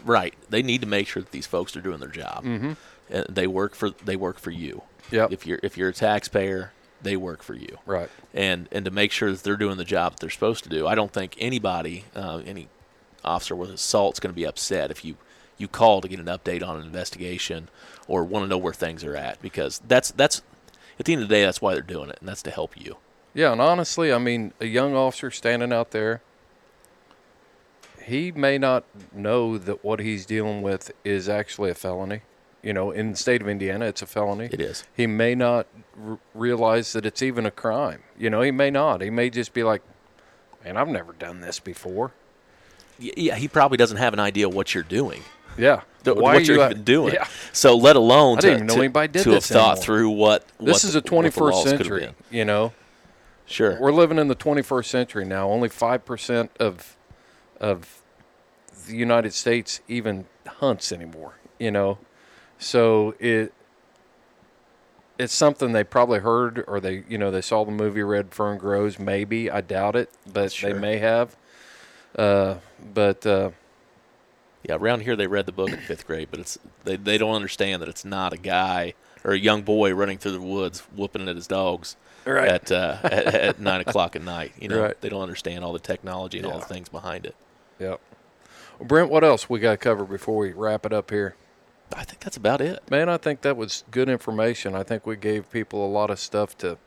Right. 0.03 0.35
They 0.49 0.61
need 0.61 0.81
to 0.81 0.87
make 0.87 1.07
sure 1.07 1.23
that 1.23 1.31
these 1.31 1.47
folks 1.47 1.75
are 1.75 1.81
doing 1.81 1.99
their 1.99 2.09
job. 2.09 2.43
Mm-hmm. 2.43 2.73
Uh, 3.11 3.23
they 3.29 3.47
work 3.47 3.73
for 3.73 3.89
they 3.89 4.15
work 4.15 4.37
for 4.39 4.51
you. 4.51 4.83
Yep. 5.11 5.31
If 5.31 5.47
you're 5.47 5.59
if 5.63 5.77
you're 5.77 5.89
a 5.89 5.93
taxpayer, 5.93 6.73
they 7.01 7.17
work 7.17 7.41
for 7.41 7.55
you. 7.55 7.77
Right. 7.85 8.09
And 8.33 8.67
and 8.71 8.85
to 8.85 8.91
make 8.91 9.11
sure 9.11 9.31
that 9.31 9.43
they're 9.43 9.57
doing 9.57 9.77
the 9.77 9.85
job 9.85 10.13
that 10.13 10.19
they're 10.19 10.29
supposed 10.29 10.63
to 10.65 10.69
do. 10.69 10.85
I 10.85 10.95
don't 10.95 11.11
think 11.11 11.35
anybody, 11.39 12.05
uh, 12.15 12.41
any 12.45 12.67
officer 13.27 13.55
with 13.55 13.69
assault's 13.69 14.19
going 14.19 14.33
to 14.33 14.35
be 14.35 14.45
upset 14.45 14.91
if 14.91 15.03
you 15.05 15.17
you 15.57 15.67
call 15.67 16.01
to 16.01 16.07
get 16.07 16.19
an 16.19 16.25
update 16.25 16.65
on 16.65 16.77
an 16.77 16.85
investigation 16.85 17.69
or 18.07 18.23
want 18.23 18.43
to 18.43 18.47
know 18.47 18.57
where 18.57 18.73
things 18.73 19.03
are 19.03 19.15
at 19.15 19.41
because 19.41 19.81
that's 19.87 20.11
that's 20.11 20.41
at 20.99 21.05
the 21.05 21.13
end 21.13 21.23
of 21.23 21.29
the 21.29 21.35
day 21.35 21.43
that's 21.43 21.61
why 21.61 21.73
they're 21.73 21.81
doing 21.81 22.09
it 22.09 22.17
and 22.19 22.29
that's 22.29 22.43
to 22.43 22.51
help 22.51 22.79
you. 22.79 22.97
Yeah, 23.33 23.51
and 23.51 23.61
honestly, 23.61 24.11
I 24.11 24.17
mean, 24.17 24.53
a 24.59 24.65
young 24.65 24.95
officer 24.95 25.29
standing 25.29 25.71
out 25.71 25.91
there, 25.91 26.21
he 28.03 28.31
may 28.31 28.57
not 28.57 28.83
know 29.13 29.59
that 29.59 29.83
what 29.83 29.99
he's 29.99 30.25
dealing 30.25 30.63
with 30.63 30.91
is 31.03 31.29
actually 31.29 31.69
a 31.69 31.75
felony. 31.75 32.21
You 32.63 32.73
know, 32.73 32.89
in 32.89 33.11
the 33.11 33.17
state 33.17 33.41
of 33.41 33.47
Indiana, 33.47 33.85
it's 33.85 34.01
a 34.01 34.07
felony. 34.07 34.49
It 34.51 34.59
is. 34.59 34.85
He 34.95 35.05
may 35.05 35.35
not 35.35 35.67
r- 36.03 36.17
realize 36.33 36.93
that 36.93 37.05
it's 37.05 37.21
even 37.21 37.45
a 37.45 37.51
crime. 37.51 38.01
You 38.17 38.29
know, 38.31 38.41
he 38.41 38.49
may 38.49 38.71
not. 38.71 39.01
He 39.01 39.11
may 39.11 39.29
just 39.29 39.53
be 39.53 39.63
like, 39.63 39.83
"Man, 40.63 40.75
I've 40.75 40.87
never 40.87 41.13
done 41.13 41.41
this 41.41 41.59
before." 41.59 42.13
Yeah, 42.99 43.35
he 43.35 43.47
probably 43.47 43.77
doesn't 43.77 43.97
have 43.97 44.13
an 44.13 44.19
idea 44.19 44.49
what 44.49 44.73
you're 44.73 44.83
doing. 44.83 45.21
Yeah. 45.57 45.81
th- 46.03 46.15
Why 46.15 46.21
what 46.21 46.35
are 46.37 46.41
you're 46.41 46.57
you 46.57 46.65
even 46.65 46.83
doing. 46.83 47.13
Yeah. 47.15 47.27
So 47.53 47.75
let 47.75 47.95
alone 47.95 48.37
I 48.37 48.41
to, 48.41 48.47
didn't 48.47 48.55
even 48.57 48.67
know 48.67 48.73
to- 48.75 48.79
anybody 48.81 49.11
did 49.13 49.23
to 49.23 49.29
have 49.31 49.37
this 49.37 49.47
thought 49.51 49.77
anymore. 49.77 49.83
through 49.83 50.09
what 50.11 50.47
This 50.59 50.67
what 50.67 50.83
is 50.83 50.93
the- 50.93 50.99
a 50.99 51.01
the 51.01 51.09
21st 51.09 51.51
laws 51.53 51.63
century. 51.63 52.09
You 52.31 52.45
know, 52.45 52.73
Sure. 53.45 53.77
we're 53.79 53.91
living 53.91 54.17
in 54.19 54.27
the 54.27 54.35
21st 54.35 54.85
century 54.89 55.25
now. 55.25 55.49
Only 55.49 55.69
five 55.69 56.05
percent 56.05 56.51
of 56.59 56.95
of 57.59 58.01
the 58.87 58.95
United 58.95 59.33
States 59.33 59.81
even 59.87 60.25
hunts 60.45 60.91
anymore. 60.91 61.33
You 61.59 61.71
know, 61.71 61.97
so 62.59 63.15
it 63.19 63.51
it's 65.17 65.33
something 65.33 65.71
they 65.71 65.83
probably 65.83 66.19
heard 66.19 66.63
or 66.67 66.79
they 66.79 67.03
you 67.09 67.17
know 67.17 67.31
they 67.31 67.41
saw 67.41 67.65
the 67.65 67.71
movie 67.71 68.03
Red 68.03 68.33
Fern 68.33 68.57
Grows. 68.59 68.99
Maybe 68.99 69.49
I 69.49 69.61
doubt 69.61 69.95
it, 69.95 70.11
but 70.31 70.51
Sure. 70.51 70.71
they 70.73 70.77
may 70.79 70.97
have. 70.97 71.35
Uh, 72.15 72.55
but 72.93 73.25
uh, 73.25 73.51
Yeah, 74.67 74.75
around 74.75 75.01
here 75.01 75.15
they 75.15 75.27
read 75.27 75.45
the 75.45 75.51
book 75.51 75.71
in 75.71 75.79
fifth 75.79 76.05
grade, 76.07 76.27
but 76.31 76.39
it's 76.39 76.57
they, 76.83 76.95
they 76.95 77.17
don't 77.17 77.35
understand 77.35 77.81
that 77.81 77.89
it's 77.89 78.05
not 78.05 78.33
a 78.33 78.37
guy 78.37 78.93
or 79.23 79.31
a 79.33 79.37
young 79.39 79.61
boy 79.61 79.93
running 79.93 80.17
through 80.17 80.31
the 80.33 80.41
woods 80.41 80.81
whooping 80.95 81.27
at 81.27 81.35
his 81.35 81.47
dogs 81.47 81.95
Right. 82.25 82.49
at, 82.49 82.71
uh, 82.71 82.97
at 83.03 83.25
at 83.35 83.59
nine 83.69 83.79
o'clock 83.81 84.15
at 84.17 84.21
night. 84.21 84.51
You 84.59 84.67
know, 84.67 84.81
Right. 84.81 84.99
they 85.01 85.07
don't 85.09 85.21
understand 85.21 85.63
all 85.63 85.71
the 85.73 85.79
technology 85.79 86.37
and 86.39 86.45
all 86.47 86.59
the 86.59 86.65
things 86.65 86.89
behind 86.89 87.25
it. 87.25 87.35
Yep. 87.79 87.99
Well, 88.79 88.87
Brent, 88.87 89.09
what 89.09 89.23
else 89.23 89.49
we 89.49 89.59
got 89.59 89.71
to 89.71 89.77
cover 89.77 90.03
before 90.03 90.37
we 90.37 90.51
wrap 90.51 90.85
it 90.85 90.91
up 90.93 91.09
here? 91.09 91.35
I 91.95 92.03
think 92.03 92.19
that's 92.19 92.35
about 92.35 92.59
it. 92.59 92.83
Man, 92.91 93.07
I 93.07 93.15
think 93.17 93.41
that 93.41 93.55
was 93.55 93.85
good 93.91 94.09
information. 94.09 94.75
I 94.75 94.83
think 94.83 95.05
we 95.05 95.15
gave 95.15 95.49
people 95.51 95.85
a 95.85 95.87
lot 95.87 96.09
of 96.09 96.19
stuff 96.19 96.57
to 96.59 96.77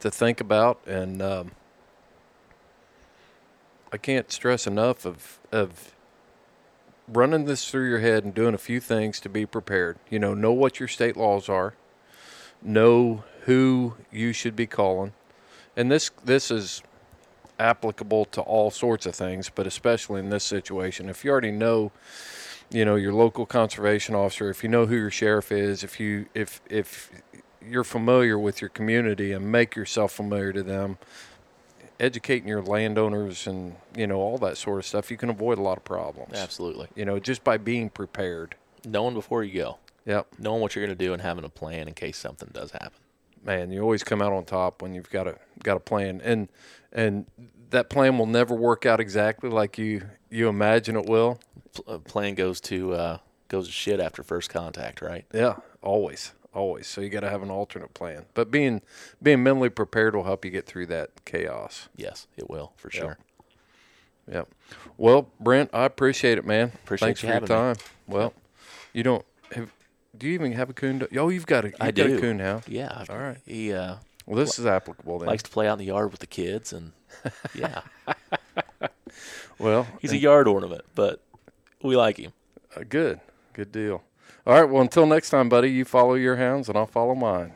to 0.00 0.10
think 0.10 0.40
about, 0.40 0.80
and 0.86 1.20
um, 1.22 1.50
I 3.92 3.98
can't 3.98 4.32
stress 4.32 4.66
enough 4.66 5.04
of 5.04 5.38
of 5.52 5.94
running 7.06 7.44
this 7.44 7.70
through 7.70 7.88
your 7.88 7.98
head 7.98 8.24
and 8.24 8.32
doing 8.34 8.54
a 8.54 8.58
few 8.58 8.80
things 8.80 9.20
to 9.20 9.28
be 9.28 9.44
prepared. 9.44 9.98
You 10.08 10.18
know, 10.18 10.32
know 10.32 10.52
what 10.52 10.80
your 10.80 10.88
state 10.88 11.16
laws 11.16 11.48
are, 11.48 11.74
know 12.62 13.24
who 13.42 13.96
you 14.10 14.32
should 14.32 14.56
be 14.56 14.66
calling, 14.66 15.12
and 15.76 15.90
this 15.90 16.10
this 16.24 16.50
is 16.50 16.82
applicable 17.58 18.24
to 18.24 18.40
all 18.40 18.70
sorts 18.70 19.04
of 19.04 19.14
things, 19.14 19.50
but 19.54 19.66
especially 19.66 20.20
in 20.20 20.30
this 20.30 20.44
situation. 20.44 21.08
If 21.08 21.24
you 21.24 21.30
already 21.30 21.52
know 21.52 21.92
you 22.70 22.86
know 22.86 22.94
your 22.94 23.12
local 23.12 23.44
conservation 23.44 24.14
officer 24.14 24.48
if 24.48 24.62
you 24.62 24.68
know 24.68 24.86
who 24.86 24.96
your 24.96 25.10
sheriff 25.10 25.52
is 25.52 25.84
if 25.84 26.00
you 26.00 26.24
if 26.34 26.60
if 26.70 27.10
you're 27.60 27.84
familiar 27.84 28.38
with 28.38 28.60
your 28.62 28.70
community 28.70 29.32
and 29.32 29.52
make 29.52 29.76
yourself 29.76 30.12
familiar 30.12 30.52
to 30.52 30.62
them 30.62 30.96
educating 32.02 32.48
your 32.48 32.60
landowners 32.62 33.46
and 33.46 33.76
you 33.96 34.06
know 34.06 34.16
all 34.16 34.36
that 34.36 34.58
sort 34.58 34.78
of 34.78 34.84
stuff 34.84 35.10
you 35.10 35.16
can 35.16 35.30
avoid 35.30 35.56
a 35.56 35.62
lot 35.62 35.78
of 35.78 35.84
problems. 35.84 36.34
Absolutely. 36.34 36.88
you 36.94 37.04
know 37.04 37.18
just 37.18 37.42
by 37.44 37.56
being 37.56 37.88
prepared. 37.88 38.56
Knowing 38.84 39.14
before 39.14 39.44
you 39.44 39.62
go, 39.62 39.78
yep. 40.04 40.26
Knowing 40.40 40.60
what 40.60 40.74
you're 40.74 40.84
going 40.84 40.98
to 40.98 41.04
do, 41.04 41.12
and 41.12 41.22
having 41.22 41.44
a 41.44 41.48
plan 41.48 41.86
in 41.86 41.94
case 41.94 42.18
something 42.18 42.50
does 42.52 42.72
happen. 42.72 42.98
man 43.44 43.70
you 43.70 43.80
always 43.80 44.02
come 44.02 44.20
out 44.20 44.32
on 44.32 44.44
top 44.44 44.82
when 44.82 44.92
you've 44.92 45.08
got 45.10 45.28
a 45.28 45.36
got 45.62 45.76
a 45.76 45.80
plan. 45.80 46.20
And 46.24 46.48
and 46.92 47.26
that 47.70 47.88
plan 47.88 48.18
will 48.18 48.26
never 48.26 48.54
work 48.54 48.84
out 48.84 48.98
exactly 48.98 49.48
like 49.48 49.78
you 49.78 50.02
you 50.30 50.48
imagine 50.48 50.96
it 50.96 51.06
will. 51.06 51.38
Pl- 51.74 51.84
uh, 51.94 51.98
plan 51.98 52.34
goes 52.34 52.60
to 52.62 52.92
uh, 52.94 53.18
goes 53.46 53.66
to 53.66 53.72
shit 53.72 54.00
after 54.00 54.24
first 54.24 54.50
contact, 54.50 55.00
right? 55.00 55.24
Yeah, 55.32 55.56
always, 55.80 56.32
always. 56.54 56.86
So 56.86 57.00
you 57.00 57.08
got 57.08 57.20
to 57.20 57.30
have 57.30 57.42
an 57.42 57.50
alternate 57.50 57.94
plan. 57.94 58.26
But 58.34 58.50
being 58.50 58.82
being 59.22 59.42
mentally 59.42 59.68
prepared 59.70 60.14
will 60.14 60.24
help 60.24 60.44
you 60.44 60.50
get 60.50 60.66
through 60.66 60.86
that 60.86 61.24
chaos. 61.24 61.88
Yes, 61.96 62.26
it 62.36 62.48
will 62.50 62.72
for 62.76 62.90
sure. 62.90 63.18
Yep. 64.30 64.48
Well, 64.96 65.28
Brent, 65.40 65.70
I 65.72 65.84
appreciate 65.84 66.38
it, 66.38 66.46
man. 66.46 66.72
Appreciate 66.84 67.06
Thanks 67.08 67.22
you 67.22 67.28
for 67.28 67.34
your 67.38 67.46
time. 67.46 67.76
me. 67.76 67.82
Well, 68.14 68.34
you 68.92 69.02
don't 69.02 69.24
have. 69.52 69.72
Do 70.16 70.26
you 70.28 70.34
even 70.34 70.52
have 70.52 70.70
a 70.70 70.72
coon? 70.74 70.98
do- 71.00 71.08
Oh, 71.18 71.28
you've 71.28 71.46
got 71.46 71.64
a. 71.64 71.68
You've 71.68 71.76
I 71.80 71.90
got 71.90 72.06
do. 72.06 72.16
a 72.16 72.20
coon 72.20 72.38
house. 72.38 72.68
Yeah. 72.68 72.92
I've- 72.94 73.12
All 73.12 73.18
right. 73.18 73.38
He 73.46 73.72
uh, 73.72 73.96
Well, 74.26 74.36
this 74.36 74.58
is 74.58 74.66
applicable 74.66 75.18
then. 75.18 75.26
likes 75.26 75.42
to 75.42 75.50
play 75.50 75.66
out 75.66 75.72
in 75.74 75.78
the 75.80 75.86
yard 75.86 76.10
with 76.12 76.20
the 76.20 76.26
kids, 76.28 76.72
and 76.72 76.92
yeah, 77.54 77.80
well, 79.58 79.86
he's 80.00 80.12
a 80.12 80.16
yard 80.16 80.48
ornament, 80.48 80.82
but 80.94 81.20
we 81.82 81.96
like 81.96 82.16
him. 82.16 82.32
uh, 82.76 82.82
good, 82.88 83.20
good 83.52 83.70
deal. 83.72 84.02
All 84.46 84.60
right. 84.60 84.68
Well, 84.68 84.82
until 84.82 85.06
next 85.06 85.30
time, 85.30 85.48
buddy. 85.48 85.70
You 85.70 85.84
follow 85.84 86.14
your 86.14 86.36
hounds, 86.36 86.68
and 86.68 86.76
I'll 86.76 86.86
follow 86.86 87.14
mine. 87.14 87.52